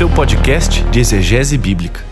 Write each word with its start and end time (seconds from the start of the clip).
seu 0.00 0.08
podcast 0.08 0.82
de 0.84 0.98
exegese 1.00 1.58
bíblica. 1.58 2.09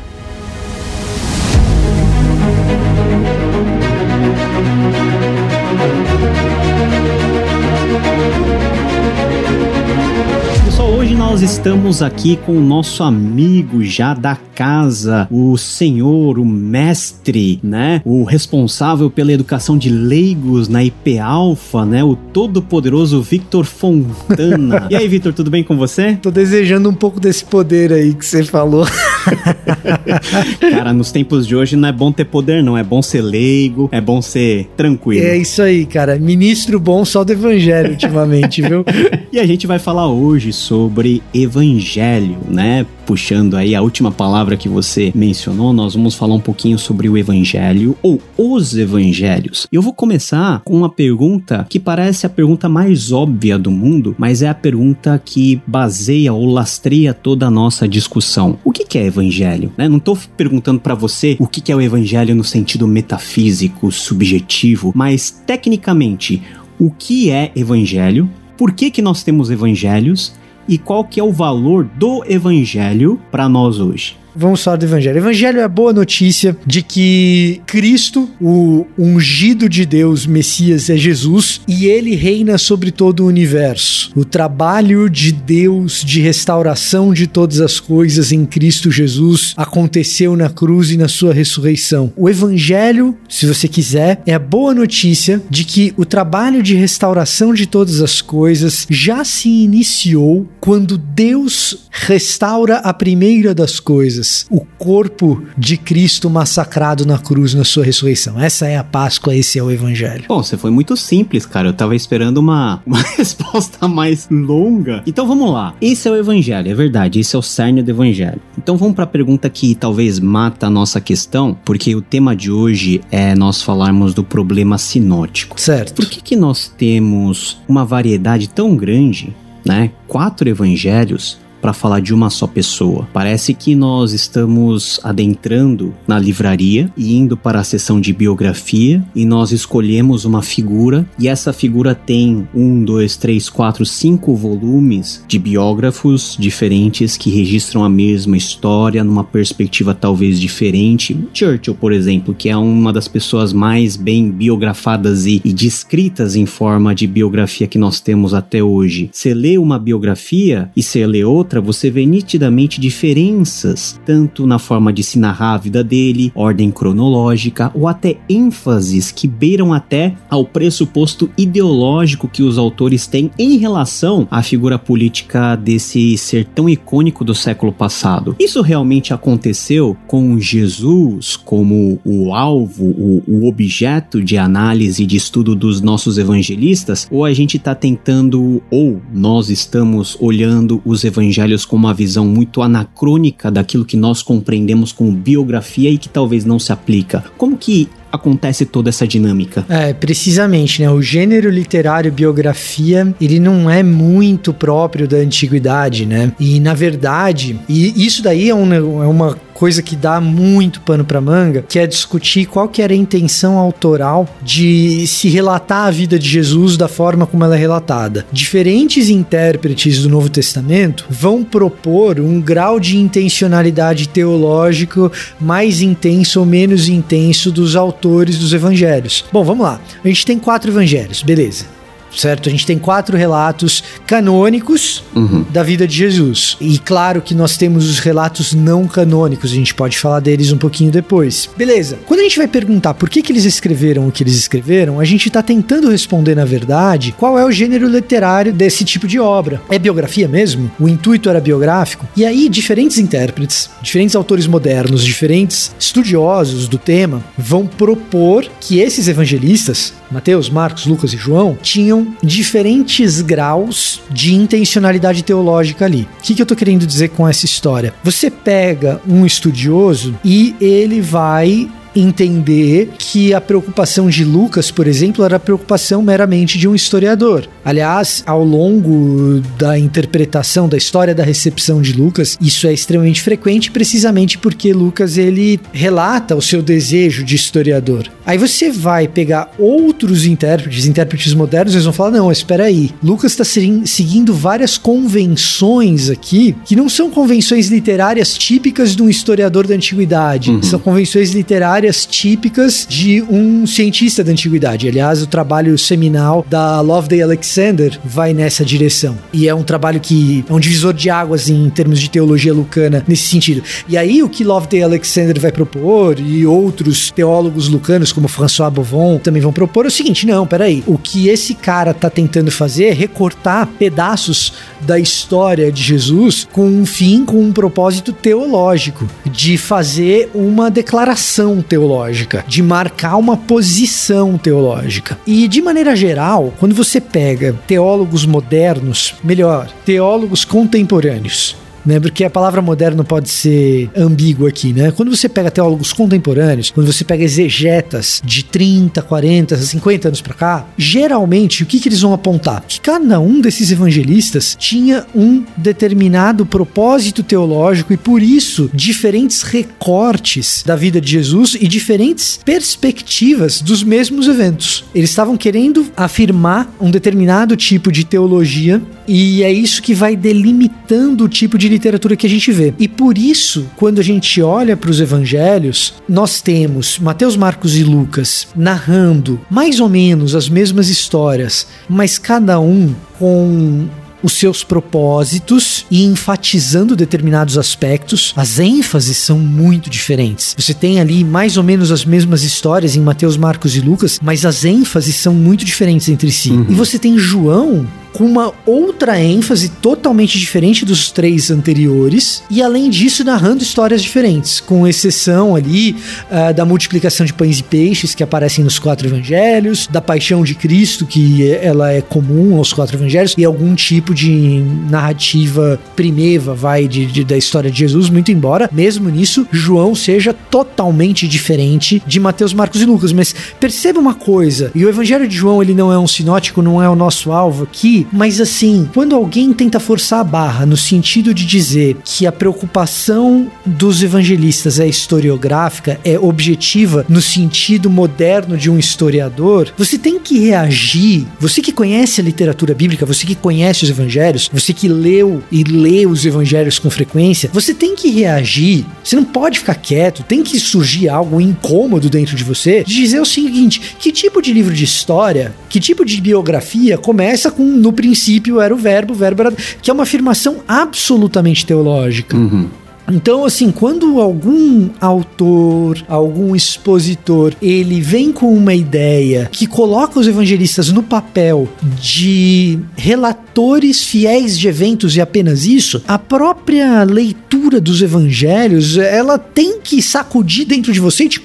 Nós 11.30 11.42
estamos 11.42 12.00
aqui 12.00 12.38
com 12.46 12.56
o 12.56 12.60
nosso 12.60 13.02
amigo 13.02 13.84
já 13.84 14.14
da 14.14 14.34
casa, 14.34 15.28
o 15.30 15.58
senhor, 15.58 16.38
o 16.38 16.44
mestre, 16.44 17.60
né? 17.62 18.00
O 18.02 18.24
responsável 18.24 19.10
pela 19.10 19.30
educação 19.30 19.76
de 19.76 19.90
leigos 19.90 20.68
na 20.68 20.82
IP 20.82 21.18
Alpha, 21.18 21.84
né? 21.84 22.02
O 22.02 22.16
todo-poderoso 22.16 23.20
Victor 23.20 23.66
Fontana. 23.66 24.86
e 24.90 24.96
aí, 24.96 25.06
Victor, 25.06 25.34
tudo 25.34 25.50
bem 25.50 25.62
com 25.62 25.76
você? 25.76 26.16
Tô 26.16 26.30
desejando 26.30 26.88
um 26.88 26.94
pouco 26.94 27.20
desse 27.20 27.44
poder 27.44 27.92
aí 27.92 28.14
que 28.14 28.24
você 28.24 28.42
falou. 28.42 28.86
Cara, 30.70 30.92
nos 30.92 31.12
tempos 31.12 31.46
de 31.46 31.54
hoje 31.56 31.76
não 31.76 31.88
é 31.88 31.92
bom 31.92 32.10
ter 32.12 32.24
poder, 32.24 32.62
não. 32.62 32.76
É 32.76 32.82
bom 32.82 33.02
ser 33.02 33.22
leigo, 33.22 33.88
é 33.92 34.00
bom 34.00 34.20
ser 34.22 34.66
tranquilo. 34.76 35.24
É 35.24 35.36
isso 35.36 35.62
aí, 35.62 35.86
cara. 35.86 36.16
Ministro 36.18 36.78
bom 36.78 37.04
só 37.04 37.24
do 37.24 37.32
evangelho 37.32 37.90
ultimamente, 37.90 38.62
viu? 38.62 38.84
E 39.30 39.38
a 39.38 39.46
gente 39.46 39.66
vai 39.66 39.78
falar 39.78 40.08
hoje 40.08 40.54
sobre 40.54 41.22
evangelho, 41.34 42.38
né? 42.48 42.86
Puxando 43.08 43.56
aí 43.56 43.74
a 43.74 43.80
última 43.80 44.12
palavra 44.12 44.54
que 44.54 44.68
você 44.68 45.10
mencionou, 45.14 45.72
nós 45.72 45.94
vamos 45.94 46.14
falar 46.14 46.34
um 46.34 46.40
pouquinho 46.40 46.78
sobre 46.78 47.08
o 47.08 47.16
evangelho 47.16 47.96
ou 48.02 48.20
os 48.36 48.76
evangelhos. 48.76 49.66
E 49.72 49.76
eu 49.76 49.80
vou 49.80 49.94
começar 49.94 50.60
com 50.62 50.76
uma 50.76 50.90
pergunta 50.90 51.66
que 51.70 51.80
parece 51.80 52.26
a 52.26 52.28
pergunta 52.28 52.68
mais 52.68 53.10
óbvia 53.10 53.58
do 53.58 53.70
mundo, 53.70 54.14
mas 54.18 54.42
é 54.42 54.48
a 54.50 54.54
pergunta 54.54 55.18
que 55.24 55.58
baseia 55.66 56.34
ou 56.34 56.44
lastreia 56.44 57.14
toda 57.14 57.46
a 57.46 57.50
nossa 57.50 57.88
discussão. 57.88 58.58
O 58.62 58.70
que 58.70 58.98
é 58.98 59.06
evangelho? 59.06 59.72
Né? 59.74 59.88
Não 59.88 59.98
tô 59.98 60.14
perguntando 60.36 60.78
para 60.78 60.94
você 60.94 61.34
o 61.40 61.46
que 61.46 61.62
que 61.62 61.72
é 61.72 61.74
o 61.74 61.80
evangelho 61.80 62.34
no 62.34 62.44
sentido 62.44 62.86
metafísico, 62.86 63.90
subjetivo, 63.90 64.92
mas 64.94 65.30
tecnicamente, 65.46 66.42
o 66.78 66.90
que 66.90 67.30
é 67.30 67.52
evangelho? 67.56 68.28
Por 68.58 68.72
que 68.72 68.90
que 68.90 69.00
nós 69.00 69.22
temos 69.22 69.50
evangelhos? 69.50 70.36
E 70.68 70.76
qual 70.76 71.02
que 71.02 71.18
é 71.18 71.24
o 71.24 71.32
valor 71.32 71.84
do 71.84 72.22
evangelho 72.26 73.18
para 73.30 73.48
nós 73.48 73.80
hoje? 73.80 74.18
Vamos 74.34 74.62
falar 74.62 74.76
do 74.76 74.84
Evangelho. 74.84 75.18
Evangelho 75.18 75.60
é 75.60 75.64
a 75.64 75.68
boa 75.68 75.92
notícia 75.92 76.56
de 76.66 76.82
que 76.82 77.60
Cristo, 77.66 78.28
o 78.40 78.86
ungido 78.98 79.68
de 79.68 79.84
Deus, 79.84 80.26
Messias, 80.26 80.90
é 80.90 80.96
Jesus 80.96 81.60
e 81.66 81.86
ele 81.86 82.14
reina 82.14 82.58
sobre 82.58 82.90
todo 82.90 83.20
o 83.20 83.26
universo. 83.26 84.10
O 84.14 84.24
trabalho 84.24 85.08
de 85.08 85.32
Deus 85.32 86.04
de 86.04 86.20
restauração 86.20 87.12
de 87.12 87.26
todas 87.26 87.60
as 87.60 87.80
coisas 87.80 88.30
em 88.30 88.44
Cristo 88.44 88.90
Jesus 88.90 89.54
aconteceu 89.56 90.36
na 90.36 90.50
cruz 90.50 90.90
e 90.90 90.96
na 90.96 91.08
sua 91.08 91.32
ressurreição. 91.32 92.12
O 92.16 92.28
Evangelho, 92.28 93.16
se 93.28 93.46
você 93.46 93.66
quiser, 93.66 94.22
é 94.26 94.34
a 94.34 94.38
boa 94.38 94.74
notícia 94.74 95.42
de 95.48 95.64
que 95.64 95.92
o 95.96 96.04
trabalho 96.04 96.62
de 96.62 96.74
restauração 96.74 97.54
de 97.54 97.66
todas 97.66 98.00
as 98.00 98.20
coisas 98.20 98.86
já 98.90 99.24
se 99.24 99.48
iniciou 99.48 100.46
quando 100.60 100.98
Deus 100.98 101.88
restaura 101.90 102.76
a 102.76 102.92
primeira 102.92 103.54
das 103.54 103.80
coisas 103.80 104.17
o 104.50 104.60
corpo 104.78 105.42
de 105.56 105.76
Cristo 105.76 106.30
massacrado 106.30 107.06
na 107.06 107.18
cruz 107.18 107.54
na 107.54 107.64
sua 107.64 107.84
ressurreição. 107.84 108.40
Essa 108.40 108.66
é 108.66 108.76
a 108.76 108.84
Páscoa, 108.84 109.34
esse 109.34 109.58
é 109.58 109.62
o 109.62 109.70
Evangelho. 109.70 110.24
Bom, 110.28 110.42
você 110.42 110.56
foi 110.56 110.70
muito 110.70 110.96
simples, 110.96 111.46
cara. 111.46 111.68
Eu 111.68 111.72
tava 111.72 111.94
esperando 111.94 112.38
uma, 112.38 112.82
uma 112.86 113.00
resposta 113.16 113.86
mais 113.88 114.28
longa. 114.30 115.02
Então 115.06 115.26
vamos 115.26 115.50
lá. 115.52 115.74
Esse 115.80 116.08
é 116.08 116.10
o 116.10 116.16
Evangelho, 116.16 116.70
é 116.70 116.74
verdade. 116.74 117.20
Esse 117.20 117.36
é 117.36 117.38
o 117.38 117.42
cerne 117.42 117.82
do 117.82 117.90
Evangelho. 117.90 118.40
Então 118.56 118.76
vamos 118.76 118.94
para 118.94 119.04
a 119.04 119.08
pergunta 119.08 119.48
que 119.48 119.74
talvez 119.74 120.18
mata 120.18 120.66
a 120.66 120.70
nossa 120.70 121.00
questão, 121.00 121.56
porque 121.64 121.94
o 121.94 122.02
tema 122.02 122.34
de 122.34 122.50
hoje 122.50 123.00
é 123.10 123.34
nós 123.34 123.62
falarmos 123.62 124.14
do 124.14 124.24
problema 124.24 124.78
sinótico. 124.78 125.60
Certo. 125.60 125.94
Por 125.94 126.06
que, 126.06 126.20
que 126.20 126.36
nós 126.36 126.72
temos 126.76 127.60
uma 127.68 127.84
variedade 127.84 128.48
tão 128.48 128.76
grande, 128.76 129.34
né? 129.64 129.90
Quatro 130.06 130.48
evangelhos 130.48 131.38
para 131.60 131.72
falar 131.72 132.00
de 132.00 132.14
uma 132.14 132.30
só 132.30 132.46
pessoa. 132.46 133.08
Parece 133.12 133.54
que 133.54 133.74
nós 133.74 134.12
estamos 134.12 135.00
adentrando 135.02 135.94
na 136.06 136.18
livraria 136.18 136.90
e 136.96 137.16
indo 137.16 137.36
para 137.36 137.60
a 137.60 137.64
seção 137.64 138.00
de 138.00 138.12
biografia 138.12 139.04
e 139.14 139.24
nós 139.24 139.52
escolhemos 139.52 140.24
uma 140.24 140.42
figura 140.42 141.08
e 141.18 141.28
essa 141.28 141.52
figura 141.52 141.94
tem 141.94 142.48
um, 142.54 142.84
dois, 142.84 143.16
três, 143.16 143.48
quatro, 143.48 143.84
cinco 143.84 144.34
volumes 144.34 145.24
de 145.26 145.38
biógrafos 145.38 146.36
diferentes 146.38 147.16
que 147.16 147.30
registram 147.30 147.84
a 147.84 147.88
mesma 147.88 148.36
história 148.36 149.02
numa 149.02 149.24
perspectiva 149.24 149.94
talvez 149.94 150.40
diferente. 150.40 151.18
Churchill, 151.32 151.74
por 151.74 151.92
exemplo, 151.92 152.34
que 152.34 152.48
é 152.48 152.56
uma 152.56 152.92
das 152.92 153.08
pessoas 153.08 153.52
mais 153.52 153.96
bem 153.96 154.30
biografadas 154.30 155.26
e, 155.26 155.40
e 155.44 155.52
descritas 155.52 156.36
em 156.36 156.46
forma 156.46 156.94
de 156.94 157.06
biografia 157.06 157.66
que 157.66 157.78
nós 157.78 158.00
temos 158.00 158.34
até 158.34 158.62
hoje. 158.62 159.10
Você 159.12 159.34
lê 159.34 159.58
uma 159.58 159.78
biografia 159.78 160.70
e 160.76 160.82
você 160.82 161.06
lê 161.06 161.24
outra, 161.24 161.47
você 161.60 161.90
vê 161.90 162.04
nitidamente 162.04 162.80
diferenças, 162.80 163.98
tanto 164.04 164.46
na 164.46 164.58
forma 164.58 164.92
de 164.92 165.02
se 165.02 165.18
narrar 165.18 165.54
a 165.54 165.58
vida 165.58 165.82
dele, 165.82 166.30
ordem 166.34 166.70
cronológica 166.70 167.70
ou 167.74 167.88
até 167.88 168.18
ênfases 168.28 169.10
que 169.10 169.26
beiram 169.26 169.72
até 169.72 170.14
ao 170.28 170.44
pressuposto 170.44 171.30
ideológico 171.36 172.28
que 172.28 172.42
os 172.42 172.58
autores 172.58 173.06
têm 173.06 173.30
em 173.38 173.56
relação 173.56 174.26
à 174.30 174.42
figura 174.42 174.78
política 174.78 175.56
desse 175.56 176.16
ser 176.18 176.44
tão 176.44 176.68
icônico 176.68 177.24
do 177.24 177.34
século 177.34 177.72
passado. 177.72 178.36
Isso 178.38 178.60
realmente 178.60 179.14
aconteceu 179.14 179.96
com 180.06 180.38
Jesus 180.38 181.36
como 181.36 181.98
o 182.04 182.34
alvo, 182.34 182.84
o, 182.84 183.22
o 183.26 183.48
objeto 183.48 184.22
de 184.22 184.36
análise 184.36 185.02
e 185.02 185.06
de 185.06 185.16
estudo 185.16 185.54
dos 185.54 185.80
nossos 185.80 186.18
evangelistas? 186.18 187.06
Ou 187.10 187.24
a 187.24 187.32
gente 187.32 187.56
está 187.56 187.74
tentando, 187.74 188.62
ou 188.70 189.00
nós 189.12 189.50
estamos 189.50 190.16
olhando 190.20 190.80
os 190.84 191.04
evangelhos 191.38 191.64
com 191.64 191.76
uma 191.76 191.94
visão 191.94 192.26
muito 192.26 192.62
anacrônica 192.62 193.50
daquilo 193.50 193.84
que 193.84 193.96
nós 193.96 194.22
compreendemos 194.22 194.90
como 194.92 195.12
biografia 195.12 195.88
e 195.88 195.96
que 195.96 196.08
talvez 196.08 196.44
não 196.44 196.58
se 196.58 196.72
aplica? 196.72 197.24
Como 197.38 197.56
que 197.56 197.88
acontece 198.10 198.64
toda 198.64 198.88
essa 198.88 199.06
dinâmica. 199.06 199.64
É, 199.68 199.92
precisamente, 199.92 200.82
né? 200.82 200.90
O 200.90 201.00
gênero 201.02 201.50
literário 201.50 202.10
biografia, 202.10 203.14
ele 203.20 203.38
não 203.38 203.70
é 203.70 203.82
muito 203.82 204.52
próprio 204.52 205.06
da 205.06 205.18
antiguidade, 205.18 206.06
né? 206.06 206.32
E 206.38 206.60
na 206.60 206.74
verdade, 206.74 207.58
e 207.68 208.06
isso 208.06 208.22
daí 208.22 208.48
é, 208.48 208.54
um, 208.54 208.72
é 209.02 209.06
uma 209.06 209.36
coisa 209.52 209.82
que 209.82 209.96
dá 209.96 210.20
muito 210.20 210.80
pano 210.82 211.04
para 211.04 211.20
manga, 211.20 211.64
que 211.68 211.80
é 211.80 211.86
discutir 211.86 212.46
qual 212.46 212.68
que 212.68 212.80
era 212.80 212.92
a 212.92 212.96
intenção 212.96 213.58
autoral 213.58 214.28
de 214.40 215.04
se 215.08 215.28
relatar 215.28 215.88
a 215.88 215.90
vida 215.90 216.16
de 216.16 216.28
Jesus 216.28 216.76
da 216.76 216.86
forma 216.86 217.26
como 217.26 217.42
ela 217.42 217.56
é 217.56 217.58
relatada. 217.58 218.24
Diferentes 218.30 219.08
intérpretes 219.08 220.00
do 220.02 220.08
Novo 220.08 220.28
Testamento 220.28 221.06
vão 221.10 221.42
propor 221.42 222.20
um 222.20 222.40
grau 222.40 222.78
de 222.78 222.96
intencionalidade 222.96 224.08
teológico 224.08 225.10
mais 225.40 225.82
intenso 225.82 226.38
ou 226.38 226.46
menos 226.46 226.88
intenso 226.88 227.50
dos 227.50 227.74
autores 227.74 227.97
dos 228.38 228.52
evangelhos. 228.52 229.24
Bom, 229.32 229.44
vamos 229.44 229.64
lá. 229.64 229.80
A 230.04 230.08
gente 230.08 230.26
tem 230.26 230.38
quatro 230.38 230.70
evangelhos, 230.70 231.22
beleza 231.22 231.77
certo? 232.14 232.48
A 232.48 232.52
gente 232.52 232.66
tem 232.66 232.78
quatro 232.78 233.16
relatos 233.16 233.82
canônicos 234.06 235.02
Uhum. 235.14 235.44
da 235.50 235.62
vida 235.62 235.86
de 235.86 235.96
Jesus. 235.96 236.56
E 236.60 236.78
claro 236.78 237.20
que 237.22 237.34
nós 237.34 237.56
temos 237.56 237.88
os 237.88 237.98
relatos 237.98 238.52
não 238.52 238.86
canônicos, 238.86 239.50
a 239.50 239.54
gente 239.54 239.74
pode 239.74 239.98
falar 239.98 240.20
deles 240.20 240.52
um 240.52 240.58
pouquinho 240.58 240.90
depois. 240.90 241.48
Beleza. 241.56 241.98
Quando 242.06 242.20
a 242.20 242.22
gente 242.22 242.38
vai 242.38 242.46
perguntar 242.48 242.94
por 242.94 243.08
que, 243.08 243.22
que 243.22 243.32
eles 243.32 243.44
escreveram 243.44 244.06
o 244.06 244.12
que 244.12 244.22
eles 244.22 244.36
escreveram, 244.36 245.00
a 245.00 245.04
gente 245.04 245.30
tá 245.30 245.42
tentando 245.42 245.90
responder, 245.90 246.34
na 246.34 246.44
verdade, 246.44 247.14
qual 247.16 247.38
é 247.38 247.44
o 247.44 247.50
gênero 247.50 247.88
literário 247.88 248.52
desse 248.52 248.84
tipo 248.84 249.06
de 249.06 249.18
obra. 249.18 249.60
É 249.68 249.78
biografia 249.78 250.28
mesmo? 250.28 250.70
O 250.78 250.88
intuito 250.88 251.28
era 251.28 251.40
biográfico? 251.40 252.06
E 252.16 252.24
aí, 252.24 252.48
diferentes 252.48 252.98
intérpretes, 252.98 253.70
diferentes 253.82 254.14
autores 254.14 254.46
modernos, 254.46 255.04
diferentes 255.04 255.72
estudiosos 255.78 256.68
do 256.68 256.78
tema 256.78 257.24
vão 257.36 257.66
propor 257.66 258.44
que 258.60 258.78
esses 258.78 259.08
evangelistas, 259.08 259.92
Mateus, 260.10 260.48
Marcos, 260.48 260.86
Lucas 260.86 261.12
e 261.12 261.16
João, 261.16 261.56
tinham 261.60 261.97
diferentes 262.22 263.20
graus 263.20 264.00
de 264.10 264.34
intencionalidade 264.34 265.22
teológica 265.22 265.84
ali. 265.84 266.08
O 266.18 266.22
que, 266.22 266.34
que 266.34 266.42
eu 266.42 266.46
tô 266.46 266.56
querendo 266.56 266.86
dizer 266.86 267.08
com 267.08 267.26
essa 267.26 267.44
história? 267.44 267.94
Você 268.02 268.30
pega 268.30 269.00
um 269.06 269.24
estudioso 269.24 270.18
e 270.24 270.54
ele 270.60 271.00
vai 271.00 271.68
entender 271.94 272.90
que 272.98 273.34
a 273.34 273.40
preocupação 273.40 274.08
de 274.08 274.24
Lucas, 274.24 274.70
por 274.70 274.86
exemplo, 274.86 275.24
era 275.24 275.36
a 275.36 275.40
preocupação 275.40 276.02
meramente 276.02 276.58
de 276.58 276.68
um 276.68 276.74
historiador. 276.74 277.48
Aliás, 277.64 278.22
ao 278.26 278.44
longo 278.44 279.40
da 279.58 279.78
interpretação 279.78 280.68
da 280.68 280.76
história 280.76 281.14
da 281.14 281.24
recepção 281.24 281.80
de 281.82 281.92
Lucas, 281.92 282.36
isso 282.40 282.66
é 282.66 282.72
extremamente 282.72 283.20
frequente, 283.22 283.70
precisamente 283.70 284.38
porque 284.38 284.72
Lucas 284.72 285.18
ele 285.18 285.60
relata 285.72 286.36
o 286.36 286.42
seu 286.42 286.62
desejo 286.62 287.24
de 287.24 287.34
historiador. 287.34 288.08
Aí 288.24 288.36
você 288.36 288.70
vai 288.70 289.08
pegar 289.08 289.50
outros 289.58 290.26
intérpretes, 290.26 290.86
intérpretes 290.86 291.34
modernos, 291.34 291.74
eles 291.74 291.84
vão 291.84 291.92
falar: 291.92 292.10
não, 292.10 292.30
espera 292.30 292.64
aí, 292.64 292.90
Lucas 293.02 293.32
está 293.32 293.44
seguindo 293.44 294.34
várias 294.34 294.76
convenções 294.76 296.10
aqui 296.10 296.54
que 296.64 296.76
não 296.76 296.88
são 296.88 297.10
convenções 297.10 297.68
literárias 297.68 298.36
típicas 298.36 298.94
de 298.94 299.02
um 299.02 299.08
historiador 299.08 299.66
da 299.66 299.74
antiguidade, 299.74 300.50
uhum. 300.50 300.62
são 300.62 300.78
convenções 300.78 301.32
literárias 301.32 301.77
típicas 302.06 302.86
de 302.88 303.22
um 303.22 303.66
cientista 303.66 304.24
da 304.24 304.32
antiguidade. 304.32 304.88
Aliás, 304.88 305.22
o 305.22 305.26
trabalho 305.26 305.78
seminal 305.78 306.44
da 306.48 306.80
Loveday 306.80 307.22
Alexander 307.22 307.98
vai 308.04 308.34
nessa 308.34 308.64
direção. 308.64 309.16
E 309.32 309.48
é 309.48 309.54
um 309.54 309.62
trabalho 309.62 310.00
que 310.00 310.44
é 310.48 310.52
um 310.52 310.60
divisor 310.60 310.92
de 310.92 311.08
águas 311.10 311.48
em 311.48 311.68
termos 311.70 312.00
de 312.00 312.10
teologia 312.10 312.52
lucana 312.52 313.04
nesse 313.06 313.28
sentido. 313.28 313.62
E 313.88 313.96
aí 313.96 314.22
o 314.22 314.28
que 314.28 314.44
Loveday 314.44 314.82
Alexander 314.82 315.38
vai 315.40 315.52
propor 315.52 316.18
e 316.18 316.46
outros 316.46 317.10
teólogos 317.10 317.68
lucanos 317.68 318.12
como 318.12 318.28
François 318.28 318.72
Bovon 318.72 319.18
também 319.18 319.40
vão 319.40 319.52
propor 319.52 319.84
é 319.84 319.88
o 319.88 319.90
seguinte: 319.90 320.26
não, 320.26 320.46
peraí, 320.46 320.82
o 320.86 320.98
que 320.98 321.28
esse 321.28 321.54
cara 321.54 321.94
tá 321.94 322.10
tentando 322.10 322.50
fazer 322.50 322.86
é 322.86 322.92
recortar 322.92 323.66
pedaços 323.78 324.52
da 324.80 324.98
história 324.98 325.70
de 325.70 325.82
Jesus 325.82 326.46
com 326.52 326.66
um 326.66 326.86
fim, 326.86 327.24
com 327.24 327.40
um 327.40 327.52
propósito 327.52 328.12
teológico, 328.12 329.06
de 329.26 329.56
fazer 329.58 330.30
uma 330.34 330.70
declaração 330.70 331.62
teológica, 331.62 332.44
de 332.46 332.62
marcar 332.62 333.16
uma 333.16 333.36
posição 333.36 334.38
teológica. 334.38 335.18
E 335.26 335.48
de 335.48 335.60
maneira 335.60 335.94
geral, 335.96 336.52
quando 336.58 336.74
você 336.74 337.00
pega 337.00 337.54
teólogos 337.66 338.26
modernos, 338.26 339.14
melhor, 339.22 339.68
teólogos 339.84 340.44
contemporâneos, 340.44 341.56
né? 341.88 341.98
Porque 341.98 342.22
a 342.22 342.30
palavra 342.30 342.60
moderno 342.60 343.02
pode 343.02 343.30
ser 343.30 343.90
ambígua 343.96 344.50
aqui, 344.50 344.74
né? 344.74 344.90
Quando 344.90 345.14
você 345.14 345.26
pega 345.26 345.50
teólogos 345.50 345.90
contemporâneos, 345.90 346.70
quando 346.70 346.92
você 346.92 347.02
pega 347.02 347.24
exegetas 347.24 348.20
de 348.22 348.44
30, 348.44 349.00
40, 349.00 349.56
50 349.56 350.08
anos 350.08 350.20
para 350.20 350.34
cá, 350.34 350.66
geralmente 350.76 351.62
o 351.62 351.66
que, 351.66 351.80
que 351.80 351.88
eles 351.88 352.02
vão 352.02 352.12
apontar? 352.12 352.62
Que 352.68 352.78
cada 352.78 353.18
um 353.18 353.40
desses 353.40 353.72
evangelistas 353.72 354.54
tinha 354.58 355.06
um 355.14 355.44
determinado 355.56 356.44
propósito 356.44 357.22
teológico 357.22 357.94
e 357.94 357.96
por 357.96 358.22
isso 358.22 358.70
diferentes 358.74 359.40
recortes 359.42 360.62
da 360.66 360.76
vida 360.76 361.00
de 361.00 361.10
Jesus 361.10 361.56
e 361.58 361.66
diferentes 361.66 362.38
perspectivas 362.44 363.62
dos 363.62 363.82
mesmos 363.82 364.28
eventos. 364.28 364.84
Eles 364.94 365.08
estavam 365.08 365.38
querendo 365.38 365.86
afirmar 365.96 366.70
um 366.78 366.90
determinado 366.90 367.56
tipo 367.56 367.90
de 367.90 368.04
teologia 368.04 368.82
e 369.06 369.42
é 369.42 369.50
isso 369.50 369.82
que 369.82 369.94
vai 369.94 370.14
delimitando 370.14 371.24
o 371.24 371.28
tipo 371.28 371.56
de 371.56 371.77
literatura 371.78 372.16
que 372.16 372.26
a 372.26 372.30
gente 372.30 372.52
vê. 372.52 372.74
E 372.78 372.86
por 372.86 373.16
isso, 373.16 373.66
quando 373.76 374.00
a 374.00 374.04
gente 374.04 374.42
olha 374.42 374.76
para 374.76 374.90
os 374.90 375.00
evangelhos, 375.00 375.94
nós 376.08 376.42
temos 376.42 376.98
Mateus, 376.98 377.36
Marcos 377.36 377.76
e 377.76 377.82
Lucas 377.82 378.48
narrando 378.54 379.40
mais 379.50 379.80
ou 379.80 379.88
menos 379.88 380.34
as 380.34 380.48
mesmas 380.48 380.88
histórias, 380.88 381.66
mas 381.88 382.18
cada 382.18 382.60
um 382.60 382.94
com 383.18 383.88
os 384.22 384.32
seus 384.32 384.64
propósitos 384.64 385.86
e 385.90 386.04
enfatizando 386.04 386.96
determinados 386.96 387.56
aspectos. 387.56 388.32
As 388.36 388.58
ênfases 388.58 389.16
são 389.16 389.38
muito 389.38 389.88
diferentes. 389.88 390.54
Você 390.58 390.74
tem 390.74 391.00
ali 391.00 391.22
mais 391.22 391.56
ou 391.56 391.62
menos 391.62 391.92
as 391.92 392.04
mesmas 392.04 392.42
histórias 392.42 392.96
em 392.96 393.00
Mateus, 393.00 393.36
Marcos 393.36 393.76
e 393.76 393.80
Lucas, 393.80 394.18
mas 394.22 394.44
as 394.44 394.64
ênfases 394.64 395.14
são 395.14 395.32
muito 395.32 395.64
diferentes 395.64 396.08
entre 396.08 396.32
si. 396.32 396.50
Uhum. 396.50 396.66
E 396.68 396.74
você 396.74 396.98
tem 396.98 397.16
João 397.16 397.86
com 398.18 398.24
uma 398.24 398.52
outra 398.66 399.22
ênfase 399.22 399.68
totalmente 399.68 400.40
diferente 400.40 400.84
dos 400.84 401.12
três 401.12 401.52
anteriores, 401.52 402.42
e 402.50 402.60
além 402.60 402.90
disso, 402.90 403.22
narrando 403.22 403.62
histórias 403.62 404.02
diferentes, 404.02 404.58
com 404.58 404.88
exceção 404.88 405.54
ali 405.54 405.94
uh, 406.28 406.52
da 406.52 406.64
multiplicação 406.64 407.24
de 407.24 407.32
pães 407.32 407.60
e 407.60 407.62
peixes 407.62 408.16
que 408.16 408.22
aparecem 408.24 408.64
nos 408.64 408.76
quatro 408.76 409.06
evangelhos, 409.06 409.86
da 409.86 410.00
paixão 410.00 410.42
de 410.42 410.56
Cristo, 410.56 411.06
que 411.06 411.48
ela 411.62 411.92
é 411.92 412.00
comum 412.00 412.56
aos 412.56 412.72
quatro 412.72 412.96
evangelhos, 412.96 413.36
e 413.38 413.44
algum 413.44 413.72
tipo 413.76 414.12
de 414.12 414.64
narrativa 414.90 415.78
primeva, 415.94 416.56
vai, 416.56 416.88
de, 416.88 417.06
de 417.06 417.22
da 417.22 417.36
história 417.36 417.70
de 417.70 417.78
Jesus, 417.78 418.10
muito 418.10 418.32
embora, 418.32 418.68
mesmo 418.72 419.08
nisso, 419.08 419.46
João 419.52 419.94
seja 419.94 420.34
totalmente 420.34 421.28
diferente 421.28 422.02
de 422.04 422.18
Mateus, 422.18 422.52
Marcos 422.52 422.80
e 422.80 422.84
Lucas. 422.84 423.12
Mas 423.12 423.32
perceba 423.60 424.00
uma 424.00 424.14
coisa, 424.14 424.72
e 424.74 424.84
o 424.84 424.88
evangelho 424.88 425.28
de 425.28 425.36
João, 425.36 425.62
ele 425.62 425.72
não 425.72 425.92
é 425.92 425.98
um 426.00 426.08
sinótico, 426.08 426.62
não 426.62 426.82
é 426.82 426.88
o 426.88 426.96
nosso 426.96 427.30
alvo 427.30 427.62
aqui, 427.62 428.07
mas 428.12 428.40
assim, 428.40 428.88
quando 428.92 429.14
alguém 429.14 429.52
tenta 429.52 429.80
forçar 429.80 430.20
a 430.20 430.24
barra 430.24 430.66
no 430.66 430.76
sentido 430.76 431.32
de 431.34 431.44
dizer 431.44 431.96
que 432.04 432.26
a 432.26 432.32
preocupação 432.32 433.50
dos 433.64 434.02
evangelistas 434.02 434.80
é 434.80 434.86
historiográfica, 434.86 436.00
é 436.04 436.18
objetiva 436.18 437.04
no 437.08 437.20
sentido 437.20 437.90
moderno 437.90 438.56
de 438.56 438.70
um 438.70 438.78
historiador, 438.78 439.72
você 439.76 439.98
tem 439.98 440.18
que 440.18 440.38
reagir. 440.38 441.26
Você 441.40 441.60
que 441.60 441.72
conhece 441.72 442.20
a 442.20 442.24
literatura 442.24 442.74
bíblica, 442.74 443.06
você 443.06 443.26
que 443.26 443.34
conhece 443.34 443.84
os 443.84 443.90
evangelhos, 443.90 444.50
você 444.52 444.72
que 444.72 444.88
leu 444.88 445.42
e 445.50 445.64
lê 445.64 446.06
os 446.06 446.24
evangelhos 446.24 446.78
com 446.78 446.90
frequência, 446.90 447.50
você 447.52 447.74
tem 447.74 447.94
que 447.94 448.10
reagir. 448.10 448.86
Você 449.02 449.16
não 449.16 449.24
pode 449.24 449.58
ficar 449.58 449.74
quieto, 449.74 450.22
tem 450.22 450.42
que 450.42 450.58
surgir 450.58 451.08
algo 451.08 451.40
incômodo 451.40 452.10
dentro 452.10 452.36
de 452.36 452.44
você 452.44 452.84
de 452.84 452.94
dizer 452.94 453.20
o 453.20 453.26
seguinte: 453.26 453.96
que 453.98 454.12
tipo 454.12 454.42
de 454.42 454.52
livro 454.52 454.74
de 454.74 454.84
história, 454.84 455.54
que 455.68 455.80
tipo 455.80 456.04
de 456.04 456.20
biografia 456.20 456.98
começa 456.98 457.50
com 457.50 457.62
no 457.88 457.92
princípio 457.92 458.60
era 458.60 458.74
o 458.74 458.76
verbo, 458.76 459.14
o 459.14 459.16
verbo 459.16 459.42
era. 459.42 459.52
que 459.80 459.90
é 459.90 459.94
uma 459.94 460.02
afirmação 460.02 460.58
absolutamente 460.68 461.64
teológica. 461.64 462.36
Uhum. 462.36 462.68
Então, 463.10 463.44
assim, 463.44 463.70
quando 463.70 464.20
algum 464.20 464.90
autor, 465.00 466.04
algum 466.06 466.54
expositor, 466.54 467.54
ele 467.62 468.02
vem 468.02 468.30
com 468.30 468.54
uma 468.54 468.74
ideia 468.74 469.48
que 469.50 469.66
coloca 469.66 470.20
os 470.20 470.28
evangelistas 470.28 470.92
no 470.92 471.02
papel 471.02 471.66
de 471.98 472.78
relatores 472.96 474.04
fiéis 474.04 474.58
de 474.58 474.68
eventos 474.68 475.16
e 475.16 475.22
apenas 475.22 475.64
isso, 475.64 476.02
a 476.06 476.18
própria 476.18 477.02
leitura 477.04 477.80
dos 477.80 478.02
evangelhos, 478.02 478.98
ela 478.98 479.38
tem 479.38 479.80
que 479.80 480.02
sacudir 480.02 480.66
dentro 480.66 480.92
de 480.92 481.00
você 481.00 481.24
e 481.24 481.28
te, 481.30 481.40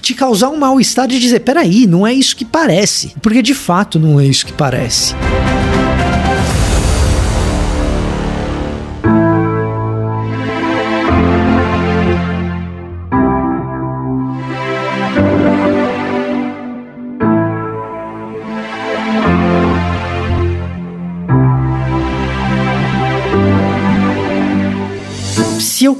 te 0.00 0.14
causar 0.14 0.48
um 0.48 0.56
mal-estar 0.56 1.06
de 1.06 1.20
dizer, 1.20 1.40
peraí, 1.40 1.86
não 1.86 2.06
é 2.06 2.14
isso 2.14 2.34
que 2.34 2.44
parece. 2.44 3.12
Porque 3.20 3.42
de 3.42 3.54
fato 3.54 3.98
não 3.98 4.18
é 4.18 4.24
isso 4.24 4.46
que 4.46 4.52
parece. 4.52 5.14
se 5.14 5.71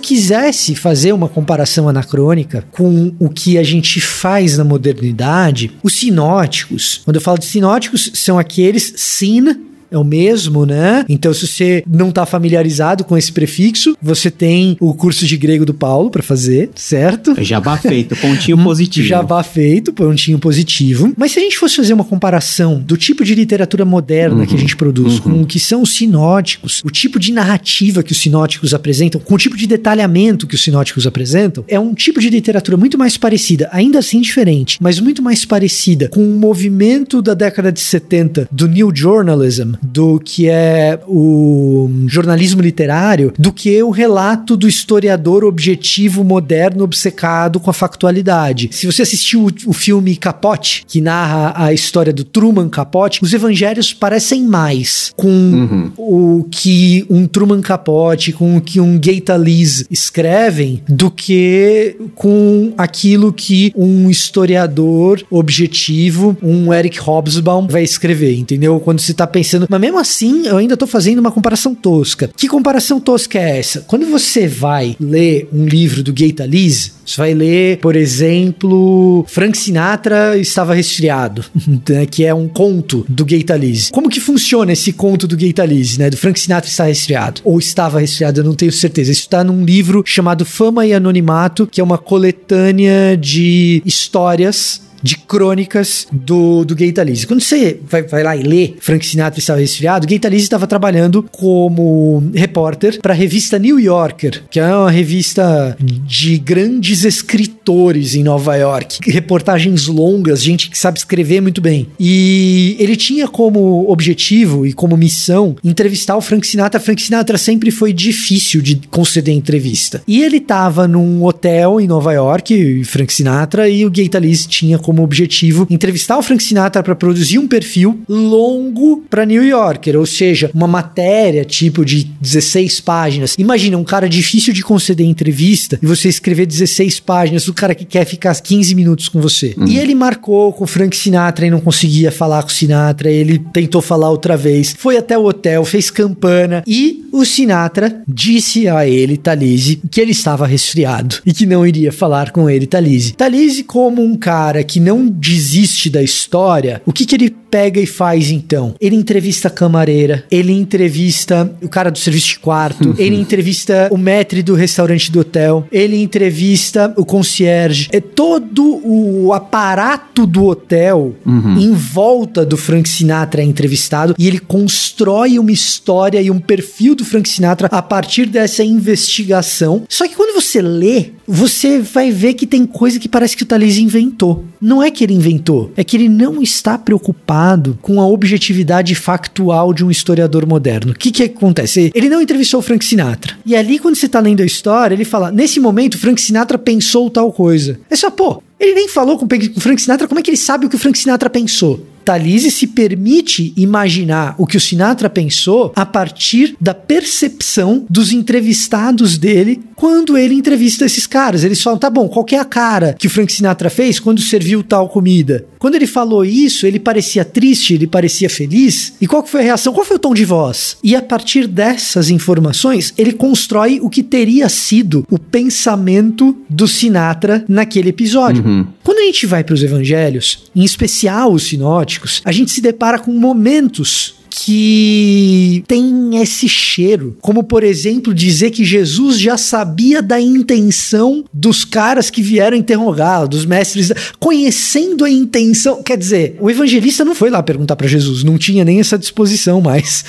quisesse 0.02 0.74
fazer 0.74 1.12
uma 1.12 1.28
comparação 1.28 1.88
anacrônica 1.88 2.66
com 2.70 3.14
o 3.18 3.30
que 3.30 3.56
a 3.56 3.62
gente 3.62 4.00
faz 4.00 4.58
na 4.58 4.64
modernidade, 4.64 5.70
os 5.82 5.94
sinóticos, 5.94 7.00
quando 7.04 7.16
eu 7.16 7.22
falo 7.22 7.38
de 7.38 7.46
sinóticos, 7.46 8.10
são 8.12 8.38
aqueles 8.38 8.92
sin 8.96 9.71
é 9.92 9.98
o 9.98 10.04
mesmo, 10.04 10.64
né? 10.64 11.04
Então, 11.08 11.32
se 11.34 11.46
você 11.46 11.84
não 11.86 12.08
está 12.08 12.24
familiarizado 12.24 13.04
com 13.04 13.16
esse 13.16 13.30
prefixo, 13.30 13.96
você 14.00 14.30
tem 14.30 14.76
o 14.80 14.94
curso 14.94 15.26
de 15.26 15.36
grego 15.36 15.64
do 15.64 15.74
Paulo 15.74 16.10
para 16.10 16.22
fazer, 16.22 16.70
certo? 16.74 17.34
Jabá 17.42 17.76
feito, 17.76 18.16
pontinho 18.16 18.56
hum, 18.58 18.64
positivo. 18.64 19.06
Jabá 19.06 19.42
feito, 19.42 19.92
pontinho 19.92 20.38
positivo. 20.38 21.12
Mas 21.16 21.32
se 21.32 21.38
a 21.38 21.42
gente 21.42 21.58
fosse 21.58 21.76
fazer 21.76 21.92
uma 21.92 22.04
comparação 22.04 22.80
do 22.80 22.96
tipo 22.96 23.24
de 23.24 23.34
literatura 23.34 23.84
moderna 23.84 24.40
uhum. 24.40 24.46
que 24.46 24.54
a 24.54 24.58
gente 24.58 24.76
produz 24.76 25.14
uhum. 25.14 25.20
com 25.20 25.42
o 25.42 25.46
que 25.46 25.60
são 25.60 25.82
os 25.82 25.94
sinóticos, 25.94 26.80
o 26.84 26.90
tipo 26.90 27.18
de 27.18 27.32
narrativa 27.32 28.02
que 28.02 28.12
os 28.12 28.18
sinóticos 28.18 28.72
apresentam, 28.72 29.20
com 29.20 29.34
o 29.34 29.38
tipo 29.38 29.56
de 29.56 29.66
detalhamento 29.66 30.46
que 30.46 30.54
os 30.54 30.62
sinóticos 30.62 31.06
apresentam, 31.06 31.64
é 31.68 31.78
um 31.78 31.94
tipo 31.94 32.20
de 32.20 32.30
literatura 32.30 32.76
muito 32.76 32.96
mais 32.96 33.16
parecida, 33.16 33.68
ainda 33.72 33.98
assim 33.98 34.20
diferente, 34.20 34.78
mas 34.80 34.98
muito 34.98 35.22
mais 35.22 35.44
parecida 35.44 36.08
com 36.08 36.24
o 36.24 36.38
movimento 36.38 37.20
da 37.20 37.34
década 37.34 37.70
de 37.70 37.80
70 37.80 38.48
do 38.50 38.66
New 38.66 38.90
Journalism, 38.94 39.74
do 39.82 40.20
que 40.20 40.48
é 40.48 41.00
o 41.06 41.90
jornalismo 42.06 42.62
literário 42.62 43.32
do 43.38 43.52
que 43.52 43.82
o 43.82 43.90
relato 43.90 44.56
do 44.56 44.68
historiador 44.68 45.44
objetivo 45.44 46.22
moderno 46.24 46.84
obcecado 46.84 47.58
com 47.58 47.70
a 47.70 47.72
factualidade. 47.72 48.68
Se 48.72 48.86
você 48.86 49.02
assistiu 49.02 49.46
o, 49.46 49.70
o 49.70 49.72
filme 49.72 50.16
Capote, 50.16 50.84
que 50.86 51.00
narra 51.00 51.52
a 51.56 51.72
história 51.72 52.12
do 52.12 52.24
Truman 52.24 52.68
Capote, 52.68 53.20
os 53.22 53.32
evangelhos 53.32 53.92
parecem 53.92 54.44
mais 54.44 55.12
com 55.16 55.28
uhum. 55.28 55.92
o 55.96 56.46
que 56.50 57.04
um 57.10 57.26
Truman 57.26 57.60
Capote, 57.60 58.32
com 58.32 58.56
o 58.56 58.60
que 58.60 58.80
um 58.80 58.98
Gaita 58.98 59.36
Lees 59.36 59.84
escrevem, 59.90 60.82
do 60.88 61.10
que 61.10 61.96
com 62.14 62.72
aquilo 62.76 63.32
que 63.32 63.72
um 63.76 64.10
historiador 64.10 65.22
objetivo, 65.30 66.36
um 66.42 66.72
Eric 66.72 67.00
Hobsbawm, 67.00 67.66
vai 67.66 67.82
escrever, 67.82 68.36
entendeu? 68.36 68.78
Quando 68.80 69.00
você 69.00 69.14
tá 69.14 69.26
pensando. 69.26 69.66
Mas 69.72 69.80
mesmo 69.80 69.98
assim, 69.98 70.46
eu 70.46 70.58
ainda 70.58 70.76
tô 70.76 70.86
fazendo 70.86 71.18
uma 71.18 71.32
comparação 71.32 71.74
tosca. 71.74 72.30
Que 72.36 72.46
comparação 72.46 73.00
tosca 73.00 73.38
é 73.38 73.58
essa? 73.58 73.80
Quando 73.80 74.06
você 74.06 74.46
vai 74.46 74.94
ler 75.00 75.48
um 75.52 75.64
livro 75.64 76.02
do 76.02 76.12
Gaita 76.12 76.44
Lees, 76.44 76.92
você 77.04 77.16
vai 77.16 77.34
ler, 77.34 77.78
por 77.78 77.96
exemplo, 77.96 79.24
Frank 79.28 79.56
Sinatra 79.56 80.36
estava 80.36 80.74
resfriado, 80.74 81.44
né, 81.88 82.06
que 82.06 82.24
é 82.24 82.34
um 82.34 82.48
conto 82.48 83.04
do 83.08 83.24
Gay 83.24 83.42
Talese. 83.42 83.90
Como 83.90 84.08
que 84.08 84.20
funciona 84.20 84.72
esse 84.72 84.92
conto 84.92 85.26
do 85.26 85.36
Gay 85.36 85.52
Talese, 85.52 85.98
né? 85.98 86.10
Do 86.10 86.16
Frank 86.16 86.38
Sinatra 86.38 86.70
está 86.70 86.84
resfriado 86.84 87.40
ou 87.44 87.58
estava 87.58 87.98
resfriado, 87.98 88.40
eu 88.40 88.44
não 88.44 88.54
tenho 88.54 88.72
certeza. 88.72 89.10
Isso 89.10 89.22
está 89.22 89.42
num 89.42 89.64
livro 89.64 90.02
chamado 90.06 90.44
Fama 90.44 90.86
e 90.86 90.92
Anonimato, 90.92 91.66
que 91.66 91.80
é 91.80 91.84
uma 91.84 91.98
coletânea 91.98 93.16
de 93.16 93.82
histórias 93.84 94.80
de 95.02 95.16
crônicas 95.16 96.06
do, 96.12 96.64
do 96.64 96.74
Gay 96.74 96.92
Talese. 96.92 97.26
Quando 97.26 97.40
você 97.40 97.78
vai, 97.88 98.02
vai 98.02 98.22
lá 98.22 98.36
e 98.36 98.42
lê 98.42 98.74
Frank 98.80 99.04
Sinatra 99.04 99.38
estava 99.38 99.60
resfriado, 99.60 100.06
Gay 100.06 100.18
Talese 100.18 100.44
estava 100.44 100.66
trabalhando 100.66 101.22
como 101.30 102.22
repórter 102.34 103.00
para 103.00 103.12
a 103.12 103.16
revista 103.16 103.58
New 103.58 103.78
Yorker, 103.78 104.42
que 104.50 104.60
é 104.60 104.66
uma 104.66 104.90
revista 104.90 105.76
de 105.80 106.38
grandes 106.38 107.04
escritores 107.04 108.14
em 108.14 108.22
Nova 108.22 108.56
York. 108.56 108.98
Reportagens 109.10 109.86
longas, 109.86 110.42
gente 110.42 110.70
que 110.70 110.78
sabe 110.78 110.98
escrever 110.98 111.40
muito 111.40 111.60
bem. 111.60 111.88
E 111.98 112.76
ele 112.78 112.96
tinha 112.96 113.26
como 113.26 113.90
objetivo 113.90 114.66
e 114.66 114.72
como 114.72 114.96
missão 114.96 115.56
entrevistar 115.64 116.16
o 116.16 116.20
Frank 116.20 116.46
Sinatra. 116.46 116.80
Frank 116.80 117.00
Sinatra 117.00 117.38
sempre 117.38 117.70
foi 117.70 117.92
difícil 117.92 118.60
de 118.60 118.80
conceder 118.90 119.34
entrevista. 119.34 120.02
E 120.06 120.22
ele 120.22 120.38
estava 120.38 120.86
num 120.86 121.24
hotel 121.24 121.80
em 121.80 121.86
Nova 121.86 122.12
York, 122.12 122.84
Frank 122.84 123.12
Sinatra, 123.12 123.68
e 123.68 123.86
o 123.86 123.90
Gay 123.90 124.08
Talese 124.08 124.46
tinha 124.46 124.78
como 124.78 124.91
como 124.92 125.02
objetivo 125.02 125.66
entrevistar 125.70 126.18
o 126.18 126.22
Frank 126.22 126.42
Sinatra 126.42 126.82
para 126.82 126.94
produzir 126.94 127.38
um 127.38 127.48
perfil 127.48 128.02
longo 128.06 129.02
para 129.08 129.24
New 129.24 129.42
Yorker, 129.42 129.98
ou 129.98 130.04
seja, 130.04 130.50
uma 130.52 130.68
matéria 130.68 131.46
tipo 131.46 131.82
de 131.82 132.04
16 132.20 132.80
páginas. 132.80 133.34
Imagina 133.38 133.78
um 133.78 133.84
cara 133.84 134.06
difícil 134.06 134.52
de 134.52 134.62
conceder 134.62 135.06
entrevista 135.06 135.78
e 135.82 135.86
você 135.86 136.10
escrever 136.10 136.44
16 136.44 137.00
páginas 137.00 137.46
do 137.46 137.54
cara 137.54 137.74
que 137.74 137.86
quer 137.86 138.04
ficar 138.04 138.38
15 138.38 138.74
minutos 138.74 139.08
com 139.08 139.18
você. 139.18 139.54
Hum. 139.56 139.64
E 139.66 139.78
ele 139.78 139.94
marcou 139.94 140.52
com 140.52 140.64
o 140.64 140.66
Frank 140.66 140.94
Sinatra 140.94 141.46
e 141.46 141.50
não 141.50 141.60
conseguia 141.60 142.12
falar 142.12 142.42
com 142.42 142.50
o 142.50 142.52
Sinatra, 142.52 143.10
ele 143.10 143.38
tentou 143.38 143.80
falar 143.80 144.10
outra 144.10 144.36
vez, 144.36 144.74
foi 144.76 144.98
até 144.98 145.16
o 145.16 145.24
hotel, 145.24 145.64
fez 145.64 145.90
campana 145.90 146.62
e 146.66 147.08
o 147.10 147.24
Sinatra 147.24 148.02
disse 148.06 148.68
a 148.68 148.86
ele, 148.86 149.16
Talise, 149.16 149.80
que 149.90 150.00
ele 150.00 150.12
estava 150.12 150.46
resfriado 150.46 151.16
e 151.24 151.32
que 151.32 151.46
não 151.46 151.66
iria 151.66 151.92
falar 151.92 152.30
com 152.30 152.48
ele, 152.48 152.66
Talise. 152.66 153.14
Talise 153.14 153.62
como 153.64 154.02
um 154.02 154.16
cara 154.16 154.62
que 154.62 154.81
não 154.82 155.06
desiste 155.06 155.88
da 155.88 156.02
história, 156.02 156.82
o 156.84 156.92
que, 156.92 157.06
que 157.06 157.14
ele 157.14 157.30
pega 157.30 157.80
e 157.80 157.86
faz 157.86 158.30
então? 158.30 158.74
Ele 158.80 158.96
entrevista 158.96 159.48
a 159.48 159.50
camareira, 159.50 160.24
ele 160.30 160.52
entrevista 160.52 161.54
o 161.62 161.68
cara 161.68 161.90
do 161.90 161.98
serviço 161.98 162.28
de 162.28 162.38
quarto, 162.38 162.94
ele 162.98 163.16
entrevista 163.16 163.88
o 163.90 163.98
maître 163.98 164.42
do 164.42 164.54
restaurante 164.54 165.12
do 165.12 165.20
hotel, 165.20 165.66
ele 165.70 166.02
entrevista 166.02 166.92
o 166.96 167.04
concierge. 167.04 167.88
É 167.92 168.00
todo 168.00 168.80
o 168.84 169.32
aparato 169.32 170.26
do 170.26 170.46
hotel 170.46 171.14
uhum. 171.24 171.58
em 171.58 171.72
volta 171.72 172.44
do 172.44 172.56
Frank 172.56 172.88
Sinatra 172.88 173.42
é 173.42 173.44
entrevistado 173.44 174.14
e 174.18 174.26
ele 174.26 174.38
constrói 174.38 175.38
uma 175.38 175.52
história 175.52 176.20
e 176.20 176.30
um 176.30 176.38
perfil 176.38 176.94
do 176.94 177.04
Frank 177.04 177.28
Sinatra 177.28 177.68
a 177.70 177.82
partir 177.82 178.26
dessa 178.26 178.64
investigação. 178.64 179.84
Só 179.88 180.08
que 180.08 180.16
quando 180.16 180.34
você 180.34 180.62
lê, 180.62 181.10
você 181.26 181.78
vai 181.78 182.10
ver 182.10 182.34
que 182.34 182.46
tem 182.46 182.64
coisa 182.64 182.98
que 182.98 183.08
parece 183.08 183.36
que 183.36 183.42
o 183.42 183.46
Thalys 183.46 183.78
inventou. 183.78 184.44
Não 184.62 184.80
é 184.80 184.92
que 184.92 185.02
ele 185.02 185.12
inventou, 185.12 185.72
é 185.76 185.82
que 185.82 185.96
ele 185.96 186.08
não 186.08 186.40
está 186.40 186.78
preocupado 186.78 187.76
com 187.82 188.00
a 188.00 188.06
objetividade 188.06 188.94
factual 188.94 189.74
de 189.74 189.84
um 189.84 189.90
historiador 189.90 190.46
moderno. 190.46 190.92
O 190.92 190.94
que 190.94 191.10
que 191.10 191.24
acontece? 191.24 191.90
Ele 191.92 192.08
não 192.08 192.22
entrevistou 192.22 192.60
o 192.60 192.62
Frank 192.62 192.84
Sinatra. 192.84 193.36
E 193.44 193.56
ali, 193.56 193.80
quando 193.80 193.96
você 193.96 194.06
está 194.06 194.20
lendo 194.20 194.40
a 194.40 194.46
história, 194.46 194.94
ele 194.94 195.04
fala: 195.04 195.32
nesse 195.32 195.58
momento, 195.58 195.98
Frank 195.98 196.20
Sinatra 196.20 196.56
pensou 196.56 197.10
tal 197.10 197.32
coisa. 197.32 197.80
É 197.90 197.96
só, 197.96 198.08
pô, 198.08 198.40
ele 198.60 198.74
nem 198.74 198.86
falou 198.86 199.18
com 199.18 199.26
o 199.26 199.60
Frank 199.60 199.82
Sinatra, 199.82 200.06
como 200.06 200.20
é 200.20 200.22
que 200.22 200.30
ele 200.30 200.36
sabe 200.36 200.66
o 200.66 200.68
que 200.68 200.76
o 200.76 200.78
Frank 200.78 200.96
Sinatra 200.96 201.28
pensou? 201.28 201.84
Talise 202.04 202.50
se 202.50 202.68
permite 202.68 203.52
imaginar 203.56 204.34
o 204.38 204.46
que 204.46 204.56
o 204.56 204.60
Sinatra 204.60 205.10
pensou 205.10 205.72
a 205.74 205.86
partir 205.86 206.56
da 206.60 206.74
percepção 206.74 207.84
dos 207.88 208.12
entrevistados 208.12 209.18
dele 209.18 209.60
quando 209.82 210.16
ele 210.16 210.36
entrevista 210.36 210.84
esses 210.84 211.08
caras. 211.08 211.42
Eles 211.42 211.60
falam, 211.60 211.76
tá 211.76 211.90
bom, 211.90 212.06
qual 212.06 212.24
é 212.30 212.36
a 212.36 212.44
cara 212.44 212.94
que 212.96 213.08
o 213.08 213.10
Frank 213.10 213.32
Sinatra 213.32 213.68
fez 213.68 213.98
quando 213.98 214.20
serviu 214.20 214.62
tal 214.62 214.88
comida? 214.88 215.44
Quando 215.58 215.74
ele 215.74 215.88
falou 215.88 216.24
isso, 216.24 216.68
ele 216.68 216.78
parecia 216.78 217.24
triste, 217.24 217.74
ele 217.74 217.88
parecia 217.88 218.30
feliz. 218.30 218.94
E 219.00 219.08
qual 219.08 219.26
foi 219.26 219.40
a 219.40 219.42
reação? 219.42 219.72
Qual 219.72 219.84
foi 219.84 219.96
o 219.96 219.98
tom 219.98 220.14
de 220.14 220.24
voz? 220.24 220.76
E 220.84 220.94
a 220.94 221.02
partir 221.02 221.48
dessas 221.48 222.10
informações, 222.10 222.94
ele 222.96 223.12
constrói 223.12 223.80
o 223.82 223.90
que 223.90 224.04
teria 224.04 224.48
sido 224.48 225.04
o 225.10 225.18
pensamento 225.18 226.36
do 226.48 226.68
Sinatra 226.68 227.44
naquele 227.48 227.88
episódio. 227.88 228.44
Uhum. 228.44 228.64
Quando 228.84 228.98
a 228.98 229.06
gente 229.06 229.26
vai 229.26 229.42
para 229.42 229.54
os 229.54 229.64
evangelhos, 229.64 230.44
em 230.54 230.62
especial 230.62 231.32
os 231.32 231.42
sinóticos, 231.42 232.22
a 232.24 232.30
gente 232.30 232.52
se 232.52 232.60
depara 232.60 233.00
com 233.00 233.10
momentos 233.10 234.21
que 234.34 235.62
tem 235.68 236.20
esse 236.20 236.48
cheiro. 236.48 237.16
Como, 237.20 237.44
por 237.44 237.62
exemplo, 237.62 238.14
dizer 238.14 238.50
que 238.50 238.64
Jesus 238.64 239.20
já 239.20 239.36
sabia 239.36 240.00
da 240.02 240.18
intenção 240.20 241.24
dos 241.32 241.64
caras 241.64 242.08
que 242.08 242.22
vieram 242.22 242.56
interrogá-lo, 242.56 243.28
dos 243.28 243.44
mestres, 243.44 243.92
conhecendo 244.18 245.04
a 245.04 245.10
intenção. 245.10 245.82
Quer 245.82 245.98
dizer, 245.98 246.36
o 246.40 246.50
evangelista 246.50 247.04
não 247.04 247.14
foi 247.14 247.28
lá 247.30 247.42
perguntar 247.42 247.76
para 247.76 247.86
Jesus, 247.86 248.24
não 248.24 248.38
tinha 248.38 248.64
nem 248.64 248.80
essa 248.80 248.98
disposição 248.98 249.60
mais. 249.60 250.04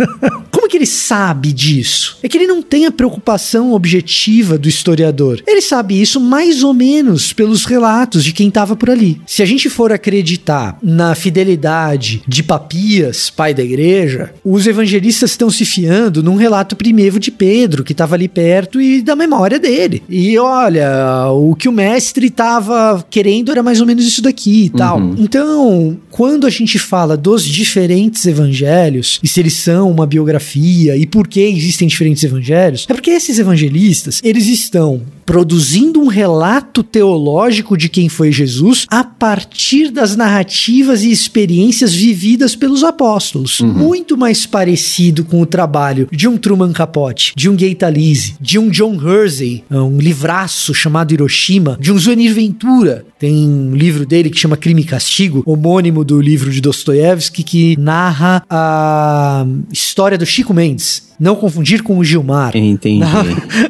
Como 0.50 0.68
que 0.68 0.76
ele 0.76 0.86
sabe 0.86 1.52
disso? 1.52 2.18
É 2.22 2.28
que 2.28 2.36
ele 2.36 2.46
não 2.46 2.62
tem 2.62 2.86
a 2.86 2.92
preocupação 2.92 3.72
objetiva 3.72 4.58
do 4.58 4.68
historiador. 4.68 5.42
Ele 5.46 5.62
sabe 5.62 6.00
isso 6.00 6.20
mais 6.20 6.62
ou 6.62 6.74
menos 6.74 7.32
pelos 7.32 7.64
relatos 7.64 8.22
de 8.22 8.32
quem 8.32 8.48
estava 8.48 8.76
por 8.76 8.90
ali. 8.90 9.20
Se 9.26 9.42
a 9.42 9.46
gente 9.46 9.70
for 9.70 9.92
acreditar 9.92 10.78
na 10.82 11.14
fidelidade 11.14 12.22
de 12.28 12.42
Papias, 12.42 13.30
pai 13.30 13.54
da 13.54 13.61
da 13.62 13.64
igreja, 13.64 14.34
os 14.44 14.66
evangelistas 14.66 15.30
estão 15.30 15.50
se 15.50 15.64
fiando 15.64 16.22
num 16.22 16.34
relato 16.34 16.74
primeiro 16.74 17.18
de 17.18 17.30
Pedro, 17.30 17.84
que 17.84 17.92
estava 17.92 18.14
ali 18.14 18.28
perto 18.28 18.80
e 18.80 19.00
da 19.00 19.14
memória 19.14 19.58
dele. 19.58 20.02
E 20.08 20.36
olha, 20.38 21.28
o 21.30 21.54
que 21.54 21.68
o 21.68 21.72
mestre 21.72 22.26
estava 22.26 23.04
querendo 23.08 23.52
era 23.52 23.62
mais 23.62 23.80
ou 23.80 23.86
menos 23.86 24.04
isso 24.06 24.20
daqui 24.20 24.64
e 24.64 24.70
tal. 24.70 24.98
Uhum. 24.98 25.14
Então, 25.18 25.96
quando 26.10 26.46
a 26.46 26.50
gente 26.50 26.78
fala 26.78 27.16
dos 27.16 27.44
diferentes 27.44 28.26
evangelhos, 28.26 29.20
e 29.22 29.28
se 29.28 29.40
eles 29.40 29.54
são 29.54 29.90
uma 29.90 30.06
biografia, 30.06 30.96
e 30.96 31.06
por 31.06 31.28
que 31.28 31.40
existem 31.40 31.86
diferentes 31.86 32.24
evangelhos, 32.24 32.86
é 32.88 32.94
porque 32.94 33.10
esses 33.10 33.38
evangelistas, 33.38 34.20
eles 34.24 34.46
estão 34.46 35.02
produzindo 35.24 36.00
um 36.00 36.06
relato 36.06 36.82
teológico 36.82 37.76
de 37.76 37.88
quem 37.88 38.08
foi 38.08 38.32
Jesus 38.32 38.86
a 38.90 39.04
partir 39.04 39.90
das 39.90 40.16
narrativas 40.16 41.02
e 41.02 41.10
experiências 41.10 41.94
vividas 41.94 42.54
pelos 42.54 42.84
apóstolos. 42.84 43.60
Uhum. 43.60 43.72
Muito 43.72 44.16
mais 44.16 44.46
parecido 44.46 45.24
com 45.24 45.40
o 45.40 45.46
trabalho 45.46 46.08
de 46.10 46.28
um 46.28 46.36
Truman 46.36 46.72
Capote, 46.72 47.32
de 47.36 47.48
um 47.48 47.56
Gay 47.56 47.74
Talese, 47.74 48.34
de 48.40 48.58
um 48.58 48.68
John 48.68 48.94
Hersey, 48.94 49.64
um 49.70 49.98
livraço 49.98 50.74
chamado 50.74 51.12
Hiroshima, 51.12 51.76
de 51.80 51.92
um 51.92 51.98
Zuenir 51.98 52.34
Ventura. 52.34 53.04
Tem 53.22 53.48
um 53.48 53.72
livro 53.72 54.04
dele 54.04 54.28
que 54.30 54.36
chama 54.36 54.56
Crime 54.56 54.82
e 54.82 54.84
Castigo, 54.84 55.44
homônimo 55.46 56.04
do 56.04 56.20
livro 56.20 56.50
de 56.50 56.60
Dostoiévski 56.60 57.44
que 57.44 57.76
narra 57.78 58.42
a 58.50 59.46
história 59.72 60.18
do 60.18 60.26
Chico 60.26 60.52
Mendes 60.52 61.12
Não 61.20 61.36
confundir 61.36 61.84
com 61.84 61.98
o 61.98 62.02
Gilmar. 62.04 62.56
Entendi. 62.56 62.98
Na, 62.98 63.24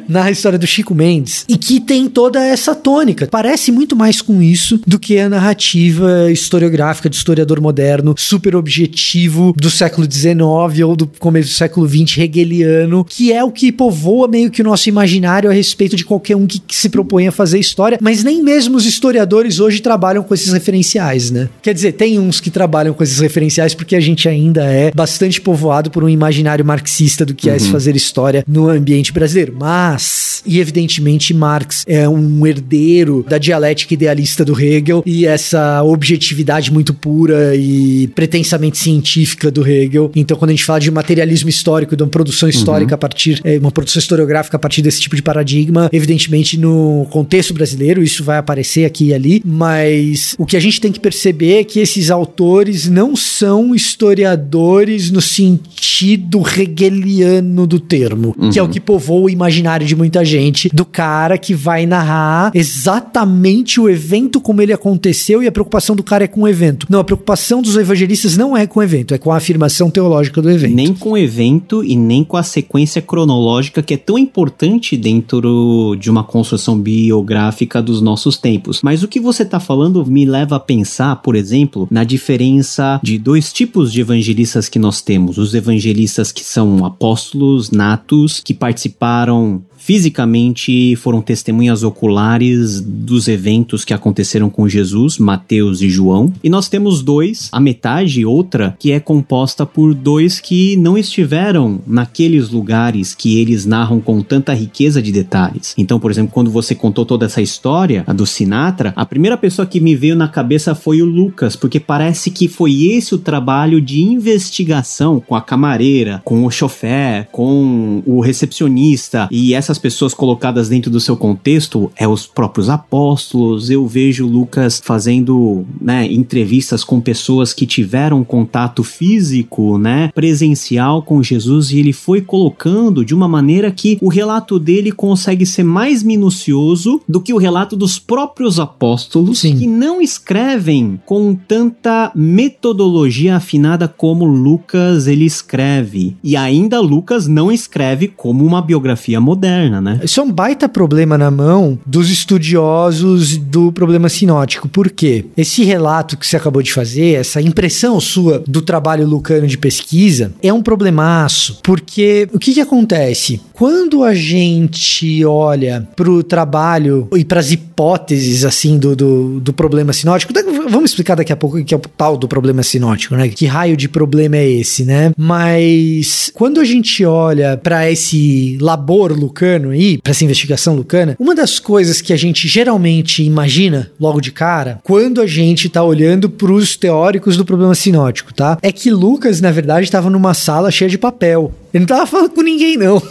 na 0.23 0.31
história 0.31 0.57
do 0.57 0.65
Chico 0.65 0.95
Mendes. 0.95 1.45
E 1.47 1.55
que 1.55 1.79
tem 1.79 2.09
toda 2.09 2.43
essa 2.43 2.73
tônica. 2.73 3.27
Parece 3.29 3.71
muito 3.71 3.95
mais 3.95 4.23
com 4.23 4.41
isso 4.41 4.81
do 4.87 4.97
que 4.97 5.19
a 5.19 5.29
narrativa 5.29 6.31
historiográfica 6.31 7.07
de 7.07 7.15
historiador 7.15 7.61
moderno, 7.61 8.15
super 8.17 8.55
objetivo 8.55 9.53
do 9.55 9.69
século 9.69 10.11
XIX 10.11 10.41
ou 10.83 10.95
do 10.95 11.05
começo 11.19 11.49
do 11.49 11.53
século 11.53 11.87
XX, 11.87 12.17
hegeliano, 12.17 13.05
que 13.05 13.31
é 13.31 13.43
o 13.43 13.51
que 13.51 13.71
povoa 13.71 14.27
meio 14.27 14.49
que 14.49 14.61
o 14.61 14.65
nosso 14.65 14.89
imaginário 14.89 15.47
a 15.47 15.53
respeito 15.53 15.95
de 15.95 16.05
qualquer 16.05 16.35
um 16.35 16.47
que, 16.47 16.57
que 16.57 16.75
se 16.75 16.89
propõe 16.89 17.27
a 17.27 17.31
fazer 17.31 17.59
história. 17.59 17.99
Mas 18.01 18.23
nem 18.23 18.41
mesmo 18.41 18.77
os 18.77 18.85
historiadores 18.87 19.42
hoje 19.59 19.81
trabalham 19.81 20.23
com 20.23 20.33
esses 20.33 20.51
referenciais, 20.51 21.31
né? 21.31 21.49
Quer 21.61 21.73
dizer, 21.73 21.93
tem 21.93 22.19
uns 22.19 22.39
que 22.39 22.49
trabalham 22.49 22.93
com 22.93 23.03
esses 23.03 23.19
referenciais 23.19 23.73
porque 23.73 23.95
a 23.95 23.99
gente 23.99 24.27
ainda 24.27 24.63
é 24.63 24.91
bastante 24.91 25.41
povoado 25.41 25.89
por 25.91 26.03
um 26.03 26.09
imaginário 26.09 26.65
marxista 26.65 27.25
do 27.25 27.33
que 27.33 27.49
uhum. 27.49 27.55
é 27.55 27.59
se 27.59 27.69
fazer 27.69 27.95
história 27.95 28.43
no 28.47 28.69
ambiente 28.69 29.11
brasileiro. 29.11 29.55
Mas, 29.57 30.41
e 30.45 30.59
evidentemente, 30.59 31.33
Marx 31.33 31.83
é 31.87 32.07
um 32.07 32.45
herdeiro 32.45 33.25
da 33.27 33.37
dialética 33.37 33.93
idealista 33.93 34.45
do 34.45 34.59
Hegel 34.59 35.03
e 35.05 35.25
essa 35.25 35.83
objetividade 35.83 36.71
muito 36.71 36.93
pura 36.93 37.55
e 37.55 38.07
pretensamente 38.07 38.77
científica 38.77 39.51
do 39.51 39.67
Hegel. 39.67 40.11
Então, 40.15 40.37
quando 40.37 40.49
a 40.49 40.53
gente 40.53 40.65
fala 40.65 40.79
de 40.79 40.91
materialismo 40.91 41.49
histórico, 41.49 41.95
de 41.95 42.03
uma 42.03 42.09
produção 42.09 42.47
histórica 42.47 42.93
uhum. 42.93 42.95
a 42.95 42.97
partir, 42.97 43.41
é, 43.43 43.57
uma 43.57 43.71
produção 43.71 43.99
historiográfica 43.99 44.57
a 44.57 44.59
partir 44.59 44.81
desse 44.81 45.01
tipo 45.01 45.15
de 45.15 45.21
paradigma, 45.21 45.89
evidentemente, 45.91 46.57
no 46.57 47.07
contexto 47.09 47.53
brasileiro, 47.53 48.03
isso 48.03 48.23
vai 48.23 48.37
aparecer 48.37 48.85
aqui 48.85 49.05
e 49.05 49.13
ali, 49.13 49.32
mas 49.45 50.35
o 50.37 50.45
que 50.45 50.57
a 50.57 50.59
gente 50.59 50.81
tem 50.81 50.91
que 50.91 50.99
perceber 50.99 51.59
é 51.59 51.63
que 51.63 51.79
esses 51.79 52.11
autores 52.11 52.89
não 52.89 53.15
são 53.15 53.73
historiadores 53.73 55.09
no 55.09 55.21
sentido 55.21 56.41
hegeliano 56.57 57.65
do 57.65 57.79
termo, 57.79 58.35
uhum. 58.37 58.49
que 58.49 58.59
é 58.59 58.61
o 58.61 58.65
uhum. 58.65 58.71
que 58.71 58.79
povoa 58.79 59.23
o 59.23 59.29
imaginário 59.29 59.85
de 59.85 59.95
muita 59.95 60.23
gente, 60.25 60.69
do 60.73 60.85
cara 60.85 61.37
que 61.37 61.53
vai 61.53 61.85
narrar 61.85 62.51
exatamente 62.53 63.79
o 63.79 63.89
evento 63.89 64.41
como 64.41 64.61
ele 64.61 64.73
aconteceu 64.73 65.41
e 65.41 65.47
a 65.47 65.51
preocupação 65.51 65.95
do 65.95 66.03
cara 66.03 66.25
é 66.25 66.27
com 66.27 66.41
o 66.41 66.47
evento. 66.47 66.87
Não, 66.89 66.99
a 66.99 67.03
preocupação 67.03 67.61
dos 67.61 67.75
evangelistas 67.75 68.37
não 68.37 68.55
é 68.55 68.67
com 68.67 68.79
o 68.79 68.83
evento, 68.83 69.13
é 69.13 69.17
com 69.17 69.31
a 69.31 69.37
afirmação 69.37 69.89
teológica 69.89 70.41
do 70.41 70.49
evento. 70.49 70.75
Nem 70.75 70.93
com 70.93 71.11
o 71.11 71.17
evento 71.17 71.83
e 71.83 71.95
nem 71.95 72.23
com 72.23 72.37
a 72.37 72.43
sequência 72.43 73.01
cronológica 73.01 73.81
que 73.81 73.93
é 73.93 73.97
tão 73.97 74.17
importante 74.17 74.97
dentro 74.97 75.95
de 75.99 76.09
uma 76.09 76.23
construção 76.23 76.77
biográfica 76.77 77.81
dos 77.81 78.01
nossos 78.01 78.37
tempos. 78.37 78.81
Mas 78.83 79.03
o 79.03 79.07
que 79.07 79.19
você 79.23 79.43
está 79.43 79.59
falando 79.59 80.05
me 80.05 80.25
leva 80.25 80.57
a 80.57 80.59
pensar, 80.59 81.15
por 81.17 81.35
exemplo, 81.35 81.87
na 81.89 82.03
diferença 82.03 82.99
de 83.01 83.17
dois 83.17 83.51
tipos 83.51 83.91
de 83.91 84.01
evangelistas 84.01 84.69
que 84.69 84.77
nós 84.77 85.01
temos: 85.01 85.37
os 85.37 85.55
evangelistas 85.55 86.31
que 86.31 86.43
são 86.43 86.85
apóstolos 86.85 87.71
natos, 87.71 88.41
que 88.43 88.53
participaram 88.53 89.63
fisicamente 89.83 90.95
foram 90.95 91.21
testemunhas 91.21 91.83
oculares 91.83 92.79
dos 92.79 93.27
eventos 93.27 93.83
que 93.83 93.93
aconteceram 93.93 94.49
com 94.49 94.67
Jesus, 94.67 95.17
Mateus 95.17 95.81
e 95.81 95.89
João. 95.89 96.31
E 96.41 96.49
nós 96.49 96.69
temos 96.69 97.01
dois, 97.01 97.49
a 97.51 97.59
metade, 97.59 98.25
outra, 98.25 98.77
que 98.79 98.93
é 98.93 98.99
composta 98.99 99.65
por 99.65 99.93
dois 99.93 100.39
que 100.39 100.77
não 100.77 100.97
estiveram 100.97 101.81
naqueles 101.85 102.49
lugares 102.49 103.13
que 103.13 103.37
eles 103.39 103.65
narram 103.65 103.99
com 103.99 104.21
tanta 104.21 104.53
riqueza 104.53 105.01
de 105.01 105.11
detalhes. 105.11 105.73
Então, 105.77 105.99
por 105.99 106.09
exemplo, 106.09 106.31
quando 106.33 106.49
você 106.49 106.73
contou 106.73 107.05
toda 107.05 107.25
essa 107.25 107.41
história, 107.41 108.05
a 108.07 108.13
do 108.13 108.25
Sinatra, 108.25 108.93
a 108.95 109.05
primeira 109.05 109.35
pessoa 109.35 109.65
que 109.65 109.81
me 109.81 109.97
veio 109.97 110.15
na 110.15 110.29
cabeça 110.29 110.73
foi 110.73 111.01
o 111.01 111.05
Lucas, 111.05 111.57
porque 111.57 111.79
parece 111.79 112.31
que 112.31 112.47
foi 112.47 112.85
esse 112.85 113.13
o 113.15 113.17
trabalho 113.17 113.81
de 113.81 114.01
investigação 114.01 115.19
com 115.19 115.35
a 115.35 115.41
camareira, 115.41 116.21
com 116.23 116.45
o 116.45 116.51
chofer, 116.51 117.27
com 117.33 118.01
o 118.05 118.21
recepcionista 118.21 119.27
e 119.29 119.53
essa 119.53 119.72
essas 119.73 119.79
pessoas 119.79 120.13
colocadas 120.13 120.69
dentro 120.69 120.91
do 120.91 120.99
seu 120.99 121.17
contexto 121.17 121.91
é 121.95 122.07
os 122.07 122.27
próprios 122.27 122.69
apóstolos. 122.69 123.71
Eu 123.71 123.87
vejo 123.87 124.27
Lucas 124.27 124.79
fazendo 124.83 125.65
né, 125.81 126.05
entrevistas 126.11 126.83
com 126.83 127.01
pessoas 127.01 127.53
que 127.53 127.65
tiveram 127.65 128.23
contato 128.23 128.83
físico, 128.83 129.77
né, 129.79 130.11
presencial 130.13 131.01
com 131.01 131.23
Jesus 131.23 131.71
e 131.71 131.79
ele 131.79 131.91
foi 131.91 132.21
colocando 132.21 133.03
de 133.03 133.15
uma 133.15 133.27
maneira 133.27 133.71
que 133.71 133.97
o 133.99 134.09
relato 134.09 134.59
dele 134.59 134.91
consegue 134.91 135.45
ser 135.45 135.63
mais 135.63 136.03
minucioso 136.03 137.01
do 137.09 137.19
que 137.19 137.33
o 137.33 137.37
relato 137.37 137.75
dos 137.75 137.97
próprios 137.97 138.59
apóstolos 138.59 139.39
Sim. 139.39 139.57
que 139.57 139.65
não 139.65 139.99
escrevem 140.01 140.99
com 141.05 141.33
tanta 141.33 142.11
metodologia 142.13 143.37
afinada 143.37 143.87
como 143.87 144.25
Lucas 144.25 145.07
ele 145.07 145.25
escreve. 145.25 146.15
E 146.23 146.37
ainda 146.37 146.79
Lucas 146.79 147.27
não 147.27 147.51
escreve 147.51 148.07
como 148.07 148.45
uma 148.45 148.61
biografia 148.61 149.19
moderna 149.19 149.62
né? 149.81 149.99
Isso 150.03 150.19
é 150.19 150.23
um 150.23 150.31
baita 150.31 150.67
problema 150.67 151.17
na 151.17 151.31
mão 151.31 151.77
dos 151.85 152.09
estudiosos 152.09 153.37
do 153.37 153.71
problema 153.71 154.09
sinótico. 154.09 154.67
Por 154.67 154.89
quê? 154.89 155.25
Esse 155.37 155.63
relato 155.63 156.17
que 156.17 156.25
você 156.25 156.37
acabou 156.37 156.61
de 156.61 156.73
fazer, 156.73 157.13
essa 157.15 157.41
impressão 157.41 157.99
sua 157.99 158.43
do 158.47 158.61
trabalho 158.61 159.07
lucano 159.07 159.47
de 159.47 159.57
pesquisa, 159.57 160.33
é 160.41 160.51
um 160.51 160.61
problemaço. 160.61 161.59
Porque 161.63 162.27
o 162.33 162.39
que, 162.39 162.53
que 162.53 162.61
acontece? 162.61 163.41
Quando 163.53 164.03
a 164.03 164.13
gente 164.13 165.23
olha 165.25 165.87
para 165.95 166.09
o 166.09 166.23
trabalho 166.23 167.07
e 167.15 167.23
para 167.23 167.39
as 167.39 167.51
hipóteses 167.51 168.43
assim 168.45 168.77
do, 168.77 168.95
do, 168.95 169.39
do, 169.39 169.53
problema 169.53 169.93
sinótico, 169.93 170.33
vamos 170.69 170.91
explicar 170.91 171.15
daqui 171.15 171.31
a 171.31 171.35
pouco 171.35 171.57
o 171.57 171.63
que 171.63 171.73
é 171.73 171.77
o 171.77 171.79
tal 171.79 172.17
do 172.17 172.27
problema 172.27 172.63
sinótico, 172.63 173.15
né? 173.15 173.29
Que 173.29 173.45
raio 173.45 173.77
de 173.77 173.89
problema 173.89 174.37
é 174.37 174.49
esse, 174.49 174.83
né? 174.83 175.11
Mas 175.17 176.31
quando 176.33 176.59
a 176.59 176.65
gente 176.65 177.03
olha 177.05 177.57
para 177.57 177.89
esse 177.89 178.57
labor 178.61 179.11
lucano, 179.11 179.69
aí, 179.69 179.97
para 179.97 180.11
essa 180.11 180.23
investigação 180.23 180.75
Lucana, 180.75 181.15
uma 181.19 181.35
das 181.35 181.59
coisas 181.59 182.01
que 182.01 182.13
a 182.13 182.17
gente 182.17 182.47
geralmente 182.47 183.23
imagina 183.23 183.91
logo 183.99 184.19
de 184.19 184.31
cara, 184.31 184.79
quando 184.83 185.21
a 185.21 185.27
gente 185.27 185.69
tá 185.69 185.83
olhando 185.83 186.29
para 186.29 186.51
os 186.51 186.75
teóricos 186.75 187.37
do 187.37 187.45
problema 187.45 187.75
sinótico, 187.75 188.33
tá? 188.33 188.57
É 188.61 188.71
que 188.71 188.89
Lucas, 188.89 189.41
na 189.41 189.51
verdade, 189.51 189.85
estava 189.85 190.09
numa 190.09 190.33
sala 190.33 190.71
cheia 190.71 190.89
de 190.89 190.97
papel. 190.97 191.53
Ele 191.73 191.81
não 191.81 191.87
tava 191.87 192.05
falando 192.05 192.29
com 192.29 192.41
ninguém, 192.41 192.77
não. 192.77 193.01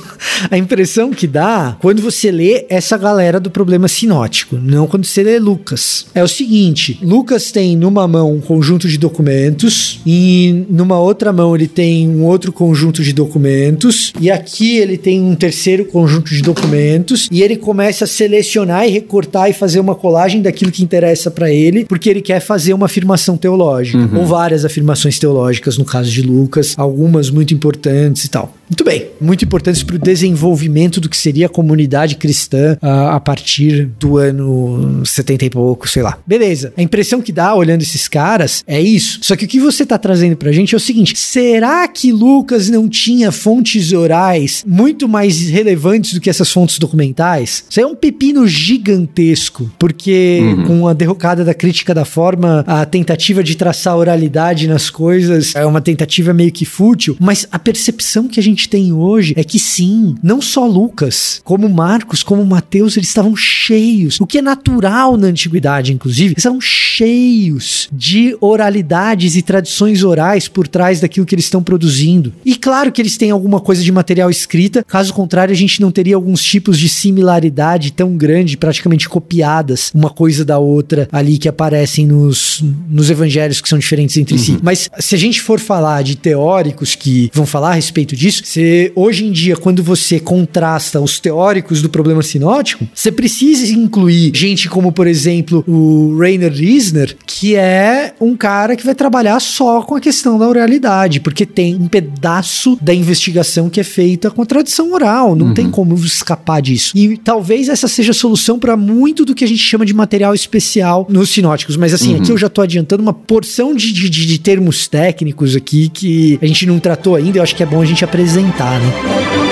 A 0.49 0.57
impressão 0.57 1.11
que 1.11 1.27
dá 1.27 1.77
quando 1.81 2.01
você 2.01 2.31
lê 2.31 2.65
essa 2.69 2.97
galera 2.97 3.41
do 3.41 3.51
problema 3.51 3.89
sinótico, 3.89 4.57
não 4.57 4.87
quando 4.87 5.05
você 5.05 5.23
lê 5.23 5.39
Lucas. 5.39 6.07
É 6.15 6.23
o 6.23 6.29
seguinte: 6.29 6.99
Lucas 7.03 7.51
tem 7.51 7.77
numa 7.77 8.07
mão 8.07 8.33
um 8.33 8.41
conjunto 8.41 8.89
de 8.89 8.97
documentos, 8.99 10.01
e 10.07 10.65
numa 10.71 10.99
outra 11.01 11.33
mão 11.33 11.57
ele 11.57 11.67
tem 11.67 12.09
um 12.09 12.25
outro 12.25 12.53
conjunto 12.53 13.03
de 13.03 13.13
documentos, 13.13 14.13
e 14.21 14.31
aqui 14.31 14.79
ele 14.79 14.97
tem 14.97 15.21
um 15.21 15.35
terceiro 15.35 15.85
conjunto 15.85 16.33
de 16.33 16.41
documentos, 16.41 17.29
e 17.33 17.43
ele 17.43 17.57
começa 17.57 18.05
a 18.05 18.09
selecionar 18.09 18.87
e 18.87 18.91
recortar 18.91 19.51
e 19.51 19.53
fazer 19.53 19.81
uma 19.81 19.95
colagem 19.95 20.41
daquilo 20.41 20.71
que 20.71 20.85
interessa 20.85 21.31
para 21.31 21.51
ele, 21.51 21.85
porque 21.85 22.09
ele 22.09 22.23
quer 22.23 22.39
fazer 22.39 22.75
uma 22.75 22.87
afirmação 22.87 23.37
teológica, 23.37 23.99
uhum. 23.99 24.21
ou 24.21 24.27
várias 24.27 24.65
afirmações 24.65 25.19
teológicas, 25.19 25.77
no 25.77 25.85
caso 25.85 26.11
de 26.11 26.23
Lucas, 26.23 26.75
algumas 26.77 27.29
muito 27.29 27.53
importantes 27.53 28.25
e 28.25 28.31
tal. 28.31 28.52
tomorrow. 28.53 28.62
Muito 28.73 28.85
bem, 28.85 29.11
muito 29.21 29.45
importantes 29.45 29.83
para 29.83 29.97
o 29.97 29.99
desenvolvimento 29.99 30.99
do 30.99 31.07
que 31.07 31.17
seria 31.17 31.45
a 31.45 31.49
comunidade 31.49 32.17
cristã 32.17 32.79
uh, 32.83 33.11
a 33.11 33.21
partir 33.21 33.85
do 34.01 34.17
ano 34.17 35.05
70 35.05 35.45
e 35.45 35.51
pouco, 35.51 35.87
sei 35.87 36.03
lá. 36.03 36.19
Beleza. 36.27 36.73
A 36.75 36.81
impressão 36.81 37.21
que 37.21 37.33
dá 37.33 37.55
olhando 37.55 37.83
esses 37.83 38.09
caras 38.09 38.65
é 38.67 38.81
isso. 38.81 39.19
Só 39.21 39.37
que 39.37 39.45
o 39.45 39.49
que 39.49 39.61
você 39.61 39.83
está 39.83 39.99
trazendo 39.99 40.39
para 40.39 40.49
a 40.49 40.53
gente 40.53 40.75
é 40.75 40.79
o 40.79 40.81
seguinte: 40.81 41.15
será 41.19 41.87
que 41.87 42.11
Lucas 42.13 42.71
não 42.71 42.89
tinha 42.89 43.31
fontes 43.31 43.93
orais 43.93 44.65
muito 44.67 45.07
mais 45.07 45.51
relevantes 45.51 46.15
do 46.15 46.21
que 46.21 46.31
essas 46.31 46.51
fontes 46.51 46.79
documentais? 46.79 47.67
Isso 47.69 47.79
é 47.79 47.87
um 47.87 47.95
pepino 47.95 48.49
gigantesco, 48.49 49.71
porque 49.79 50.41
uhum. 50.41 50.65
com 50.65 50.89
a 50.89 50.95
derrocada 50.95 51.45
da 51.45 51.53
crítica 51.53 51.93
da 51.93 52.07
forma, 52.07 52.65
a 52.67 52.87
tentativa 52.87 53.45
de 53.45 53.55
traçar 53.55 53.99
oralidade 53.99 54.67
nas 54.67 54.89
coisas 54.89 55.55
é 55.55 55.67
uma 55.67 55.83
tentativa 55.83 56.33
meio 56.33 56.51
que 56.51 56.65
fútil, 56.65 57.19
mas 57.21 57.47
a 57.53 57.59
percepção 57.59 58.27
que 58.27 58.41
a 58.41 58.43
gente 58.43 58.62
tem 58.69 58.93
hoje 58.93 59.35
é 59.37 59.45
que 59.45 59.59
sim, 59.59 60.15
não 60.23 60.41
só 60.41 60.67
Lucas, 60.67 61.41
como 61.45 61.69
Marcos, 61.69 62.23
como 62.23 62.45
Mateus, 62.45 62.97
eles 62.97 63.09
estavam 63.09 63.35
cheios, 63.37 64.21
o 64.21 64.27
que 64.27 64.39
é 64.39 64.43
natural 64.43 65.17
na 65.17 65.29
antiguidade, 65.29 65.93
inclusive, 65.93 66.33
eles 66.33 66.39
estavam 66.39 66.61
cheios 66.61 67.89
de 67.93 68.37
oralidades 68.41 69.37
e 69.37 69.43
tradições 69.43 70.03
orais 70.03 70.49
por 70.49 70.67
trás 70.67 71.01
daquilo 71.01 71.27
que 71.27 71.35
eles 71.35 71.45
estão 71.45 71.63
produzindo. 71.63 72.33
E 72.45 72.57
claro 72.57 72.93
que 72.93 73.01
eles 73.01 73.17
têm 73.17 73.31
alguma 73.31 73.61
coisa 73.61 73.83
de 73.83 73.93
material 73.93 74.31
escrita, 74.31 74.85
caso 74.85 75.13
contrário, 75.13 75.53
a 75.53 75.57
gente 75.57 75.81
não 75.81 75.91
teria 75.91 76.15
alguns 76.15 76.43
tipos 76.43 76.79
de 76.79 76.89
similaridade 76.89 77.93
tão 77.93 78.17
grande, 78.17 78.57
praticamente 78.57 79.09
copiadas 79.09 79.91
uma 79.95 80.11
coisa 80.11 80.45
da 80.45 80.59
outra 80.59 81.09
ali 81.13 81.39
que 81.39 81.49
aparecem 81.49 82.07
nos, 82.07 82.63
nos 82.89 83.11
evangelhos 83.11 83.61
que 83.61 83.69
são 83.69 83.79
diferentes 83.79 84.17
entre 84.17 84.35
uhum. 84.35 84.41
si. 84.41 84.59
Mas 84.63 84.91
se 84.99 85.15
a 85.15 85.19
gente 85.19 85.41
for 85.41 85.61
falar 85.61 86.03
de 86.03 86.17
teóricos 86.17 86.95
que 86.95 87.31
vão 87.33 87.47
falar 87.47 87.71
a 87.71 87.75
respeito 87.75 88.17
disso, 88.17 88.43
Você, 88.53 88.93
hoje 88.95 89.25
em 89.25 89.33
dia, 89.33 89.57
quando 89.57 89.83
você 89.83 90.21
contrasta 90.21 91.01
os 91.01 91.19
teóricos 91.19 91.81
do 91.81 91.89
problema 91.89 92.23
sinótico, 92.23 92.87
você 92.95 93.11
precisa 93.11 93.73
incluir 93.73 94.31
gente 94.35 94.69
como, 94.69 94.93
por 94.93 95.07
exemplo, 95.07 95.65
o 95.67 96.19
Rainer 96.19 96.53
Riesner, 96.53 97.17
que 97.27 97.57
é 97.57 98.13
um 98.21 98.37
cara 98.37 98.77
que 98.77 98.85
vai 98.85 98.95
trabalhar 98.95 99.41
só 99.41 99.81
com 99.81 99.95
a 99.95 100.01
questão 100.01 100.39
da 100.39 100.47
oralidade, 100.47 101.19
porque 101.19 101.47
tem 101.47 101.77
um 101.77 101.89
pedaço 101.89 102.77
da 102.83 102.93
investigação 102.93 103.71
que 103.71 103.81
é 103.81 103.85
feita 103.85 104.31
com 104.31 104.43
a 104.43 104.47
tradição 104.47 104.93
oral, 104.93 105.35
não 105.35 105.47
uhum. 105.47 105.55
tem 105.55 105.71
como 105.71 105.95
escapar 105.95 106.61
disso. 106.61 106.93
E 106.95 107.17
talvez 107.17 107.71
essa 107.71 107.89
seja 107.89 108.11
a 108.11 108.15
solução 108.15 108.59
para 108.59 108.77
muito 108.77 109.25
do 109.25 109.35
que 109.35 109.45
a 109.45 109.49
gente 109.49 109.63
chama 109.63 109.87
de 109.87 109.95
material 109.95 110.35
especial 110.35 111.07
nos 111.09 111.31
sinóticos, 111.31 111.79
mas 111.79 111.95
assim, 111.95 112.17
uhum. 112.17 112.21
aqui 112.21 112.31
eu 112.31 112.37
já 112.37 112.51
tô 112.51 112.61
adiantando 112.61 113.03
uma 113.03 113.15
porção 113.15 113.75
de, 113.75 113.91
de, 113.95 114.11
de 114.11 114.39
termos 114.39 114.87
técnicos 114.87 115.57
aqui 115.57 115.89
que 115.89 116.39
a 116.43 116.47
gente 116.47 116.67
não 116.67 116.79
tratou 116.79 117.17
ainda, 117.17 117.39
eu 117.39 117.43
acho 117.43 117.57
que 117.57 117.63
é 117.63 117.67
bom 117.67 117.81
a 117.81 117.87
gente 117.87 118.05
apresentar, 118.05 118.42
né? 118.51 119.52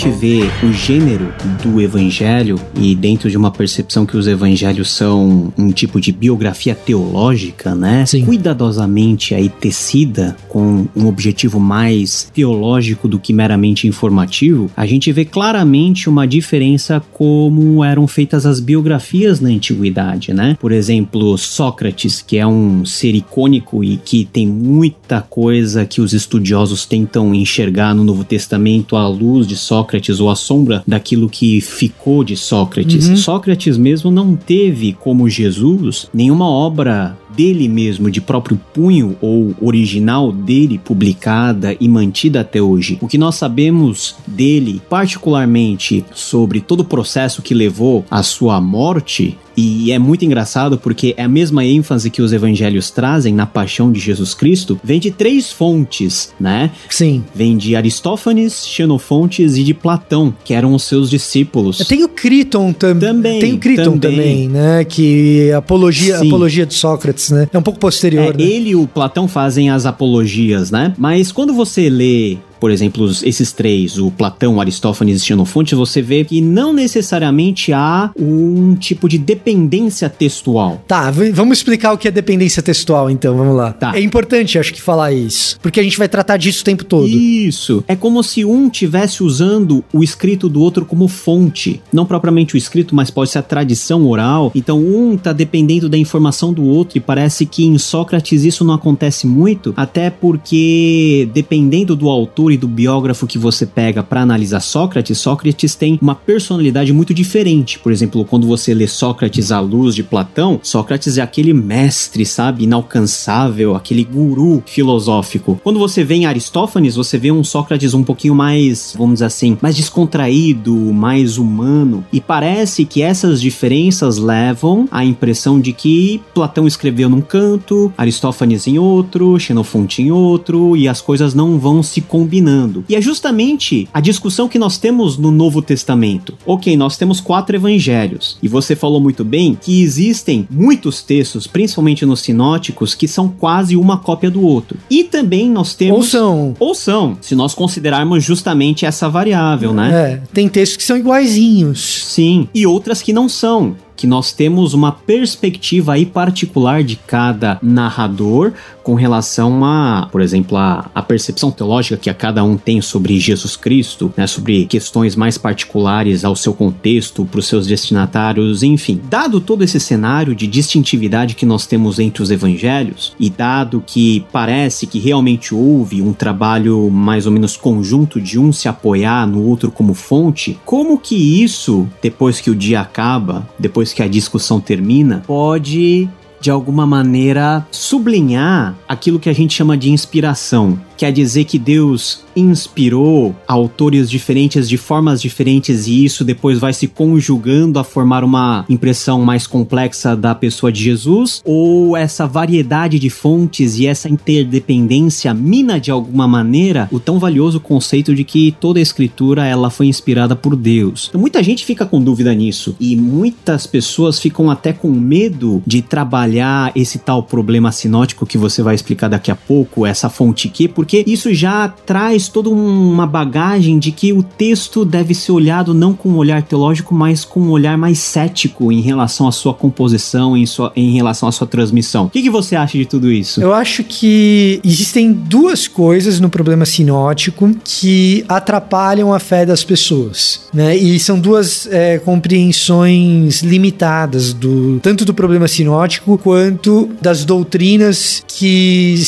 Gente 0.00 0.16
vê 0.16 0.50
o 0.64 0.72
gênero 0.72 1.30
do 1.62 1.78
evangelho 1.78 2.58
e 2.74 2.94
dentro 2.94 3.28
de 3.28 3.36
uma 3.36 3.50
percepção 3.50 4.06
que 4.06 4.16
os 4.16 4.26
evangelhos 4.26 4.90
são 4.90 5.52
um 5.58 5.70
tipo 5.70 6.00
de 6.00 6.10
biografia 6.10 6.74
teológica, 6.74 7.74
né? 7.74 8.06
Sim. 8.06 8.24
Cuidadosamente 8.24 9.34
aí 9.34 9.50
tecida 9.50 10.34
com 10.48 10.86
um 10.96 11.06
objetivo 11.06 11.60
mais 11.60 12.30
teológico 12.32 13.06
do 13.06 13.18
que 13.18 13.34
meramente 13.34 13.86
informativo, 13.86 14.70
a 14.74 14.86
gente 14.86 15.12
vê 15.12 15.26
claramente 15.26 16.08
uma 16.08 16.26
diferença 16.26 17.02
como 17.12 17.84
eram 17.84 18.06
feitas 18.06 18.46
as 18.46 18.58
biografias 18.58 19.38
na 19.38 19.50
antiguidade, 19.50 20.32
né? 20.32 20.56
Por 20.58 20.72
exemplo, 20.72 21.36
Sócrates, 21.36 22.22
que 22.22 22.38
é 22.38 22.46
um 22.46 22.86
ser 22.86 23.14
icônico 23.14 23.84
e 23.84 23.98
que 23.98 24.24
tem 24.24 24.46
muita 24.46 25.20
coisa 25.20 25.84
que 25.84 26.00
os 26.00 26.14
estudiosos 26.14 26.86
tentam 26.86 27.34
enxergar 27.34 27.94
no 27.94 28.02
Novo 28.02 28.24
Testamento 28.24 28.96
à 28.96 29.06
luz 29.06 29.46
de 29.46 29.56
Sócrates 29.56 29.89
Sócrates 29.90 30.20
ou 30.20 30.30
a 30.30 30.36
sombra 30.36 30.84
daquilo 30.86 31.28
que 31.28 31.60
ficou 31.60 32.22
de 32.22 32.36
Sócrates. 32.36 33.08
Uhum. 33.08 33.16
Sócrates 33.16 33.76
mesmo 33.76 34.10
não 34.10 34.36
teve, 34.36 34.92
como 34.92 35.28
Jesus, 35.28 36.08
nenhuma 36.14 36.48
obra 36.48 37.18
dele 37.34 37.68
mesmo, 37.68 38.10
de 38.10 38.20
próprio 38.20 38.60
punho 38.72 39.16
ou 39.20 39.54
original 39.60 40.30
dele, 40.30 40.78
publicada 40.78 41.76
e 41.80 41.88
mantida 41.88 42.40
até 42.40 42.62
hoje. 42.62 42.98
O 43.00 43.08
que 43.08 43.18
nós 43.18 43.34
sabemos 43.34 44.16
dele, 44.26 44.80
particularmente 44.88 46.04
sobre 46.14 46.60
todo 46.60 46.80
o 46.80 46.84
processo 46.84 47.42
que 47.42 47.54
levou 47.54 48.04
à 48.10 48.22
sua 48.22 48.60
morte, 48.60 49.36
e 49.56 49.92
é 49.92 49.98
muito 49.98 50.24
engraçado 50.24 50.78
porque 50.78 51.14
é 51.16 51.24
a 51.24 51.28
mesma 51.28 51.64
ênfase 51.64 52.10
que 52.10 52.22
os 52.22 52.32
evangelhos 52.32 52.90
trazem 52.90 53.34
na 53.34 53.46
paixão 53.46 53.90
de 53.90 54.00
Jesus 54.00 54.34
Cristo, 54.34 54.80
vem 54.82 55.00
de 55.00 55.10
três 55.10 55.52
fontes, 55.52 56.32
né? 56.38 56.70
Sim. 56.88 57.24
Vem 57.34 57.56
de 57.56 57.76
Aristófanes, 57.76 58.66
Xenofontes 58.66 59.56
e 59.56 59.64
de 59.64 59.74
Platão, 59.74 60.34
que 60.44 60.54
eram 60.54 60.74
os 60.74 60.84
seus 60.84 61.10
discípulos. 61.10 61.78
Tem 61.78 62.04
o 62.04 62.08
Criton 62.08 62.72
tam 62.72 62.98
também. 62.98 63.40
Tem 63.40 63.52
o 63.54 63.58
Criton 63.58 63.98
também, 63.98 64.48
também 64.48 64.48
né? 64.48 64.84
Que 64.84 65.52
apologia, 65.52 66.18
apologia 66.18 66.66
de 66.66 66.74
Sócrates, 66.74 67.30
né? 67.30 67.48
É 67.52 67.58
um 67.58 67.62
pouco 67.62 67.78
posterior, 67.78 68.34
é, 68.34 68.38
né? 68.38 68.44
Ele 68.44 68.70
e 68.70 68.76
o 68.76 68.86
Platão 68.86 69.26
fazem 69.26 69.70
as 69.70 69.86
apologias, 69.86 70.70
né? 70.70 70.94
Mas 70.98 71.32
quando 71.32 71.52
você 71.52 71.88
lê 71.88 72.38
por 72.60 72.70
exemplo, 72.70 73.10
esses 73.22 73.52
três, 73.52 73.98
o 73.98 74.10
Platão, 74.10 74.60
Aristófanes 74.60 75.22
e 75.22 75.24
Xenofonte, 75.24 75.74
você 75.74 76.02
vê 76.02 76.24
que 76.24 76.40
não 76.40 76.72
necessariamente 76.72 77.72
há 77.72 78.10
um 78.18 78.74
tipo 78.74 79.08
de 79.08 79.18
dependência 79.18 80.08
textual. 80.10 80.84
Tá, 80.86 81.10
vamos 81.10 81.58
explicar 81.58 81.92
o 81.92 81.98
que 81.98 82.06
é 82.06 82.10
dependência 82.10 82.62
textual, 82.62 83.10
então, 83.10 83.36
vamos 83.36 83.56
lá. 83.56 83.72
Tá. 83.72 83.96
É 83.96 84.00
importante, 84.00 84.58
acho 84.58 84.74
que, 84.74 84.80
falar 84.80 85.12
isso, 85.12 85.58
porque 85.60 85.80
a 85.80 85.82
gente 85.82 85.96
vai 85.96 86.08
tratar 86.08 86.36
disso 86.36 86.60
o 86.60 86.64
tempo 86.64 86.84
todo. 86.84 87.08
Isso. 87.08 87.82
É 87.88 87.96
como 87.96 88.22
se 88.22 88.44
um 88.44 88.68
tivesse 88.68 89.22
usando 89.22 89.82
o 89.92 90.04
escrito 90.04 90.48
do 90.48 90.60
outro 90.60 90.84
como 90.84 91.08
fonte. 91.08 91.80
Não 91.92 92.04
propriamente 92.04 92.54
o 92.54 92.58
escrito, 92.58 92.94
mas 92.94 93.10
pode 93.10 93.30
ser 93.30 93.38
a 93.38 93.42
tradição 93.42 94.06
oral. 94.06 94.52
Então, 94.54 94.78
um 94.78 95.16
tá 95.16 95.32
dependendo 95.32 95.88
da 95.88 95.96
informação 95.96 96.52
do 96.52 96.64
outro, 96.64 96.98
e 96.98 97.00
parece 97.00 97.46
que 97.46 97.64
em 97.64 97.78
Sócrates 97.78 98.44
isso 98.44 98.64
não 98.64 98.74
acontece 98.74 99.26
muito, 99.26 99.72
até 99.76 100.10
porque, 100.10 101.28
dependendo 101.32 101.96
do 101.96 102.08
autor 102.08 102.49
e 102.50 102.56
do 102.56 102.68
biógrafo 102.68 103.26
que 103.26 103.38
você 103.38 103.64
pega 103.64 104.02
para 104.02 104.22
analisar 104.22 104.60
Sócrates, 104.60 105.18
Sócrates 105.18 105.74
tem 105.74 105.98
uma 106.00 106.14
personalidade 106.14 106.92
muito 106.92 107.14
diferente. 107.14 107.78
Por 107.78 107.92
exemplo, 107.92 108.24
quando 108.24 108.46
você 108.46 108.74
lê 108.74 108.86
Sócrates 108.86 109.52
à 109.52 109.60
luz 109.60 109.94
de 109.94 110.02
Platão, 110.02 110.60
Sócrates 110.62 111.18
é 111.18 111.22
aquele 111.22 111.52
mestre, 111.52 112.26
sabe, 112.26 112.64
inalcançável, 112.64 113.74
aquele 113.74 114.04
guru 114.04 114.62
filosófico. 114.66 115.60
Quando 115.62 115.78
você 115.78 116.02
vê 116.02 116.14
em 116.14 116.26
Aristófanes, 116.26 116.96
você 116.96 117.18
vê 117.18 117.30
um 117.30 117.44
Sócrates 117.44 117.94
um 117.94 118.02
pouquinho 118.02 118.34
mais, 118.34 118.94
vamos 118.96 119.14
dizer 119.14 119.26
assim, 119.26 119.56
mais 119.60 119.76
descontraído, 119.76 120.74
mais 120.74 121.38
humano. 121.38 122.04
E 122.12 122.20
parece 122.20 122.84
que 122.84 123.02
essas 123.02 123.40
diferenças 123.40 124.18
levam 124.18 124.88
à 124.90 125.04
impressão 125.04 125.60
de 125.60 125.72
que 125.72 126.20
Platão 126.34 126.66
escreveu 126.66 127.08
num 127.08 127.20
canto, 127.20 127.92
Aristófanes 127.96 128.66
em 128.66 128.78
outro, 128.78 129.38
Xenofonte 129.38 130.02
em 130.02 130.10
outro, 130.10 130.76
e 130.76 130.88
as 130.88 131.00
coisas 131.00 131.34
não 131.34 131.58
vão 131.58 131.82
se 131.82 132.00
combinar 132.00 132.39
combinando. 132.40 132.84
E 132.88 132.96
é 132.96 133.00
justamente 133.00 133.88
a 133.92 134.00
discussão 134.00 134.48
que 134.48 134.58
nós 134.58 134.78
temos 134.78 135.18
no 135.18 135.30
Novo 135.30 135.60
Testamento. 135.60 136.34
Ok, 136.46 136.76
nós 136.76 136.96
temos 136.96 137.20
quatro 137.20 137.54
evangelhos, 137.54 138.38
e 138.42 138.48
você 138.48 138.74
falou 138.74 139.00
muito 139.00 139.24
bem 139.24 139.56
que 139.60 139.82
existem 139.82 140.48
muitos 140.50 141.02
textos, 141.02 141.46
principalmente 141.46 142.06
nos 142.06 142.20
sinóticos, 142.20 142.94
que 142.94 143.06
são 143.06 143.28
quase 143.28 143.76
uma 143.76 143.98
cópia 143.98 144.30
do 144.30 144.42
outro. 144.42 144.78
E 144.90 145.04
também 145.04 145.50
nós 145.50 145.74
temos. 145.74 145.98
Ou 145.98 146.02
são. 146.04 146.56
Ou 146.58 146.74
são, 146.74 147.18
se 147.20 147.34
nós 147.34 147.54
considerarmos 147.54 148.24
justamente 148.24 148.86
essa 148.86 149.08
variável, 149.08 149.72
né? 149.72 149.90
É, 149.92 150.22
tem 150.32 150.48
textos 150.48 150.76
que 150.76 150.84
são 150.84 150.96
iguaizinhos. 150.96 151.80
Sim, 151.80 152.48
e 152.54 152.66
outras 152.66 153.02
que 153.02 153.12
não 153.12 153.28
são 153.28 153.76
que 154.00 154.06
nós 154.06 154.32
temos 154.32 154.72
uma 154.72 154.92
perspectiva 154.92 155.92
aí 155.92 156.06
particular 156.06 156.82
de 156.82 156.96
cada 156.96 157.58
narrador 157.62 158.54
com 158.82 158.94
relação 158.94 159.62
a, 159.62 160.08
por 160.10 160.22
exemplo, 160.22 160.56
a, 160.56 160.90
a 160.94 161.02
percepção 161.02 161.50
teológica 161.50 161.98
que 161.98 162.08
a 162.08 162.14
cada 162.14 162.42
um 162.42 162.56
tem 162.56 162.80
sobre 162.80 163.20
Jesus 163.20 163.56
Cristo, 163.56 164.10
né, 164.16 164.26
sobre 164.26 164.64
questões 164.64 165.14
mais 165.14 165.36
particulares 165.36 166.24
ao 166.24 166.34
seu 166.34 166.54
contexto, 166.54 167.26
para 167.26 167.40
os 167.40 167.46
seus 167.46 167.66
destinatários, 167.66 168.62
enfim. 168.62 168.98
Dado 169.04 169.38
todo 169.38 169.62
esse 169.62 169.78
cenário 169.78 170.34
de 170.34 170.46
distintividade 170.46 171.34
que 171.34 171.44
nós 171.44 171.66
temos 171.66 171.98
entre 171.98 172.22
os 172.22 172.30
evangelhos, 172.30 173.14
e 173.20 173.28
dado 173.28 173.84
que 173.86 174.24
parece 174.32 174.86
que 174.86 174.98
realmente 174.98 175.54
houve 175.54 176.00
um 176.00 176.14
trabalho 176.14 176.90
mais 176.90 177.26
ou 177.26 177.32
menos 177.32 177.54
conjunto 177.54 178.18
de 178.18 178.38
um 178.38 178.50
se 178.50 178.66
apoiar 178.66 179.26
no 179.26 179.44
outro 179.44 179.70
como 179.70 179.92
fonte, 179.92 180.58
como 180.64 180.98
que 180.98 181.44
isso, 181.44 181.86
depois 182.00 182.40
que 182.40 182.50
o 182.50 182.54
dia 182.54 182.80
acaba, 182.80 183.46
depois 183.58 183.89
depois 183.90 183.92
que 183.92 184.02
a 184.02 184.08
discussão 184.08 184.60
termina, 184.60 185.22
pode 185.26 186.08
de 186.40 186.50
alguma 186.50 186.86
maneira 186.86 187.66
sublinhar 187.70 188.74
aquilo 188.88 189.20
que 189.20 189.28
a 189.28 189.32
gente 189.32 189.54
chama 189.54 189.76
de 189.76 189.90
inspiração. 189.90 190.80
Quer 191.00 191.12
dizer 191.12 191.44
que 191.44 191.58
Deus 191.58 192.26
inspirou 192.36 193.34
autores 193.48 194.10
diferentes 194.10 194.68
de 194.68 194.76
formas 194.76 195.22
diferentes 195.22 195.86
e 195.86 196.04
isso 196.04 196.22
depois 196.22 196.58
vai 196.58 196.74
se 196.74 196.86
conjugando 196.86 197.78
a 197.78 197.84
formar 197.84 198.22
uma 198.22 198.66
impressão 198.68 199.22
mais 199.22 199.46
complexa 199.46 200.14
da 200.14 200.34
pessoa 200.34 200.70
de 200.70 200.84
Jesus? 200.84 201.40
Ou 201.42 201.96
essa 201.96 202.26
variedade 202.26 202.98
de 202.98 203.08
fontes 203.08 203.78
e 203.78 203.86
essa 203.86 204.10
interdependência 204.10 205.32
mina 205.32 205.80
de 205.80 205.90
alguma 205.90 206.28
maneira 206.28 206.86
o 206.92 207.00
tão 207.00 207.18
valioso 207.18 207.60
conceito 207.60 208.14
de 208.14 208.22
que 208.22 208.54
toda 208.60 208.78
a 208.78 208.82
escritura 208.82 209.46
ela 209.46 209.70
foi 209.70 209.86
inspirada 209.86 210.36
por 210.36 210.54
Deus? 210.54 211.06
Então, 211.08 211.18
muita 211.18 211.42
gente 211.42 211.64
fica 211.64 211.86
com 211.86 211.98
dúvida 212.02 212.34
nisso 212.34 212.76
e 212.78 212.94
muitas 212.94 213.66
pessoas 213.66 214.20
ficam 214.20 214.50
até 214.50 214.70
com 214.70 214.90
medo 214.90 215.62
de 215.66 215.80
trabalhar 215.80 216.72
esse 216.76 216.98
tal 216.98 217.22
problema 217.22 217.72
sinótico 217.72 218.26
que 218.26 218.36
você 218.36 218.62
vai 218.62 218.74
explicar 218.74 219.08
daqui 219.08 219.30
a 219.30 219.36
pouco, 219.36 219.86
essa 219.86 220.10
fonte 220.10 220.46
que, 220.50 220.68
porque 220.68 220.89
isso 221.06 221.32
já 221.32 221.68
traz 221.68 222.28
toda 222.28 222.50
uma 222.50 223.06
bagagem 223.06 223.78
de 223.78 223.92
que 223.92 224.12
o 224.12 224.22
texto 224.22 224.84
deve 224.84 225.14
ser 225.14 225.32
olhado 225.32 225.72
não 225.72 225.92
com 225.92 226.10
um 226.10 226.16
olhar 226.16 226.42
teológico, 226.42 226.94
mas 226.94 227.24
com 227.24 227.40
um 227.40 227.50
olhar 227.50 227.76
mais 227.78 227.98
cético 227.98 228.72
em 228.72 228.80
relação 228.80 229.28
à 229.28 229.32
sua 229.32 229.54
composição, 229.54 230.36
em, 230.36 230.46
sua, 230.46 230.72
em 230.74 230.92
relação 230.92 231.28
à 231.28 231.32
sua 231.32 231.46
transmissão. 231.46 232.06
O 232.06 232.10
que, 232.10 232.22
que 232.22 232.30
você 232.30 232.56
acha 232.56 232.76
de 232.76 232.86
tudo 232.86 233.10
isso? 233.10 233.40
Eu 233.40 233.52
acho 233.52 233.84
que 233.84 234.60
existem 234.64 235.12
duas 235.12 235.68
coisas 235.68 236.20
no 236.20 236.28
problema 236.28 236.64
sinótico 236.64 237.50
que 237.64 238.24
atrapalham 238.28 239.12
a 239.12 239.18
fé 239.18 239.46
das 239.46 239.64
pessoas, 239.64 240.48
né? 240.52 240.76
E 240.76 240.98
são 240.98 241.18
duas 241.18 241.68
é, 241.70 241.98
compreensões 241.98 243.42
limitadas 243.42 244.32
do 244.32 244.78
tanto 244.80 245.04
do 245.04 245.14
problema 245.14 245.46
sinótico 245.48 246.18
quanto 246.18 246.90
das 247.00 247.24
doutrinas 247.24 248.22
que 248.26 249.00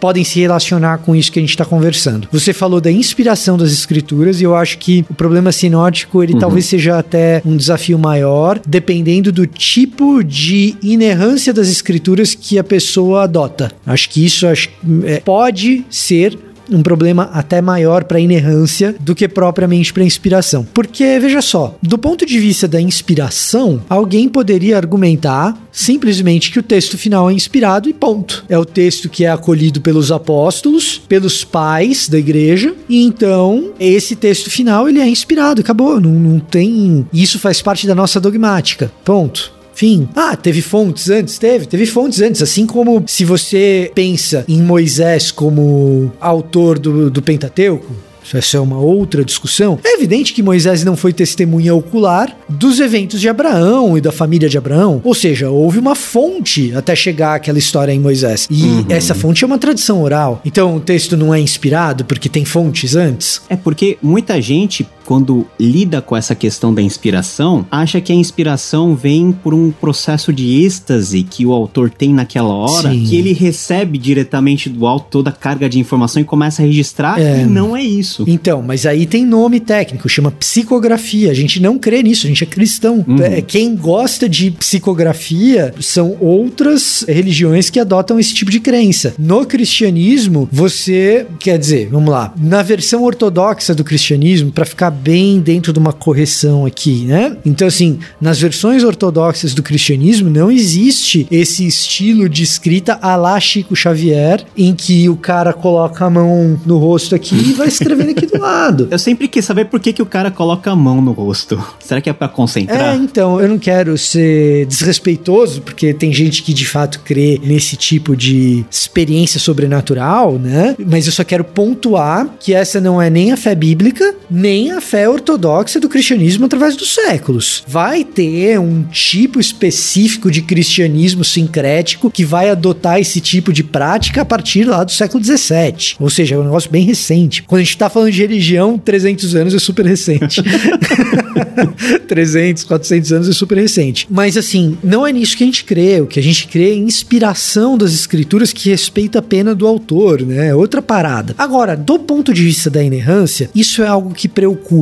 podem 0.00 0.24
se 0.24 0.40
relacionar 0.40 0.98
com 0.98 1.14
isso 1.14 1.23
nisso 1.24 1.32
que 1.32 1.38
a 1.38 1.42
gente 1.42 1.50
está 1.50 1.64
conversando. 1.64 2.28
Você 2.30 2.52
falou 2.52 2.80
da 2.80 2.90
inspiração 2.90 3.56
das 3.56 3.72
escrituras 3.72 4.40
e 4.40 4.44
eu 4.44 4.54
acho 4.54 4.78
que 4.78 5.04
o 5.08 5.14
problema 5.14 5.52
sinótico 5.52 6.22
ele 6.22 6.34
uhum. 6.34 6.38
talvez 6.38 6.66
seja 6.66 6.98
até 6.98 7.42
um 7.44 7.56
desafio 7.56 7.98
maior, 7.98 8.60
dependendo 8.66 9.32
do 9.32 9.46
tipo 9.46 10.22
de 10.22 10.76
inerrância 10.82 11.52
das 11.52 11.68
escrituras 11.68 12.34
que 12.34 12.58
a 12.58 12.64
pessoa 12.64 13.24
adota. 13.24 13.72
Acho 13.86 14.10
que 14.10 14.24
isso 14.24 14.46
acho, 14.46 14.68
é, 15.04 15.20
pode 15.20 15.84
ser 15.90 16.38
um 16.70 16.82
problema 16.82 17.30
até 17.32 17.60
maior 17.60 18.04
para 18.04 18.20
inerrância 18.20 18.94
do 19.00 19.14
que 19.14 19.28
propriamente 19.28 19.92
para 19.92 20.04
inspiração. 20.04 20.66
Porque 20.72 21.18
veja 21.18 21.42
só, 21.42 21.76
do 21.82 21.98
ponto 21.98 22.24
de 22.24 22.38
vista 22.38 22.66
da 22.66 22.80
inspiração, 22.80 23.82
alguém 23.88 24.28
poderia 24.28 24.76
argumentar 24.76 25.56
simplesmente 25.70 26.50
que 26.52 26.58
o 26.58 26.62
texto 26.62 26.96
final 26.96 27.28
é 27.28 27.32
inspirado 27.32 27.88
e 27.88 27.92
ponto. 27.92 28.44
É 28.48 28.58
o 28.58 28.64
texto 28.64 29.08
que 29.08 29.24
é 29.24 29.30
acolhido 29.30 29.80
pelos 29.80 30.12
apóstolos, 30.12 31.00
pelos 31.08 31.44
pais 31.44 32.08
da 32.08 32.18
igreja, 32.18 32.74
e 32.88 33.04
então 33.04 33.72
esse 33.78 34.14
texto 34.14 34.50
final 34.50 34.88
ele 34.88 35.00
é 35.00 35.08
inspirado, 35.08 35.60
acabou, 35.60 36.00
não, 36.00 36.10
não 36.10 36.38
tem, 36.38 37.06
isso 37.12 37.38
faz 37.38 37.60
parte 37.60 37.86
da 37.86 37.94
nossa 37.94 38.20
dogmática. 38.20 38.92
Ponto. 39.04 39.52
Fim. 39.74 40.08
Ah, 40.14 40.36
teve 40.36 40.62
fontes 40.62 41.10
antes? 41.10 41.38
Teve, 41.38 41.66
teve 41.66 41.86
fontes 41.86 42.20
antes. 42.20 42.42
Assim 42.42 42.66
como 42.66 43.02
se 43.06 43.24
você 43.24 43.90
pensa 43.94 44.44
em 44.48 44.62
Moisés 44.62 45.30
como 45.30 46.12
autor 46.20 46.78
do, 46.78 47.10
do 47.10 47.20
Pentateuco, 47.20 47.92
essa 48.32 48.56
é 48.56 48.60
uma 48.60 48.78
outra 48.78 49.24
discussão. 49.24 49.78
É 49.84 49.94
evidente 49.94 50.32
que 50.32 50.42
Moisés 50.42 50.84
não 50.84 50.96
foi 50.96 51.12
testemunha 51.12 51.74
ocular 51.74 52.34
dos 52.48 52.80
eventos 52.80 53.20
de 53.20 53.28
Abraão 53.28 53.98
e 53.98 54.00
da 54.00 54.12
família 54.12 54.48
de 54.48 54.56
Abraão. 54.56 55.00
Ou 55.04 55.14
seja, 55.14 55.50
houve 55.50 55.78
uma 55.78 55.94
fonte 55.94 56.74
até 56.74 56.94
chegar 56.94 57.34
aquela 57.34 57.58
história 57.58 57.92
em 57.92 57.98
Moisés. 57.98 58.46
E 58.50 58.62
uhum. 58.62 58.86
essa 58.88 59.14
fonte 59.14 59.44
é 59.44 59.46
uma 59.46 59.58
tradição 59.58 60.02
oral. 60.02 60.40
Então 60.44 60.76
o 60.76 60.80
texto 60.80 61.16
não 61.16 61.34
é 61.34 61.40
inspirado 61.40 62.04
porque 62.04 62.28
tem 62.28 62.44
fontes 62.44 62.94
antes? 62.94 63.42
É 63.48 63.56
porque 63.56 63.98
muita 64.00 64.40
gente 64.40 64.86
quando 65.04 65.46
lida 65.58 66.00
com 66.00 66.16
essa 66.16 66.34
questão 66.34 66.72
da 66.72 66.82
inspiração, 66.82 67.66
acha 67.70 68.00
que 68.00 68.12
a 68.12 68.14
inspiração 68.14 68.94
vem 68.94 69.32
por 69.32 69.54
um 69.54 69.70
processo 69.70 70.32
de 70.32 70.64
êxtase 70.64 71.22
que 71.22 71.44
o 71.46 71.52
autor 71.52 71.90
tem 71.90 72.12
naquela 72.12 72.52
hora, 72.52 72.90
Sim. 72.90 73.04
que 73.04 73.16
ele 73.16 73.32
recebe 73.32 73.98
diretamente 73.98 74.68
do 74.68 74.86
alto 74.86 75.06
toda 75.10 75.30
a 75.30 75.32
carga 75.32 75.68
de 75.68 75.78
informação 75.78 76.20
e 76.20 76.24
começa 76.24 76.62
a 76.62 76.66
registrar, 76.66 77.20
é. 77.20 77.42
e 77.42 77.44
não 77.44 77.76
é 77.76 77.82
isso. 77.82 78.24
Então, 78.26 78.62
mas 78.62 78.86
aí 78.86 79.06
tem 79.06 79.24
nome 79.24 79.60
técnico, 79.60 80.08
chama 80.08 80.30
psicografia. 80.30 81.30
A 81.30 81.34
gente 81.34 81.60
não 81.60 81.78
crê 81.78 82.02
nisso, 82.02 82.26
a 82.26 82.28
gente 82.28 82.42
é 82.42 82.46
cristão. 82.46 83.04
Uhum. 83.06 83.22
É, 83.22 83.40
quem 83.40 83.76
gosta 83.76 84.28
de 84.28 84.50
psicografia 84.50 85.74
são 85.80 86.16
outras 86.20 87.04
religiões 87.08 87.70
que 87.70 87.80
adotam 87.80 88.18
esse 88.18 88.34
tipo 88.34 88.50
de 88.50 88.60
crença. 88.60 89.14
No 89.18 89.44
cristianismo, 89.44 90.48
você, 90.50 91.26
quer 91.38 91.58
dizer, 91.58 91.88
vamos 91.90 92.10
lá, 92.10 92.32
na 92.36 92.62
versão 92.62 93.02
ortodoxa 93.02 93.74
do 93.74 93.84
cristianismo, 93.84 94.50
para 94.50 94.64
ficar 94.64 94.93
bem 94.94 95.40
dentro 95.40 95.72
de 95.72 95.78
uma 95.78 95.92
correção 95.92 96.64
aqui, 96.64 97.04
né? 97.04 97.36
Então, 97.44 97.68
assim, 97.68 97.98
nas 98.20 98.40
versões 98.40 98.84
ortodoxas 98.84 99.52
do 99.52 99.62
cristianismo 99.62 100.30
não 100.30 100.50
existe 100.50 101.26
esse 101.30 101.66
estilo 101.66 102.28
de 102.28 102.42
escrita 102.42 102.98
a 103.02 103.16
lá 103.16 103.38
Chico 103.40 103.74
Xavier, 103.74 104.44
em 104.56 104.74
que 104.74 105.08
o 105.08 105.16
cara 105.16 105.52
coloca 105.52 106.04
a 106.04 106.10
mão 106.10 106.60
no 106.64 106.78
rosto 106.78 107.14
aqui 107.14 107.34
e 107.34 107.52
vai 107.52 107.68
escrevendo 107.68 108.10
aqui 108.10 108.26
do 108.26 108.40
lado. 108.40 108.88
Eu 108.94 108.98
sempre 108.98 109.28
quis 109.28 109.44
saber 109.44 109.66
por 109.66 109.80
que, 109.80 109.92
que 109.92 110.02
o 110.02 110.06
cara 110.06 110.30
coloca 110.30 110.70
a 110.70 110.76
mão 110.76 111.00
no 111.00 111.12
rosto. 111.12 111.62
Será 111.80 112.00
que 112.00 112.08
é 112.08 112.12
para 112.12 112.28
concentrar? 112.28 112.94
É, 112.94 112.96
então, 112.96 113.40
eu 113.40 113.48
não 113.48 113.58
quero 113.58 113.96
ser 113.98 114.66
desrespeitoso, 114.66 115.60
porque 115.62 115.92
tem 115.92 116.12
gente 116.12 116.42
que 116.42 116.52
de 116.52 116.66
fato 116.66 117.00
crê 117.00 117.40
nesse 117.42 117.76
tipo 117.76 118.16
de 118.16 118.64
experiência 118.70 119.40
sobrenatural, 119.40 120.38
né? 120.38 120.76
Mas 120.78 121.06
eu 121.06 121.12
só 121.12 121.24
quero 121.24 121.44
pontuar 121.44 122.28
que 122.38 122.54
essa 122.54 122.80
não 122.80 123.00
é 123.00 123.10
nem 123.10 123.32
a 123.32 123.36
fé 123.36 123.54
bíblica, 123.54 124.14
nem 124.30 124.72
a 124.72 124.80
fé 124.84 125.08
ortodoxa 125.08 125.80
do 125.80 125.88
cristianismo 125.88 126.44
através 126.44 126.76
dos 126.76 126.94
séculos. 126.94 127.64
Vai 127.66 128.04
ter 128.04 128.60
um 128.60 128.84
tipo 128.84 129.40
específico 129.40 130.30
de 130.30 130.42
cristianismo 130.42 131.24
sincrético 131.24 132.10
que 132.10 132.24
vai 132.24 132.50
adotar 132.50 133.00
esse 133.00 133.20
tipo 133.20 133.52
de 133.52 133.64
prática 133.64 134.20
a 134.20 134.24
partir 134.24 134.64
lá 134.64 134.84
do 134.84 134.92
século 134.92 135.24
XVII. 135.24 135.96
Ou 135.98 136.10
seja, 136.10 136.34
é 136.34 136.38
um 136.38 136.44
negócio 136.44 136.70
bem 136.70 136.84
recente. 136.84 137.42
Quando 137.42 137.60
a 137.60 137.64
gente 137.64 137.70
está 137.70 137.88
falando 137.88 138.12
de 138.12 138.20
religião, 138.20 138.78
300 138.78 139.34
anos 139.34 139.54
é 139.54 139.58
super 139.58 139.86
recente. 139.86 140.42
300, 142.06 142.64
400 142.64 143.12
anos 143.12 143.28
é 143.28 143.32
super 143.32 143.56
recente. 143.56 144.06
Mas 144.10 144.36
assim, 144.36 144.76
não 144.84 145.06
é 145.06 145.12
nisso 145.12 145.36
que 145.36 145.42
a 145.42 145.46
gente 145.46 145.64
crê. 145.64 146.00
O 146.00 146.06
que 146.06 146.20
a 146.20 146.22
gente 146.22 146.46
crê 146.46 146.70
é 146.70 146.74
inspiração 146.74 147.78
das 147.78 147.94
escrituras 147.94 148.52
que 148.52 148.68
respeita 148.68 149.18
a 149.18 149.22
pena 149.22 149.54
do 149.54 149.66
autor, 149.66 150.22
né? 150.22 150.54
Outra 150.54 150.82
parada. 150.82 151.34
Agora, 151.38 151.76
do 151.76 151.98
ponto 151.98 152.32
de 152.32 152.42
vista 152.44 152.68
da 152.68 152.82
inerrância, 152.82 153.48
isso 153.54 153.82
é 153.82 153.86
algo 153.86 154.12
que 154.12 154.28
preocupa 154.28 154.73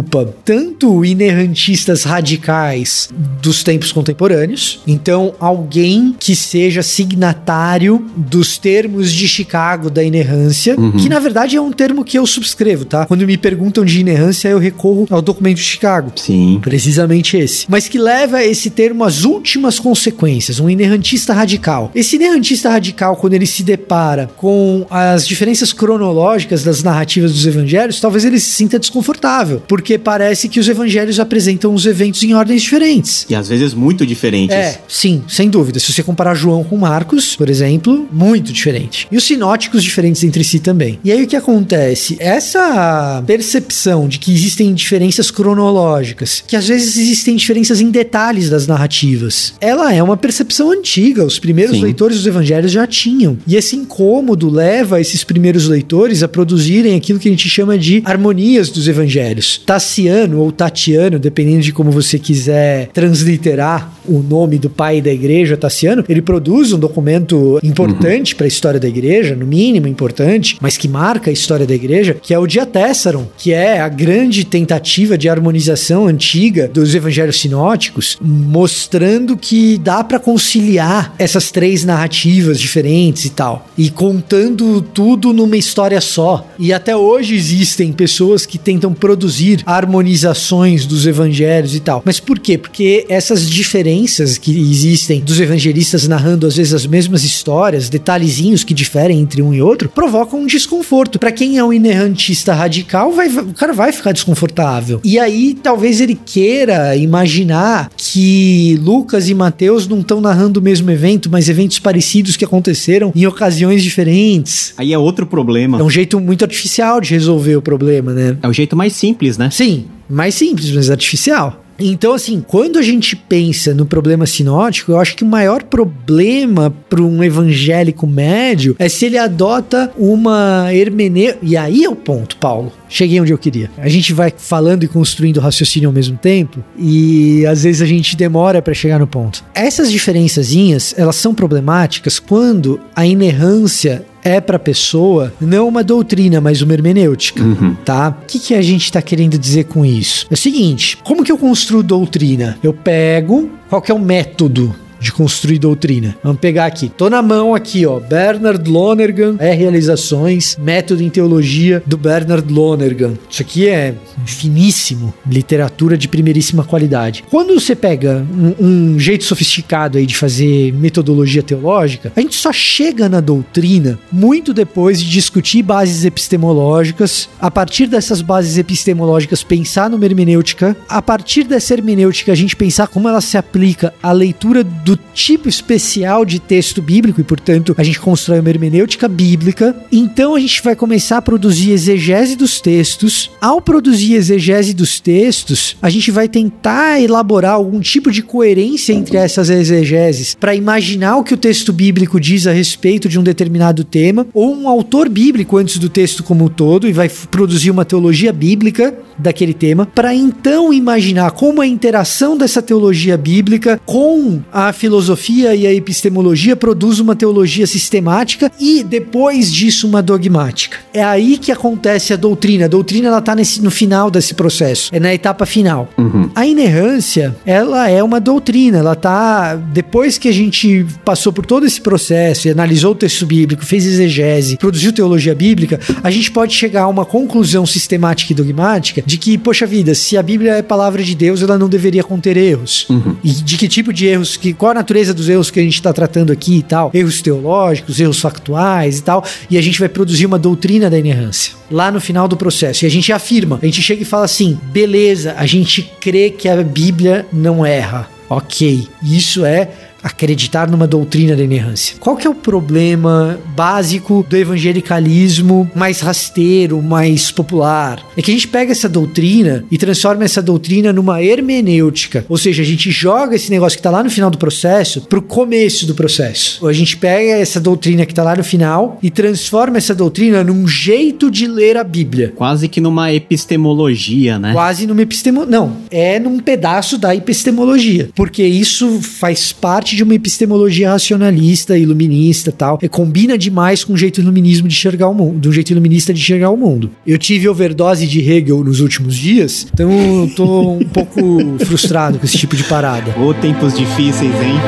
tanto 0.44 1.04
inerrantistas 1.04 2.04
radicais 2.04 3.10
dos 3.42 3.64
tempos 3.64 3.90
contemporâneos, 3.90 4.80
então 4.86 5.34
alguém 5.40 6.14
que 6.18 6.36
seja 6.36 6.82
signatário 6.82 8.06
dos 8.16 8.58
termos 8.58 9.12
de 9.12 9.26
Chicago 9.26 9.90
da 9.90 10.04
inerrância, 10.04 10.78
uhum. 10.78 10.92
que 10.92 11.08
na 11.08 11.18
verdade 11.18 11.56
é 11.56 11.60
um 11.60 11.72
termo 11.72 12.04
que 12.04 12.18
eu 12.18 12.26
subscrevo, 12.26 12.84
tá? 12.84 13.06
Quando 13.06 13.26
me 13.26 13.36
perguntam 13.36 13.84
de 13.84 14.00
inerrância, 14.00 14.48
eu 14.48 14.58
recorro 14.58 15.06
ao 15.10 15.20
documento 15.20 15.56
de 15.56 15.64
Chicago. 15.64 16.12
Sim. 16.16 16.60
Precisamente 16.62 17.36
esse. 17.36 17.66
Mas 17.68 17.88
que 17.88 17.98
leva 17.98 18.44
esse 18.44 18.70
termo 18.70 19.04
às 19.04 19.24
últimas 19.24 19.78
consequências, 19.78 20.60
um 20.60 20.70
inerrantista 20.70 21.32
radical. 21.32 21.90
Esse 21.94 22.16
inerrantista 22.16 22.70
radical, 22.70 23.16
quando 23.16 23.34
ele 23.34 23.46
se 23.46 23.62
depara 23.62 24.30
com 24.36 24.86
as 24.90 25.26
diferenças 25.26 25.72
cronológicas 25.72 26.62
das 26.62 26.82
narrativas 26.82 27.32
dos 27.32 27.46
evangelhos, 27.46 28.00
talvez 28.00 28.24
ele 28.24 28.38
se 28.38 28.50
sinta 28.50 28.78
desconfortável, 28.78 29.62
porque 29.66 29.81
porque 29.82 29.98
parece 29.98 30.48
que 30.48 30.60
os 30.60 30.68
evangelhos 30.68 31.18
apresentam 31.18 31.74
os 31.74 31.86
eventos 31.86 32.22
em 32.22 32.34
ordens 32.34 32.62
diferentes. 32.62 33.26
E 33.28 33.34
às 33.34 33.48
vezes 33.48 33.74
muito 33.74 34.06
diferentes. 34.06 34.54
É, 34.54 34.80
sim, 34.86 35.24
sem 35.26 35.50
dúvida. 35.50 35.80
Se 35.80 35.92
você 35.92 36.04
comparar 36.04 36.36
João 36.36 36.62
com 36.62 36.76
Marcos, 36.76 37.34
por 37.34 37.50
exemplo, 37.50 38.08
muito 38.12 38.52
diferente. 38.52 39.08
E 39.10 39.16
os 39.16 39.24
sinóticos 39.24 39.82
diferentes 39.82 40.22
entre 40.22 40.44
si 40.44 40.60
também. 40.60 41.00
E 41.02 41.10
aí 41.10 41.24
o 41.24 41.26
que 41.26 41.34
acontece? 41.34 42.16
Essa 42.20 43.24
percepção 43.26 44.06
de 44.06 44.20
que 44.20 44.32
existem 44.32 44.72
diferenças 44.72 45.32
cronológicas, 45.32 46.44
que 46.46 46.54
às 46.54 46.68
vezes 46.68 46.96
existem 46.96 47.34
diferenças 47.34 47.80
em 47.80 47.90
detalhes 47.90 48.48
das 48.48 48.68
narrativas, 48.68 49.54
ela 49.60 49.92
é 49.92 50.00
uma 50.00 50.16
percepção 50.16 50.70
antiga. 50.70 51.24
Os 51.24 51.40
primeiros 51.40 51.74
sim. 51.74 51.82
leitores 51.82 52.18
dos 52.18 52.26
evangelhos 52.28 52.70
já 52.70 52.86
tinham. 52.86 53.36
E 53.48 53.56
esse 53.56 53.74
incômodo 53.74 54.48
leva 54.48 55.00
esses 55.00 55.24
primeiros 55.24 55.66
leitores 55.66 56.22
a 56.22 56.28
produzirem 56.28 56.94
aquilo 56.94 57.18
que 57.18 57.26
a 57.26 57.32
gente 57.32 57.48
chama 57.48 57.76
de 57.76 58.00
harmonias 58.04 58.70
dos 58.70 58.86
evangelhos. 58.86 59.60
Tassiano 59.72 60.40
ou 60.40 60.52
Tatiano, 60.52 61.18
dependendo 61.18 61.62
de 61.62 61.72
como 61.72 61.90
você 61.90 62.18
quiser 62.18 62.88
transliterar 62.88 63.90
o 64.06 64.22
nome 64.22 64.58
do 64.58 64.70
pai 64.70 65.00
da 65.00 65.12
igreja, 65.12 65.56
Tassiano, 65.56 66.04
ele 66.08 66.22
produz 66.22 66.72
um 66.72 66.78
documento 66.78 67.58
importante 67.62 68.32
uhum. 68.32 68.38
para 68.38 68.46
a 68.46 68.48
história 68.48 68.80
da 68.80 68.88
igreja, 68.88 69.36
no 69.36 69.46
mínimo 69.46 69.86
importante, 69.86 70.56
mas 70.60 70.76
que 70.76 70.88
marca 70.88 71.30
a 71.30 71.32
história 71.32 71.66
da 71.66 71.74
igreja, 71.74 72.16
que 72.20 72.34
é 72.34 72.38
o 72.38 72.46
Diatessaron, 72.46 73.26
que 73.36 73.52
é 73.52 73.80
a 73.80 73.88
grande 73.88 74.44
tentativa 74.44 75.16
de 75.16 75.28
harmonização 75.28 76.06
antiga 76.06 76.68
dos 76.68 76.94
evangelhos 76.94 77.40
sinóticos, 77.40 78.16
mostrando 78.20 79.36
que 79.36 79.78
dá 79.78 80.02
para 80.02 80.18
conciliar 80.18 81.14
essas 81.18 81.50
três 81.50 81.84
narrativas 81.84 82.60
diferentes 82.60 83.24
e 83.24 83.30
tal, 83.30 83.68
e 83.76 83.90
contando 83.90 84.80
tudo 84.80 85.32
numa 85.32 85.56
história 85.56 86.00
só. 86.00 86.46
E 86.58 86.72
até 86.72 86.96
hoje 86.96 87.34
existem 87.34 87.92
pessoas 87.92 88.46
que 88.46 88.58
tentam 88.58 88.92
produzir 88.92 89.62
harmonizações 89.66 90.86
dos 90.86 91.06
evangelhos 91.06 91.74
e 91.74 91.80
tal. 91.80 92.02
Mas 92.04 92.20
por 92.20 92.38
quê? 92.38 92.58
Porque 92.58 93.06
essas 93.08 93.48
diferenças 93.48 93.91
que 94.38 94.58
existem 94.58 95.20
dos 95.20 95.40
evangelistas 95.40 96.06
narrando 96.08 96.46
às 96.46 96.56
vezes 96.56 96.72
as 96.72 96.86
mesmas 96.86 97.24
histórias, 97.24 97.88
detalhezinhos 97.88 98.64
que 98.64 98.74
diferem 98.74 99.20
entre 99.20 99.42
um 99.42 99.52
e 99.52 99.60
outro, 99.60 99.88
provocam 99.88 100.40
um 100.40 100.46
desconforto. 100.46 101.18
Para 101.18 101.32
quem 101.32 101.58
é 101.58 101.64
um 101.64 101.72
inerrantista 101.72 102.54
radical, 102.54 103.12
vai, 103.12 103.28
o 103.28 103.54
cara 103.54 103.72
vai 103.72 103.92
ficar 103.92 104.12
desconfortável. 104.12 105.00
E 105.04 105.18
aí 105.18 105.54
talvez 105.54 106.00
ele 106.00 106.14
queira 106.14 106.96
imaginar 106.96 107.90
que 107.96 108.78
Lucas 108.82 109.28
e 109.28 109.34
Mateus 109.34 109.86
não 109.86 110.00
estão 110.00 110.20
narrando 110.20 110.60
o 110.60 110.62
mesmo 110.62 110.90
evento, 110.90 111.30
mas 111.30 111.48
eventos 111.48 111.78
parecidos 111.78 112.36
que 112.36 112.44
aconteceram 112.44 113.12
em 113.14 113.26
ocasiões 113.26 113.82
diferentes. 113.82 114.74
Aí 114.76 114.92
é 114.92 114.98
outro 114.98 115.26
problema. 115.26 115.78
É 115.78 115.82
um 115.82 115.90
jeito 115.90 116.18
muito 116.20 116.44
artificial 116.44 117.00
de 117.00 117.12
resolver 117.12 117.56
o 117.56 117.62
problema, 117.62 118.12
né? 118.12 118.36
É 118.42 118.48
o 118.48 118.52
jeito 118.52 118.76
mais 118.76 118.92
simples, 118.94 119.38
né? 119.38 119.50
Sim, 119.50 119.86
mais 120.08 120.34
simples, 120.34 120.70
mas 120.70 120.90
artificial. 120.90 121.62
Então, 121.88 122.14
assim, 122.14 122.44
quando 122.46 122.78
a 122.78 122.82
gente 122.82 123.16
pensa 123.16 123.74
no 123.74 123.86
problema 123.86 124.26
sinótico, 124.26 124.92
eu 124.92 125.00
acho 125.00 125.16
que 125.16 125.24
o 125.24 125.26
maior 125.26 125.62
problema 125.62 126.70
para 126.88 127.02
um 127.02 127.22
evangélico 127.22 128.06
médio 128.06 128.76
é 128.78 128.88
se 128.88 129.06
ele 129.06 129.18
adota 129.18 129.92
uma 129.96 130.68
hermenêutica. 130.72 131.38
E 131.42 131.56
aí 131.56 131.84
é 131.84 131.88
o 131.88 131.96
ponto, 131.96 132.36
Paulo. 132.36 132.72
Cheguei 132.88 133.20
onde 133.20 133.32
eu 133.32 133.38
queria. 133.38 133.70
A 133.78 133.88
gente 133.88 134.12
vai 134.12 134.32
falando 134.36 134.84
e 134.84 134.88
construindo 134.88 135.38
o 135.38 135.40
raciocínio 135.40 135.88
ao 135.88 135.92
mesmo 135.92 136.16
tempo 136.16 136.62
e 136.78 137.44
às 137.46 137.62
vezes 137.62 137.80
a 137.80 137.86
gente 137.86 138.16
demora 138.16 138.60
para 138.60 138.74
chegar 138.74 138.98
no 138.98 139.06
ponto. 139.06 139.42
Essas 139.54 139.90
diferençazinhas, 139.90 140.94
elas 140.96 141.16
são 141.16 141.34
problemáticas 141.34 142.18
quando 142.18 142.78
a 142.94 143.06
inerrância 143.06 144.04
é 144.24 144.40
para 144.40 144.56
a 144.56 144.60
pessoa 144.60 145.32
não 145.40 145.66
uma 145.68 145.82
doutrina, 145.82 146.40
mas 146.40 146.62
uma 146.62 146.72
hermenêutica, 146.72 147.42
Uhum. 147.42 147.74
tá? 147.84 148.16
O 148.22 148.26
que, 148.26 148.38
que 148.38 148.54
a 148.54 148.62
gente 148.62 148.84
está 148.84 149.02
querendo 149.02 149.38
dizer 149.38 149.64
com 149.64 149.84
isso? 149.84 150.26
É 150.30 150.34
o 150.34 150.36
seguinte, 150.36 150.96
como 151.02 151.24
que 151.24 151.32
eu 151.32 151.38
construo 151.38 151.82
doutrina? 151.82 152.58
Eu 152.62 152.72
pego, 152.72 153.50
qual 153.68 153.82
que 153.82 153.90
é 153.90 153.94
o 153.94 153.98
método 153.98 154.74
de 155.02 155.12
construir 155.12 155.58
doutrina. 155.58 156.16
Vamos 156.22 156.40
pegar 156.40 156.66
aqui. 156.66 156.88
Tô 156.88 157.10
na 157.10 157.20
mão 157.20 157.54
aqui, 157.54 157.84
ó. 157.84 157.98
Bernard 157.98 158.68
Lonergan, 158.70 159.36
é 159.38 159.52
realizações, 159.52 160.56
método 160.56 161.02
em 161.02 161.10
teologia 161.10 161.82
do 161.84 161.98
Bernard 161.98 162.50
Lonergan. 162.52 163.14
Isso 163.28 163.42
aqui 163.42 163.68
é 163.68 163.94
finíssimo, 164.24 165.12
literatura 165.26 165.98
de 165.98 166.06
primeiríssima 166.08 166.62
qualidade. 166.62 167.24
Quando 167.28 167.58
você 167.58 167.74
pega 167.74 168.24
um, 168.32 168.94
um 168.94 168.98
jeito 168.98 169.24
sofisticado 169.24 169.98
aí 169.98 170.06
de 170.06 170.16
fazer 170.16 170.72
metodologia 170.72 171.42
teológica, 171.42 172.12
a 172.14 172.20
gente 172.20 172.36
só 172.36 172.52
chega 172.52 173.08
na 173.08 173.20
doutrina 173.20 173.98
muito 174.10 174.54
depois 174.54 175.00
de 175.00 175.10
discutir 175.10 175.62
bases 175.62 176.04
epistemológicas, 176.04 177.28
a 177.40 177.50
partir 177.50 177.86
dessas 177.86 178.22
bases 178.22 178.56
epistemológicas 178.56 179.42
pensar 179.42 179.90
numa 179.90 180.04
hermenêutica, 180.04 180.76
a 180.88 181.02
partir 181.02 181.44
dessa 181.44 181.74
hermenêutica 181.74 182.32
a 182.32 182.36
gente 182.36 182.54
pensar 182.54 182.86
como 182.86 183.08
ela 183.08 183.20
se 183.20 183.36
aplica 183.36 183.92
à 184.02 184.12
leitura 184.12 184.62
do 184.62 184.91
tipo 184.96 185.48
especial 185.48 186.24
de 186.24 186.38
texto 186.38 186.80
bíblico 186.80 187.20
e, 187.20 187.24
portanto, 187.24 187.74
a 187.78 187.82
gente 187.82 188.00
constrói 188.00 188.40
uma 188.40 188.50
hermenêutica 188.50 189.08
bíblica. 189.08 189.74
Então 189.90 190.34
a 190.34 190.40
gente 190.40 190.62
vai 190.62 190.74
começar 190.74 191.18
a 191.18 191.22
produzir 191.22 191.70
exegese 191.70 192.36
dos 192.36 192.60
textos. 192.60 193.30
Ao 193.40 193.60
produzir 193.60 194.14
exegese 194.14 194.74
dos 194.74 195.00
textos, 195.00 195.76
a 195.80 195.90
gente 195.90 196.10
vai 196.10 196.28
tentar 196.28 197.00
elaborar 197.00 197.54
algum 197.54 197.80
tipo 197.80 198.10
de 198.10 198.22
coerência 198.22 198.92
entre 198.92 199.16
essas 199.16 199.50
exegeses 199.50 200.34
para 200.34 200.54
imaginar 200.54 201.16
o 201.16 201.24
que 201.24 201.34
o 201.34 201.36
texto 201.36 201.72
bíblico 201.72 202.20
diz 202.20 202.46
a 202.46 202.52
respeito 202.52 203.08
de 203.08 203.18
um 203.18 203.22
determinado 203.22 203.84
tema, 203.84 204.26
ou 204.32 204.54
um 204.54 204.68
autor 204.68 205.08
bíblico 205.08 205.56
antes 205.56 205.78
do 205.78 205.88
texto 205.88 206.22
como 206.22 206.44
um 206.44 206.48
todo 206.48 206.88
e 206.88 206.92
vai 206.92 207.08
produzir 207.08 207.70
uma 207.70 207.84
teologia 207.84 208.32
bíblica 208.32 208.94
daquele 209.18 209.54
tema, 209.54 209.86
para 209.86 210.14
então 210.14 210.72
imaginar 210.72 211.30
como 211.32 211.60
a 211.60 211.66
interação 211.66 212.36
dessa 212.36 212.62
teologia 212.62 213.16
bíblica 213.16 213.80
com 213.84 214.40
a 214.52 214.72
filosofia 214.82 215.54
e 215.54 215.64
a 215.64 215.72
epistemologia 215.72 216.56
produz 216.56 216.98
uma 216.98 217.14
teologia 217.14 217.68
sistemática 217.68 218.50
e 218.58 218.82
depois 218.82 219.52
disso 219.52 219.86
uma 219.86 220.02
dogmática. 220.02 220.78
É 220.92 221.04
aí 221.04 221.38
que 221.38 221.52
acontece 221.52 222.12
a 222.12 222.16
doutrina. 222.16 222.64
A 222.64 222.68
doutrina 222.68 223.06
ela 223.06 223.20
tá 223.20 223.32
nesse, 223.32 223.62
no 223.62 223.70
final 223.70 224.10
desse 224.10 224.34
processo, 224.34 224.90
é 224.92 224.98
na 224.98 225.14
etapa 225.14 225.46
final. 225.46 225.88
Uhum. 225.96 226.28
A 226.34 226.44
inerrância, 226.44 227.36
ela 227.46 227.88
é 227.88 228.02
uma 228.02 228.18
doutrina, 228.18 228.78
ela 228.78 228.96
tá 228.96 229.54
depois 229.54 230.18
que 230.18 230.28
a 230.28 230.32
gente 230.32 230.84
passou 231.04 231.32
por 231.32 231.46
todo 231.46 231.64
esse 231.64 231.80
processo 231.80 232.48
e 232.48 232.50
analisou 232.50 232.90
o 232.90 232.96
texto 232.96 233.24
bíblico, 233.24 233.64
fez 233.64 233.86
exegese, 233.86 234.56
produziu 234.56 234.92
teologia 234.92 235.32
bíblica, 235.34 235.78
a 236.02 236.10
gente 236.10 236.28
pode 236.32 236.54
chegar 236.54 236.82
a 236.82 236.88
uma 236.88 237.04
conclusão 237.04 237.64
sistemática 237.64 238.32
e 238.32 238.34
dogmática 238.34 239.00
de 239.06 239.16
que, 239.16 239.38
poxa 239.38 239.64
vida, 239.64 239.94
se 239.94 240.16
a 240.16 240.22
Bíblia 240.24 240.54
é 240.54 240.62
palavra 240.62 241.04
de 241.04 241.14
Deus, 241.14 241.40
ela 241.40 241.56
não 241.56 241.68
deveria 241.68 242.02
conter 242.02 242.36
erros. 242.36 242.88
Uhum. 242.90 243.14
E 243.22 243.30
de 243.30 243.56
que 243.56 243.68
tipo 243.68 243.92
de 243.92 244.06
erros, 244.06 244.36
que, 244.36 244.52
qual 244.52 244.71
a 244.72 244.74
natureza 244.74 245.14
dos 245.14 245.28
erros 245.28 245.50
que 245.50 245.60
a 245.60 245.62
gente 245.62 245.74
está 245.74 245.92
tratando 245.92 246.32
aqui 246.32 246.58
e 246.58 246.62
tal? 246.62 246.90
Erros 246.92 247.22
teológicos, 247.22 248.00
erros 248.00 248.20
factuais 248.20 248.98
e 248.98 249.02
tal. 249.02 249.24
E 249.48 249.56
a 249.56 249.62
gente 249.62 249.78
vai 249.78 249.88
produzir 249.88 250.26
uma 250.26 250.38
doutrina 250.38 250.90
da 250.90 250.98
inerrância 250.98 251.54
lá 251.70 251.90
no 251.90 252.00
final 252.00 252.26
do 252.26 252.36
processo. 252.36 252.84
E 252.84 252.86
a 252.86 252.90
gente 252.90 253.12
afirma, 253.12 253.58
a 253.62 253.64
gente 253.64 253.80
chega 253.80 254.02
e 254.02 254.04
fala 254.04 254.24
assim: 254.24 254.58
beleza, 254.64 255.34
a 255.36 255.46
gente 255.46 255.82
crê 256.00 256.30
que 256.30 256.48
a 256.48 256.62
Bíblia 256.62 257.26
não 257.32 257.64
erra. 257.64 258.08
Ok, 258.28 258.88
isso 259.02 259.44
é 259.44 259.68
acreditar 260.02 260.70
numa 260.70 260.86
doutrina 260.86 261.36
da 261.36 261.42
inerrância. 261.42 261.96
Qual 262.00 262.16
que 262.16 262.26
é 262.26 262.30
o 262.30 262.34
problema 262.34 263.38
básico 263.54 264.24
do 264.28 264.36
evangelicalismo 264.36 265.70
mais 265.74 266.00
rasteiro, 266.00 266.82
mais 266.82 267.30
popular? 267.30 268.04
É 268.16 268.22
que 268.22 268.30
a 268.30 268.34
gente 268.34 268.48
pega 268.48 268.72
essa 268.72 268.88
doutrina 268.88 269.64
e 269.70 269.78
transforma 269.78 270.24
essa 270.24 270.42
doutrina 270.42 270.92
numa 270.92 271.22
hermenêutica. 271.22 272.24
Ou 272.28 272.36
seja, 272.36 272.62
a 272.62 272.66
gente 272.66 272.90
joga 272.90 273.36
esse 273.36 273.50
negócio 273.50 273.76
que 273.76 273.82
tá 273.82 273.90
lá 273.90 274.02
no 274.02 274.10
final 274.10 274.30
do 274.30 274.38
processo 274.38 275.02
pro 275.02 275.22
começo 275.22 275.86
do 275.86 275.94
processo. 275.94 276.58
Ou 276.62 276.68
a 276.68 276.72
gente 276.72 276.96
pega 276.96 277.32
essa 277.32 277.60
doutrina 277.60 278.04
que 278.06 278.14
tá 278.14 278.22
lá 278.22 278.36
no 278.36 278.44
final 278.44 278.98
e 279.02 279.10
transforma 279.10 279.78
essa 279.78 279.94
doutrina 279.94 280.42
num 280.42 280.66
jeito 280.66 281.30
de 281.30 281.46
ler 281.46 281.76
a 281.76 281.84
Bíblia. 281.84 282.32
Quase 282.34 282.68
que 282.68 282.80
numa 282.80 283.12
epistemologia, 283.12 284.38
né? 284.38 284.52
Quase 284.52 284.86
numa 284.86 285.02
epistemologia. 285.02 285.50
Não, 285.50 285.76
é 285.90 286.18
num 286.18 286.38
pedaço 286.38 286.98
da 286.98 287.14
epistemologia. 287.14 288.10
Porque 288.14 288.42
isso 288.42 289.00
faz 289.00 289.52
parte 289.52 289.91
de 289.96 290.02
uma 290.02 290.14
epistemologia 290.14 290.90
racionalista, 290.90 291.76
iluminista 291.76 292.50
e 292.50 292.52
tal. 292.52 292.78
É, 292.82 292.88
combina 292.88 293.36
demais 293.38 293.84
com 293.84 293.92
o 293.92 293.96
jeito 293.96 294.20
iluminismo 294.20 294.68
de 294.68 294.74
enxergar 294.74 295.08
o 295.08 295.14
mundo, 295.14 295.38
do 295.38 295.52
jeito 295.52 295.70
iluminista 295.70 296.12
de 296.12 296.20
enxergar 296.20 296.50
o 296.50 296.56
mundo. 296.56 296.90
Eu 297.06 297.18
tive 297.18 297.48
overdose 297.48 298.06
de 298.06 298.20
Hegel 298.20 298.64
nos 298.64 298.80
últimos 298.80 299.16
dias, 299.16 299.66
então 299.72 299.90
eu 299.90 300.30
tô 300.34 300.72
um 300.72 300.84
pouco 300.92 301.20
frustrado 301.64 302.18
com 302.18 302.24
esse 302.24 302.38
tipo 302.38 302.56
de 302.56 302.64
parada. 302.64 303.14
Ô, 303.18 303.32
tempos 303.34 303.76
difíceis, 303.76 304.34
hein? 304.34 304.60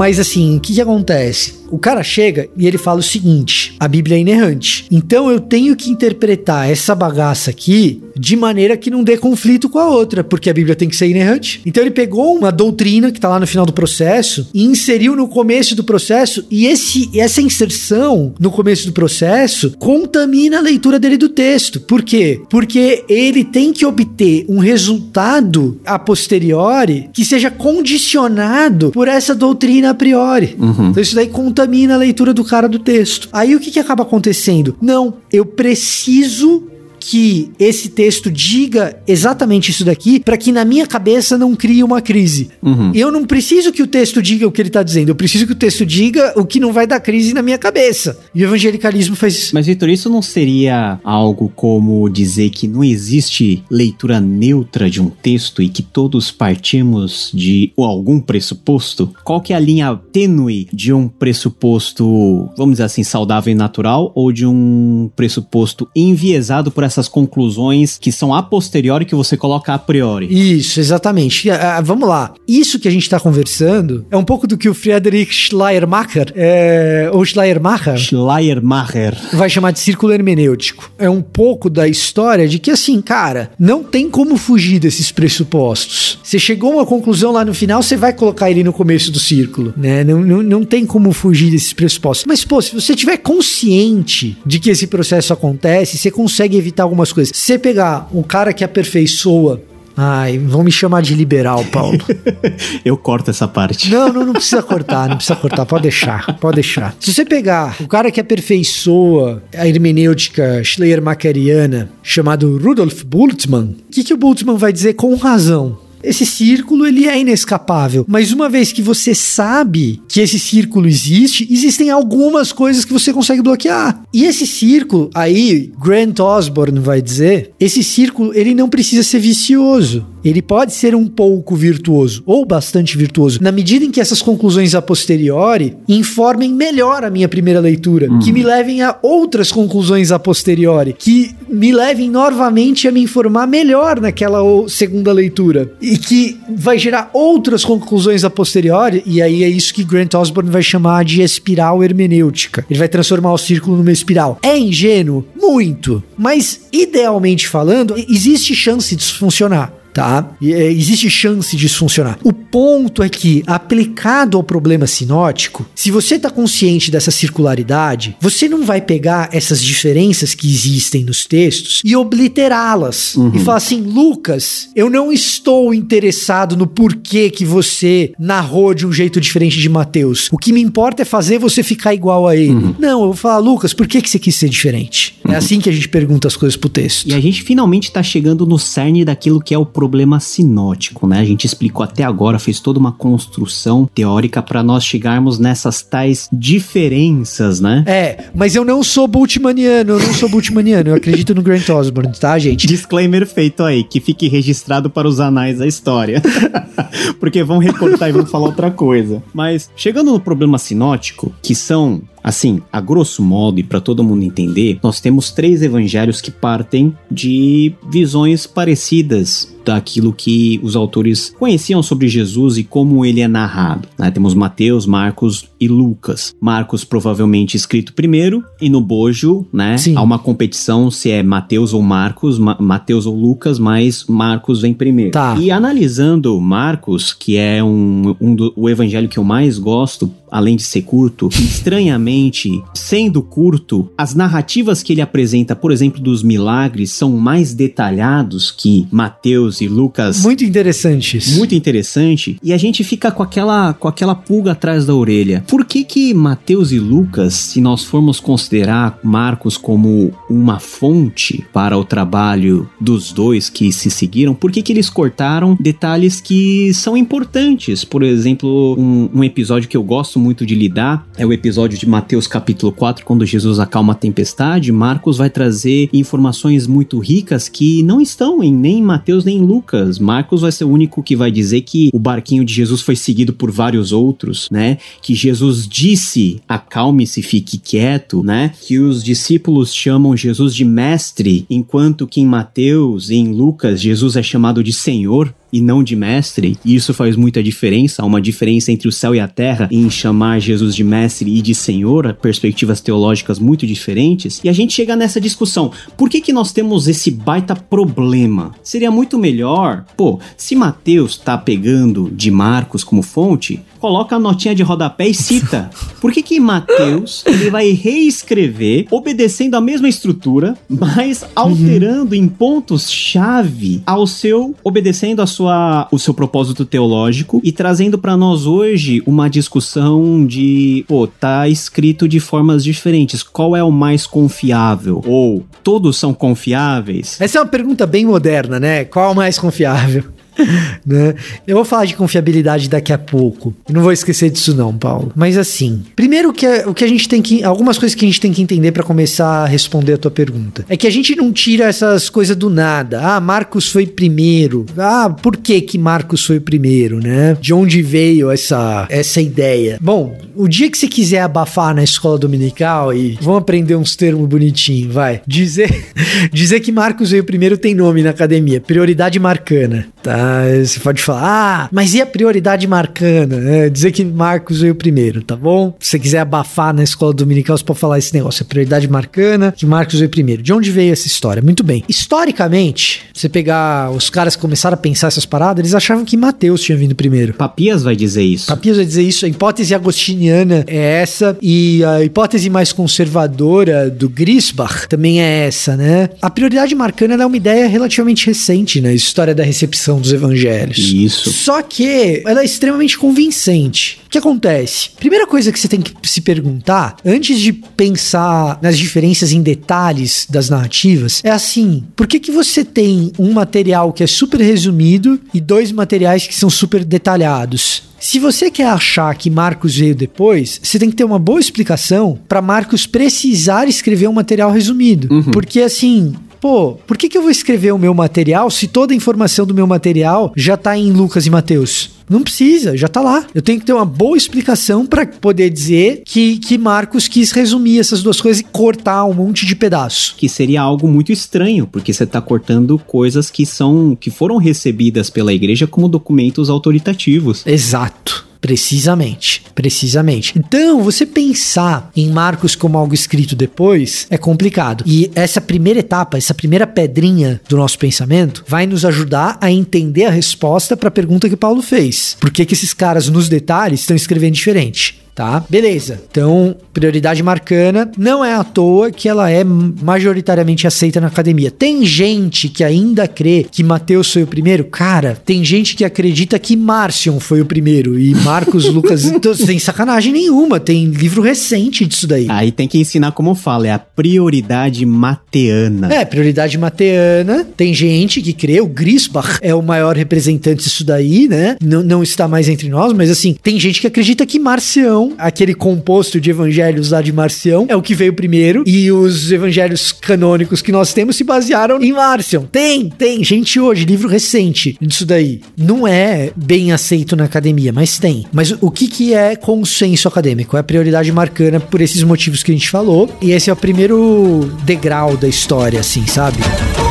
Mas 0.00 0.18
assim, 0.18 0.56
o 0.56 0.60
que, 0.60 0.72
que 0.72 0.80
acontece? 0.80 1.59
O 1.70 1.78
cara 1.78 2.02
chega 2.02 2.48
e 2.56 2.66
ele 2.66 2.76
fala 2.76 2.98
o 2.98 3.02
seguinte: 3.02 3.74
a 3.78 3.86
Bíblia 3.86 4.16
é 4.16 4.20
inerrante. 4.20 4.86
Então 4.90 5.30
eu 5.30 5.40
tenho 5.40 5.76
que 5.76 5.90
interpretar 5.90 6.68
essa 6.68 6.94
bagaça 6.94 7.50
aqui 7.50 8.02
de 8.16 8.36
maneira 8.36 8.76
que 8.76 8.90
não 8.90 9.04
dê 9.04 9.16
conflito 9.16 9.68
com 9.68 9.78
a 9.78 9.88
outra, 9.88 10.24
porque 10.24 10.50
a 10.50 10.52
Bíblia 10.52 10.74
tem 10.74 10.88
que 10.88 10.96
ser 10.96 11.08
inerrante. 11.08 11.60
Então 11.64 11.82
ele 11.82 11.90
pegou 11.90 12.36
uma 12.36 12.50
doutrina 12.50 13.12
que 13.12 13.20
tá 13.20 13.28
lá 13.28 13.38
no 13.38 13.46
final 13.46 13.64
do 13.64 13.72
processo 13.72 14.48
e 14.52 14.64
inseriu 14.64 15.14
no 15.14 15.28
começo 15.28 15.74
do 15.74 15.84
processo, 15.84 16.44
e 16.50 16.66
esse, 16.66 17.08
essa 17.18 17.40
inserção 17.40 18.34
no 18.38 18.50
começo 18.50 18.86
do 18.86 18.92
processo 18.92 19.74
contamina 19.78 20.58
a 20.58 20.62
leitura 20.62 20.98
dele 20.98 21.16
do 21.16 21.28
texto. 21.28 21.80
Por 21.80 22.02
quê? 22.02 22.42
Porque 22.50 23.04
ele 23.08 23.44
tem 23.44 23.72
que 23.72 23.86
obter 23.86 24.44
um 24.48 24.58
resultado 24.58 25.80
a 25.86 25.98
posteriori 25.98 27.08
que 27.12 27.24
seja 27.24 27.50
condicionado 27.50 28.90
por 28.90 29.08
essa 29.08 29.34
doutrina 29.34 29.90
a 29.90 29.94
priori. 29.94 30.56
Uhum. 30.58 30.90
Então 30.90 31.02
isso 31.02 31.14
daí 31.14 31.28
contamina 31.28 31.59
a 31.94 31.96
leitura 31.96 32.32
do 32.32 32.44
cara 32.44 32.68
do 32.68 32.78
texto. 32.78 33.28
Aí 33.32 33.54
o 33.54 33.60
que, 33.60 33.70
que 33.70 33.78
acaba 33.78 34.02
acontecendo? 34.02 34.76
Não, 34.80 35.18
eu 35.32 35.44
preciso 35.44 36.69
que 37.00 37.50
esse 37.58 37.88
texto 37.88 38.30
diga 38.30 39.00
exatamente 39.08 39.70
isso 39.70 39.84
daqui 39.84 40.20
para 40.20 40.36
que 40.36 40.52
na 40.52 40.64
minha 40.64 40.86
cabeça 40.86 41.38
não 41.38 41.56
crie 41.56 41.82
uma 41.82 42.00
crise. 42.00 42.50
Uhum. 42.62 42.92
Eu 42.94 43.10
não 43.10 43.24
preciso 43.24 43.72
que 43.72 43.82
o 43.82 43.86
texto 43.86 44.22
diga 44.22 44.46
o 44.46 44.52
que 44.52 44.60
ele 44.60 44.70
tá 44.70 44.82
dizendo, 44.82 45.08
eu 45.08 45.14
preciso 45.14 45.46
que 45.46 45.52
o 45.52 45.56
texto 45.56 45.84
diga 45.86 46.34
o 46.36 46.44
que 46.44 46.60
não 46.60 46.72
vai 46.72 46.86
dar 46.86 47.00
crise 47.00 47.32
na 47.32 47.42
minha 47.42 47.58
cabeça. 47.58 48.18
E 48.34 48.42
o 48.42 48.46
evangelicalismo 48.46 49.16
faz 49.16 49.34
isso. 49.34 49.54
Mas, 49.54 49.66
Vitor, 49.66 49.88
isso 49.88 50.10
não 50.10 50.20
seria 50.20 51.00
algo 51.02 51.50
como 51.56 52.08
dizer 52.08 52.50
que 52.50 52.68
não 52.68 52.84
existe 52.84 53.64
leitura 53.70 54.20
neutra 54.20 54.90
de 54.90 55.00
um 55.00 55.08
texto 55.08 55.62
e 55.62 55.68
que 55.68 55.82
todos 55.82 56.30
partimos 56.30 57.30
de 57.32 57.72
algum 57.76 58.20
pressuposto? 58.20 59.12
Qual 59.24 59.40
que 59.40 59.52
é 59.52 59.56
a 59.56 59.60
linha 59.60 59.98
tênue 60.12 60.68
de 60.72 60.92
um 60.92 61.08
pressuposto, 61.08 62.48
vamos 62.56 62.74
dizer 62.74 62.84
assim, 62.84 63.02
saudável 63.02 63.52
e 63.52 63.54
natural 63.54 64.12
ou 64.14 64.32
de 64.32 64.46
um 64.46 65.10
pressuposto 65.16 65.88
enviesado 65.94 66.70
por 66.70 66.84
essas 66.90 67.08
conclusões 67.08 67.96
que 67.98 68.10
são 68.10 68.34
a 68.34 68.42
posteriori 68.42 69.04
que 69.04 69.14
você 69.14 69.36
coloca 69.36 69.72
a 69.72 69.78
priori? 69.78 70.26
Isso, 70.30 70.80
exatamente. 70.80 71.48
Ah, 71.50 71.78
ah, 71.78 71.80
vamos 71.80 72.08
lá. 72.08 72.34
Isso 72.46 72.78
que 72.78 72.88
a 72.88 72.90
gente 72.90 73.08
tá 73.08 73.20
conversando 73.20 74.04
é 74.10 74.16
um 74.16 74.24
pouco 74.24 74.46
do 74.46 74.58
que 74.58 74.68
o 74.68 74.74
Friedrich 74.74 75.32
Schleiermacher, 75.32 76.32
é, 76.34 77.10
ou 77.12 77.24
Schleiermacher, 77.24 77.96
Schleiermacher. 77.96 79.16
vai 79.32 79.48
chamar 79.48 79.70
de 79.70 79.78
círculo 79.78 80.12
hermenêutico. 80.12 80.90
É 80.98 81.08
um 81.08 81.22
pouco 81.22 81.70
da 81.70 81.86
história 81.86 82.48
de 82.48 82.58
que, 82.58 82.70
assim, 82.70 83.00
cara, 83.00 83.50
não 83.58 83.82
tem 83.82 84.10
como 84.10 84.36
fugir 84.36 84.78
desses 84.78 85.12
pressupostos. 85.12 86.18
Você 86.22 86.38
chegou 86.38 86.72
a 86.72 86.76
uma 86.76 86.86
conclusão 86.86 87.32
lá 87.32 87.44
no 87.44 87.54
final, 87.54 87.82
você 87.82 87.96
vai 87.96 88.12
colocar 88.12 88.50
ele 88.50 88.64
no 88.64 88.72
começo 88.72 89.10
do 89.10 89.18
círculo, 89.18 89.72
né? 89.76 90.02
Não, 90.04 90.20
não, 90.20 90.42
não 90.42 90.64
tem 90.64 90.84
como 90.84 91.12
fugir 91.12 91.50
desses 91.50 91.72
pressupostos. 91.72 92.26
Mas, 92.26 92.44
pô, 92.44 92.60
se 92.60 92.74
você 92.74 92.94
tiver 92.94 93.18
consciente 93.18 94.36
de 94.44 94.58
que 94.58 94.70
esse 94.70 94.86
processo 94.86 95.32
acontece, 95.32 95.98
você 95.98 96.10
consegue 96.10 96.56
evitar 96.56 96.79
algumas 96.82 97.12
coisas. 97.12 97.36
Se 97.36 97.44
você 97.44 97.58
pegar 97.58 98.08
um 98.12 98.22
cara 98.22 98.52
que 98.52 98.64
aperfeiçoa 98.64 99.60
Ai, 100.02 100.38
vão 100.38 100.62
me 100.62 100.72
chamar 100.72 101.02
de 101.02 101.14
liberal, 101.14 101.62
Paulo. 101.66 101.98
Eu 102.82 102.96
corto 102.96 103.30
essa 103.30 103.46
parte. 103.46 103.90
Não, 103.90 104.10
não, 104.10 104.24
não 104.24 104.32
precisa 104.32 104.62
cortar, 104.62 105.08
não 105.08 105.16
precisa 105.16 105.36
cortar, 105.36 105.66
pode 105.66 105.82
deixar, 105.82 106.38
pode 106.38 106.54
deixar. 106.54 106.96
Se 106.98 107.12
você 107.12 107.22
pegar 107.22 107.76
o 107.80 107.86
cara 107.86 108.10
que 108.10 108.18
aperfeiçoa 108.18 109.42
a 109.54 109.68
hermenêutica 109.68 110.64
schleiermacheriana, 110.64 111.90
chamado 112.02 112.56
Rudolf 112.56 113.02
Bultmann, 113.04 113.76
o 113.88 113.92
que, 113.92 114.02
que 114.02 114.14
o 114.14 114.16
Bultmann 114.16 114.56
vai 114.56 114.72
dizer 114.72 114.94
com 114.94 115.14
razão? 115.16 115.76
Esse 116.02 116.24
círculo 116.24 116.86
ele 116.86 117.06
é 117.06 117.18
inescapável. 117.18 118.04
Mas 118.08 118.32
uma 118.32 118.48
vez 118.48 118.72
que 118.72 118.82
você 118.82 119.14
sabe 119.14 120.00
que 120.08 120.20
esse 120.20 120.38
círculo 120.38 120.86
existe, 120.86 121.46
existem 121.50 121.90
algumas 121.90 122.52
coisas 122.52 122.84
que 122.84 122.92
você 122.92 123.12
consegue 123.12 123.42
bloquear. 123.42 124.02
E 124.12 124.24
esse 124.24 124.46
círculo, 124.46 125.10
aí 125.14 125.72
Grant 125.80 126.20
Osborne 126.20 126.80
vai 126.80 127.00
dizer, 127.00 127.52
esse 127.58 127.82
círculo 127.82 128.32
ele 128.34 128.54
não 128.54 128.68
precisa 128.68 129.02
ser 129.02 129.20
vicioso. 129.20 130.06
Ele 130.22 130.42
pode 130.42 130.74
ser 130.74 130.94
um 130.94 131.06
pouco 131.06 131.56
virtuoso 131.56 132.22
ou 132.26 132.44
bastante 132.44 132.96
virtuoso, 132.96 133.38
na 133.42 133.50
medida 133.50 133.84
em 133.84 133.90
que 133.90 134.00
essas 134.00 134.20
conclusões 134.20 134.74
a 134.74 134.82
posteriori 134.82 135.76
informem 135.88 136.52
melhor 136.52 137.04
a 137.04 137.10
minha 137.10 137.28
primeira 137.28 137.58
leitura, 137.58 138.10
uhum. 138.10 138.18
que 138.18 138.30
me 138.30 138.42
levem 138.42 138.82
a 138.82 138.98
outras 139.02 139.50
conclusões 139.50 140.12
a 140.12 140.18
posteriori, 140.18 140.94
que 140.98 141.34
me 141.48 141.72
levem 141.72 142.10
novamente 142.10 142.86
a 142.86 142.92
me 142.92 143.02
informar 143.02 143.46
melhor 143.46 143.98
naquela 143.98 144.40
segunda 144.68 145.10
leitura 145.10 145.72
e 145.80 145.89
que 145.98 146.38
vai 146.56 146.78
gerar 146.78 147.10
outras 147.12 147.64
conclusões 147.64 148.24
a 148.24 148.30
posteriori, 148.30 149.02
e 149.06 149.20
aí 149.20 149.44
é 149.44 149.48
isso 149.48 149.74
que 149.74 149.84
Grant 149.84 150.14
Osborne 150.14 150.50
vai 150.50 150.62
chamar 150.62 151.04
de 151.04 151.22
espiral 151.22 151.82
hermenêutica. 151.82 152.64
Ele 152.68 152.78
vai 152.78 152.88
transformar 152.88 153.32
o 153.32 153.38
círculo 153.38 153.76
numa 153.76 153.92
espiral. 153.92 154.38
É 154.42 154.56
ingênuo? 154.58 155.24
Muito. 155.34 156.02
Mas, 156.16 156.68
idealmente 156.72 157.48
falando, 157.48 157.96
existe 157.96 158.54
chance 158.54 158.94
disso 158.94 159.18
funcionar 159.18 159.79
tá? 159.92 160.32
E, 160.40 160.52
é, 160.52 160.70
existe 160.70 161.08
chance 161.10 161.56
disso 161.56 161.78
funcionar. 161.78 162.18
O 162.22 162.32
ponto 162.32 163.02
é 163.02 163.08
que, 163.08 163.42
aplicado 163.46 164.36
ao 164.36 164.42
problema 164.42 164.86
sinótico, 164.86 165.66
se 165.74 165.90
você 165.90 166.16
está 166.16 166.30
consciente 166.30 166.90
dessa 166.90 167.10
circularidade, 167.10 168.16
você 168.20 168.48
não 168.48 168.64
vai 168.64 168.80
pegar 168.80 169.28
essas 169.32 169.62
diferenças 169.62 170.34
que 170.34 170.48
existem 170.48 171.04
nos 171.04 171.26
textos 171.26 171.80
e 171.84 171.94
obliterá-las. 171.96 173.14
Uhum. 173.16 173.32
E 173.34 173.38
falar 173.40 173.58
assim, 173.58 173.80
Lucas, 173.80 174.68
eu 174.74 174.90
não 174.90 175.12
estou 175.12 175.72
interessado 175.74 176.56
no 176.56 176.66
porquê 176.66 177.30
que 177.30 177.44
você 177.44 178.12
narrou 178.18 178.74
de 178.74 178.86
um 178.86 178.92
jeito 178.92 179.20
diferente 179.20 179.58
de 179.58 179.68
Mateus. 179.68 180.28
O 180.32 180.38
que 180.38 180.52
me 180.52 180.60
importa 180.60 181.02
é 181.02 181.04
fazer 181.04 181.38
você 181.38 181.62
ficar 181.62 181.94
igual 181.94 182.26
a 182.26 182.36
ele. 182.36 182.50
Uhum. 182.52 182.74
Não, 182.78 183.00
eu 183.00 183.06
vou 183.06 183.14
falar, 183.14 183.38
Lucas, 183.38 183.72
por 183.72 183.86
que, 183.86 184.00
que 184.00 184.10
você 184.10 184.18
quis 184.18 184.34
ser 184.34 184.48
diferente? 184.48 185.18
É 185.24 185.28
uhum. 185.28 185.34
É 185.34 185.36
assim 185.36 185.60
que 185.60 185.68
a 185.68 185.72
gente 185.72 185.88
pergunta 185.88 186.28
as 186.28 186.36
coisas 186.36 186.56
pro 186.56 186.68
texto. 186.68 187.08
E 187.08 187.14
a 187.14 187.20
gente 187.20 187.42
finalmente 187.42 187.88
está 187.88 188.02
chegando 188.02 188.46
no 188.46 188.58
cerne 188.58 189.04
daquilo 189.04 189.40
que 189.40 189.54
é 189.54 189.58
o 189.58 189.66
problema 189.80 190.20
sinótico, 190.20 191.06
né? 191.06 191.20
A 191.20 191.24
gente 191.24 191.46
explicou 191.46 191.82
até 191.82 192.04
agora, 192.04 192.38
fez 192.38 192.60
toda 192.60 192.78
uma 192.78 192.92
construção 192.92 193.88
teórica 193.94 194.42
para 194.42 194.62
nós 194.62 194.84
chegarmos 194.84 195.38
nessas 195.38 195.80
tais 195.80 196.28
diferenças, 196.30 197.60
né? 197.60 197.82
É, 197.86 198.26
mas 198.34 198.54
eu 198.54 198.62
não 198.62 198.82
sou 198.82 199.08
bultmaniano, 199.08 199.92
eu 199.92 199.98
não 199.98 200.12
sou 200.12 200.28
bultmaniano, 200.28 200.90
eu 200.90 200.94
acredito 200.96 201.34
no 201.34 201.40
Grant 201.40 201.66
Osborne, 201.70 202.12
tá, 202.12 202.38
gente? 202.38 202.66
Disclaimer 202.66 203.26
feito 203.26 203.62
aí, 203.62 203.82
que 203.82 204.00
fique 204.00 204.28
registrado 204.28 204.90
para 204.90 205.08
os 205.08 205.18
anais 205.18 205.60
da 205.60 205.66
história. 205.66 206.20
Porque 207.18 207.42
vão 207.42 207.56
recortar 207.56 208.10
e 208.10 208.12
vão 208.12 208.26
falar 208.26 208.48
outra 208.48 208.70
coisa. 208.70 209.22
Mas 209.32 209.70
chegando 209.74 210.12
no 210.12 210.20
problema 210.20 210.58
sinótico, 210.58 211.32
que 211.40 211.54
são 211.54 212.02
Assim, 212.22 212.60
a 212.70 212.80
grosso 212.80 213.22
modo 213.22 213.60
e 213.60 213.62
para 213.62 213.80
todo 213.80 214.04
mundo 214.04 214.22
entender, 214.22 214.78
nós 214.82 215.00
temos 215.00 215.30
três 215.30 215.62
evangelhos 215.62 216.20
que 216.20 216.30
partem 216.30 216.94
de 217.10 217.74
visões 217.90 218.46
parecidas 218.46 219.54
daquilo 219.70 220.12
que 220.12 220.58
os 220.62 220.74
autores 220.74 221.34
conheciam 221.38 221.82
sobre 221.82 222.08
Jesus 222.08 222.58
e 222.58 222.64
como 222.64 223.04
ele 223.04 223.20
é 223.20 223.28
narrado. 223.28 223.88
Né? 223.96 224.10
Temos 224.10 224.34
Mateus, 224.34 224.84
Marcos 224.84 225.46
e 225.60 225.68
Lucas. 225.68 226.34
Marcos 226.40 226.84
provavelmente 226.84 227.56
escrito 227.56 227.92
primeiro 227.92 228.42
e 228.60 228.68
no 228.68 228.80
bojo, 228.80 229.46
né? 229.52 229.78
Sim. 229.78 229.94
Há 229.96 230.02
uma 230.02 230.18
competição 230.18 230.90
se 230.90 231.10
é 231.10 231.22
Mateus 231.22 231.72
ou 231.72 231.82
Marcos, 231.82 232.38
Ma 232.38 232.56
Mateus 232.58 233.06
ou 233.06 233.14
Lucas, 233.14 233.58
mas 233.58 234.04
Marcos 234.08 234.60
vem 234.60 234.74
primeiro. 234.74 235.12
Tá. 235.12 235.36
E 235.38 235.50
analisando 235.50 236.40
Marcos, 236.40 237.12
que 237.12 237.36
é 237.36 237.62
um, 237.62 238.16
um 238.20 238.34
do, 238.34 238.52
o 238.56 238.68
evangelho 238.68 239.08
que 239.08 239.18
eu 239.18 239.24
mais 239.24 239.58
gosto, 239.58 240.10
além 240.30 240.56
de 240.56 240.62
ser 240.62 240.82
curto, 240.82 241.28
estranhamente, 241.32 242.62
sendo 242.74 243.22
curto, 243.22 243.88
as 243.96 244.14
narrativas 244.14 244.82
que 244.82 244.92
ele 244.92 245.00
apresenta, 245.00 245.56
por 245.56 245.72
exemplo, 245.72 246.00
dos 246.00 246.22
milagres, 246.22 246.92
são 246.92 247.16
mais 247.16 247.52
detalhados 247.54 248.50
que 248.50 248.86
Mateus 248.90 249.60
e 249.60 249.68
Lucas. 249.68 250.22
Muito 250.22 250.44
interessantes. 250.44 251.36
Muito 251.36 251.54
interessante. 251.54 252.38
E 252.42 252.52
a 252.52 252.58
gente 252.58 252.84
fica 252.84 253.10
com 253.10 253.22
aquela, 253.22 253.74
com 253.74 253.88
aquela 253.88 254.14
pulga 254.14 254.52
atrás 254.52 254.86
da 254.86 254.94
orelha. 254.94 255.44
Por 255.48 255.64
que 255.64 255.84
que 255.84 256.14
Mateus 256.14 256.72
e 256.72 256.78
Lucas, 256.78 257.34
se 257.34 257.60
nós 257.60 257.84
formos 257.84 258.20
considerar 258.20 258.98
Marcos 259.02 259.56
como 259.56 260.12
uma 260.28 260.58
fonte 260.58 261.44
para 261.52 261.76
o 261.76 261.84
trabalho 261.84 262.68
dos 262.80 263.12
dois 263.12 263.48
que 263.48 263.72
se 263.72 263.90
seguiram, 263.90 264.34
por 264.34 264.52
que 264.52 264.62
que 264.62 264.72
eles 264.72 264.88
cortaram 264.88 265.56
detalhes 265.60 266.20
que 266.20 266.72
são 266.74 266.96
importantes? 266.96 267.84
Por 267.84 268.02
exemplo, 268.02 268.76
um, 268.78 269.08
um 269.14 269.24
episódio 269.24 269.68
que 269.68 269.76
eu 269.76 269.82
gosto 269.82 270.19
muito 270.20 270.44
de 270.46 270.54
lidar 270.54 271.06
é 271.16 271.26
o 271.26 271.32
episódio 271.32 271.78
de 271.78 271.88
Mateus 271.88 272.26
capítulo 272.26 272.70
4, 272.70 273.04
quando 273.04 273.26
Jesus 273.26 273.58
acalma 273.58 273.92
a 273.92 273.96
tempestade. 273.96 274.70
Marcos 274.70 275.16
vai 275.16 275.30
trazer 275.30 275.88
informações 275.92 276.66
muito 276.66 276.98
ricas 276.98 277.48
que 277.48 277.82
não 277.82 278.00
estão 278.00 278.42
em 278.42 278.52
nem 278.52 278.82
Mateus 278.82 279.24
nem 279.24 279.40
Lucas. 279.40 279.98
Marcos 279.98 280.42
vai 280.42 280.52
ser 280.52 280.64
o 280.64 280.70
único 280.70 281.02
que 281.02 281.16
vai 281.16 281.30
dizer 281.30 281.62
que 281.62 281.90
o 281.92 281.98
barquinho 281.98 282.44
de 282.44 282.52
Jesus 282.52 282.82
foi 282.82 282.94
seguido 282.94 283.32
por 283.32 283.50
vários 283.50 283.92
outros, 283.92 284.48
né? 284.50 284.78
Que 285.02 285.14
Jesus 285.14 285.66
disse: 285.66 286.40
acalme-se, 286.48 287.22
fique 287.22 287.58
quieto, 287.58 288.22
né? 288.22 288.52
Que 288.60 288.78
os 288.78 289.02
discípulos 289.02 289.74
chamam 289.74 290.16
Jesus 290.16 290.54
de 290.54 290.64
mestre, 290.64 291.46
enquanto 291.48 292.06
que 292.06 292.20
em 292.20 292.26
Mateus 292.26 293.10
e 293.10 293.16
em 293.16 293.32
Lucas 293.32 293.80
Jesus 293.80 294.16
é 294.16 294.22
chamado 294.22 294.62
de 294.62 294.72
Senhor 294.72 295.34
e 295.52 295.60
não 295.60 295.82
de 295.82 295.96
mestre, 295.96 296.58
e 296.64 296.74
isso 296.74 296.94
faz 296.94 297.16
muita 297.16 297.42
diferença, 297.42 298.02
há 298.02 298.06
uma 298.06 298.20
diferença 298.20 298.72
entre 298.72 298.88
o 298.88 298.92
céu 298.92 299.14
e 299.14 299.20
a 299.20 299.28
terra 299.28 299.68
em 299.70 299.88
chamar 299.90 300.40
Jesus 300.40 300.74
de 300.74 300.84
mestre 300.84 301.34
e 301.36 301.42
de 301.42 301.54
senhor, 301.54 302.14
perspectivas 302.14 302.80
teológicas 302.80 303.38
muito 303.38 303.66
diferentes, 303.66 304.40
e 304.44 304.48
a 304.48 304.52
gente 304.52 304.72
chega 304.72 304.96
nessa 304.96 305.20
discussão, 305.20 305.72
por 305.96 306.08
que 306.08 306.20
que 306.20 306.32
nós 306.32 306.52
temos 306.52 306.88
esse 306.88 307.10
baita 307.10 307.54
problema? 307.54 308.52
Seria 308.62 308.90
muito 308.90 309.18
melhor, 309.18 309.84
pô, 309.96 310.18
se 310.36 310.54
Mateus 310.54 311.16
tá 311.16 311.36
pegando 311.36 312.10
de 312.10 312.30
Marcos 312.30 312.84
como 312.84 313.02
fonte, 313.02 313.60
coloca 313.80 314.16
a 314.16 314.18
notinha 314.18 314.54
de 314.54 314.62
rodapé 314.62 315.08
e 315.08 315.14
cita. 315.14 315.70
Por 316.00 316.12
que 316.12 316.22
que 316.22 316.38
Mateus, 316.38 317.24
ele 317.26 317.50
vai 317.50 317.70
reescrever, 317.70 318.86
obedecendo 318.90 319.54
a 319.54 319.60
mesma 319.60 319.88
estrutura, 319.88 320.56
mas 320.68 321.24
alterando 321.34 322.14
uhum. 322.14 322.22
em 322.22 322.28
pontos-chave 322.28 323.82
ao 323.86 324.06
seu, 324.06 324.54
obedecendo 324.62 325.20
a 325.20 325.26
sua, 325.26 325.88
o 325.90 325.98
seu 325.98 326.14
propósito 326.14 326.64
teológico 326.64 327.40
e 327.42 327.52
trazendo 327.52 327.98
para 327.98 328.16
nós 328.16 328.46
hoje 328.46 329.02
uma 329.06 329.28
discussão 329.28 330.24
de, 330.26 330.84
pô, 330.86 331.06
tá 331.06 331.48
escrito 331.48 332.08
de 332.08 332.20
formas 332.20 332.62
diferentes. 332.62 333.22
Qual 333.22 333.56
é 333.56 333.62
o 333.62 333.70
mais 333.70 334.06
confiável? 334.06 335.02
Ou 335.06 335.44
todos 335.62 335.96
são 335.96 336.12
confiáveis? 336.12 337.20
Essa 337.20 337.38
é 337.38 337.40
uma 337.40 337.48
pergunta 337.48 337.86
bem 337.86 338.04
moderna, 338.04 338.60
né? 338.60 338.84
Qual 338.84 339.10
é 339.10 339.12
o 339.12 339.16
mais 339.16 339.38
confiável? 339.38 340.04
né? 340.86 341.14
Eu 341.46 341.56
vou 341.56 341.64
falar 341.64 341.84
de 341.84 341.94
confiabilidade 341.94 342.68
daqui 342.68 342.92
a 342.92 342.98
pouco. 342.98 343.54
não 343.68 343.82
vou 343.82 343.92
esquecer 343.92 344.30
disso 344.30 344.54
não, 344.54 344.76
Paulo. 344.76 345.12
Mas 345.14 345.36
assim, 345.36 345.82
primeiro 345.94 346.32
que 346.32 346.46
o 346.66 346.74
que 346.74 346.84
a 346.84 346.88
gente 346.88 347.08
tem 347.08 347.22
que 347.22 347.42
algumas 347.42 347.78
coisas 347.78 347.94
que 347.94 348.04
a 348.04 348.08
gente 348.08 348.20
tem 348.20 348.32
que 348.32 348.42
entender 348.42 348.72
para 348.72 348.82
começar 348.82 349.44
a 349.44 349.46
responder 349.46 349.94
a 349.94 349.98
tua 349.98 350.10
pergunta. 350.10 350.64
É 350.68 350.76
que 350.76 350.86
a 350.86 350.90
gente 350.90 351.14
não 351.14 351.32
tira 351.32 351.64
essas 351.64 352.08
coisas 352.08 352.36
do 352.36 352.50
nada. 352.50 353.00
Ah, 353.00 353.20
Marcos 353.20 353.70
foi 353.70 353.86
primeiro. 353.86 354.66
Ah, 354.76 355.10
por 355.10 355.36
que 355.36 355.60
que 355.60 355.78
Marcos 355.78 356.24
foi 356.24 356.40
primeiro, 356.40 357.00
né? 357.00 357.36
De 357.40 357.52
onde 357.52 357.82
veio 357.82 358.30
essa 358.30 358.86
essa 358.90 359.20
ideia? 359.20 359.78
Bom, 359.80 360.16
o 360.34 360.48
dia 360.48 360.70
que 360.70 360.78
você 360.78 360.88
quiser 360.88 361.20
abafar 361.20 361.74
na 361.74 361.82
escola 361.82 362.18
dominical 362.18 362.94
e 362.94 363.18
vamos 363.20 363.42
aprender 363.42 363.76
uns 363.76 363.96
termos 363.96 364.28
bonitinhos, 364.28 364.92
vai. 364.92 365.20
Dizer 365.26 365.70
dizer 366.32 366.60
que 366.60 366.72
Marcos 366.72 367.10
veio 367.10 367.24
primeiro 367.24 367.56
tem 367.56 367.74
nome 367.74 368.02
na 368.02 368.10
academia, 368.10 368.60
prioridade 368.60 369.18
marcana, 369.18 369.86
tá? 370.02 370.29
Você 370.64 370.80
pode 370.80 371.02
falar, 371.02 371.22
ah, 371.22 371.68
mas 371.72 371.94
e 371.94 372.00
a 372.00 372.06
prioridade 372.06 372.66
marcana? 372.66 373.36
É, 373.50 373.68
dizer 373.68 373.92
que 373.92 374.04
Marcos 374.04 374.60
veio 374.60 374.74
primeiro, 374.74 375.22
tá 375.22 375.36
bom? 375.36 375.74
Se 375.78 375.90
você 375.90 375.98
quiser 375.98 376.18
abafar 376.20 376.74
na 376.74 376.82
escola 376.82 377.12
dominical, 377.12 377.56
você 377.56 377.64
pode 377.64 377.78
falar 377.78 377.98
esse 377.98 378.12
negócio, 378.14 378.42
a 378.42 378.46
prioridade 378.46 378.88
marcana, 378.88 379.52
que 379.56 379.66
Marcos 379.66 379.98
veio 379.98 380.10
primeiro. 380.10 380.42
De 380.42 380.52
onde 380.52 380.70
veio 380.70 380.92
essa 380.92 381.06
história? 381.06 381.42
Muito 381.42 381.62
bem. 381.62 381.84
Historicamente, 381.88 383.02
você 383.12 383.28
pegar 383.28 383.90
os 383.90 384.10
caras 384.10 384.36
que 384.36 384.42
começaram 384.42 384.74
a 384.74 384.78
pensar 384.78 385.08
essas 385.08 385.26
paradas, 385.26 385.60
eles 385.60 385.74
achavam 385.74 386.04
que 386.04 386.16
Mateus 386.16 386.62
tinha 386.62 386.76
vindo 386.76 386.94
primeiro. 386.94 387.34
Papias 387.34 387.82
vai 387.82 387.96
dizer 387.96 388.22
isso. 388.22 388.46
Papias 388.46 388.76
vai 388.76 388.86
dizer 388.86 389.02
isso. 389.02 389.24
A 389.24 389.28
hipótese 389.28 389.74
agostiniana 389.74 390.64
é 390.66 391.00
essa, 391.02 391.36
e 391.40 391.84
a 391.84 392.02
hipótese 392.04 392.50
mais 392.50 392.72
conservadora 392.72 393.90
do 393.90 394.08
Grisbach 394.08 394.88
também 394.88 395.20
é 395.22 395.46
essa, 395.46 395.76
né? 395.76 396.10
A 396.20 396.30
prioridade 396.30 396.74
marcana 396.74 397.14
é 397.22 397.26
uma 397.26 397.36
ideia 397.36 397.68
relativamente 397.68 398.26
recente 398.26 398.80
na 398.80 398.92
história 398.92 399.34
da 399.34 399.42
recepção 399.42 400.00
dos 400.00 400.12
evangelhos. 400.20 400.78
Isso. 400.78 401.32
Só 401.32 401.62
que 401.62 402.22
ela 402.24 402.42
é 402.42 402.44
extremamente 402.44 402.98
convincente. 402.98 404.00
O 404.06 404.10
que 404.10 404.18
acontece? 404.18 404.90
Primeira 404.98 405.26
coisa 405.26 405.52
que 405.52 405.58
você 405.58 405.68
tem 405.68 405.80
que 405.80 405.94
se 406.08 406.20
perguntar, 406.20 406.96
antes 407.04 407.38
de 407.38 407.52
pensar 407.52 408.58
nas 408.60 408.76
diferenças 408.76 409.32
em 409.32 409.42
detalhes 409.42 410.26
das 410.28 410.50
narrativas, 410.50 411.20
é 411.24 411.30
assim: 411.30 411.84
por 411.94 412.06
que, 412.06 412.18
que 412.18 412.30
você 412.30 412.64
tem 412.64 413.12
um 413.18 413.32
material 413.32 413.92
que 413.92 414.02
é 414.02 414.06
super 414.06 414.40
resumido 414.40 415.20
e 415.32 415.40
dois 415.40 415.72
materiais 415.72 416.26
que 416.26 416.34
são 416.34 416.50
super 416.50 416.84
detalhados? 416.84 417.90
Se 418.00 418.18
você 418.18 418.50
quer 418.50 418.66
achar 418.66 419.14
que 419.14 419.28
Marcos 419.28 419.76
veio 419.76 419.94
depois, 419.94 420.58
você 420.62 420.78
tem 420.78 420.88
que 420.88 420.96
ter 420.96 421.04
uma 421.04 421.18
boa 421.18 421.38
explicação 421.38 422.18
para 422.26 422.40
Marcos 422.40 422.86
precisar 422.86 423.68
escrever 423.68 424.08
um 424.08 424.12
material 424.14 424.50
resumido. 424.50 425.22
Porque 425.30 425.60
assim, 425.60 426.14
pô, 426.40 426.72
por 426.86 426.96
que, 426.96 427.08
que 427.08 427.18
eu 427.18 427.22
vou 427.22 427.30
escrever 427.30 427.72
o 427.72 427.78
meu 427.78 427.94
material 427.94 428.50
se 428.50 428.66
toda 428.66 428.92
a 428.92 428.96
informação 428.96 429.46
do 429.46 429.54
meu 429.54 429.66
material 429.66 430.32
já 430.36 430.56
tá 430.56 430.76
em 430.76 430.90
Lucas 430.90 431.26
e 431.26 431.30
Mateus? 431.30 431.90
Não 432.08 432.22
precisa, 432.22 432.76
já 432.76 432.88
tá 432.88 433.00
lá. 433.00 433.24
Eu 433.32 433.40
tenho 433.40 433.60
que 433.60 433.66
ter 433.66 433.72
uma 433.72 433.84
boa 433.84 434.16
explicação 434.16 434.84
para 434.84 435.06
poder 435.06 435.48
dizer 435.48 436.02
que, 436.04 436.38
que 436.38 436.58
Marcos 436.58 437.06
quis 437.06 437.30
resumir 437.30 437.78
essas 437.78 438.02
duas 438.02 438.20
coisas 438.20 438.40
e 438.40 438.44
cortar 438.44 439.04
um 439.04 439.14
monte 439.14 439.46
de 439.46 439.54
pedaço. 439.54 440.16
Que 440.16 440.28
seria 440.28 440.60
algo 440.60 440.88
muito 440.88 441.12
estranho, 441.12 441.68
porque 441.68 441.92
você 441.92 442.02
está 442.02 442.20
cortando 442.20 442.76
coisas 442.84 443.30
que 443.30 443.46
são 443.46 443.96
que 443.98 444.10
foram 444.10 444.38
recebidas 444.38 445.08
pela 445.08 445.32
igreja 445.32 445.68
como 445.68 445.88
documentos 445.88 446.50
autoritativos. 446.50 447.46
Exato. 447.46 448.29
Precisamente, 448.40 449.42
precisamente. 449.54 450.32
Então, 450.36 450.82
você 450.82 451.04
pensar 451.04 451.90
em 451.94 452.08
Marcos 452.08 452.56
como 452.56 452.78
algo 452.78 452.94
escrito 452.94 453.36
depois 453.36 454.06
é 454.10 454.16
complicado. 454.16 454.82
E 454.86 455.10
essa 455.14 455.40
primeira 455.40 455.80
etapa, 455.80 456.16
essa 456.16 456.32
primeira 456.32 456.66
pedrinha 456.66 457.40
do 457.48 457.56
nosso 457.56 457.78
pensamento, 457.78 458.44
vai 458.46 458.66
nos 458.66 458.84
ajudar 458.84 459.36
a 459.40 459.50
entender 459.50 460.06
a 460.06 460.10
resposta 460.10 460.76
para 460.76 460.88
a 460.88 460.92
pergunta 460.92 461.28
que 461.28 461.36
Paulo 461.36 461.60
fez. 461.60 462.16
Por 462.18 462.30
que, 462.30 462.46
que 462.46 462.54
esses 462.54 462.72
caras, 462.72 463.08
nos 463.08 463.28
detalhes, 463.28 463.80
estão 463.80 463.96
escrevendo 463.96 464.34
diferente? 464.34 465.00
Tá? 465.20 465.44
Beleza. 465.50 466.00
Então, 466.10 466.56
prioridade 466.72 467.22
marcana, 467.22 467.92
não 467.98 468.24
é 468.24 468.34
à 468.34 468.42
toa 468.42 468.90
que 468.90 469.06
ela 469.06 469.30
é 469.30 469.44
majoritariamente 469.44 470.66
aceita 470.66 470.98
na 470.98 471.08
academia. 471.08 471.50
Tem 471.50 471.84
gente 471.84 472.48
que 472.48 472.64
ainda 472.64 473.06
crê 473.06 473.44
que 473.52 473.62
Mateus 473.62 474.10
foi 474.10 474.22
o 474.22 474.26
primeiro? 474.26 474.64
Cara, 474.64 475.20
tem 475.22 475.44
gente 475.44 475.76
que 475.76 475.84
acredita 475.84 476.38
que 476.38 476.56
Márcion 476.56 477.20
foi 477.20 477.42
o 477.42 477.44
primeiro 477.44 477.98
e 477.98 478.14
Marcos, 478.14 478.64
Lucas, 478.72 479.04
então, 479.04 479.34
sem 479.34 479.58
sacanagem 479.58 480.10
nenhuma, 480.10 480.58
tem 480.58 480.86
livro 480.86 481.20
recente 481.20 481.84
disso 481.84 482.06
daí. 482.06 482.24
Aí 482.30 482.50
tem 482.50 482.66
que 482.66 482.78
ensinar 482.78 483.12
como 483.12 483.34
fala, 483.34 483.66
é 483.66 483.72
a 483.72 483.78
prioridade 483.78 484.86
mateana. 484.86 485.92
É, 485.92 486.02
prioridade 486.06 486.56
mateana. 486.56 487.46
Tem 487.58 487.74
gente 487.74 488.22
que 488.22 488.32
crê, 488.32 488.62
o 488.62 488.66
Grisbach 488.66 489.38
é 489.42 489.54
o 489.54 489.60
maior 489.60 489.98
representante 489.98 490.64
disso 490.64 490.82
daí, 490.82 491.28
né? 491.28 491.58
Não, 491.62 491.82
não 491.82 492.02
está 492.02 492.26
mais 492.26 492.48
entre 492.48 492.70
nós, 492.70 492.94
mas 492.94 493.10
assim, 493.10 493.36
tem 493.42 493.60
gente 493.60 493.82
que 493.82 493.86
acredita 493.86 494.24
que 494.24 494.38
Marcião, 494.38 495.09
aquele 495.18 495.54
composto 495.54 496.20
de 496.20 496.30
evangelhos 496.30 496.90
lá 496.90 497.02
de 497.02 497.12
Marcião, 497.12 497.66
é 497.68 497.76
o 497.76 497.82
que 497.82 497.94
veio 497.94 498.12
primeiro, 498.12 498.64
e 498.66 498.90
os 498.90 499.30
evangelhos 499.30 499.92
canônicos 499.92 500.62
que 500.62 500.72
nós 500.72 500.92
temos 500.92 501.16
se 501.16 501.24
basearam 501.24 501.82
em 501.82 501.92
Marcion. 501.92 502.44
Tem, 502.50 502.88
tem, 502.88 503.22
gente 503.22 503.58
hoje, 503.58 503.84
livro 503.84 504.08
recente 504.08 504.76
disso 504.80 505.06
daí. 505.06 505.40
Não 505.56 505.86
é 505.86 506.30
bem 506.36 506.72
aceito 506.72 507.16
na 507.16 507.24
academia, 507.24 507.72
mas 507.72 507.98
tem. 507.98 508.26
Mas 508.32 508.54
o 508.60 508.70
que, 508.70 508.88
que 508.88 509.14
é 509.14 509.36
consenso 509.36 510.08
acadêmico? 510.08 510.56
É 510.56 510.60
a 510.60 510.64
prioridade 510.64 511.10
marcana 511.12 511.60
por 511.60 511.80
esses 511.80 512.02
motivos 512.02 512.42
que 512.42 512.50
a 512.50 512.54
gente 512.54 512.70
falou, 512.70 513.08
e 513.20 513.32
esse 513.32 513.50
é 513.50 513.52
o 513.52 513.56
primeiro 513.56 514.50
degrau 514.64 515.16
da 515.16 515.28
história, 515.28 515.80
assim, 515.80 516.06
sabe? 516.06 516.38
Ô, 516.86 516.89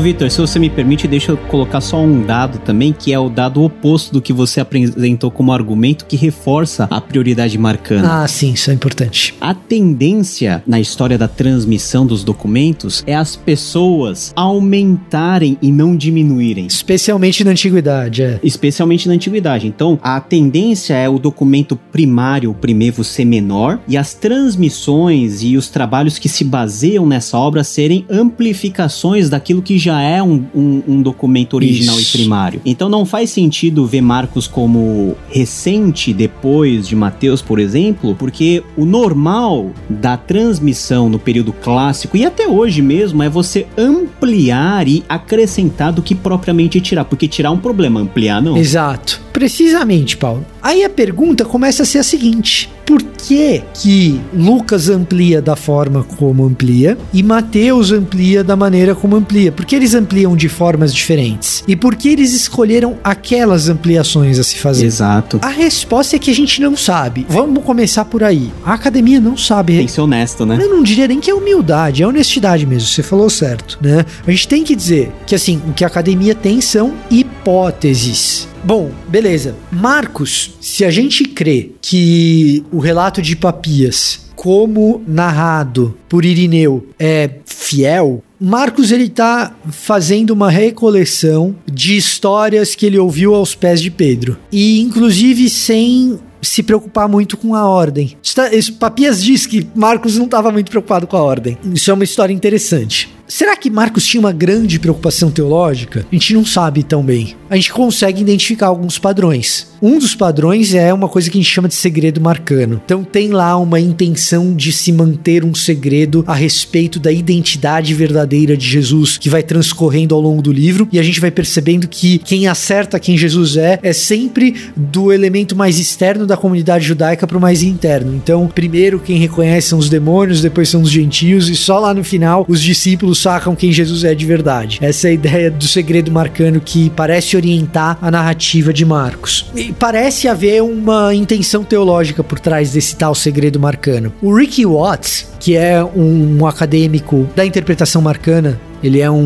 Vitor, 0.00 0.30
se 0.30 0.40
você 0.40 0.58
me 0.58 0.70
permite, 0.70 1.06
deixa 1.06 1.32
eu 1.32 1.36
colocar 1.36 1.80
só 1.80 2.00
um 2.00 2.24
dado 2.24 2.58
também, 2.58 2.92
que 2.92 3.12
é 3.12 3.18
o 3.18 3.28
dado 3.28 3.62
oposto 3.62 4.12
do 4.12 4.22
que 4.22 4.32
você 4.32 4.60
apresentou 4.60 5.30
como 5.30 5.52
argumento, 5.52 6.04
que 6.04 6.16
reforça 6.16 6.88
a 6.90 7.00
prioridade 7.00 7.56
marcana. 7.58 8.22
Ah, 8.22 8.28
sim, 8.28 8.52
isso 8.52 8.70
é 8.70 8.74
importante. 8.74 9.34
A 9.40 9.52
tendência 9.54 10.62
na 10.66 10.80
história 10.80 11.18
da 11.18 11.28
transmissão 11.28 12.06
dos 12.06 12.24
documentos 12.24 13.02
é 13.06 13.14
as 13.14 13.36
pessoas 13.36 14.32
aumentarem 14.36 15.58
e 15.60 15.70
não 15.70 15.96
diminuírem. 15.96 16.66
Especialmente 16.66 17.44
na 17.44 17.50
antiguidade, 17.50 18.22
é. 18.22 18.40
Especialmente 18.42 19.08
na 19.08 19.14
antiguidade. 19.14 19.66
Então, 19.66 19.98
a 20.02 20.20
tendência 20.20 20.94
é 20.94 21.08
o 21.08 21.18
documento 21.18 21.76
primário, 21.90 22.50
o 22.50 22.54
primevo, 22.54 23.02
ser 23.02 23.24
menor 23.24 23.80
e 23.88 23.96
as 23.96 24.14
transmissões 24.14 25.42
e 25.42 25.56
os 25.56 25.68
trabalhos 25.68 26.18
que 26.18 26.28
se 26.28 26.44
baseiam 26.44 27.06
nessa 27.06 27.36
obra 27.36 27.64
serem 27.64 28.04
amplificações 28.08 29.28
daquilo 29.28 29.62
que 29.62 29.78
já 29.78 29.89
é 29.98 30.22
um, 30.22 30.44
um- 30.54 30.82
um 30.86 31.02
documento 31.02 31.54
original 31.54 31.98
Isso. 31.98 32.16
e 32.16 32.20
primário. 32.20 32.60
Então, 32.64 32.88
não 32.88 33.04
faz 33.06 33.30
sentido 33.30 33.86
ver 33.86 34.00
Marcos 34.02 34.46
como 34.46 35.16
recente 35.30 36.12
depois 36.12 36.86
de 36.86 36.94
Mateus, 36.94 37.40
por 37.40 37.58
exemplo, 37.58 38.14
porque 38.18 38.62
o 38.76 38.84
normal 38.84 39.70
da 39.88 40.16
transmissão 40.16 41.08
no 41.08 41.18
período 41.18 41.52
clássico 41.52 42.16
e 42.16 42.24
até 42.24 42.46
hoje 42.46 42.82
mesmo 42.82 43.22
é 43.22 43.28
você 43.28 43.66
ampliar 43.76 44.86
e 44.88 45.02
acrescentar 45.08 45.92
do 45.92 46.02
que 46.02 46.14
propriamente 46.14 46.80
tirar, 46.80 47.04
porque 47.04 47.26
tirar 47.28 47.48
é 47.48 47.52
um 47.52 47.58
problema, 47.58 48.00
ampliar 48.00 48.42
não. 48.42 48.56
Exato. 48.56 49.20
Precisamente, 49.32 50.16
Paulo. 50.16 50.44
Aí 50.62 50.84
a 50.84 50.90
pergunta 50.90 51.44
começa 51.44 51.82
a 51.82 51.86
ser 51.86 51.98
a 51.98 52.02
seguinte: 52.02 52.68
por 52.90 53.04
que 53.04 53.62
que 53.72 54.20
Lucas 54.34 54.88
amplia 54.88 55.40
da 55.40 55.54
forma 55.54 56.02
como 56.02 56.44
amplia 56.44 56.98
e 57.12 57.22
Mateus 57.22 57.92
amplia 57.92 58.42
da 58.42 58.56
maneira 58.56 58.96
como 58.96 59.14
amplia? 59.14 59.52
Por 59.52 59.64
que 59.64 59.76
eles 59.76 59.94
ampliam 59.94 60.36
de 60.36 60.48
formas 60.48 60.92
diferentes? 60.92 61.62
E 61.68 61.76
por 61.76 61.94
que 61.94 62.08
eles 62.08 62.34
escolheram 62.34 62.98
aquelas 63.04 63.68
ampliações 63.68 64.40
a 64.40 64.42
se 64.42 64.58
fazer? 64.58 64.86
Exato. 64.86 65.38
A 65.40 65.50
resposta 65.50 66.16
é 66.16 66.18
que 66.18 66.32
a 66.32 66.34
gente 66.34 66.60
não 66.60 66.76
sabe. 66.76 67.24
Vamos 67.28 67.62
começar 67.62 68.06
por 68.06 68.24
aí. 68.24 68.50
A 68.64 68.74
academia 68.74 69.20
não 69.20 69.36
sabe. 69.36 69.76
Tem 69.76 69.86
que 69.86 69.92
ser 69.92 70.00
honesto, 70.00 70.44
né? 70.44 70.58
Eu 70.60 70.68
não 70.68 70.82
diria 70.82 71.06
nem 71.06 71.20
que 71.20 71.30
é 71.30 71.34
humildade, 71.34 72.02
é 72.02 72.06
honestidade 72.08 72.66
mesmo, 72.66 72.88
você 72.88 73.04
falou 73.04 73.30
certo, 73.30 73.78
né? 73.80 74.04
A 74.26 74.30
gente 74.32 74.48
tem 74.48 74.64
que 74.64 74.74
dizer 74.74 75.12
que 75.28 75.36
assim, 75.36 75.62
o 75.68 75.72
que 75.72 75.84
a 75.84 75.86
academia 75.86 76.34
tem 76.34 76.60
são 76.60 76.94
hipóteses. 77.08 78.49
Bom, 78.64 78.90
beleza. 79.08 79.54
Marcos, 79.72 80.52
se 80.60 80.84
a 80.84 80.90
gente 80.90 81.24
crê 81.24 81.72
que 81.80 82.64
o 82.70 82.78
relato 82.78 83.22
de 83.22 83.34
Papias, 83.34 84.28
como 84.36 85.02
narrado 85.06 85.96
por 86.08 86.24
Irineu, 86.24 86.86
é 86.98 87.30
fiel, 87.44 88.22
Marcos 88.40 88.90
ele 88.90 89.08
tá 89.08 89.54
fazendo 89.70 90.30
uma 90.30 90.50
recoleção 90.50 91.54
de 91.70 91.96
histórias 91.96 92.74
que 92.74 92.86
ele 92.86 92.98
ouviu 92.98 93.34
aos 93.34 93.54
pés 93.54 93.80
de 93.80 93.90
Pedro. 93.90 94.36
E 94.52 94.80
inclusive 94.80 95.48
sem 95.50 96.18
se 96.42 96.62
preocupar 96.62 97.06
muito 97.06 97.36
com 97.36 97.54
a 97.54 97.68
ordem. 97.68 98.16
Isso- 98.22 98.72
Papias 98.74 99.22
diz 99.22 99.44
que 99.46 99.66
Marcos 99.74 100.16
não 100.16 100.24
estava 100.24 100.50
muito 100.50 100.70
preocupado 100.70 101.06
com 101.06 101.16
a 101.18 101.22
ordem. 101.22 101.58
Isso 101.74 101.90
é 101.90 101.94
uma 101.94 102.04
história 102.04 102.32
interessante. 102.32 103.10
Será 103.30 103.56
que 103.56 103.70
Marcos 103.70 104.04
tinha 104.04 104.20
uma 104.20 104.32
grande 104.32 104.80
preocupação 104.80 105.30
teológica? 105.30 106.04
A 106.10 106.14
gente 106.16 106.34
não 106.34 106.44
sabe 106.44 106.82
tão 106.82 107.00
bem. 107.00 107.36
A 107.48 107.54
gente 107.54 107.72
consegue 107.72 108.20
identificar 108.20 108.66
alguns 108.66 108.98
padrões. 108.98 109.68
Um 109.80 110.00
dos 110.00 110.16
padrões 110.16 110.74
é 110.74 110.92
uma 110.92 111.08
coisa 111.08 111.30
que 111.30 111.38
a 111.38 111.40
gente 111.40 111.50
chama 111.50 111.68
de 111.68 111.74
segredo 111.74 112.20
marcano. 112.20 112.82
Então 112.84 113.04
tem 113.04 113.28
lá 113.28 113.56
uma 113.56 113.78
intenção 113.78 114.52
de 114.52 114.72
se 114.72 114.92
manter 114.92 115.44
um 115.44 115.54
segredo 115.54 116.24
a 116.26 116.34
respeito 116.34 116.98
da 116.98 117.12
identidade 117.12 117.94
verdadeira 117.94 118.56
de 118.56 118.66
Jesus 118.66 119.16
que 119.16 119.30
vai 119.30 119.44
transcorrendo 119.44 120.14
ao 120.14 120.20
longo 120.20 120.42
do 120.42 120.52
livro 120.52 120.88
e 120.90 120.98
a 120.98 121.02
gente 121.02 121.20
vai 121.20 121.30
percebendo 121.30 121.86
que 121.86 122.18
quem 122.18 122.48
acerta 122.48 122.98
quem 122.98 123.16
Jesus 123.16 123.56
é 123.56 123.78
é 123.80 123.92
sempre 123.92 124.56
do 124.76 125.12
elemento 125.12 125.54
mais 125.54 125.78
externo 125.78 126.26
da 126.26 126.36
comunidade 126.36 126.84
judaica 126.84 127.28
para 127.28 127.38
o 127.38 127.40
mais 127.40 127.62
interno. 127.62 128.14
Então, 128.14 128.48
primeiro 128.48 128.98
quem 128.98 129.18
reconhece 129.18 129.68
são 129.68 129.78
os 129.78 129.88
demônios, 129.88 130.42
depois 130.42 130.68
são 130.68 130.82
os 130.82 130.90
gentios 130.90 131.48
e 131.48 131.54
só 131.54 131.78
lá 131.78 131.94
no 131.94 132.02
final 132.02 132.44
os 132.48 132.60
discípulos 132.60 133.19
sacam 133.20 133.54
quem 133.54 133.72
Jesus 133.72 134.04
é 134.04 134.14
de 134.14 134.24
verdade. 134.24 134.78
Essa 134.80 135.08
é 135.08 135.10
a 135.10 135.14
ideia 135.14 135.50
do 135.50 135.66
segredo 135.66 136.10
marcano 136.10 136.60
que 136.60 136.90
parece 136.90 137.36
orientar 137.36 137.98
a 138.00 138.10
narrativa 138.10 138.72
de 138.72 138.84
Marcos. 138.84 139.50
E 139.54 139.72
parece 139.72 140.28
haver 140.28 140.62
uma 140.62 141.14
intenção 141.14 141.62
teológica 141.64 142.22
por 142.22 142.38
trás 142.38 142.72
desse 142.72 142.96
tal 142.96 143.14
segredo 143.14 143.58
marcano. 143.60 144.12
O 144.22 144.34
Ricky 144.34 144.64
Watts, 144.66 145.28
que 145.38 145.56
é 145.56 145.82
um, 145.82 146.38
um 146.40 146.46
acadêmico 146.46 147.28
da 147.34 147.44
interpretação 147.44 148.02
marcana 148.02 148.60
ele 148.82 149.00
é 149.00 149.10
um, 149.10 149.16